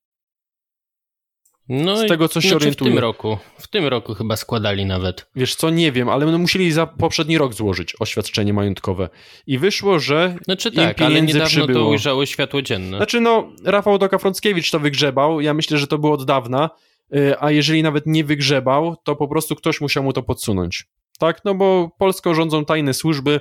No 1.70 1.98
z 1.98 2.08
tego, 2.08 2.28
co 2.28 2.42
się 2.42 2.50
znaczy 2.50 2.64
orientuję. 2.64 2.92
W 2.92 2.94
tym 2.94 3.02
roku. 3.02 3.38
W 3.58 3.68
tym 3.68 3.86
roku 3.86 4.14
chyba 4.14 4.36
składali 4.36 4.86
nawet. 4.86 5.30
Wiesz 5.36 5.56
co, 5.56 5.70
nie 5.70 5.92
wiem, 5.92 6.10
ale 6.10 6.26
no 6.26 6.38
musieli 6.38 6.72
za 6.72 6.88
poprzedni 6.88 7.38
rok 7.38 7.54
złożyć 7.54 7.96
oświadczenie 8.00 8.54
majątkowe. 8.54 9.10
I 9.48 9.58
wyszło, 9.58 10.00
że 10.00 10.36
znaczy 10.46 10.72
tak, 10.72 11.02
ale 11.02 11.22
niedawno 11.22 11.48
przybyło. 11.48 11.80
to 11.80 11.90
ujrzało 11.90 12.26
światło 12.26 12.62
dzienne. 12.62 12.98
Znaczy 12.98 13.22
no, 13.22 13.50
Rafał 13.64 13.98
Doka-Frąckiewicz 13.98 14.72
to 14.72 14.80
wygrzebał. 14.80 15.42
Ja 15.42 15.54
myślę, 15.54 15.78
że 15.78 15.88
to 15.88 15.98
było 15.98 16.14
od 16.14 16.26
dawna. 16.26 16.70
Y, 17.16 17.40
a 17.40 17.52
jeżeli 17.52 17.84
nawet 17.84 18.06
nie 18.06 18.24
wygrzebał, 18.24 18.96
to 19.04 19.16
po 19.16 19.28
prostu 19.28 19.56
ktoś 19.56 19.82
musiał 19.82 20.04
mu 20.04 20.14
to 20.14 20.24
podsunąć. 20.24 20.86
Tak, 21.20 21.46
no 21.46 21.56
bo 21.56 21.92
Polską 21.98 22.34
rządzą 22.34 22.66
tajne 22.66 22.94
służby. 22.94 23.40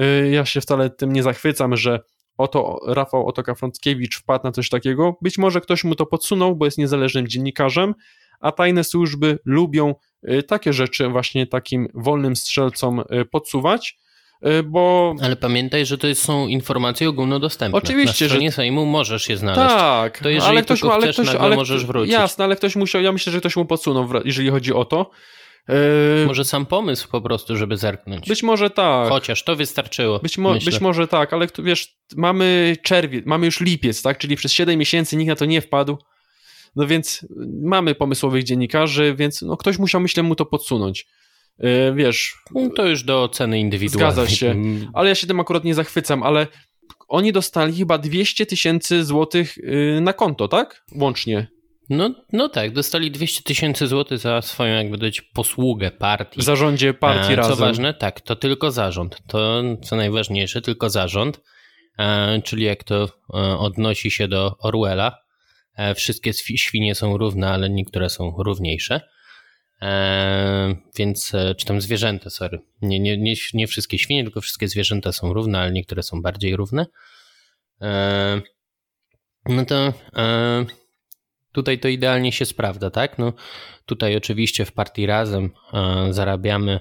Y, 0.00 0.30
ja 0.30 0.44
się 0.44 0.60
wcale 0.60 0.90
tym 0.90 1.12
nie 1.12 1.22
zachwycam, 1.22 1.76
że 1.76 2.00
oto 2.38 2.80
Rafał 2.86 3.28
Otoka-Frąckiewicz 3.28 4.18
wpadł 4.18 4.44
na 4.44 4.52
coś 4.52 4.68
takiego. 4.68 5.16
Być 5.22 5.38
może 5.38 5.60
ktoś 5.60 5.84
mu 5.84 5.94
to 5.94 6.06
podsunął, 6.06 6.56
bo 6.56 6.64
jest 6.64 6.78
niezależnym 6.78 7.28
dziennikarzem, 7.28 7.94
a 8.40 8.52
tajne 8.52 8.84
służby 8.84 9.38
lubią 9.44 9.94
y, 10.28 10.42
takie 10.42 10.72
rzeczy 10.72 11.08
właśnie 11.08 11.46
takim 11.46 11.88
wolnym 11.94 12.36
strzelcom 12.36 13.00
y, 13.00 13.24
podsuwać, 13.24 13.98
bo... 14.64 15.14
Ale 15.22 15.36
pamiętaj, 15.36 15.86
że 15.86 15.98
to 15.98 16.14
są 16.14 16.46
informacje 16.46 17.08
ogólnodostępne. 17.08 17.78
Oczywiście, 17.78 18.24
Na 18.24 18.28
stronie 18.28 18.50
że... 18.50 18.56
Sejmu 18.56 18.86
możesz 18.86 19.28
je 19.28 19.36
znaleźć. 19.36 19.74
Tak, 19.74 20.18
to 20.18 20.28
jeżeli 20.28 20.50
ale 20.50 20.62
ktoś, 20.62 20.84
ale 20.84 21.12
chcesz, 21.12 21.28
ktoś, 21.28 21.40
ale 21.40 21.56
możesz 21.56 21.86
wrócić. 21.86 22.12
Jasne, 22.12 22.44
ale 22.44 22.56
ktoś 22.56 22.76
musiał, 22.76 23.02
ja 23.02 23.12
myślę, 23.12 23.32
że 23.32 23.40
ktoś 23.40 23.56
mu 23.56 23.64
podsunął, 23.64 24.08
jeżeli 24.24 24.50
chodzi 24.50 24.72
o 24.74 24.84
to. 24.84 25.10
Yy, 25.68 26.26
może 26.26 26.44
sam 26.44 26.66
pomysł 26.66 27.08
po 27.08 27.20
prostu, 27.20 27.56
żeby 27.56 27.76
zerknąć. 27.76 28.28
Być 28.28 28.42
może 28.42 28.70
tak. 28.70 29.08
Chociaż 29.08 29.44
to 29.44 29.56
wystarczyło. 29.56 30.18
Być, 30.18 30.38
mo 30.38 30.54
być 30.64 30.80
może 30.80 31.08
tak, 31.08 31.32
ale 31.32 31.46
wiesz, 31.58 31.96
mamy 32.16 32.76
czerwiec, 32.82 33.26
mamy 33.26 33.46
już 33.46 33.60
lipiec, 33.60 34.02
tak? 34.02 34.18
Czyli 34.18 34.36
przez 34.36 34.52
7 34.52 34.78
miesięcy 34.78 35.16
nikt 35.16 35.28
na 35.28 35.36
to 35.36 35.44
nie 35.44 35.60
wpadł. 35.60 35.98
No 36.76 36.86
więc 36.86 37.26
mamy 37.62 37.94
pomysłowych 37.94 38.44
dziennikarzy, 38.44 39.14
więc 39.18 39.42
no, 39.42 39.56
ktoś 39.56 39.78
musiał, 39.78 40.00
myślę, 40.00 40.22
mu 40.22 40.34
to 40.34 40.46
podsunąć. 40.46 41.06
Yy, 41.58 41.94
wiesz. 41.94 42.36
No 42.54 42.70
to 42.70 42.86
już 42.86 43.02
do 43.02 43.22
oceny 43.22 43.60
indywidualnej. 43.60 44.12
Zgadza 44.12 44.30
się. 44.30 44.62
Ale 44.94 45.08
ja 45.08 45.14
się 45.14 45.26
tym 45.26 45.40
akurat 45.40 45.64
nie 45.64 45.74
zachwycam, 45.74 46.22
ale 46.22 46.46
oni 47.08 47.32
dostali 47.32 47.76
chyba 47.76 47.98
200 47.98 48.46
tysięcy 48.46 49.04
złotych 49.04 49.56
yy, 49.56 50.00
na 50.00 50.12
konto, 50.12 50.48
tak? 50.48 50.84
Łącznie. 50.94 51.57
No, 51.90 52.14
no 52.32 52.48
tak, 52.48 52.72
dostali 52.72 53.10
200 53.10 53.42
tysięcy 53.42 53.86
złotych 53.86 54.18
za 54.18 54.42
swoją, 54.42 54.74
jakby 54.74 54.98
dać, 54.98 55.20
posługę 55.20 55.90
partii. 55.90 56.40
W 56.40 56.44
zarządzie 56.44 56.94
partii 56.94 57.32
e, 57.32 57.36
razem. 57.36 57.56
Co 57.56 57.60
ważne, 57.60 57.94
tak, 57.94 58.20
to 58.20 58.36
tylko 58.36 58.70
zarząd. 58.70 59.18
To, 59.26 59.62
co 59.82 59.96
najważniejsze, 59.96 60.62
tylko 60.62 60.90
zarząd. 60.90 61.40
E, 61.98 62.42
czyli 62.42 62.64
jak 62.64 62.84
to 62.84 63.04
e, 63.04 63.38
odnosi 63.58 64.10
się 64.10 64.28
do 64.28 64.56
Orwella, 64.58 65.18
wszystkie 65.96 66.32
świnie 66.32 66.94
są 66.94 67.16
równe, 67.16 67.50
ale 67.50 67.70
niektóre 67.70 68.10
są 68.10 68.34
równiejsze. 68.38 69.00
Więc, 70.96 71.32
czy 71.56 71.66
tam 71.66 71.80
zwierzęta, 71.80 72.30
sorry. 72.30 72.58
Nie, 72.82 73.00
nie, 73.00 73.18
nie, 73.18 73.34
nie 73.54 73.66
wszystkie 73.66 73.98
świnie, 73.98 74.24
tylko 74.24 74.40
wszystkie 74.40 74.68
zwierzęta 74.68 75.12
są 75.12 75.32
równe, 75.32 75.58
ale 75.58 75.72
niektóre 75.72 76.02
są 76.02 76.22
bardziej 76.22 76.56
równe. 76.56 76.86
no 79.46 79.64
to 79.66 79.92
Tutaj 81.58 81.78
to 81.78 81.88
idealnie 81.88 82.32
się 82.32 82.44
sprawdza, 82.44 82.90
tak? 82.90 83.18
No, 83.18 83.32
tutaj 83.86 84.16
oczywiście 84.16 84.64
w 84.64 84.72
partii 84.72 85.06
razem 85.06 85.50
e, 85.72 86.12
zarabiamy 86.12 86.80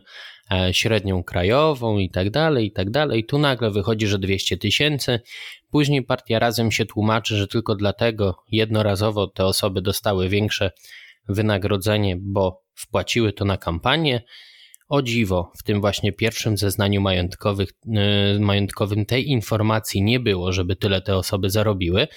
e, 0.52 0.74
średnią 0.74 1.24
krajową 1.24 1.98
i 1.98 2.10
tak 2.10 2.30
dalej, 2.30 2.66
i 2.66 2.72
tak 2.72 2.90
dalej. 2.90 3.26
Tu 3.26 3.38
nagle 3.38 3.72
wychodzi, 3.72 4.08
że 4.08 4.20
200 4.20 4.58
tysięcy. 4.58 5.20
Później 5.72 6.04
partia 6.04 6.40
razem 6.40 6.72
się 6.72 6.86
tłumaczy, 6.86 7.38
że 7.38 7.48
tylko 7.48 7.76
dlatego 7.76 8.36
jednorazowo 8.52 9.28
te 9.28 9.46
osoby 9.46 9.82
dostały 9.82 10.30
większe 10.30 10.72
wynagrodzenie, 11.30 12.18
bo 12.20 12.64
wpłaciły 12.76 13.34
to 13.34 13.46
na 13.46 13.58
kampanię. 13.58 14.22
O 14.90 15.02
dziwo, 15.02 15.52
w 15.60 15.64
tym 15.64 15.82
właśnie 15.82 16.14
pierwszym 16.14 16.58
zeznaniu 16.58 17.04
e, 17.08 18.40
majątkowym 18.40 19.06
tej 19.06 19.30
informacji 19.30 20.04
nie 20.04 20.20
było, 20.20 20.54
żeby 20.54 20.76
tyle 20.76 21.02
te 21.02 21.18
osoby 21.18 21.50
zarobiły. 21.50 22.08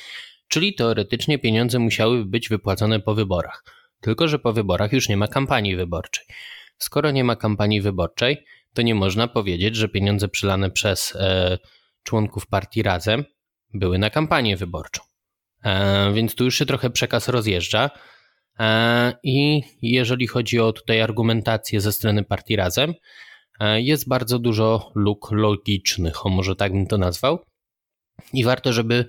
Czyli 0.50 0.74
teoretycznie 0.74 1.38
pieniądze 1.38 1.78
musiały 1.78 2.24
być 2.24 2.48
wypłacone 2.48 3.00
po 3.00 3.14
wyborach. 3.14 3.64
Tylko, 4.00 4.28
że 4.28 4.38
po 4.38 4.52
wyborach 4.52 4.92
już 4.92 5.08
nie 5.08 5.16
ma 5.16 5.28
kampanii 5.28 5.76
wyborczej. 5.76 6.24
Skoro 6.78 7.10
nie 7.10 7.24
ma 7.24 7.36
kampanii 7.36 7.80
wyborczej, 7.80 8.44
to 8.74 8.82
nie 8.82 8.94
można 8.94 9.28
powiedzieć, 9.28 9.76
że 9.76 9.88
pieniądze 9.88 10.28
przylane 10.28 10.70
przez 10.70 11.16
e, 11.16 11.58
członków 12.02 12.46
partii 12.46 12.82
razem 12.82 13.24
były 13.74 13.98
na 13.98 14.10
kampanię 14.10 14.56
wyborczą. 14.56 15.02
E, 15.64 16.12
więc 16.12 16.34
tu 16.34 16.44
już 16.44 16.54
się 16.54 16.66
trochę 16.66 16.90
przekaz 16.90 17.28
rozjeżdża. 17.28 17.90
E, 18.60 19.12
I 19.22 19.62
jeżeli 19.82 20.26
chodzi 20.26 20.60
o 20.60 20.72
tutaj 20.72 21.00
argumentację 21.00 21.80
ze 21.80 21.92
strony 21.92 22.24
partii 22.24 22.56
razem, 22.56 22.94
e, 23.60 23.82
jest 23.82 24.08
bardzo 24.08 24.38
dużo 24.38 24.92
luk 24.94 25.28
logicznych, 25.32 26.26
o 26.26 26.28
może 26.28 26.56
tak 26.56 26.72
bym 26.72 26.86
to 26.86 26.98
nazwał. 26.98 27.38
I 28.32 28.44
warto, 28.44 28.72
żeby 28.72 29.04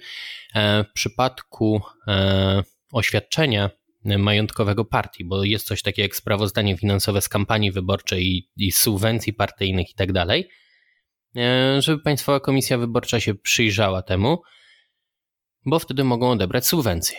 e, 0.54 0.84
w 0.84 0.94
przypadku 0.94 1.82
e, 2.08 2.64
oświadczenia 2.92 3.70
majątkowego 4.04 4.86
partii, 4.86 5.26
bo 5.26 5.44
jest 5.44 5.68
coś 5.68 5.82
takiego 5.82 6.06
jak 6.06 6.16
sprawozdanie 6.16 6.78
finansowe 6.78 7.22
z 7.22 7.30
kampanii 7.30 7.72
wyborczej 7.72 8.28
i, 8.28 8.50
i 8.58 8.72
subwencji 8.72 9.34
partyjnych 9.34 9.92
i 9.92 9.94
tak 9.94 10.12
dalej, 10.12 10.50
e, 11.36 11.82
żeby 11.82 12.04
Państwowa 12.04 12.40
Komisja 12.40 12.78
Wyborcza 12.78 13.20
się 13.20 13.36
przyjrzała 13.36 14.02
temu, 14.02 14.42
bo 15.66 15.80
wtedy 15.80 16.04
mogą 16.04 16.32
odebrać 16.32 16.68
subwencje. 16.68 17.18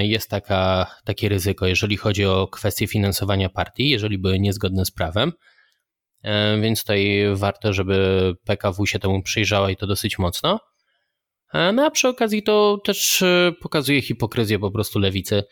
Jest 0.00 0.30
taka, 0.30 0.86
takie 1.04 1.28
ryzyko, 1.28 1.66
jeżeli 1.66 1.96
chodzi 1.96 2.24
o 2.24 2.48
kwestie 2.48 2.86
finansowania 2.86 3.48
partii, 3.48 3.88
jeżeli 3.88 4.18
były 4.18 4.40
niezgodne 4.40 4.84
z 4.84 4.90
prawem, 4.90 5.32
więc 6.62 6.80
tutaj 6.80 7.22
warto, 7.34 7.72
żeby 7.72 8.34
PKW 8.44 8.86
się 8.86 8.98
temu 8.98 9.22
przyjrzała 9.22 9.70
i 9.70 9.76
to 9.76 9.86
dosyć 9.86 10.18
mocno. 10.18 10.60
E, 11.54 11.72
no 11.72 11.86
a 11.86 11.90
przy 11.90 12.08
okazji 12.08 12.42
to 12.42 12.80
też 12.84 13.22
e, 13.22 13.52
pokazuje 13.60 14.02
hipokryzję 14.02 14.58
po 14.58 14.70
prostu 14.70 14.98
lewicy, 14.98 15.44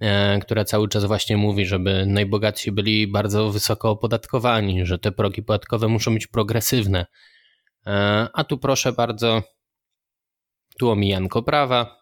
e, 0.00 0.38
która 0.38 0.64
cały 0.64 0.88
czas 0.88 1.04
właśnie 1.04 1.36
mówi, 1.36 1.66
żeby 1.66 2.06
najbogatsi 2.06 2.72
byli 2.72 3.06
bardzo 3.06 3.50
wysoko 3.50 3.90
opodatkowani, 3.90 4.86
że 4.86 4.98
te 4.98 5.12
progi 5.12 5.42
podatkowe 5.42 5.88
muszą 5.88 6.14
być 6.14 6.26
progresywne. 6.26 7.06
A 8.32 8.44
tu 8.44 8.58
proszę 8.58 8.92
bardzo, 8.92 9.42
tu 10.78 10.90
omijanko 10.90 11.42
prawa, 11.42 11.98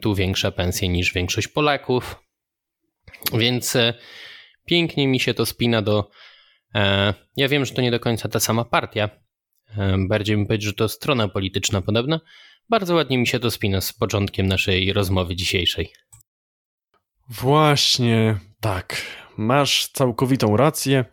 tu 0.00 0.14
większe 0.14 0.52
pensje 0.52 0.88
niż 0.88 1.12
większość 1.12 1.48
Polaków, 1.48 2.16
więc 3.32 3.76
pięknie 4.64 5.08
mi 5.08 5.20
się 5.20 5.34
to 5.34 5.46
spina 5.46 5.82
do. 5.82 6.10
Ja 7.36 7.48
wiem, 7.48 7.64
że 7.64 7.74
to 7.74 7.82
nie 7.82 7.90
do 7.90 8.00
końca 8.00 8.28
ta 8.28 8.40
sama 8.40 8.64
partia, 8.64 9.10
bardziej 10.08 10.36
bym 10.36 10.46
powiedział, 10.46 10.68
że 10.68 10.74
to 10.74 10.88
strona 10.88 11.28
polityczna 11.28 11.82
podobna. 11.82 12.20
Bardzo 12.68 12.94
ładnie 12.94 13.18
mi 13.18 13.26
się 13.26 13.38
to 13.38 13.50
spina 13.50 13.80
z 13.80 13.92
początkiem 13.92 14.46
naszej 14.46 14.92
rozmowy 14.92 15.36
dzisiejszej. 15.36 15.92
Właśnie, 17.28 18.38
tak. 18.60 19.02
Masz 19.36 19.88
całkowitą 19.92 20.56
rację. 20.56 21.04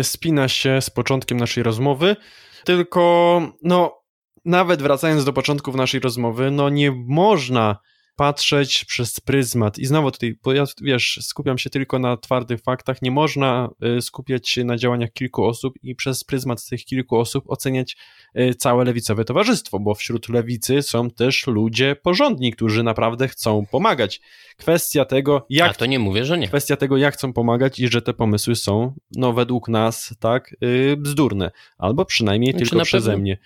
Y, 0.00 0.04
spina 0.04 0.48
się 0.48 0.80
z 0.80 0.90
początkiem 0.90 1.38
naszej 1.38 1.62
rozmowy, 1.62 2.16
tylko 2.64 3.40
no, 3.62 3.98
nawet 4.44 4.82
wracając 4.82 5.24
do 5.24 5.32
początków 5.32 5.74
naszej 5.74 6.00
rozmowy, 6.00 6.50
no 6.50 6.68
nie 6.68 6.90
można 6.90 7.78
patrzeć 8.18 8.84
przez 8.84 9.20
pryzmat. 9.20 9.78
I 9.78 9.86
znowu 9.86 10.10
tutaj, 10.10 10.38
bo 10.44 10.52
ja 10.52 10.64
wiesz, 10.82 11.18
skupiam 11.22 11.58
się 11.58 11.70
tylko 11.70 11.98
na 11.98 12.16
twardych 12.16 12.60
faktach. 12.60 13.02
Nie 13.02 13.10
można 13.10 13.68
y, 13.98 14.02
skupiać 14.02 14.48
się 14.48 14.64
na 14.64 14.76
działaniach 14.76 15.12
kilku 15.12 15.44
osób 15.44 15.74
i 15.82 15.94
przez 15.94 16.24
pryzmat 16.24 16.68
tych 16.68 16.84
kilku 16.84 17.16
osób 17.16 17.44
oceniać 17.50 17.96
y, 18.38 18.54
całe 18.54 18.84
lewicowe 18.84 19.24
towarzystwo, 19.24 19.80
bo 19.80 19.94
wśród 19.94 20.28
lewicy 20.28 20.82
są 20.82 21.10
też 21.10 21.46
ludzie 21.46 21.96
porządni, 22.02 22.52
którzy 22.52 22.82
naprawdę 22.82 23.28
chcą 23.28 23.66
pomagać. 23.70 24.20
Kwestia 24.56 25.04
tego, 25.04 25.46
jak. 25.50 25.70
A 25.70 25.74
to 25.74 25.86
nie 25.86 25.98
mówię, 25.98 26.24
że 26.24 26.38
nie. 26.38 26.48
Kwestia 26.48 26.76
tego, 26.76 26.96
jak 26.96 27.14
chcą 27.14 27.32
pomagać 27.32 27.78
i 27.80 27.88
że 27.88 28.02
te 28.02 28.14
pomysły 28.14 28.56
są, 28.56 28.94
no 29.16 29.32
według 29.32 29.68
nas, 29.68 30.14
tak, 30.20 30.56
yy, 30.60 30.96
bzdurne. 30.96 31.50
Albo 31.78 32.04
przynajmniej 32.04 32.52
Znaczy, 32.52 32.70
tylko 32.70 32.84
przeze 32.84 33.10
pewno- 33.10 33.22
mnie. 33.22 33.38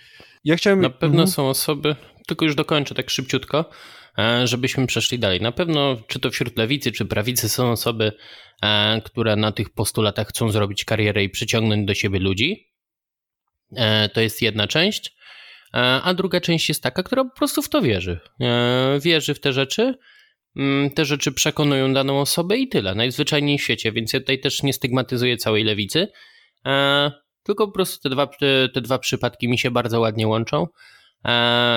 Ja 0.45 0.57
chciałem. 0.57 0.81
Na 0.81 0.91
pewno 0.91 1.15
Mhm. 1.23 1.29
są 1.29 1.49
osoby, 1.49 1.97
tylko 2.27 2.45
już 2.45 2.55
dokończę 2.55 2.95
tak 2.95 3.11
szybciutko, 3.11 3.71
e, 4.19 4.47
żebyśmy 4.47 4.87
przeszli 4.87 5.19
dalej. 5.19 5.41
Na 5.41 5.53
pewno, 5.53 5.97
czy 6.09 6.21
to 6.21 6.31
wśród 6.31 6.57
lewicy, 6.57 6.93
czy 6.93 7.05
prawicy, 7.05 7.49
są 7.49 7.71
osoby, 7.71 8.13
e, 8.63 9.01
które 9.05 9.37
na 9.37 9.53
tych 9.53 9.71
postulatach 9.71 10.29
chcą 10.29 10.51
zrobić 10.51 10.85
karierę 10.85 11.25
i 11.25 11.31
przyciągnąć 11.31 11.87
do 11.87 11.95
siebie 11.95 12.19
ludzi. 12.19 12.69
E, 13.77 14.09
To 14.09 14.21
jest 14.21 14.43
jedna 14.43 14.67
część. 14.67 15.17
A 16.03 16.15
druga 16.15 16.41
część 16.41 16.69
jest 16.69 16.83
taka, 16.83 17.03
która 17.03 17.25
po 17.25 17.37
prostu 17.37 17.63
w 17.63 17.69
to 17.69 17.83
wierzy. 17.83 18.21
Wierzy 19.01 19.35
w 19.35 19.41
te 19.41 19.53
rzeczy. 19.53 19.95
mm, 20.57 20.91
Te 20.91 21.05
rzeczy 21.05 21.33
przekonują 21.33 21.95
daną 21.95 22.21
osobę 22.21 22.57
i 22.57 22.69
tyle. 22.69 22.95
Najzwyczajniej 22.95 23.59
w 23.59 23.63
świecie, 23.63 23.93
więc 23.93 24.13
ja 24.13 24.21
tutaj 24.21 24.41
też 24.41 24.63
nie 24.63 24.73
stygmatyzuję 24.73 25.37
całej 25.37 25.65
lewicy. 25.65 26.09
Tylko 27.43 27.67
po 27.67 27.73
prostu 27.73 28.03
te 28.03 28.11
dwa, 28.11 28.27
te, 28.75 28.81
dwa 28.81 28.99
przypadki 28.99 29.49
mi 29.49 29.59
się 29.59 29.71
bardzo 29.71 30.01
ładnie 30.01 30.29
łączą 30.29 30.67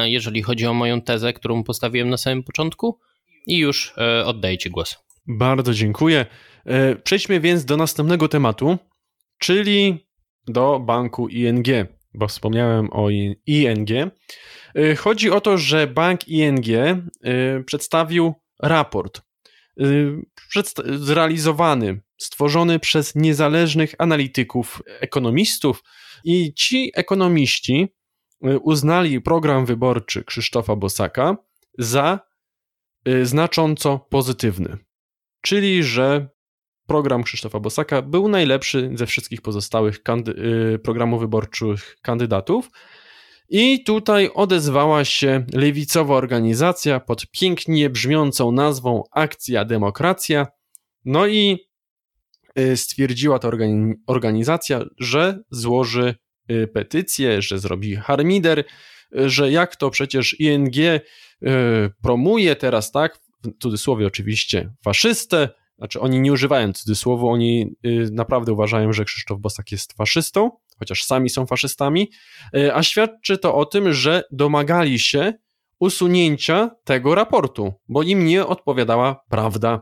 jeżeli 0.06 0.44
chodzi 0.44 0.66
o 0.66 0.74
moją 0.74 1.02
tezę, 1.02 1.34
którą 1.34 1.64
postawiłem 1.64 2.10
na 2.10 2.18
samym 2.18 2.44
początku. 2.44 3.00
I 3.48 3.58
już 3.58 3.94
e, 3.98 4.26
oddaję 4.26 4.58
Ci 4.58 4.70
głos. 4.70 4.98
Bardzo 5.28 5.74
dziękuję. 5.74 6.26
E, 6.66 6.96
Przejdźmy 6.96 7.40
więc 7.40 7.66
do 7.66 7.78
następnego 7.78 8.28
tematu, 8.28 8.78
czyli 9.38 10.08
do 10.48 10.80
banku 10.80 11.28
ING, 11.28 11.68
bo 12.14 12.28
wspomniałem 12.28 12.90
o 12.92 13.10
ING. 13.48 13.90
E, 14.76 14.96
Chodzi 14.96 15.32
o 15.32 15.42
to, 15.42 15.58
że 15.58 15.88
bank 15.88 16.28
ING 16.28 16.66
e, 16.70 17.64
przedstawił 17.66 18.34
raport 18.64 19.22
e, 19.80 19.84
zrealizowany, 20.86 22.02
stworzony 22.18 22.80
przez 22.80 23.16
niezależnych 23.16 23.96
analityków, 23.98 24.82
ekonomistów 25.00 25.84
i 26.24 26.54
ci 26.54 26.92
ekonomiści 26.96 27.84
e, 27.84 27.95
uznali 28.42 29.22
program 29.22 29.66
wyborczy 29.66 30.24
Krzysztofa 30.24 30.76
Bosaka 30.76 31.38
za 31.78 32.20
e, 33.06 33.26
znacząco 33.26 34.00
pozytywny 34.10 34.78
czyli 35.46 35.84
że 35.84 36.30
program 36.88 37.24
Krzysztofa 37.24 37.60
Bosaka 37.60 38.02
był 38.02 38.28
najlepszy 38.28 38.92
ze 38.94 39.06
wszystkich 39.06 39.42
pozostałych 39.42 40.00
y, 40.76 40.80
programów 40.80 41.22
wyborczych 41.22 41.98
kandydatów. 42.02 42.70
I 43.50 43.84
tutaj 43.84 44.30
odezwała 44.34 45.06
się 45.06 45.46
lewicowa 45.54 46.16
organizacja 46.16 47.00
pod 47.00 47.32
pięknie 47.32 47.90
brzmiącą 47.90 48.52
nazwą 48.52 49.04
Akcja 49.12 49.66
Demokracja. 49.66 50.48
No 51.06 51.28
i 51.28 51.58
y, 52.60 52.78
stwierdziła 52.78 53.40
ta 53.40 53.48
organi- 53.50 53.94
organizacja, 54.08 54.82
że 55.00 55.40
złoży 55.52 56.16
y, 56.16 56.25
petycję, 56.74 57.42
że 57.42 57.60
zrobi 57.60 57.96
harmider, 57.96 58.60
y, 58.60 59.30
że 59.30 59.52
jak 59.52 59.76
to 59.76 59.90
przecież 59.90 60.40
ING 60.40 60.78
y, 60.78 61.02
promuje 62.02 62.56
teraz, 62.56 62.92
tak, 62.92 63.20
w 63.44 63.62
cudzysłowie 63.62 64.08
oczywiście, 64.08 64.74
faszystę, 64.84 65.50
znaczy 65.78 66.00
oni 66.00 66.20
nie 66.20 66.32
używają 66.32 66.74
cudzysłowu, 66.74 67.30
oni 67.30 67.76
y, 67.86 68.10
naprawdę 68.12 68.54
uważają, 68.54 68.94
że 68.94 69.06
Krzysztof 69.06 69.40
Bosak 69.40 69.72
jest 69.72 69.94
faszystą, 69.94 70.52
chociaż 70.80 71.04
sami 71.04 71.30
są 71.30 71.46
faszystami, 71.46 72.12
y, 72.58 72.76
a 72.76 72.84
świadczy 72.84 73.38
to 73.38 73.56
o 73.56 73.66
tym, 73.66 73.94
że 73.94 74.24
domagali 74.32 75.00
się 75.00 75.34
usunięcia 75.80 76.72
tego 76.84 77.16
raportu, 77.16 77.74
bo 77.90 78.04
im 78.04 78.26
nie 78.26 78.46
odpowiadała 78.46 79.22
prawda. 79.30 79.82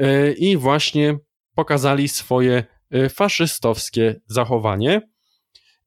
Y, 0.00 0.34
I 0.38 0.56
właśnie 0.56 1.18
pokazali 1.54 2.08
swoje 2.08 2.64
y, 2.94 3.08
faszystowskie 3.08 4.20
zachowanie. 4.26 5.11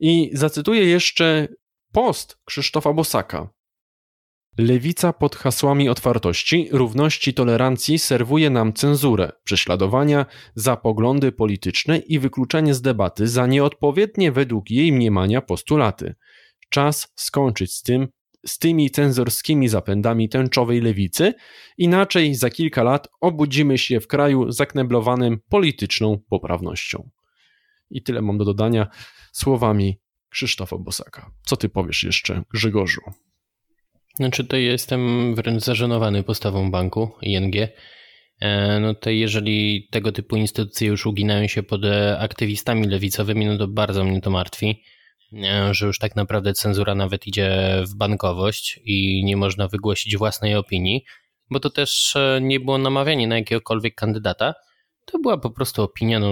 I 0.07 0.30
zacytuję 0.34 0.86
jeszcze 0.86 1.48
post 1.91 2.38
Krzysztofa 2.45 2.94
Bosaka. 2.94 3.49
Lewica 4.57 5.14
pod 5.14 5.36
hasłami 5.36 5.90
otwartości, 5.90 6.69
równości, 6.72 7.34
tolerancji 7.34 7.99
serwuje 7.99 8.49
nam 8.49 8.73
cenzurę, 8.73 9.32
prześladowania 9.44 10.26
za 10.56 10.77
poglądy 10.77 11.32
polityczne 11.32 11.98
i 11.98 12.19
wykluczenie 12.19 12.73
z 12.73 12.82
debaty 12.82 13.27
za 13.27 13.48
nieodpowiednie 13.48 14.32
według 14.32 14.72
jej 14.72 14.91
mniemania 14.91 15.41
postulaty. 15.41 16.15
Czas 16.69 17.07
skończyć 17.15 17.73
z 17.73 17.82
tym, 17.82 18.07
z 18.45 18.60
tymi 18.60 18.90
cenzorskimi 18.90 19.68
zapędami 19.68 20.30
tęczowej 20.30 20.82
lewicy, 20.82 21.34
inaczej 21.77 22.36
za 22.36 22.49
kilka 22.49 22.84
lat 22.84 23.07
obudzimy 23.22 23.77
się 23.77 23.99
w 23.99 24.07
kraju 24.07 24.52
zakneblowanym 24.52 25.40
polityczną 25.49 26.18
poprawnością. 26.30 27.10
I 27.95 28.01
tyle 28.01 28.22
mam 28.22 28.38
do 28.38 28.45
dodania 28.45 28.88
słowami 29.31 29.99
Krzysztofa 30.30 30.77
Bosaka. 30.77 31.31
Co 31.45 31.57
ty 31.57 31.69
powiesz 31.69 32.03
jeszcze, 32.03 32.43
Grzegorzu? 32.53 33.01
Znaczy, 34.15 34.43
to 34.43 34.57
jestem 34.57 35.35
wręcz 35.35 35.63
zażenowany 35.63 36.23
postawą 36.23 36.72
banku 36.72 37.11
ING. 37.22 37.55
E, 38.39 38.80
No 38.80 38.95
to 38.95 39.09
jeżeli 39.09 39.88
tego 39.91 40.11
typu 40.11 40.35
instytucje 40.35 40.88
już 40.88 41.05
uginają 41.05 41.47
się 41.47 41.63
pod 41.63 41.85
e, 41.85 42.19
aktywistami 42.19 42.88
lewicowymi, 42.88 43.45
no 43.45 43.57
to 43.57 43.67
bardzo 43.67 44.03
mnie 44.03 44.22
to 44.22 44.30
martwi, 44.30 44.84
e, 45.34 45.73
że 45.73 45.85
już 45.88 45.99
tak 45.99 46.15
naprawdę 46.15 46.53
cenzura 46.53 46.95
nawet 46.95 47.27
idzie 47.27 47.81
w 47.88 47.95
bankowość 47.95 48.80
i 48.84 49.23
nie 49.26 49.38
można 49.38 49.67
wygłosić 49.67 50.17
własnej 50.17 50.55
opinii, 50.55 51.05
bo 51.51 51.59
to 51.59 51.69
też 51.69 52.17
nie 52.41 52.59
było 52.59 52.77
namawianie 52.77 53.27
na 53.27 53.38
jakiegokolwiek 53.38 53.95
kandydata. 53.95 54.53
To 55.05 55.19
była 55.19 55.38
po 55.38 55.49
prostu 55.49 55.84
opinia, 55.84 56.19
no, 56.19 56.27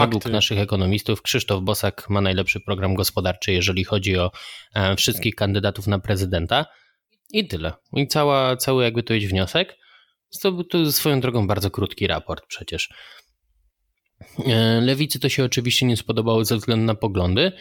według 0.00 0.24
naszych 0.24 0.58
ekonomistów. 0.58 1.22
Krzysztof 1.22 1.62
Bosak 1.62 2.10
ma 2.10 2.20
najlepszy 2.20 2.60
program 2.60 2.94
gospodarczy, 2.94 3.52
jeżeli 3.52 3.84
chodzi 3.84 4.18
o 4.18 4.30
e, 4.74 4.96
wszystkich 4.96 5.34
kandydatów 5.34 5.86
na 5.86 5.98
prezydenta. 5.98 6.66
I 7.30 7.48
tyle. 7.48 7.72
I 7.92 8.08
cała, 8.08 8.56
cały 8.56 8.84
jakby 8.84 9.02
to 9.02 9.14
jest 9.14 9.26
wniosek. 9.26 9.76
To 10.42 10.64
to 10.64 10.92
swoją 10.92 11.20
drogą 11.20 11.46
bardzo 11.46 11.70
krótki 11.70 12.06
raport 12.06 12.46
przecież. 12.46 12.88
E, 14.46 14.80
Lewicy 14.80 15.20
to 15.20 15.28
się 15.28 15.44
oczywiście 15.44 15.86
nie 15.86 15.96
spodobało 15.96 16.44
ze 16.44 16.56
względu 16.56 16.84
na 16.84 16.94
poglądy. 16.94 17.52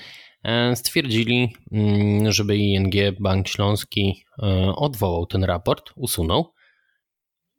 E, 0.44 0.76
Stwierdzili, 0.76 1.54
mm, 1.72 2.32
żeby 2.32 2.58
ING 2.58 2.94
Bank 3.20 3.48
Śląski 3.48 4.24
odwołał 4.76 5.26
ten 5.26 5.44
raport, 5.44 5.92
usunął. 5.96 6.54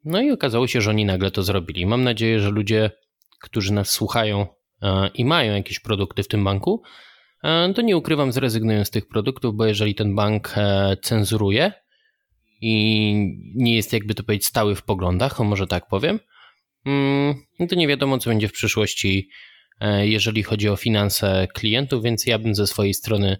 No 0.05 0.21
i 0.21 0.31
okazało 0.31 0.67
się, 0.67 0.81
że 0.81 0.89
oni 0.89 1.05
nagle 1.05 1.31
to 1.31 1.43
zrobili. 1.43 1.85
Mam 1.85 2.03
nadzieję, 2.03 2.39
że 2.39 2.49
ludzie, 2.49 2.91
którzy 3.41 3.73
nas 3.73 3.89
słuchają 3.89 4.47
i 5.13 5.25
mają 5.25 5.53
jakieś 5.53 5.79
produkty 5.79 6.23
w 6.23 6.27
tym 6.27 6.43
banku, 6.43 6.83
e, 7.43 7.73
to 7.73 7.81
nie 7.81 7.97
ukrywam, 7.97 8.31
zrezygnują 8.31 8.85
z 8.85 8.89
tych 8.89 9.07
produktów, 9.07 9.55
bo 9.55 9.65
jeżeli 9.65 9.95
ten 9.95 10.15
bank 10.15 10.53
e, 10.57 10.97
cenzuruje 11.01 11.71
i 12.61 13.13
nie 13.55 13.75
jest 13.75 13.93
jakby 13.93 14.15
to 14.15 14.23
powiedzieć 14.23 14.47
stały 14.47 14.75
w 14.75 14.83
poglądach, 14.83 15.41
o 15.41 15.43
może 15.43 15.67
tak 15.67 15.87
powiem, 15.87 16.19
mm, 16.85 17.35
no 17.59 17.67
to 17.67 17.75
nie 17.75 17.87
wiadomo, 17.87 18.17
co 18.17 18.29
będzie 18.29 18.47
w 18.47 18.51
przyszłości, 18.51 19.29
e, 19.79 20.07
jeżeli 20.07 20.43
chodzi 20.43 20.69
o 20.69 20.75
finanse 20.75 21.47
klientów, 21.53 22.03
więc 22.03 22.25
ja 22.25 22.39
bym 22.39 22.55
ze 22.55 22.67
swojej 22.67 22.93
strony 22.93 23.37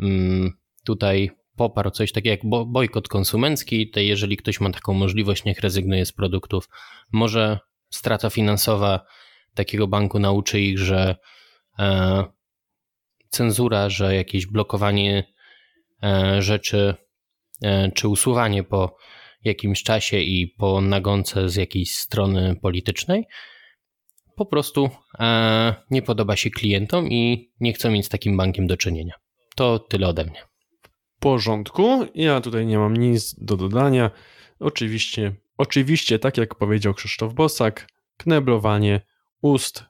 mm, 0.00 0.52
tutaj 0.84 1.30
poparł 1.56 1.90
coś 1.90 2.12
takiego 2.12 2.30
jak 2.30 2.40
bo- 2.44 2.66
bojkot 2.66 3.08
konsumencki, 3.08 3.90
to 3.90 4.00
jeżeli 4.00 4.36
ktoś 4.36 4.60
ma 4.60 4.70
taką 4.70 4.94
możliwość, 4.94 5.44
niech 5.44 5.60
rezygnuje 5.60 6.06
z 6.06 6.12
produktów. 6.12 6.68
Może 7.12 7.58
strata 7.90 8.30
finansowa 8.30 9.00
takiego 9.54 9.86
banku 9.86 10.18
nauczy 10.18 10.60
ich, 10.60 10.78
że 10.78 11.16
e, 11.78 12.24
cenzura, 13.28 13.88
że 13.88 14.14
jakieś 14.14 14.46
blokowanie 14.46 15.32
e, 16.02 16.42
rzeczy 16.42 16.94
e, 17.62 17.92
czy 17.92 18.08
usuwanie 18.08 18.62
po 18.62 18.96
jakimś 19.44 19.82
czasie 19.82 20.18
i 20.18 20.46
po 20.46 20.80
nagonce 20.80 21.48
z 21.48 21.56
jakiejś 21.56 21.96
strony 21.96 22.56
politycznej 22.62 23.24
po 24.36 24.46
prostu 24.46 24.90
e, 25.18 25.74
nie 25.90 26.02
podoba 26.02 26.36
się 26.36 26.50
klientom 26.50 27.08
i 27.10 27.52
nie 27.60 27.72
chcą 27.72 27.90
mieć 27.90 28.06
z 28.06 28.08
takim 28.08 28.36
bankiem 28.36 28.66
do 28.66 28.76
czynienia. 28.76 29.14
To 29.56 29.78
tyle 29.78 30.08
ode 30.08 30.24
mnie. 30.24 30.42
W 31.16 31.20
porządku, 31.20 32.06
ja 32.14 32.40
tutaj 32.40 32.66
nie 32.66 32.78
mam 32.78 32.96
nic 32.96 33.34
do 33.38 33.56
dodania. 33.56 34.10
Oczywiście, 34.60 35.34
oczywiście, 35.56 36.18
tak 36.18 36.38
jak 36.38 36.54
powiedział 36.54 36.94
Krzysztof 36.94 37.34
Bosak, 37.34 37.88
kneblowanie 38.16 39.00
ust 39.44 39.84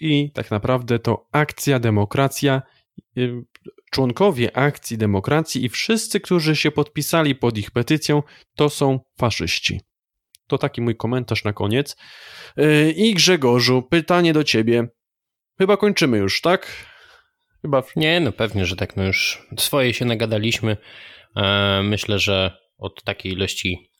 i 0.00 0.30
tak 0.32 0.50
naprawdę 0.50 0.98
to 0.98 1.28
akcja 1.32 1.78
demokracja. 1.78 2.62
y, 3.18 3.44
Członkowie 3.90 4.56
akcji 4.56 4.98
demokracji 4.98 5.64
i 5.64 5.68
wszyscy, 5.68 6.20
którzy 6.20 6.56
się 6.56 6.70
podpisali 6.70 7.34
pod 7.34 7.58
ich 7.58 7.70
petycją, 7.70 8.22
to 8.54 8.70
są 8.70 9.00
faszyści. 9.18 9.80
To 10.46 10.58
taki 10.58 10.80
mój 10.80 10.96
komentarz 10.96 11.44
na 11.44 11.52
koniec. 11.52 11.96
Yy, 12.56 12.92
I 12.92 13.14
Grzegorzu, 13.14 13.82
pytanie 13.82 14.32
do 14.32 14.44
ciebie. 14.44 14.88
Chyba 15.58 15.76
kończymy 15.76 16.18
już, 16.18 16.40
tak? 16.40 16.86
Chyba. 17.62 17.82
Nie, 17.96 18.20
no 18.20 18.32
pewnie, 18.32 18.66
że 18.66 18.76
tak. 18.76 18.96
No 18.96 19.04
już 19.04 19.46
swoje 19.58 19.94
się 19.94 20.04
nagadaliśmy. 20.04 20.76
E, 21.36 21.82
myślę, 21.82 22.18
że 22.18 22.58
od 22.78 23.04
takiej 23.04 23.32
ilości 23.32 23.90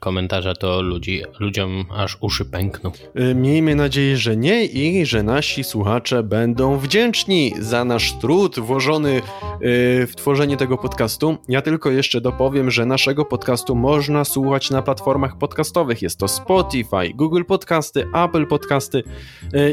komentarza, 0.00 0.54
to 0.54 0.82
ludzi, 0.82 1.22
ludziom 1.40 1.84
aż 1.90 2.18
uszy 2.20 2.44
pękną. 2.44 2.92
E, 3.14 3.34
miejmy 3.34 3.74
nadzieję, 3.74 4.16
że 4.16 4.36
nie 4.36 4.64
i 4.64 5.06
że 5.06 5.22
nasi 5.22 5.64
słuchacze 5.64 6.22
będą 6.22 6.78
wdzięczni 6.78 7.52
za 7.58 7.84
nasz 7.84 8.18
trud 8.18 8.58
włożony 8.58 9.16
e, 9.16 9.20
w 10.06 10.12
tworzenie 10.16 10.56
tego 10.56 10.78
podcastu. 10.78 11.36
Ja 11.48 11.62
tylko 11.62 11.90
jeszcze 11.90 12.20
dopowiem, 12.20 12.70
że 12.70 12.86
naszego 12.86 13.24
podcastu 13.24 13.74
można 13.74 14.24
słuchać 14.24 14.70
na 14.70 14.82
platformach 14.82 15.38
podcastowych. 15.38 16.02
Jest 16.02 16.18
to 16.18 16.28
Spotify, 16.28 17.14
Google 17.14 17.44
Podcasty, 17.44 18.06
Apple 18.14 18.46
Podcasty 18.46 19.02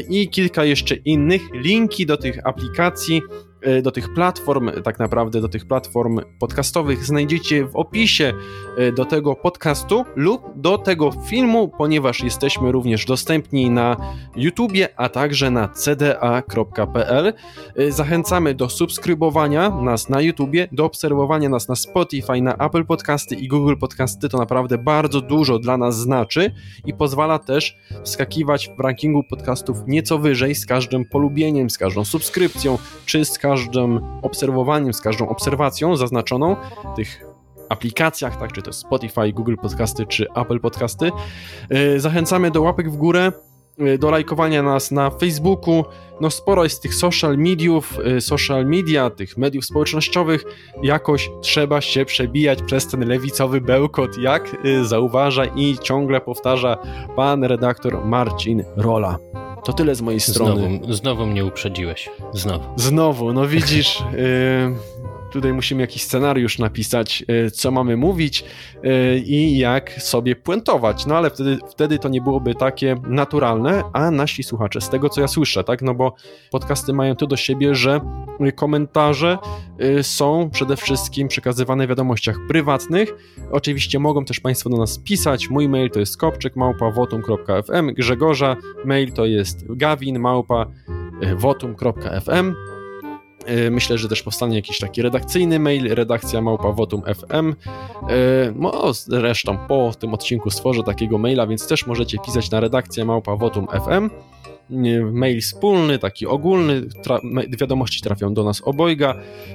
i 0.08 0.28
kilka 0.28 0.64
jeszcze 0.64 0.94
innych. 0.94 1.42
Linki 1.54 2.06
do 2.06 2.16
tych 2.16 2.46
aplikacji 2.46 3.22
E, 3.22 3.47
do 3.82 3.90
tych 3.90 4.14
platform, 4.14 4.70
tak 4.82 4.98
naprawdę 4.98 5.40
do 5.40 5.48
tych 5.48 5.66
platform 5.66 6.20
podcastowych 6.38 7.04
znajdziecie 7.04 7.64
w 7.64 7.76
opisie 7.76 8.32
e, 8.78 8.92
do 8.92 9.04
tego 9.04 9.36
podcastu 9.36 10.04
lub 10.16 10.42
do 10.56 10.78
tego 10.78 11.10
filmu, 11.26 11.68
ponieważ 11.68 12.20
jesteśmy 12.20 12.72
również 12.72 13.06
dostępni 13.06 13.70
na 13.70 13.96
YouTubie, 14.36 14.88
a 14.96 15.08
także 15.08 15.50
na 15.50 15.68
cda.pl. 15.68 17.32
E, 17.76 17.92
zachęcamy 17.92 18.54
do 18.54 18.68
subskrybowania 18.68 19.70
nas 19.70 20.08
na 20.08 20.20
YouTubie, 20.20 20.68
do 20.72 20.84
obserwowania 20.84 21.48
nas 21.48 21.68
na 21.68 21.76
Spotify, 21.76 22.42
na 22.42 22.54
Apple 22.54 22.84
Podcasty 22.84 23.34
i 23.34 23.48
Google 23.48 23.76
Podcasty. 23.80 24.28
To 24.28 24.38
naprawdę 24.38 24.78
bardzo 24.78 25.20
dużo 25.20 25.58
dla 25.58 25.76
nas 25.76 25.98
znaczy 25.98 26.52
i 26.84 26.94
pozwala 26.94 27.38
też 27.38 27.76
wskakiwać 28.04 28.70
w 28.78 28.80
rankingu 28.80 29.22
podcastów 29.24 29.78
nieco 29.86 30.18
wyżej 30.18 30.54
z 30.54 30.66
każdym 30.66 31.04
polubieniem, 31.04 31.70
z 31.70 31.78
każdą 31.78 32.04
subskrypcją 32.04 32.78
czy 33.06 33.24
z 33.24 33.38
każdym 33.38 33.47
obserwowaniem, 34.22 34.94
z 34.94 35.00
każdą 35.00 35.28
obserwacją 35.28 35.96
zaznaczoną 35.96 36.56
tych 36.96 37.28
aplikacjach, 37.68 38.36
tak, 38.36 38.52
czy 38.52 38.62
to 38.62 38.72
Spotify, 38.72 39.32
Google 39.32 39.54
Podcasty, 39.62 40.06
czy 40.06 40.26
Apple 40.36 40.60
Podcasty. 40.60 41.10
E, 41.70 42.00
zachęcamy 42.00 42.50
do 42.50 42.62
łapek 42.62 42.90
w 42.90 42.96
górę, 42.96 43.32
e, 43.78 43.98
do 43.98 44.10
lajkowania 44.10 44.62
nas 44.62 44.90
na 44.90 45.10
Facebooku. 45.10 45.84
No 46.20 46.30
sporo 46.30 46.64
jest 46.64 46.82
tych 46.82 46.94
social 46.94 47.38
mediów, 47.38 47.98
e, 48.16 48.20
social 48.20 48.66
media, 48.66 49.10
tych 49.10 49.36
mediów 49.36 49.64
społecznościowych. 49.64 50.44
Jakoś 50.82 51.30
trzeba 51.42 51.80
się 51.80 52.04
przebijać 52.04 52.62
przez 52.62 52.86
ten 52.86 53.08
lewicowy 53.08 53.60
bełkot, 53.60 54.18
jak 54.18 54.56
zauważa 54.82 55.44
i 55.44 55.78
ciągle 55.78 56.20
powtarza 56.20 56.78
pan 57.16 57.44
redaktor 57.44 58.04
Marcin 58.04 58.64
Rola. 58.76 59.18
To 59.64 59.72
tyle 59.72 59.94
z 59.94 60.00
mojej 60.00 60.20
strony. 60.20 60.78
Znowu, 60.78 60.92
znowu 60.92 61.26
mnie 61.26 61.44
uprzedziłeś. 61.44 62.10
Znowu. 62.32 62.64
Znowu, 62.76 63.32
no 63.32 63.46
widzisz. 63.46 64.02
Yy 64.12 64.74
tutaj 65.30 65.52
musimy 65.52 65.80
jakiś 65.80 66.02
scenariusz 66.02 66.58
napisać, 66.58 67.24
e, 67.28 67.50
co 67.50 67.70
mamy 67.70 67.96
mówić 67.96 68.44
e, 68.84 69.18
i 69.18 69.58
jak 69.58 70.02
sobie 70.02 70.36
puentować. 70.36 71.06
No 71.06 71.16
ale 71.16 71.30
wtedy, 71.30 71.58
wtedy 71.70 71.98
to 71.98 72.08
nie 72.08 72.20
byłoby 72.20 72.54
takie 72.54 72.96
naturalne, 73.08 73.82
a 73.92 74.10
nasi 74.10 74.42
słuchacze, 74.42 74.80
z 74.80 74.88
tego 74.88 75.08
co 75.08 75.20
ja 75.20 75.28
słyszę, 75.28 75.64
tak, 75.64 75.82
no 75.82 75.94
bo 75.94 76.14
podcasty 76.50 76.92
mają 76.92 77.16
to 77.16 77.26
do 77.26 77.36
siebie, 77.36 77.74
że 77.74 78.00
komentarze 78.56 79.38
e, 79.78 80.02
są 80.02 80.50
przede 80.50 80.76
wszystkim 80.76 81.28
przekazywane 81.28 81.86
w 81.86 81.88
wiadomościach 81.88 82.36
prywatnych. 82.48 83.14
Oczywiście 83.52 83.98
mogą 83.98 84.24
też 84.24 84.40
Państwo 84.40 84.70
do 84.70 84.76
nas 84.76 84.98
pisać. 84.98 85.50
Mój 85.50 85.68
mail 85.68 85.90
to 85.90 86.00
jest 86.00 86.16
kopczyk.wotum.fm, 86.16 87.94
Grzegorza 87.94 88.56
mail 88.84 89.12
to 89.12 89.26
jest 89.26 89.76
gawin 89.76 90.18
małpa 90.18 90.66
wotum.fm 91.36 92.54
myślę, 93.70 93.98
że 93.98 94.08
też 94.08 94.22
powstanie 94.22 94.56
jakiś 94.56 94.78
taki 94.78 95.02
redakcyjny 95.02 95.58
mail, 95.58 95.94
redakcja 95.94 96.40
małpa 96.40 96.72
Votum 96.72 97.02
FM. 97.02 97.54
E, 98.02 98.52
no, 98.56 98.92
zresztą 98.92 99.58
po 99.68 99.92
tym 99.98 100.14
odcinku 100.14 100.50
stworzę 100.50 100.82
takiego 100.82 101.18
maila, 101.18 101.46
więc 101.46 101.68
też 101.68 101.86
możecie 101.86 102.18
pisać 102.18 102.50
na 102.50 102.60
redakcję 102.60 103.04
małpa 103.04 103.36
Votum 103.36 103.66
FM. 103.66 104.10
E, 104.70 105.00
mail 105.12 105.40
wspólny, 105.40 105.98
taki 105.98 106.26
ogólny, 106.26 106.82
tra 107.02 107.20
wiadomości 107.60 108.02
trafią 108.02 108.34
do 108.34 108.44
nas 108.44 108.62
obojga, 108.64 109.14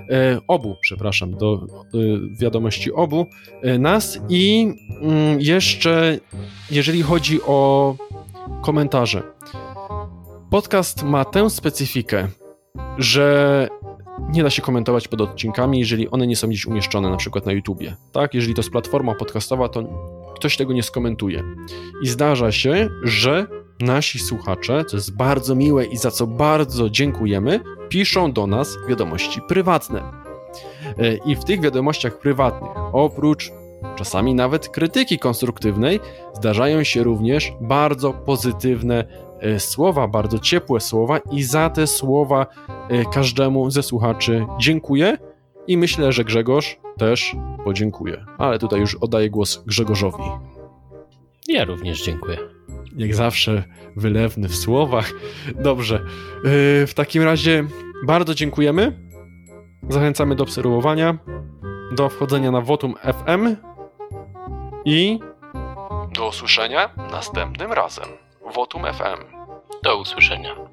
e, 0.10 0.40
obu, 0.48 0.76
przepraszam, 0.82 1.38
do 1.38 1.54
e, 1.56 1.98
wiadomości 2.40 2.94
obu 2.94 3.26
e, 3.62 3.80
nas 3.80 4.20
i 4.30 4.74
mm, 5.02 5.42
jeszcze 5.42 6.20
jeżeli 6.72 7.02
chodzi 7.02 7.42
o 7.42 7.96
komentarze. 8.62 9.24
Podcast 10.50 11.04
ma 11.04 11.26
tę 11.26 11.50
specyfikę, 11.50 12.28
że 12.98 13.68
nie 14.30 14.44
da 14.44 14.50
się 14.50 14.62
komentować 14.62 15.08
pod 15.08 15.22
odcinkami, 15.22 15.80
jeżeli 15.80 16.10
one 16.10 16.28
nie 16.28 16.36
są 16.36 16.48
gdzieś 16.48 16.66
umieszczone, 16.66 17.10
na 17.10 17.18
przykład 17.18 17.46
na 17.46 17.52
YouTubie. 17.52 17.96
Tak, 18.12 18.34
jeżeli 18.34 18.54
to 18.54 18.60
jest 18.60 18.72
platforma 18.72 19.16
podcastowa, 19.16 19.70
to 19.70 19.84
ktoś 20.36 20.58
tego 20.58 20.74
nie 20.74 20.84
skomentuje. 20.84 21.44
I 22.02 22.08
zdarza 22.08 22.52
się, 22.52 22.90
że 23.04 23.48
nasi 23.80 24.20
słuchacze, 24.20 24.86
co 24.86 24.98
jest 24.98 25.16
bardzo 25.16 25.56
miłe 25.56 25.86
i 25.86 25.98
za 25.98 26.12
co 26.12 26.28
bardzo 26.28 26.90
dziękujemy, 26.90 27.60
piszą 27.90 28.32
do 28.32 28.48
nas 28.48 28.78
wiadomości 28.90 29.42
prywatne. 29.48 30.04
E, 30.98 31.16
I 31.16 31.36
w 31.36 31.44
tych 31.44 31.62
wiadomościach 31.62 32.20
prywatnych, 32.20 32.72
oprócz 32.94 33.52
czasami 33.96 34.36
nawet 34.36 34.70
krytyki 34.70 35.20
konstruktywnej, 35.20 36.00
zdarzają 36.34 36.84
się 36.84 37.04
również 37.04 37.54
bardzo 37.62 38.14
pozytywne 38.14 39.06
słowa, 39.60 40.08
bardzo 40.08 40.40
ciepłe 40.40 40.80
słowa 40.80 41.18
i 41.32 41.44
za 41.44 41.70
te 41.70 41.88
słowa 41.88 42.46
e, 42.90 43.06
każdemu 43.06 43.72
ze 43.72 43.84
słuchaczy 43.84 44.46
dziękuję 44.60 45.18
i 45.68 45.78
myślę, 45.78 46.12
że 46.12 46.24
Grzegorz 46.24 46.80
też 46.98 47.36
podziękuję. 47.64 48.26
Ale 48.38 48.60
tutaj 48.60 48.80
już 48.80 48.96
oddaję 48.96 49.30
głos 49.30 49.64
Grzegorzowi. 49.66 50.24
Ja 51.48 51.66
również 51.66 52.04
dziękuję. 52.04 52.38
Jak 52.98 53.16
zawsze 53.16 53.64
wylewny 53.96 54.48
w 54.48 54.56
słowach. 54.56 55.12
Dobrze. 55.56 55.96
E, 55.96 56.02
w 56.88 56.94
takim 56.96 57.24
razie 57.24 57.64
bardzo 58.06 58.36
dziękujemy. 58.36 59.00
Zachęcamy 59.90 60.36
do 60.36 60.44
obserwowania, 60.44 61.18
do 61.92 62.10
wchodzenia 62.10 62.52
na 62.52 62.62
Votum 62.62 62.94
FM 63.04 63.56
i 64.86 65.20
do 66.16 66.28
usłyszenia 66.28 66.90
następnym 67.12 67.74
razem. 67.74 68.06
Votum 68.56 68.84
FM. 68.84 69.33
Do 69.84 69.98
usłyszenia. 69.98 70.73